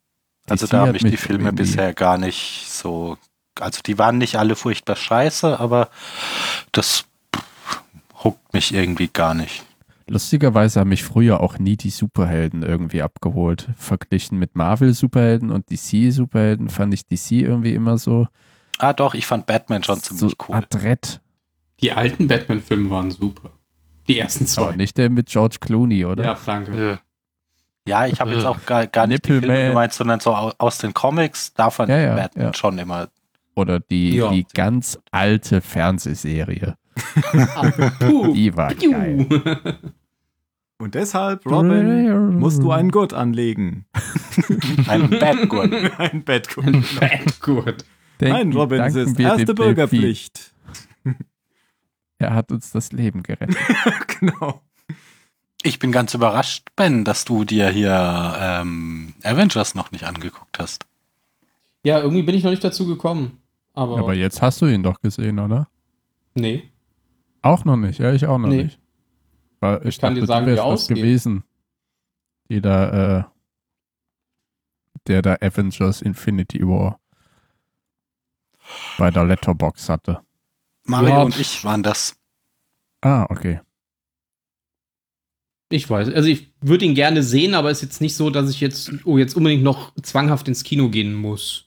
Also 0.48 0.66
DC 0.66 0.70
da 0.72 0.80
hat 0.80 0.86
haben 0.88 0.92
mich 0.92 1.04
die 1.04 1.16
Filme 1.16 1.44
irgendwie- 1.46 1.62
bisher 1.64 1.92
gar 1.94 2.18
nicht 2.18 2.66
so. 2.70 3.16
Also 3.58 3.80
die 3.84 3.98
waren 3.98 4.18
nicht 4.18 4.36
alle 4.36 4.54
furchtbar 4.54 4.96
scheiße, 4.96 5.58
aber 5.58 5.88
das 6.72 7.04
huckt 8.22 8.52
mich 8.52 8.72
irgendwie 8.74 9.08
gar 9.08 9.34
nicht. 9.34 9.64
Lustigerweise 10.08 10.78
haben 10.78 10.90
mich 10.90 11.02
früher 11.02 11.40
auch 11.40 11.58
nie 11.58 11.76
die 11.76 11.90
Superhelden 11.90 12.62
irgendwie 12.62 13.02
abgeholt. 13.02 13.68
Verglichen 13.76 14.38
mit 14.38 14.54
Marvel-Superhelden 14.54 15.50
und 15.50 15.68
DC-Superhelden 15.70 16.68
fand 16.68 16.94
ich 16.94 17.06
DC 17.06 17.32
irgendwie 17.42 17.74
immer 17.74 17.98
so, 17.98 18.28
Ah 18.78 18.92
doch, 18.92 19.14
ich 19.14 19.26
fand 19.26 19.46
Batman 19.46 19.82
schon 19.82 20.00
so 20.00 20.14
ziemlich 20.14 20.36
cool. 20.48 20.56
adrett. 20.56 21.20
Die 21.80 21.92
alten 21.92 22.26
Batman-Filme 22.28 22.90
waren 22.90 23.10
super. 23.10 23.50
Die 24.08 24.18
ersten 24.18 24.46
zwei. 24.46 24.62
Aber 24.68 24.76
nicht 24.76 24.96
der 24.96 25.10
mit 25.10 25.28
George 25.28 25.56
Clooney, 25.60 26.04
oder? 26.04 26.24
Ja, 26.24 26.38
danke. 26.46 26.90
Ja. 26.90 26.98
Ja, 27.88 28.06
ich 28.06 28.20
habe 28.20 28.32
jetzt 28.32 28.44
auch 28.44 28.64
gar, 28.66 28.86
gar 28.88 29.06
nicht 29.06 29.26
die 29.26 29.32
Nippelman. 29.32 29.56
Filme 29.56 29.68
gemeint, 29.70 29.92
sondern 29.92 30.20
so 30.20 30.34
au- 30.34 30.52
aus 30.58 30.78
den 30.78 30.92
Comics. 30.92 31.54
Da 31.54 31.70
fand 31.70 31.88
Ja, 31.88 31.98
ich 31.98 32.04
ja, 32.06 32.14
Batman 32.16 32.46
ja. 32.46 32.54
schon 32.54 32.78
immer. 32.78 33.08
Oder 33.54 33.78
die, 33.80 34.16
Ja. 34.16 34.30
die 34.30 34.44
ganz 34.54 34.98
alte 35.12 35.60
Fernsehserie. 35.60 36.76
Die 38.34 38.56
war 38.56 38.74
geil. 38.74 39.26
Und 40.78 40.94
deshalb, 40.94 41.46
Robin, 41.46 42.38
musst 42.38 42.62
du 42.62 42.70
einen 42.72 42.90
Gurt 42.90 43.14
anlegen. 43.14 43.86
Ein 44.88 45.08
Batgurt. 45.10 45.72
ein 45.98 46.22
Bettgurt. 46.24 47.84
Gut. 48.18 48.28
Nein, 48.28 48.52
Robin, 48.52 48.80
es 48.80 48.94
ist 48.94 49.18
erste. 49.18 49.54
Bürgerpflicht. 49.54 50.52
Er 52.18 52.32
hat 52.34 52.50
uns 52.50 52.72
das 52.72 52.92
Leben 52.92 53.22
gerettet. 53.22 53.54
genau. 54.20 54.62
Ich 55.62 55.78
bin 55.78 55.92
ganz 55.92 56.14
überrascht, 56.14 56.66
Ben, 56.74 57.04
dass 57.04 57.26
du 57.26 57.44
dir 57.44 57.68
hier 57.68 58.34
ähm, 58.40 59.12
Avengers 59.22 59.74
noch 59.74 59.92
nicht 59.92 60.04
angeguckt 60.04 60.58
hast. 60.58 60.86
Ja, 61.84 61.98
irgendwie 61.98 62.22
bin 62.22 62.34
ich 62.34 62.42
noch 62.42 62.52
nicht 62.52 62.64
dazu 62.64 62.86
gekommen. 62.86 63.42
Aber, 63.74 63.98
Aber 63.98 64.14
jetzt 64.14 64.40
hast 64.40 64.62
du 64.62 64.66
ihn 64.66 64.82
doch 64.82 65.00
gesehen, 65.02 65.38
oder? 65.38 65.68
nee. 66.34 66.70
Auch 67.42 67.66
noch 67.66 67.76
nicht, 67.76 67.98
ja, 68.00 68.14
ich 68.14 68.26
auch 68.26 68.38
noch 68.38 68.48
Nee. 68.48 68.62
nicht. 68.64 68.80
Weil 69.60 69.80
ich, 69.82 69.88
Ich 69.88 69.98
kann 70.00 70.14
dachte, 70.14 70.20
dir 70.22 70.26
sagen, 70.26 70.46
wie 70.46 70.50
er 70.52 70.64
ausgeht. 70.64 70.96
gewesen. 70.96 71.44
Die 72.48 72.62
da, 72.62 73.18
äh, 73.18 73.24
der 75.06 75.20
da 75.20 75.34
Avengers 75.42 76.00
Infinity 76.00 76.66
War 76.66 76.98
bei 78.98 79.10
der 79.10 79.24
Letterbox 79.24 79.88
hatte. 79.88 80.20
Mario 80.84 81.08
Ja, 81.08 81.22
und 81.22 81.38
ich 81.38 81.64
waren 81.64 81.82
das. 81.82 82.16
Ah, 83.00 83.26
okay. 83.28 83.60
Ich 85.68 85.90
weiß. 85.90 86.12
Also 86.12 86.28
ich 86.28 86.52
würde 86.60 86.84
ihn 86.84 86.94
gerne 86.94 87.22
sehen, 87.22 87.54
aber 87.54 87.70
es 87.70 87.78
ist 87.78 87.82
jetzt 87.82 88.00
nicht 88.00 88.14
so, 88.14 88.30
dass 88.30 88.50
ich 88.50 88.60
jetzt, 88.60 88.92
oh, 89.04 89.18
jetzt 89.18 89.36
unbedingt 89.36 89.64
noch 89.64 89.92
zwanghaft 90.00 90.46
ins 90.48 90.62
Kino 90.62 90.88
gehen 90.88 91.14
muss. 91.14 91.64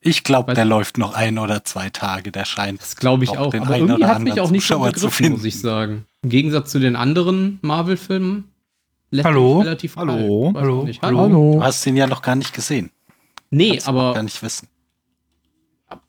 Ich 0.00 0.24
glaube, 0.24 0.54
der 0.54 0.64
läuft 0.64 0.98
noch 0.98 1.14
ein 1.14 1.38
oder 1.38 1.64
zwei 1.64 1.90
Tage. 1.90 2.30
Der 2.30 2.44
scheint. 2.44 2.80
Das 2.80 2.96
glaube 2.96 3.24
ich 3.24 3.30
auch. 3.30 3.52
Aber 3.52 3.76
irgendwie 3.76 4.04
hat 4.04 4.20
mich 4.20 4.40
auch 4.40 4.50
nicht 4.50 4.66
so 4.66 4.78
begriffen, 4.78 5.32
muss 5.32 5.44
ich 5.44 5.58
sagen. 5.60 6.06
Im 6.22 6.30
Gegensatz 6.30 6.70
zu 6.70 6.78
den 6.78 6.96
anderen 6.96 7.58
Marvel-Filmen. 7.62 8.44
Hallo? 9.24 9.60
Relativ 9.60 9.96
Hallo? 9.96 10.52
Hallo? 10.54 10.84
Nicht. 10.84 11.02
Hallo? 11.02 11.54
Du 11.54 11.62
hast 11.62 11.84
ihn 11.86 11.96
ja 11.96 12.06
noch 12.06 12.22
gar 12.22 12.36
nicht 12.36 12.52
gesehen. 12.52 12.90
Nee, 13.50 13.70
Kannst 13.70 13.88
aber 13.88 14.14
gar 14.14 14.22
nicht 14.22 14.42
wissen. 14.42 14.68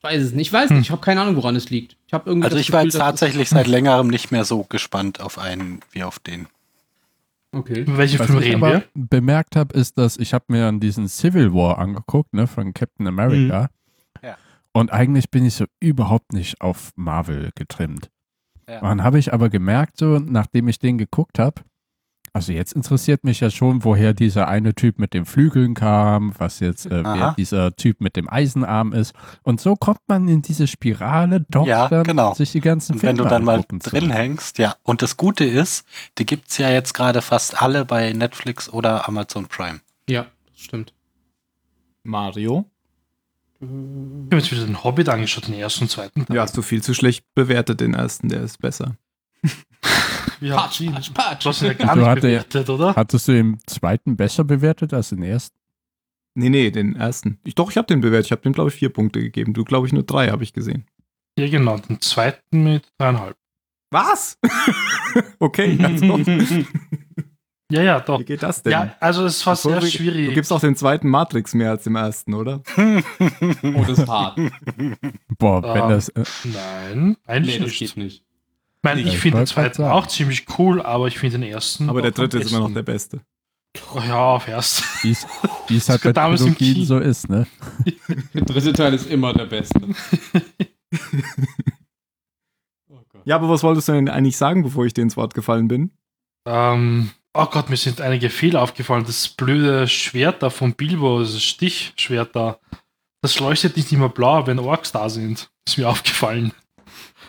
Weiß 0.01 0.21
es 0.21 0.31
nicht. 0.33 0.47
Ich 0.47 0.53
weiß 0.53 0.69
nicht. 0.71 0.81
Ich 0.81 0.91
habe 0.91 1.01
keine 1.01 1.21
Ahnung, 1.21 1.35
woran 1.35 1.55
es 1.55 1.69
liegt. 1.69 1.95
Ich 2.07 2.13
habe 2.13 2.29
irgendwie 2.29 2.45
Also 2.45 2.57
ich 2.57 2.71
war 2.71 2.79
Gefühl, 2.81 2.87
jetzt 2.87 2.95
es- 2.95 2.99
tatsächlich 2.99 3.49
seit 3.49 3.67
längerem 3.67 4.07
nicht 4.07 4.31
mehr 4.31 4.45
so 4.45 4.63
gespannt 4.63 5.19
auf 5.21 5.37
einen 5.37 5.79
wie 5.91 6.03
auf 6.03 6.19
den. 6.19 6.47
Okay. 7.53 7.81
Über 7.81 7.97
welche 7.97 8.17
Was 8.19 8.27
Filme 8.27 8.41
ich 8.41 8.47
reden 8.49 8.63
aber 8.63 8.71
wir? 8.73 8.83
bemerkt 8.93 9.55
habe, 9.55 9.77
ist, 9.77 9.97
dass 9.97 10.17
ich 10.17 10.33
habe 10.33 10.45
mir 10.47 10.67
an 10.67 10.79
diesen 10.79 11.07
Civil 11.09 11.53
War 11.53 11.79
angeguckt, 11.79 12.33
ne, 12.33 12.47
von 12.47 12.73
Captain 12.73 13.07
America. 13.07 13.69
Ja. 14.23 14.37
Und 14.71 14.93
eigentlich 14.93 15.29
bin 15.31 15.45
ich 15.45 15.55
so 15.55 15.65
überhaupt 15.81 16.31
nicht 16.31 16.61
auf 16.61 16.91
Marvel 16.95 17.51
getrimmt. 17.55 18.09
Ja. 18.69 18.79
Dann 18.79 19.03
habe 19.03 19.19
ich 19.19 19.33
aber 19.33 19.49
gemerkt, 19.49 19.97
so, 19.97 20.17
nachdem 20.19 20.69
ich 20.69 20.79
den 20.79 20.97
geguckt 20.97 21.39
habe, 21.39 21.61
also 22.33 22.53
jetzt 22.53 22.73
interessiert 22.73 23.25
mich 23.25 23.41
ja 23.41 23.49
schon, 23.49 23.83
woher 23.83 24.13
dieser 24.13 24.47
eine 24.47 24.73
Typ 24.73 24.99
mit 24.99 25.13
den 25.13 25.25
Flügeln 25.25 25.73
kam, 25.73 26.33
was 26.37 26.61
jetzt 26.61 26.85
äh, 26.85 27.03
wer 27.03 27.33
dieser 27.37 27.75
Typ 27.75 27.99
mit 27.99 28.15
dem 28.15 28.29
Eisenarm 28.29 28.93
ist. 28.93 29.13
Und 29.43 29.59
so 29.59 29.75
kommt 29.75 29.99
man 30.07 30.29
in 30.29 30.41
diese 30.41 30.67
Spirale, 30.67 31.45
doch 31.49 31.67
Ja, 31.67 31.89
dann 31.89 32.03
genau. 32.03 32.33
sich 32.33 32.53
die 32.53 32.61
ganzen 32.61 32.93
Und 32.93 33.03
wenn 33.03 33.17
Filme 33.17 33.29
du 33.29 33.35
dann 33.35 33.43
mal 33.43 33.65
zu 33.67 33.89
drin 33.89 34.11
hängst, 34.11 34.59
ja. 34.59 34.75
Und 34.83 35.01
das 35.01 35.17
Gute 35.17 35.43
ist, 35.43 35.85
die 36.17 36.25
gibt's 36.25 36.57
ja 36.57 36.69
jetzt 36.69 36.93
gerade 36.93 37.21
fast 37.21 37.61
alle 37.61 37.83
bei 37.83 38.13
Netflix 38.13 38.69
oder 38.69 39.09
Amazon 39.09 39.47
Prime. 39.47 39.81
Ja, 40.07 40.27
das 40.51 40.61
stimmt. 40.61 40.93
Mario? 42.03 42.65
Ich 43.59 43.67
habe 43.67 44.37
jetzt 44.37 44.51
wieder 44.51 44.65
den 44.65 44.83
Hobbit 44.83 45.09
angeschaut, 45.09 45.47
den 45.47 45.53
ersten 45.53 45.83
und 45.83 45.89
zweiten. 45.89 46.25
Teil. 46.25 46.35
Ja, 46.35 46.43
hast 46.43 46.55
du 46.57 46.61
viel 46.61 46.81
zu 46.81 46.93
schlecht 46.93 47.25
bewertet, 47.35 47.81
den 47.81 47.93
ersten, 47.93 48.29
der 48.29 48.41
ist 48.41 48.59
besser. 48.59 48.95
Wir 50.41 50.55
Patsch, 50.55 50.81
ihn. 50.81 50.91
patsch, 50.91 51.13
patsch. 51.13 51.45
Du 51.45 51.49
hast 51.49 51.61
ihn 51.61 51.67
ja 51.67 51.73
gar 51.73 51.95
nicht 51.95 52.15
bewertet, 52.21 52.69
oder? 52.69 52.95
Hattest 52.95 53.27
du 53.27 53.31
den 53.31 53.59
zweiten 53.67 54.17
besser 54.17 54.43
bewertet 54.43 54.93
als 54.93 55.09
den 55.09 55.23
ersten? 55.23 55.55
Nee, 56.33 56.49
nee, 56.49 56.71
den 56.71 56.95
ersten. 56.95 57.39
Ich, 57.43 57.55
doch, 57.55 57.69
ich 57.71 57.77
habe 57.77 57.87
den 57.87 58.01
bewertet. 58.01 58.25
Ich 58.27 58.31
habe 58.31 58.41
dem, 58.41 58.53
glaube 58.53 58.69
ich, 58.69 58.75
vier 58.75 58.89
Punkte 58.89 59.19
gegeben. 59.21 59.53
Du, 59.53 59.63
glaube 59.63 59.85
ich, 59.87 59.93
nur 59.93 60.03
drei 60.03 60.29
habe 60.29 60.43
ich 60.43 60.53
gesehen. 60.53 60.85
Ja, 61.37 61.47
genau. 61.49 61.77
Den 61.77 62.01
zweiten 62.01 62.63
mit 62.63 62.87
dreieinhalb. 62.97 63.37
Was? 63.91 64.37
okay, 65.39 65.77
also, 65.83 66.17
Ja, 67.71 67.81
ja, 67.83 67.99
doch. 68.01 68.19
wie 68.19 68.25
geht 68.25 68.43
das 68.43 68.63
denn? 68.63 68.71
Ja, 68.73 68.95
also 68.99 69.25
es 69.25 69.45
war 69.45 69.53
Bevor 69.55 69.71
sehr 69.73 69.81
wir- 69.81 69.89
schwierig. 69.89 70.27
Du 70.29 70.33
gibst 70.33 70.51
auch 70.51 70.59
dem 70.59 70.75
zweiten 70.75 71.07
Matrix 71.07 71.53
mehr 71.53 71.69
als 71.71 71.83
dem 71.85 71.95
ersten, 71.95 72.33
oder? 72.33 72.61
Oh, 73.63 73.83
das 73.87 73.99
ist 73.99 74.07
hart. 74.09 74.37
Boah, 75.37 75.63
wenn 75.63 75.81
Ah. 75.83 75.89
das. 75.89 76.09
Äh, 76.09 76.23
Nein, 76.45 77.15
eigentlich 77.25 77.59
Nee, 77.59 77.63
das 77.65 77.69
nicht. 77.69 77.79
geht 77.79 77.97
nicht. 77.97 78.23
Ich 78.81 78.89
meine, 78.89 79.01
Ja, 79.01 79.07
ich 79.09 79.13
ich 79.13 79.19
finde 79.19 79.37
den 79.37 79.47
zweiten 79.47 79.83
auch 79.83 80.07
ziemlich 80.07 80.47
cool, 80.57 80.81
aber 80.81 81.07
ich 81.07 81.19
finde 81.19 81.37
den 81.37 81.47
ersten. 81.47 81.87
Aber 81.87 82.01
der 82.01 82.09
dritte 82.09 82.39
ist 82.39 82.49
immer 82.49 82.61
noch 82.61 82.73
der 82.73 82.81
beste. 82.81 83.21
Oh, 83.93 83.99
ja, 83.99 84.17
auf 84.17 84.47
erst. 84.47 84.83
wie 85.03 85.11
es 85.11 85.27
wie 85.67 85.77
es 85.77 85.87
halt 85.89 86.01
bei 86.01 86.11
Trilogien 86.11 86.83
so 86.83 86.97
ist, 86.97 87.29
ne? 87.29 87.45
Der 88.33 88.41
dritte 88.41 88.73
Teil 88.73 88.95
ist 88.95 89.07
immer 89.07 89.33
der 89.33 89.45
beste. 89.45 89.79
oh. 92.89 92.99
Ja, 93.23 93.35
aber 93.35 93.49
was 93.49 93.61
wolltest 93.63 93.87
du 93.87 93.91
denn 93.93 94.09
eigentlich 94.09 94.35
sagen, 94.35 94.63
bevor 94.63 94.85
ich 94.85 94.93
dir 94.93 95.03
ins 95.03 95.15
Wort 95.15 95.35
gefallen 95.35 95.67
bin? 95.67 95.91
Ähm, 96.45 97.11
oh 97.33 97.45
Gott, 97.45 97.69
mir 97.69 97.77
sind 97.77 98.01
einige 98.01 98.29
Fehler 98.29 98.61
aufgefallen. 98.63 99.05
Das 99.05 99.29
blöde 99.29 99.87
Schwert 99.87 100.41
da 100.43 100.49
von 100.49 100.73
Bilbo, 100.73 101.19
das 101.19 101.41
Stichschwert 101.41 102.35
da, 102.35 102.59
das 103.21 103.39
leuchtet 103.39 103.77
nicht 103.77 103.91
immer 103.93 104.09
blau, 104.09 104.47
wenn 104.47 104.59
Orks 104.59 104.91
da 104.91 105.07
sind. 105.07 105.49
Ist 105.67 105.77
mir 105.77 105.87
aufgefallen. 105.87 106.51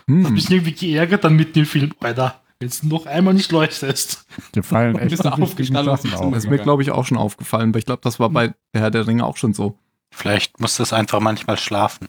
Ich 0.06 0.12
Hm. 0.14 0.22
bin 0.34 0.44
irgendwie 0.50 0.72
geärgert 0.72 1.24
dann 1.24 1.36
mit 1.36 1.54
dem 1.56 1.66
Film, 1.66 1.92
Alter, 2.00 2.40
wenn 2.60 2.68
es 2.68 2.82
noch 2.82 3.06
einmal 3.06 3.34
nicht 3.34 3.52
leuchtest. 3.52 4.26
Dir 4.54 4.62
fallen 4.62 4.94
Bist 4.94 5.04
echt 5.24 5.24
wichtigen 5.24 5.42
aufgestanden, 5.42 5.88
auf. 6.14 6.30
Das 6.34 6.44
ist 6.44 6.50
mir, 6.50 6.58
glaube 6.58 6.82
ich, 6.82 6.90
auch 6.90 7.04
schon 7.06 7.18
aufgefallen, 7.18 7.70
aber 7.70 7.78
ich 7.78 7.86
glaube, 7.86 8.00
das 8.02 8.18
war 8.20 8.30
bei 8.30 8.48
der 8.74 8.82
Herr 8.82 8.90
der 8.90 9.06
Ringe 9.06 9.24
auch 9.24 9.36
schon 9.36 9.54
so. 9.54 9.78
Vielleicht 10.10 10.60
muss 10.60 10.76
das 10.76 10.92
einfach 10.92 11.20
manchmal 11.20 11.56
schlafen. 11.56 12.08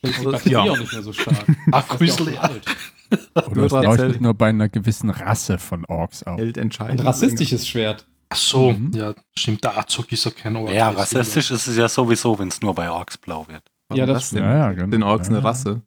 Vielleicht 0.00 0.22
ist 0.24 0.44
die 0.46 0.50
Ja. 0.50 0.60
Auch 0.62 0.78
nicht 0.78 0.92
mehr 0.92 1.02
so 1.02 1.12
stark. 1.12 1.44
Das 1.70 1.84
ist 1.90 2.00
ist 2.00 2.18
ja 2.20 2.24
auch 2.24 2.26
leer. 2.26 2.40
so 2.40 2.40
alt. 2.40 3.50
Oder 3.50 3.62
es 3.64 3.72
leuchtet 3.72 4.20
nur 4.20 4.34
bei 4.34 4.48
einer 4.48 4.68
gewissen 4.68 5.10
Rasse 5.10 5.58
von 5.58 5.84
Orks 5.84 6.22
auf. 6.24 6.38
Held 6.38 6.56
Ein 6.58 6.62
entscheidend. 6.64 7.04
rassistisches 7.04 7.66
Schwert. 7.68 8.06
Ach 8.28 8.36
so, 8.36 8.72
Mhm. 8.72 8.90
ja, 8.92 9.14
stimmt, 9.36 9.62
der 9.62 9.78
Azog 9.78 10.10
ist 10.10 10.24
ja 10.24 10.32
kein 10.32 10.56
Ork. 10.56 10.72
Ja, 10.72 10.90
ist 10.90 10.98
rassistisch 10.98 11.50
ist 11.52 11.68
es 11.68 11.76
ja 11.76 11.88
sowieso, 11.88 12.36
wenn 12.38 12.48
es 12.48 12.60
nur 12.60 12.74
bei 12.74 12.90
Orks 12.90 13.16
blau 13.16 13.46
wird. 13.48 13.62
Warum 13.88 14.00
Ja, 14.00 14.06
das 14.06 14.30
denn? 14.30 14.42
Ja, 14.42 14.56
ja, 14.58 14.72
genau. 14.72 14.88
Den 14.88 15.02
Orks 15.04 15.28
eine 15.28 15.38
Ja. 15.38 15.44
Rasse. 15.44 15.82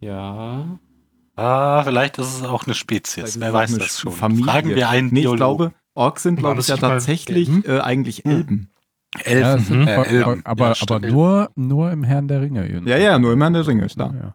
Ja. 0.00 0.78
Ah, 1.36 1.84
vielleicht 1.84 2.18
ist 2.18 2.26
es 2.38 2.42
auch 2.42 2.64
eine 2.66 2.74
Spezies. 2.74 3.14
Vielleicht 3.14 3.40
Wer 3.40 3.52
weiß 3.52 3.78
das 3.78 3.98
schon. 4.00 4.12
Familie. 4.12 4.44
Fragen 4.44 4.68
wir 4.74 4.88
einen 4.88 5.12
Nee, 5.12 5.26
ich 5.26 5.36
glaube, 5.36 5.72
Orks 5.94 6.24
sind, 6.24 6.36
glaube 6.36 6.60
ich, 6.60 6.68
ja 6.68 6.76
tatsächlich 6.76 7.48
äh, 7.66 7.80
eigentlich 7.80 8.18
Hm. 8.24 8.30
Elben. 8.30 8.70
Ja, 9.14 9.20
Elfen. 9.22 9.64
sind 9.64 9.88
äh, 9.88 9.94
Elben. 10.04 10.44
aber, 10.44 10.72
Ja, 10.72 10.82
aber 10.82 11.00
nur, 11.00 11.50
nur 11.54 11.90
im 11.92 12.04
Herrn 12.04 12.28
der 12.28 12.40
Ringe. 12.42 12.82
Ja, 12.86 12.96
ja, 12.98 13.18
nur 13.18 13.32
im 13.32 13.40
Herrn 13.40 13.52
der 13.54 13.66
Ringe, 13.66 13.82
Ja, 13.82 13.88
klar. 13.88 14.14
ja. 14.14 14.34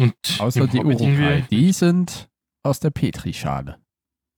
Und 0.00 0.14
Außer 0.38 0.66
die 0.66 0.78
Urukai. 0.80 1.44
Die 1.50 1.72
sind 1.72 2.28
aus 2.62 2.80
der 2.80 2.90
Petrischale. 2.90 3.76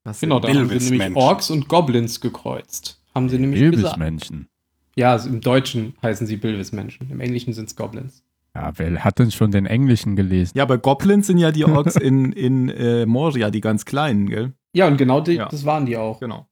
Das 0.03 0.21
Genau, 0.21 0.41
da 0.41 0.49
haben 0.49 0.69
sie 0.81 0.91
nämlich 0.91 1.17
Orks 1.17 1.51
und 1.51 1.69
Goblins 1.69 2.21
gekreuzt. 2.21 3.01
Haben 3.15 3.29
sie 3.29 3.39
nämlich 3.39 3.61
gesagt. 3.61 3.97
Bilbismenschen. 3.97 4.49
Ja, 4.97 5.13
also 5.13 5.29
im 5.29 5.41
Deutschen 5.41 5.95
heißen 6.03 6.27
sie 6.27 6.37
Bilbismenschen. 6.37 7.11
Im 7.11 7.21
Englischen 7.21 7.53
sind 7.53 7.69
es 7.69 7.77
Goblins. 7.77 8.24
Ja, 8.55 8.73
wer 8.77 9.03
hat 9.05 9.19
denn 9.19 9.31
schon 9.33 9.51
den 9.51 9.67
Englischen 9.67 10.15
gelesen? 10.17 10.53
Ja, 10.57 10.63
aber 10.63 10.79
Goblins 10.79 11.27
sind 11.27 11.39
ja 11.39 11.51
die 11.51 11.65
Orks 11.65 11.97
in, 11.97 12.33
in 12.33 12.69
äh, 12.69 13.05
Moria, 13.07 13.51
die 13.51 13.61
ganz 13.61 13.85
kleinen, 13.85 14.29
gell? 14.29 14.53
Ja, 14.73 14.87
und 14.87 14.97
genau 14.97 15.21
die, 15.21 15.33
Ja. 15.33 15.49
das 15.49 15.65
waren 15.65 15.87
die 15.87 15.97
auch. 15.97 16.21
Genau. 16.21 16.47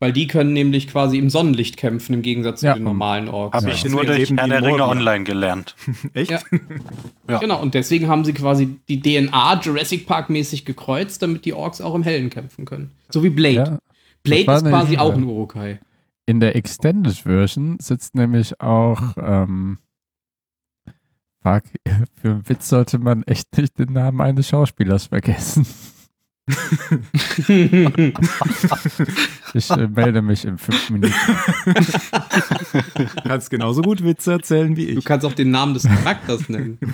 Weil 0.00 0.12
die 0.12 0.26
können 0.26 0.52
nämlich 0.52 0.88
quasi 0.88 1.16
im 1.18 1.30
Sonnenlicht 1.30 1.76
kämpfen, 1.76 2.12
im 2.14 2.22
Gegensatz 2.22 2.58
zu 2.60 2.66
Ja. 2.66 2.74
den 2.74 2.82
normalen 2.82 3.28
Orks. 3.28 3.56
Habe 3.56 3.68
Ja. 3.68 3.74
ich 3.74 3.84
nur 3.88 4.04
durch 4.04 4.30
Herr 4.30 4.48
der 4.48 4.58
in 4.58 4.64
Ringe 4.64 4.78
Moria. 4.78 4.88
online 4.88 5.22
gelernt. 5.24 5.76
Echt? 6.14 6.30
Ja. 6.32 6.40
Ja. 7.28 7.38
Genau, 7.38 7.62
und 7.62 7.72
deswegen 7.74 8.08
haben 8.08 8.24
sie 8.24 8.32
quasi 8.34 8.76
die 8.88 9.00
DNA 9.00 9.60
Jurassic 9.62 10.06
Park 10.06 10.28
mäßig 10.28 10.64
gekreuzt, 10.64 11.22
damit 11.22 11.44
die 11.44 11.52
Orks 11.54 11.80
auch 11.80 11.94
im 11.94 12.02
Hellen 12.02 12.28
kämpfen 12.30 12.64
können. 12.64 12.90
So 13.10 13.22
wie 13.22 13.30
Blade. 13.30 13.54
Ja, 13.54 13.78
Blade 14.24 14.52
ist 14.52 14.64
quasi 14.66 14.98
auch 14.98 15.14
ein 15.14 15.22
Urukai. 15.22 15.78
In 16.26 16.40
der 16.40 16.56
Extended 16.56 17.14
Version 17.18 17.78
sitzt 17.80 18.16
nämlich 18.16 18.60
auch, 18.60 19.00
ähm, 19.16 19.78
fuck, 21.42 21.62
für 22.20 22.28
einen 22.30 22.48
Witz 22.48 22.68
sollte 22.68 22.98
man 22.98 23.22
echt 23.24 23.56
nicht 23.56 23.78
den 23.78 23.92
Namen 23.92 24.20
eines 24.20 24.48
Schauspielers 24.48 25.06
vergessen. 25.06 25.66
Ich 29.54 29.70
äh, 29.70 29.86
melde 29.86 30.22
mich 30.22 30.44
in 30.44 30.58
fünf 30.58 30.90
Minuten. 30.90 31.14
Du 32.96 33.04
kannst 33.28 33.50
genauso 33.50 33.82
gut 33.82 34.02
Witze 34.02 34.32
erzählen 34.32 34.76
wie 34.76 34.86
du 34.86 34.98
ich. 34.98 35.04
kannst 35.04 35.26
auch 35.26 35.34
den 35.34 35.50
Namen 35.50 35.74
des 35.74 35.84
Charakters 35.84 36.48
nennen. 36.48 36.78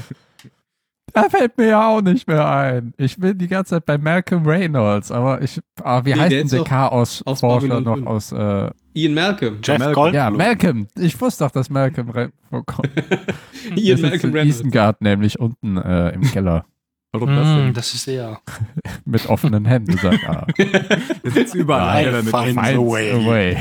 Da 1.14 1.30
fällt 1.30 1.56
mir 1.56 1.68
ja 1.68 1.88
auch 1.88 2.02
nicht 2.02 2.28
mehr 2.28 2.46
ein. 2.46 2.92
Ich 2.98 3.16
bin 3.16 3.38
die 3.38 3.48
ganze 3.48 3.70
Zeit 3.70 3.86
bei 3.86 3.96
Malcolm 3.96 4.46
Reynolds, 4.46 5.10
aber 5.10 5.40
ich, 5.40 5.58
ah, 5.82 6.04
wie 6.04 6.12
Nee, 6.12 6.20
heißt 6.20 6.32
denn 6.32 6.48
der 6.48 6.60
aus 6.60 6.68
Chaos-Forscher 6.68 7.66
Babylon 7.68 7.82
noch 7.84 7.94
5. 7.96 8.06
aus, 8.06 8.32
äh, 8.32 8.70
Ian 8.98 9.14
Malcolm. 9.14 9.58
Jeff 9.62 9.78
Malcolm. 9.78 9.94
Goldblum. 9.94 10.14
ja, 10.14 10.30
Malcolm. 10.30 10.88
Ich 10.98 11.20
wusste 11.20 11.44
doch, 11.44 11.50
dass 11.52 11.70
Malcolm 11.70 12.12
vorkommt. 12.50 12.90
Ian 13.76 13.98
sitzt 13.98 14.24
Malcolm. 14.24 14.48
Isengard 14.48 15.00
nämlich 15.00 15.38
unten 15.38 15.76
äh, 15.76 16.10
im 16.10 16.22
Keller 16.22 16.64
Warum 17.12 17.34
das 17.34 17.46
denn? 17.56 17.72
das 17.72 17.94
ist 17.94 18.08
er. 18.08 18.40
mit 19.06 19.26
offenen 19.28 19.64
Händen. 19.64 19.96
Sagt, 19.96 20.28
ah, 20.28 20.46
Der 20.58 21.00
sitzt 21.30 21.54
überall. 21.54 22.06
Einer 22.06 22.22
mit 22.22 22.30
fein. 22.30 22.56
Enden. 22.58 22.90
Finds 22.90 23.14
a 23.14 23.26
way. 23.26 23.56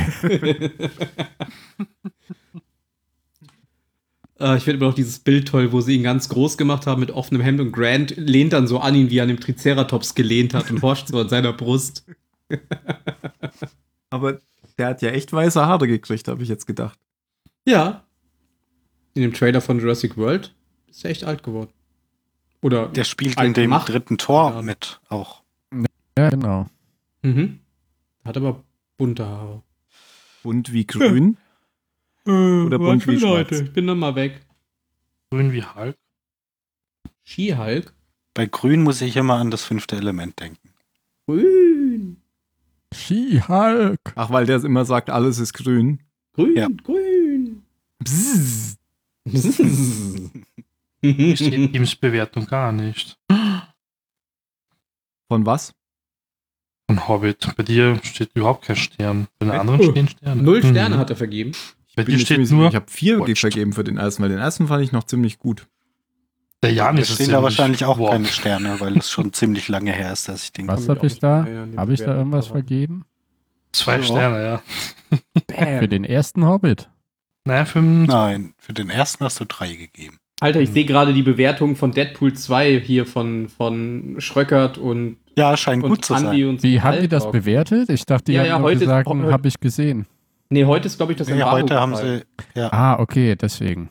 Äh, 4.39 4.57
ich 4.57 4.64
finde 4.64 4.77
immer 4.80 4.88
noch 4.88 4.95
dieses 4.95 5.19
Bild 5.19 5.47
toll, 5.47 5.72
wo 5.72 5.81
sie 5.81 5.95
ihn 5.95 6.03
ganz 6.03 6.30
groß 6.30 6.57
gemacht 6.57 6.88
haben 6.88 6.99
mit 6.99 7.11
offenem 7.11 7.41
Hemd 7.41 7.61
und 7.61 7.72
Grant 7.72 8.15
lehnt 8.18 8.53
dann 8.53 8.68
so 8.68 8.80
an 8.80 8.95
ihn, 8.95 9.09
wie 9.09 9.19
er 9.19 9.23
an 9.23 9.30
dem 9.30 9.39
Triceratops 9.39 10.14
gelehnt 10.14 10.53
hat 10.53 10.69
und 10.69 10.81
horcht 10.81 11.07
so 11.07 11.19
an 11.19 11.30
seiner 11.30 11.53
Brust. 11.53 12.05
Aber 14.09 14.39
der 14.78 14.88
hat 14.88 15.02
ja 15.02 15.10
echt 15.10 15.32
weiße 15.34 15.66
Haare 15.66 15.88
gekriegt, 15.88 16.28
habe 16.28 16.44
ich 16.44 16.49
jetzt 16.49 16.66
gedacht. 16.68 16.99
Ja. 17.66 18.04
In 19.14 19.22
dem 19.24 19.34
Trailer 19.34 19.62
von 19.62 19.80
Jurassic 19.80 20.18
World 20.18 20.54
ist 20.90 21.04
er 21.04 21.12
echt 21.12 21.24
alt 21.24 21.44
geworden. 21.44 21.72
Oder. 22.62 22.88
Der 22.90 23.04
spielt 23.04 23.40
in 23.40 23.54
dem 23.54 23.64
gemacht. 23.64 23.90
dritten 23.90 24.18
Tor 24.18 24.52
Ja. 24.52 24.62
mit 24.62 24.99
auch. 25.10 25.44
ja, 26.18 26.30
genau. 26.30 26.68
Mhm. 27.24 27.60
Hat 28.24 28.38
aber 28.38 28.64
bunte 28.98 29.26
Haare. 29.26 29.62
Bunt 30.44 30.72
wie 30.74 30.86
grün. 30.86 31.38
Oder 32.26 32.78
bunt 32.78 33.08
wie 33.08 33.16
Leute, 33.16 33.56
schwarz. 33.56 33.62
ich 33.68 33.74
bin 33.74 33.88
dann 33.88 33.99
mal 33.99 34.16
weg. 34.16 34.41
Grün 35.32 35.52
wie 35.52 35.64
Hulk. 35.64 35.95
Ski-Hulk? 37.24 37.94
Bei 38.34 38.45
Grün 38.45 38.84
muss 38.84 39.02
ich 39.02 39.16
immer 39.18 39.36
an 39.36 39.52
das 39.52 39.64
fünfte 39.64 39.95
Element 39.98 40.40
denken. 40.40 40.70
Grün. 41.26 41.77
She-Hulk. 42.98 43.99
Ach, 44.15 44.30
weil 44.32 44.45
der 44.45 44.64
immer 44.64 44.86
sagt, 44.86 45.10
alles 45.10 45.40
ist 45.40 45.53
grün. 45.53 45.99
Grün, 46.34 46.56
Ja. 46.57 46.68
grün. 46.84 47.64
Bzzz. 48.03 48.78
Hier 51.02 51.36
steht 51.38 51.74
Teams 51.74 51.95
Bewertung 51.95 52.45
gar 52.45 52.72
nicht. 52.72 53.18
Von 55.30 55.45
was? 55.45 55.74
Von 56.90 57.07
Hobbit. 57.07 57.53
Bei 57.57 57.64
dir 57.64 57.99
steht 58.03 58.32
überhaupt 58.34 58.65
kein 58.65 58.76
Stern. 58.78 59.28
Bei 59.40 59.45
den 59.45 59.52
Echt? 59.52 59.60
anderen 59.61 59.84
stehen 59.84 60.07
Sterne. 60.07 60.41
Null 60.41 60.64
Sterne 60.64 60.95
Mhm. 60.95 60.99
hat 60.99 61.10
er 61.10 61.15
vergeben. 61.15 61.52
Bei 61.95 62.03
dir 62.03 62.19
steht 62.19 62.49
nur, 62.52 62.69
Ich 62.69 62.76
habe 62.76 62.90
vier 62.90 63.19
Watched. 63.19 63.40
vergeben 63.40 63.74
für 63.74 63.84
den 63.84 63.98
ersten, 63.98 64.22
weil 64.24 64.30
den 64.30 64.38
ersten 64.40 64.68
fand 64.68 64.84
ich 64.84 64.91
noch 64.91 65.03
ziemlich 65.03 65.40
gut. 65.40 65.68
Der 66.63 66.73
Jan 66.73 66.95
Da 66.95 67.01
ist 67.01 67.09
es 67.09 67.15
stehen 67.15 67.31
da 67.31 67.43
wahrscheinlich 67.43 67.85
auch 67.85 67.97
wow. 67.97 68.11
keine 68.11 68.25
Sterne, 68.25 68.79
weil 68.79 68.97
es 68.97 69.09
schon 69.11 69.31
ziemlich 69.34 69.67
lange 69.67 69.91
her 69.91 70.11
ist, 70.13 70.27
dass 70.27 70.43
ich 70.45 70.53
den 70.53 70.67
Was 70.67 70.88
habe 70.89 71.05
ich 71.07 71.19
da? 71.19 71.45
Habe 71.75 71.93
ich 71.93 71.99
da 71.99 72.15
irgendwas 72.17 72.47
vergeben? 72.47 73.05
Zwei 73.73 73.97
Ja. 73.97 74.03
Sterne, 74.03 74.43
ja. 74.43 75.79
Für 75.79 75.88
den 75.88 76.03
ersten 76.03 76.45
Hobbit. 76.45 76.89
Nein, 77.45 77.65
fünf. 77.65 78.07
Nein, 78.09 78.53
für 78.57 78.73
den 78.73 78.89
ersten 78.89 79.23
hast 79.23 79.39
du 79.39 79.45
drei 79.45 79.73
gegeben. 79.73 80.17
Alter, 80.41 80.59
ich 80.59 80.69
sehe 80.69 80.84
gerade 80.85 81.13
die 81.13 81.23
Bewertung 81.23 81.75
von 81.77 81.91
Deadpool 81.93 82.34
2 82.34 82.79
hier 82.81 83.05
von, 83.05 83.47
von 83.47 84.15
Schröckert 84.19 84.77
und, 84.77 85.17
Ja, 85.38 85.55
scheint 85.55 85.84
und 85.84 85.89
gut 85.91 86.03
zu 86.05 86.13
Andi 86.13 86.41
sein. 86.41 86.49
und 86.49 86.63
Wie 86.63 86.81
haben 86.81 86.99
die 87.01 87.07
das 87.07 87.31
bewertet? 87.31 87.89
Ich 87.89 88.05
dachte, 88.05 88.25
die 88.25 88.34
Ja, 88.34 88.41
haben 88.53 88.63
ja, 88.65 88.73
gesagt, 88.73 89.07
heute- 89.07 89.31
habe 89.31 89.47
ich 89.47 89.59
gesehen. 89.59 90.05
Nee, 90.49 90.65
heute 90.65 90.88
ist, 90.88 90.97
glaube 90.97 91.13
ich, 91.13 91.17
das 91.17 91.27
Nee, 91.29 91.41
heute 91.41 91.79
haben 91.79 91.95
sie, 91.95 92.21
ja, 92.53 92.71
Ah, 92.71 92.99
okay, 92.99 93.35
deswegen. 93.35 93.89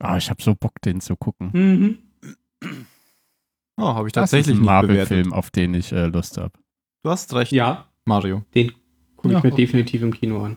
Ah, 0.00 0.16
ich 0.16 0.30
habe 0.30 0.42
so 0.42 0.54
Bock, 0.54 0.80
den 0.82 1.00
zu 1.00 1.16
gucken. 1.16 1.50
Mhm. 1.52 1.98
Oh, 3.76 3.94
habe 3.94 4.08
ich 4.08 4.12
Das 4.12 4.24
ist 4.24 4.30
tatsächlich 4.30 4.56
ein 4.58 4.64
Marvel-Film, 4.64 5.32
auf 5.32 5.50
den 5.50 5.74
ich 5.74 5.92
äh, 5.92 6.06
Lust 6.06 6.36
habe. 6.38 6.52
Du 7.02 7.10
hast 7.10 7.32
recht, 7.34 7.52
Ja, 7.52 7.86
Mario. 8.04 8.42
den 8.54 8.72
gucke 9.16 9.32
Ja, 9.32 9.38
ich 9.38 9.44
mir 9.44 9.52
okay. 9.52 9.62
definitiv 9.62 10.02
im 10.02 10.12
Kino 10.12 10.44
an. 10.44 10.56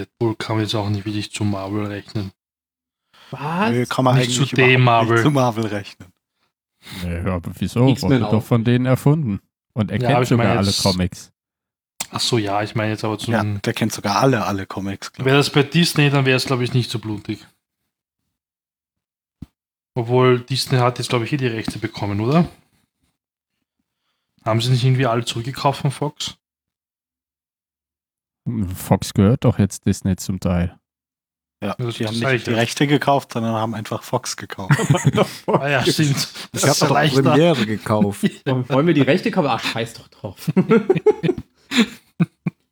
Deadpool 0.00 0.34
kann 0.36 0.56
man 0.56 0.64
jetzt 0.64 0.74
auch 0.74 0.88
nicht 0.88 1.04
wirklich 1.04 1.30
zu 1.32 1.44
Marvel 1.44 1.86
rechnen. 1.86 2.32
Was? 3.30 3.70
Nö, 3.70 3.84
kann 3.86 4.04
man 4.04 4.16
Nicht 4.16 4.28
eigentlich 4.38 4.48
zu 4.50 4.56
dem 4.56 4.82
Marvel. 4.84 5.14
nicht 5.14 5.22
zu 5.24 5.30
Marvel 5.30 5.66
rechnen. 5.66 6.08
Nee, 7.04 7.18
aber 7.28 7.50
wieso? 7.58 7.80
Wurde 8.00 8.20
doch 8.20 8.42
von 8.42 8.64
denen 8.64 8.86
erfunden. 8.86 9.40
Und 9.74 9.90
er 9.90 10.00
Ja, 10.00 10.14
kennt 10.14 10.28
sogar 10.28 10.56
alle 10.56 10.66
jetzt- 10.66 10.82
Comics. 10.82 11.32
Ach 12.10 12.20
so, 12.20 12.38
ja, 12.38 12.62
ich 12.62 12.74
meine 12.74 12.92
jetzt 12.92 13.04
aber 13.04 13.18
zu 13.18 13.30
Ja, 13.32 13.40
einem. 13.40 13.60
der 13.60 13.74
kennt 13.74 13.92
sogar 13.92 14.16
alle, 14.16 14.46
alle 14.46 14.64
Comics, 14.66 15.12
Wäre 15.18 15.36
das 15.36 15.50
bei 15.50 15.62
Disney, 15.62 16.08
dann 16.08 16.24
wäre 16.24 16.36
es, 16.38 16.46
glaube 16.46 16.64
ich, 16.64 16.72
nicht 16.72 16.90
so 16.90 16.98
blutig. 16.98 17.46
Obwohl 19.98 20.38
Disney 20.40 20.78
hat 20.78 20.98
jetzt, 20.98 21.08
glaube 21.08 21.24
ich, 21.24 21.30
hier 21.30 21.38
die 21.38 21.48
Rechte 21.48 21.80
bekommen, 21.80 22.20
oder? 22.20 22.46
Haben 24.44 24.60
sie 24.60 24.70
nicht 24.70 24.84
irgendwie 24.84 25.06
alle 25.06 25.24
zurückgekauft 25.24 25.80
von 25.80 25.90
Fox? 25.90 26.36
Fox 28.76 29.12
gehört 29.12 29.44
doch 29.44 29.58
jetzt 29.58 29.86
Disney 29.86 30.14
zum 30.14 30.38
Teil. 30.38 30.78
Ja, 31.60 31.74
Das- 31.76 31.96
die 31.96 32.06
haben 32.06 32.16
nicht 32.16 32.46
die. 32.46 32.52
Rechte 32.52 32.86
gekauft, 32.86 33.32
sondern 33.32 33.54
haben 33.54 33.74
einfach 33.74 34.04
Fox 34.04 34.36
gekauft. 34.36 34.70
Ah 35.48 35.68
ja, 35.68 35.82
stimmt. 35.84 36.14
Das 36.52 36.62
Ich 36.62 36.68
habe 36.68 36.78
doch 36.78 36.90
leichter. 36.90 37.22
Premiere 37.22 37.66
gekauft. 37.76 38.22
Wollen 38.46 38.68
wollen 38.68 38.86
wir 38.86 38.94
die 38.94 39.00
Rechte 39.02 39.32
kaufen? 39.32 39.48
Ach, 39.50 39.58
scheiß 39.64 39.94
doch 39.94 40.06
drauf. 40.06 40.48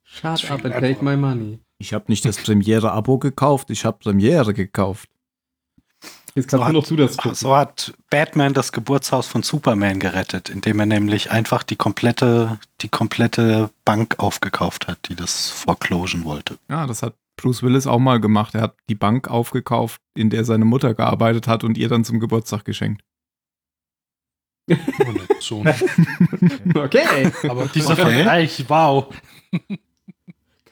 Shut 0.05 0.49
up 0.49 0.65
and 0.65 0.75
take 0.75 1.05
my 1.05 1.17
money. 1.17 1.59
Ich 1.79 1.93
habe 1.93 2.05
nicht 2.07 2.25
das 2.25 2.37
Premiere-Abo 2.37 3.19
gekauft, 3.19 3.71
ich 3.71 3.85
habe 3.85 3.99
Premiere 3.99 4.55
gekauft. 4.55 5.11
Jetzt 6.37 6.51
So 6.53 6.59
kannst 6.59 6.67
hat- 6.67 6.75
du 6.75 6.79
noch 6.81 6.87
du 6.87 6.97
das 6.97 7.17
gucken. 7.17 7.35
So 7.35 7.57
hat 7.57 7.95
Batman 8.11 8.53
das 8.55 8.71
Geburtshaus 8.71 9.27
von 9.27 9.43
Superman 9.43 9.99
gerettet, 9.99 10.49
indem 10.51 10.79
er 10.79 10.87
nämlich 10.87 11.31
einfach 11.33 11.63
die 11.65 11.77
komplette, 11.77 12.59
die 12.83 12.89
komplette 12.89 13.71
Bank 13.85 14.15
aufgekauft 14.19 14.87
hat, 14.87 14.99
die 15.09 15.17
das 15.17 15.49
foreclosen 15.51 16.25
wollte. 16.25 16.59
Ja, 16.69 16.87
das 16.87 17.03
hat 17.03 17.15
Bruce 17.37 17.63
Willis 17.63 17.87
auch 17.87 17.99
mal 17.99 18.21
gemacht. 18.21 18.55
Er 18.55 18.61
hat 18.63 18.77
die 18.89 18.95
Bank 18.95 19.29
aufgekauft, 19.29 20.01
in 20.15 20.31
der 20.31 20.45
seine 20.45 20.65
Mutter 20.67 20.95
gearbeitet 20.95 21.49
hat 21.49 21.65
und 21.65 21.77
ihr 21.79 21.89
dann 21.89 22.05
zum 22.05 22.21
Geburtstag 22.21 22.65
geschenkt. 22.65 23.03
Oh, 24.71 24.75
nicht 25.13 25.41
so. 25.41 25.65
Okay, 26.75 27.33
Aber 27.49 27.67
dieser 27.67 27.93
Okay. 27.93 28.03
Vergleich, 28.03 28.65
wow. 28.69 29.07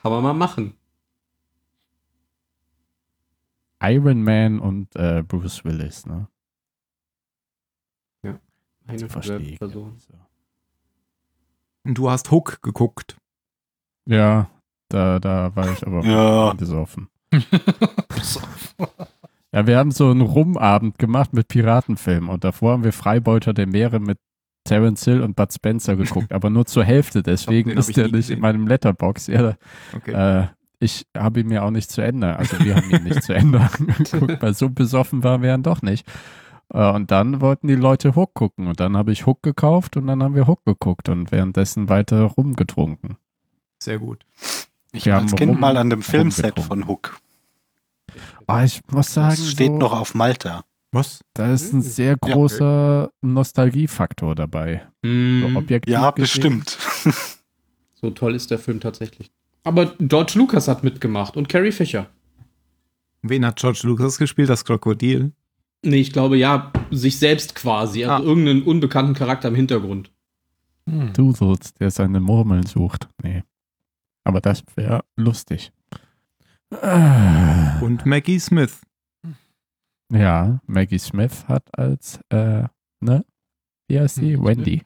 kann 0.02 0.12
man 0.12 0.22
mal 0.22 0.34
machen. 0.34 0.74
Iron 3.92 4.22
Man 4.22 4.58
und 4.60 4.94
äh, 4.96 5.22
Bruce 5.22 5.64
Willis, 5.64 6.06
ne? 6.06 6.28
Eine 8.86 8.98
So 8.98 9.08
verstehe. 9.08 9.56
Person. 9.56 9.96
So. 9.98 10.12
Und 11.86 11.94
du 11.96 12.10
hast 12.10 12.30
Hook 12.30 12.60
geguckt. 12.62 13.16
Ja, 14.06 14.50
da, 14.90 15.18
da 15.18 15.56
war 15.56 15.72
ich 15.72 15.86
aber 15.86 16.04
Ja. 16.04 16.52
besoffen. 16.52 17.08
Ja, 19.52 19.66
wir 19.66 19.78
haben 19.78 19.90
so 19.90 20.10
einen 20.10 20.20
Rumabend 20.20 20.98
gemacht 20.98 21.32
mit 21.32 21.48
Piratenfilmen 21.48 22.28
und 22.28 22.44
davor 22.44 22.72
haben 22.72 22.84
wir 22.84 22.92
Freibeuter 22.92 23.54
der 23.54 23.66
Meere 23.66 24.00
mit 24.00 24.18
Terence 24.64 25.04
Hill 25.04 25.22
und 25.22 25.36
Bud 25.36 25.52
Spencer 25.52 25.96
geguckt, 25.96 26.32
aber 26.32 26.50
nur 26.50 26.66
zur 26.66 26.84
Hälfte, 26.84 27.22
deswegen 27.22 27.70
ist 27.70 27.96
der 27.96 28.04
nicht 28.04 28.12
gesehen. 28.14 28.36
in 28.36 28.40
meinem 28.42 28.66
Letterbox. 28.66 29.28
Ja, 29.28 29.56
Okay. 29.94 30.12
äh, 30.12 30.48
ich 30.80 31.06
habe 31.16 31.40
ihn 31.40 31.48
mir 31.48 31.64
auch 31.64 31.70
nicht 31.70 31.90
zu 31.90 32.00
Ende, 32.02 32.36
also 32.36 32.58
wir 32.60 32.76
haben 32.76 32.90
ihn 32.90 33.04
nicht 33.04 33.22
zu 33.22 33.32
Ende 33.34 33.60
angeguckt, 33.78 34.40
weil 34.42 34.54
so 34.54 34.68
besoffen 34.68 35.22
waren 35.24 35.42
wir 35.42 35.50
dann 35.50 35.62
doch 35.62 35.82
nicht. 35.82 36.06
Äh, 36.72 36.90
und 36.90 37.10
dann 37.10 37.40
wollten 37.40 37.68
die 37.68 37.74
Leute 37.76 38.14
Hook 38.16 38.34
gucken 38.34 38.66
und 38.66 38.80
dann 38.80 38.96
habe 38.96 39.12
ich 39.12 39.26
Hook 39.26 39.42
gekauft 39.42 39.96
und 39.96 40.06
dann 40.06 40.22
haben 40.22 40.34
wir 40.34 40.46
Hook 40.46 40.64
geguckt 40.64 41.08
und 41.08 41.30
währenddessen 41.32 41.88
weiter 41.88 42.22
rumgetrunken. 42.22 43.16
Sehr 43.78 43.98
gut. 43.98 44.24
Ich 44.92 45.06
Wir 45.06 45.12
war 45.12 45.20
haben 45.20 45.28
als 45.28 45.36
Kind 45.36 45.52
rum- 45.52 45.60
mal 45.60 45.76
an 45.76 45.90
dem 45.90 46.02
Filmset 46.02 46.58
von 46.60 46.86
Hook. 46.88 47.18
Aber 48.46 48.64
ich 48.64 48.80
muss 48.90 49.12
sagen, 49.12 49.30
Das 49.36 49.50
steht 49.50 49.68
so, 49.72 49.78
noch 49.78 49.92
auf 49.92 50.14
Malta. 50.14 50.64
Was? 50.92 51.20
da 51.34 51.52
ist 51.52 51.72
ein 51.72 51.80
Hm. 51.80 51.82
sehr 51.82 52.16
großer 52.16 53.10
Nostalgiefaktor 53.20 54.34
dabei. 54.36 54.86
So 55.02 55.08
Mm, 55.08 55.56
objektiv 55.56 55.92
Ja, 55.92 56.10
gesehen. 56.12 56.22
bestimmt. 56.62 56.78
so 58.00 58.10
toll 58.10 58.34
ist 58.36 58.50
der 58.52 58.58
Film 58.60 58.78
tatsächlich. 58.80 59.32
Aber 59.64 59.94
George 59.98 60.34
Lucas 60.36 60.68
hat 60.68 60.84
mitgemacht 60.84 61.36
und 61.36 61.48
Carrie 61.48 61.72
Fisher. 61.72 62.06
Wen 63.22 63.44
hat 63.46 63.56
George 63.56 63.80
Lucas 63.84 64.18
gespielt? 64.18 64.50
Das 64.50 64.64
Krokodil. 64.64 65.32
Nee, 65.82 65.96
ich 66.00 66.12
glaube 66.12 66.36
ja, 66.36 66.72
sich 66.90 67.18
selbst 67.18 67.54
quasi. 67.54 68.04
Also 68.04 68.22
Ah. 68.24 68.26
irgendeinen 68.26 68.62
unbekannten 68.62 69.14
Charakter 69.14 69.48
im 69.48 69.54
Hintergrund. 69.54 70.10
Hm. 70.88 71.12
Doodles, 71.14 71.72
der 71.74 71.90
seine 71.90 72.20
Murmeln 72.20 72.66
sucht. 72.66 73.08
Nee. 73.22 73.42
Aber 74.24 74.40
das 74.40 74.62
wäre 74.76 75.04
lustig. 75.16 75.72
Äh, 76.70 77.82
Und 77.82 78.04
Maggie 78.06 78.38
Smith. 78.38 78.80
ja, 80.12 80.60
Maggie 80.66 80.98
Smith 80.98 81.44
hat 81.48 81.66
als, 81.78 82.18
äh, 82.30 82.64
ne? 83.00 83.24
Wie 83.88 84.00
heißt 84.00 84.16
sie? 84.16 84.34
Hm, 84.36 84.44
Wendy. 84.44 84.82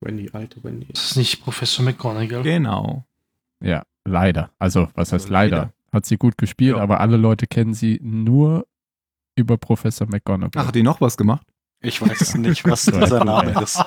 Wendy, 0.00 0.28
alte 0.32 0.62
Wendy. 0.62 0.88
Das 0.92 1.10
ist 1.12 1.16
nicht 1.16 1.42
Professor 1.42 1.84
McGonagall. 1.84 2.42
Genau. 2.42 3.04
Ja, 3.60 3.84
leider. 4.04 4.50
Also, 4.58 4.88
was 4.94 5.12
heißt 5.12 5.24
Also 5.26 5.32
leider? 5.32 5.56
leider. 5.56 5.72
Hat 5.92 6.06
sie 6.06 6.16
gut 6.16 6.36
gespielt, 6.38 6.76
Ja. 6.76 6.82
aber 6.82 7.00
alle 7.00 7.16
Leute 7.16 7.46
kennen 7.46 7.72
sie 7.74 8.00
nur 8.02 8.66
über 9.36 9.56
Professor 9.56 10.06
McGonagall. 10.08 10.62
Ach, 10.62 10.66
hat 10.68 10.74
die 10.74 10.82
noch 10.82 11.00
was 11.00 11.16
gemacht? 11.16 11.46
Ich 11.80 12.00
weiß 12.02 12.36
nicht, 12.36 12.64
was 12.66 12.84
dieser 12.86 13.24
Name 13.24 13.60
ist. 13.62 13.78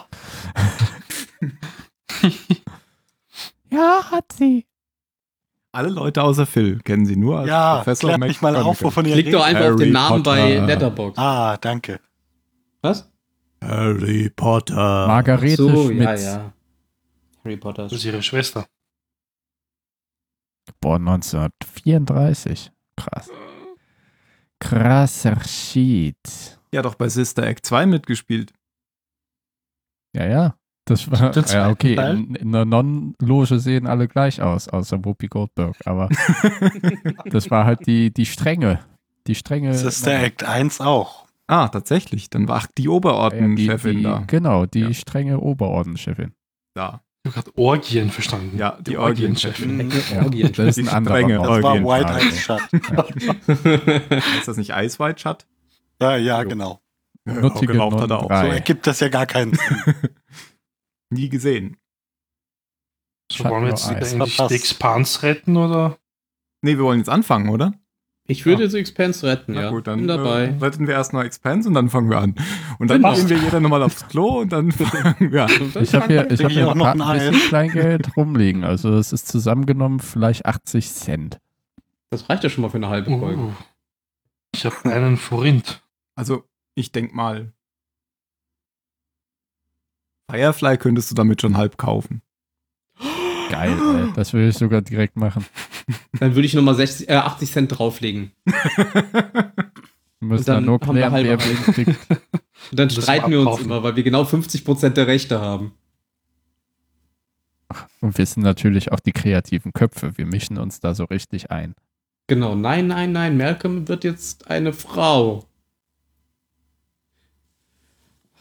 ja, 3.72 4.04
hat 4.12 4.32
sie. 4.34 4.66
Alle 5.72 5.90
Leute 5.90 6.24
außer 6.24 6.46
Phil 6.46 6.80
kennen 6.80 7.06
sie 7.06 7.16
nur 7.18 7.40
als 7.40 7.50
Ja, 7.50 7.76
Professor 7.78 8.10
klär 8.16 8.28
mich 8.28 8.42
mal 8.42 8.56
auf, 8.56 8.82
McGonagall. 8.82 8.84
wovon 8.86 9.06
ihr 9.06 9.14
Klick 9.14 9.32
doch 9.32 9.44
einfach 9.46 9.66
auf 9.72 9.76
den 9.76 9.80
Harry 9.80 9.92
Namen 9.92 10.24
bei 10.24 10.54
Potter. 10.56 10.66
Letterboxd. 10.66 11.20
Ah, 11.20 11.58
danke. 11.58 12.00
Was? 12.82 13.12
Harry 13.62 14.30
Potter. 14.36 15.08
Margarete 15.08 15.56
so, 15.58 15.86
Schmidt. 15.88 16.02
ja, 16.02 16.16
ja. 16.16 16.54
Harry 17.44 17.58
Potter. 17.58 17.84
Das 17.84 17.94
ist 17.94 18.06
ihre 18.06 18.24
Schwester. 18.24 18.66
Geboren 20.88 21.06
1934. 21.10 22.72
Krass. 22.96 23.30
Krasser 24.62 25.38
Shit. 25.44 26.60
Ja, 26.72 26.82
doch 26.82 26.96
bei 26.96 27.10
Sister 27.10 27.46
Act 27.46 27.66
2 27.66 27.86
mitgespielt. 27.88 28.54
Ja, 30.16 30.26
ja. 30.28 30.56
Das 30.86 31.12
war, 31.12 31.32
Den 31.32 31.44
ja, 31.50 31.70
okay, 31.70 31.96
in, 32.14 32.36
in 32.36 32.52
der 32.54 32.64
Non-Loge 32.64 33.60
sehen 33.60 33.86
alle 33.86 34.08
gleich 34.08 34.42
aus, 34.42 34.70
außer 34.70 35.04
Whoopi 35.04 35.28
Goldberg, 35.28 35.76
aber 35.86 36.08
das 37.26 37.52
war 37.52 37.66
halt 37.66 37.86
die, 37.86 38.14
die 38.14 38.26
Strenge. 38.26 38.80
Die 39.28 39.36
Strenge. 39.36 39.68
Das 39.72 39.84
ist 39.84 40.06
der 40.06 40.24
Act 40.24 40.46
1 40.46 40.80
auch. 40.80 41.28
ah, 41.48 41.68
tatsächlich. 41.68 42.30
Dann 42.30 42.48
war 42.48 42.64
die 42.78 42.84
ja, 42.84 42.92
Oberordenchefin 42.92 43.98
die, 43.98 44.04
da. 44.04 44.24
Genau, 44.26 44.66
die 44.66 44.80
Ja. 44.80 44.94
strenge 44.94 45.42
Oberordenchefin. 45.42 46.32
Da. 46.74 47.02
Ich 47.30 47.36
habe 47.36 47.44
gerade 47.52 47.58
Orgien 47.58 48.10
verstanden. 48.12 48.58
Ja, 48.58 48.78
die 48.82 48.98
Orgienchefin. 48.98 49.78
Mhm. 49.78 49.92
Ja, 50.34 50.50
das 50.50 50.78
ist 50.78 50.78
ein 50.80 50.84
Die 50.86 50.90
anderer. 50.90 51.22
Das 51.28 51.64
war 51.64 51.74
Orgien- 51.74 51.86
White. 51.86 52.14
Eyes 52.14 52.40
Shut. 52.40 52.62
Ist 54.40 54.48
das 54.48 54.58
nicht 54.58 54.70
Ice 54.72 55.00
White 55.00 55.20
Shut? 55.20 55.46
Ja, 56.02 56.16
ja, 56.18 56.42
Jo. 56.44 56.50
genau. 56.50 56.82
Nuttige 57.26 57.74
geraucht 57.74 58.00
hat 58.02 58.10
er 58.10 58.20
auch. 58.20 58.30
So 58.30 58.48
ergibt 58.52 58.88
das 58.88 59.00
ja 59.02 59.10
gar 59.10 59.26
keinen 59.26 59.54
Sinn. 59.54 59.94
Nie 61.10 61.30
gesehen. 61.30 61.78
So, 63.32 63.44
wollen 63.46 63.64
wir 63.64 63.70
jetzt 63.70 63.88
eigentlich 63.90 64.38
die 64.38 64.54
Expans 64.56 65.24
retten 65.24 65.58
oder? 65.58 65.98
Nee, 66.62 66.78
wir 66.78 66.84
wollen 66.86 67.00
jetzt 67.00 67.10
anfangen, 67.10 67.50
oder? 67.50 67.74
Ich 68.30 68.46
würde 68.46 68.64
jetzt 68.64 68.74
Expense 68.74 69.26
retten, 69.26 69.54
Na 69.54 69.62
ja. 69.64 69.70
gut, 69.70 69.88
dann 69.88 70.00
Bin 70.00 70.08
dabei. 70.10 70.46
Äh, 70.48 70.58
retten 70.64 70.86
wir 70.86 70.94
erstmal 70.96 71.26
Expense 71.26 71.70
und 71.70 71.76
dann 71.76 71.90
fangen 71.90 72.10
wir 72.10 72.20
an. 72.20 72.36
Und 72.78 72.90
dann 72.90 73.02
Genau. 73.02 73.16
gehen 73.16 73.30
wir 73.30 73.38
jeder 73.38 73.60
nochmal 73.62 73.82
aufs 73.84 74.06
Klo 74.08 74.42
und 74.42 74.52
dann 74.52 74.72
fangen 74.74 75.32
wir 75.32 75.46
an. 75.46 75.52
Ich 75.82 75.94
habe 75.96 76.08
hier, 76.08 76.30
ich 76.30 76.44
hab 76.44 76.52
hier 76.52 76.76
noch 76.76 76.86
ein 76.88 77.02
ein 77.02 77.18
bisschen 77.32 77.48
Kleingeld 77.48 78.18
rumliegen. 78.18 78.66
Also 78.66 78.94
es 78.96 79.14
ist 79.14 79.30
zusammengenommen 79.30 80.00
vielleicht 80.02 80.46
80 80.46 80.92
Cent. 80.92 81.40
Das 82.10 82.30
reicht 82.30 82.44
ja 82.44 82.50
schon 82.50 82.64
mal 82.64 82.70
für 82.70 82.78
eine 82.78 82.90
halbe 82.90 83.18
Folge. 83.18 83.42
Uh, 83.42 83.52
ich 84.54 84.66
habe 84.66 84.76
einen 84.92 85.18
Forint. 85.18 85.82
Also, 86.16 86.44
ich 86.76 86.92
denk 86.92 87.14
mal, 87.14 87.54
Firefly 90.30 90.78
könntest 90.78 91.12
du 91.12 91.16
damit 91.16 91.42
schon 91.42 91.56
halb 91.58 91.78
kaufen. 91.78 92.22
Geil, 93.50 93.72
ey. 93.72 94.12
das 94.16 94.34
will 94.34 94.50
ich 94.50 94.58
sogar 94.58 94.82
direkt 94.82 95.16
machen. 95.16 95.46
Dann 96.20 96.36
würde 96.36 96.46
ich 96.46 96.54
nochmal 96.54 96.76
60, 96.76 97.10
äh, 97.10 97.16
80 97.16 97.52
Cent 97.52 97.78
drauflegen. 97.78 98.32
Wir 100.20 100.30
müssen 100.30 100.42
Und 100.42 100.48
dann 100.48 100.56
dann 100.56 100.66
nur 100.66 100.80
klären, 100.80 101.14
wer 101.14 101.38
kriegt. 101.38 102.10
Und 102.72 102.80
dann 102.80 102.90
streiten 102.90 103.32
wir 103.32 103.42
uns 103.42 103.62
immer, 103.62 103.84
weil 103.84 103.96
wir 103.96 104.04
genau 104.04 104.24
50% 104.24 104.90
der 104.90 105.08
Rechte 105.08 105.40
haben. 105.40 105.74
Und 108.02 108.18
wir 108.18 108.26
sind 108.26 108.44
natürlich 108.44 108.92
auch 108.92 109.00
die 109.00 109.12
kreativen 109.12 109.74
Köpfe. 109.74 110.18
Wir 110.18 110.26
mischen 110.26 110.58
uns 110.58 110.80
da 110.80 110.94
so 110.94 111.04
richtig 111.06 111.52
ein. 111.52 111.76
Genau, 112.28 112.56
nein, 112.56 112.88
nein, 112.88 113.12
nein, 113.12 113.38
Malcolm 113.38 113.88
wird 113.88 114.04
jetzt 114.04 114.50
eine 114.50 114.74
Frau. 114.74 115.47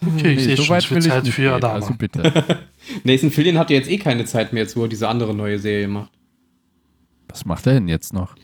Okay, 0.07 0.35
ich 0.35 0.45
sehe 0.45 0.57
so 0.57 0.65
schon, 0.65 0.77
weit 0.77 0.91
will 0.91 0.99
ich 0.99 1.05
Zeit 1.05 1.25
nicht 1.25 1.35
für 1.35 1.43
gehen, 1.43 1.53
Adama. 1.53 1.75
Also 1.75 1.95
bitte. 1.95 2.23
Nathan 3.05 3.31
Fillion 3.31 3.59
hat 3.59 3.71
ja 3.71 3.77
jetzt 3.77 3.91
eh 3.91 3.99
keine 3.99 4.25
Zeit 4.25 4.53
mehr, 4.53 4.67
wo 4.75 4.83
er 4.83 4.89
diese 4.89 5.09
andere 5.09 5.35
neue 5.35 5.59
Serie 5.59 5.89
macht. 5.89 6.13
Was 7.29 7.45
macht 7.45 7.67
er 7.67 7.75
denn 7.75 7.89
jetzt 7.89 8.13
noch? 8.13 8.35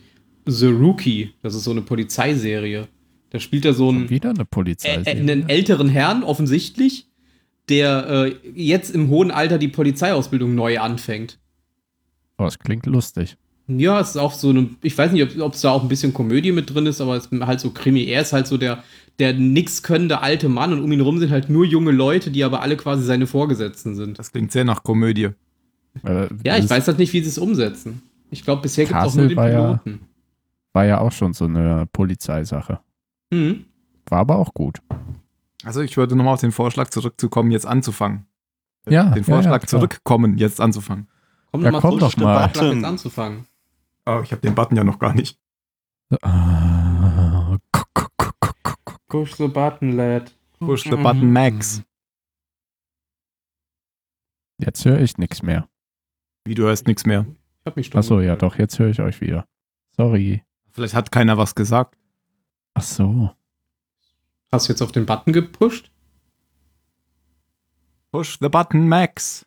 The 0.47 0.66
Rookie, 0.66 1.32
das 1.42 1.55
ist 1.55 1.65
so 1.65 1.70
eine 1.70 1.82
Polizeiserie. 1.82 2.89
Da 3.31 3.39
spielt 3.39 3.65
er 3.65 3.73
so 3.73 3.89
einen, 3.89 4.10
wieder 4.10 4.31
eine 4.31 4.41
äh, 4.41 4.44
Polizei. 4.44 5.02
äh, 5.05 5.10
einen 5.10 5.49
älteren 5.49 5.89
Herrn, 5.89 6.23
offensichtlich, 6.23 7.07
der 7.68 8.08
äh, 8.08 8.34
jetzt 8.55 8.94
im 8.94 9.08
hohen 9.08 9.31
Alter 9.31 9.58
die 9.58 9.68
Polizeiausbildung 9.68 10.55
neu 10.55 10.78
anfängt. 10.78 11.39
Oh, 12.39 12.44
das 12.44 12.58
klingt 12.58 12.86
lustig. 12.86 13.36
Ja, 13.68 14.00
es 14.00 14.10
ist 14.10 14.16
auch 14.16 14.32
so 14.32 14.50
eine, 14.50 14.70
ich 14.82 14.99
weiß 14.99 15.12
nicht, 15.12 15.41
ob 15.41 15.55
es 15.55 15.60
da 15.60 15.70
auch 15.70 15.82
ein 15.82 15.89
bisschen 15.89 16.12
Komödie 16.12 16.52
mit 16.52 16.74
drin 16.74 16.86
ist, 16.86 17.00
aber 17.00 17.16
es 17.16 17.26
ist 17.26 17.47
halt 17.47 17.60
so 17.60 17.70
Krimi. 17.70 18.05
Er 18.05 18.23
ist 18.23 18.32
halt 18.32 18.47
so 18.47 18.58
der, 18.58 18.82
der 19.18 19.34
nix 19.34 19.82
könnende 19.82 20.20
alte 20.20 20.49
Mann 20.49 20.73
und 20.73 20.82
um 20.82 20.91
ihn 20.92 21.00
rum 21.00 21.18
sind 21.18 21.31
halt 21.31 21.49
nur 21.50 21.65
junge 21.65 21.91
Leute, 21.92 22.31
die 22.31 22.44
aber 22.44 22.62
alle 22.62 22.76
quasi 22.76 23.05
seine 23.05 23.26
Vorgesetzten 23.26 23.94
sind. 23.94 24.18
Das 24.18 24.32
klingt 24.32 24.52
sehr 24.52 24.65
nach 24.65 24.82
Komödie. 24.82 25.31
Äh, 26.05 26.28
Ja, 26.44 26.57
ich 26.57 26.68
weiß 26.68 26.86
halt 26.89 26.99
nicht, 26.99 27.12
wie 27.12 27.20
sie 27.23 27.28
es 27.28 27.39
umsetzen. 27.39 28.02
Ich 28.31 28.42
glaube, 28.44 28.62
bisher 28.62 28.86
gibt 28.86 28.99
es 28.99 29.05
auch 29.05 29.15
nur 29.15 29.28
den 29.28 29.36
war 29.36 29.50
ja- 29.50 29.74
Piloten. 29.76 30.00
War 30.73 30.86
ja 30.86 30.99
auch 31.00 31.12
schon 31.12 31.34
so 31.34 31.44
eine 31.44 31.86
Polizeisache. 31.92 32.81
Mhm. 33.31 33.66
War 34.07 34.20
aber 34.20 34.36
auch 34.36 34.55
gut. 34.55 34.78
Also 35.65 35.82
ich 35.82 35.97
würde 35.99 36.16
nochmal 36.16 36.34
auf 36.34 36.41
den 36.41 36.50
Vorschlag 36.52 36.89
zurückzukommen, 36.89 37.50
jetzt 37.50 37.66
anzufangen. 37.66 38.24
Ja, 38.89 39.05
Den 39.10 39.18
ja, 39.18 39.34
Vorschlag 39.34 39.52
ja, 39.52 39.58
klar. 39.58 39.68
zurückkommen, 39.68 40.39
jetzt 40.39 40.60
anzufangen. 40.60 41.08
Komm 41.52 41.60
Ja, 41.62 41.70
doch 41.70 41.73
mal 41.73 41.81
komm 41.82 41.99
zurück, 42.00 42.12
doch 42.16 42.24
mal. 42.24 42.39
Vorschlag 42.49 42.62
Button. 42.62 42.76
jetzt 42.78 42.86
anzufangen. 42.86 43.47
Oh, 44.07 44.20
ich 44.24 44.32
habe 44.32 44.41
den 44.41 44.55
Button 44.55 44.76
ja 44.76 44.82
noch 44.84 44.99
gar 44.99 45.15
nicht. 45.15 45.39
Ah, 46.23 46.91
Push 49.12 49.34
the 49.34 49.47
button, 49.47 49.99
lad. 49.99 50.32
Push 50.58 50.84
the 50.84 50.97
button, 50.97 51.31
Max. 51.31 51.82
Jetzt 54.57 54.86
höre 54.86 55.00
ich 55.00 55.18
nichts 55.18 55.42
mehr. 55.42 55.68
Wie 56.47 56.55
du 56.55 56.62
hörst 56.62 56.86
nichts 56.86 57.05
mehr. 57.05 57.26
Ich 57.60 57.66
hab 57.66 57.76
mich 57.76 57.89
stumm 57.89 57.99
Achso, 57.99 58.20
ja 58.20 58.36
doch, 58.36 58.57
jetzt 58.57 58.78
höre 58.78 58.89
ich 58.89 59.00
euch 59.00 59.20
wieder. 59.20 59.47
Sorry. 59.94 60.42
Vielleicht 60.70 60.94
hat 60.94 61.12
keiner 61.12 61.36
was 61.36 61.55
gesagt. 61.55 61.99
Ach 62.73 62.82
so. 62.82 63.31
Hast 64.50 64.68
du 64.68 64.73
jetzt 64.73 64.81
auf 64.81 64.92
den 64.92 65.05
Button 65.05 65.34
gepusht? 65.34 65.91
Push 68.12 68.39
the 68.41 68.49
button, 68.49 68.89
Max. 68.89 69.44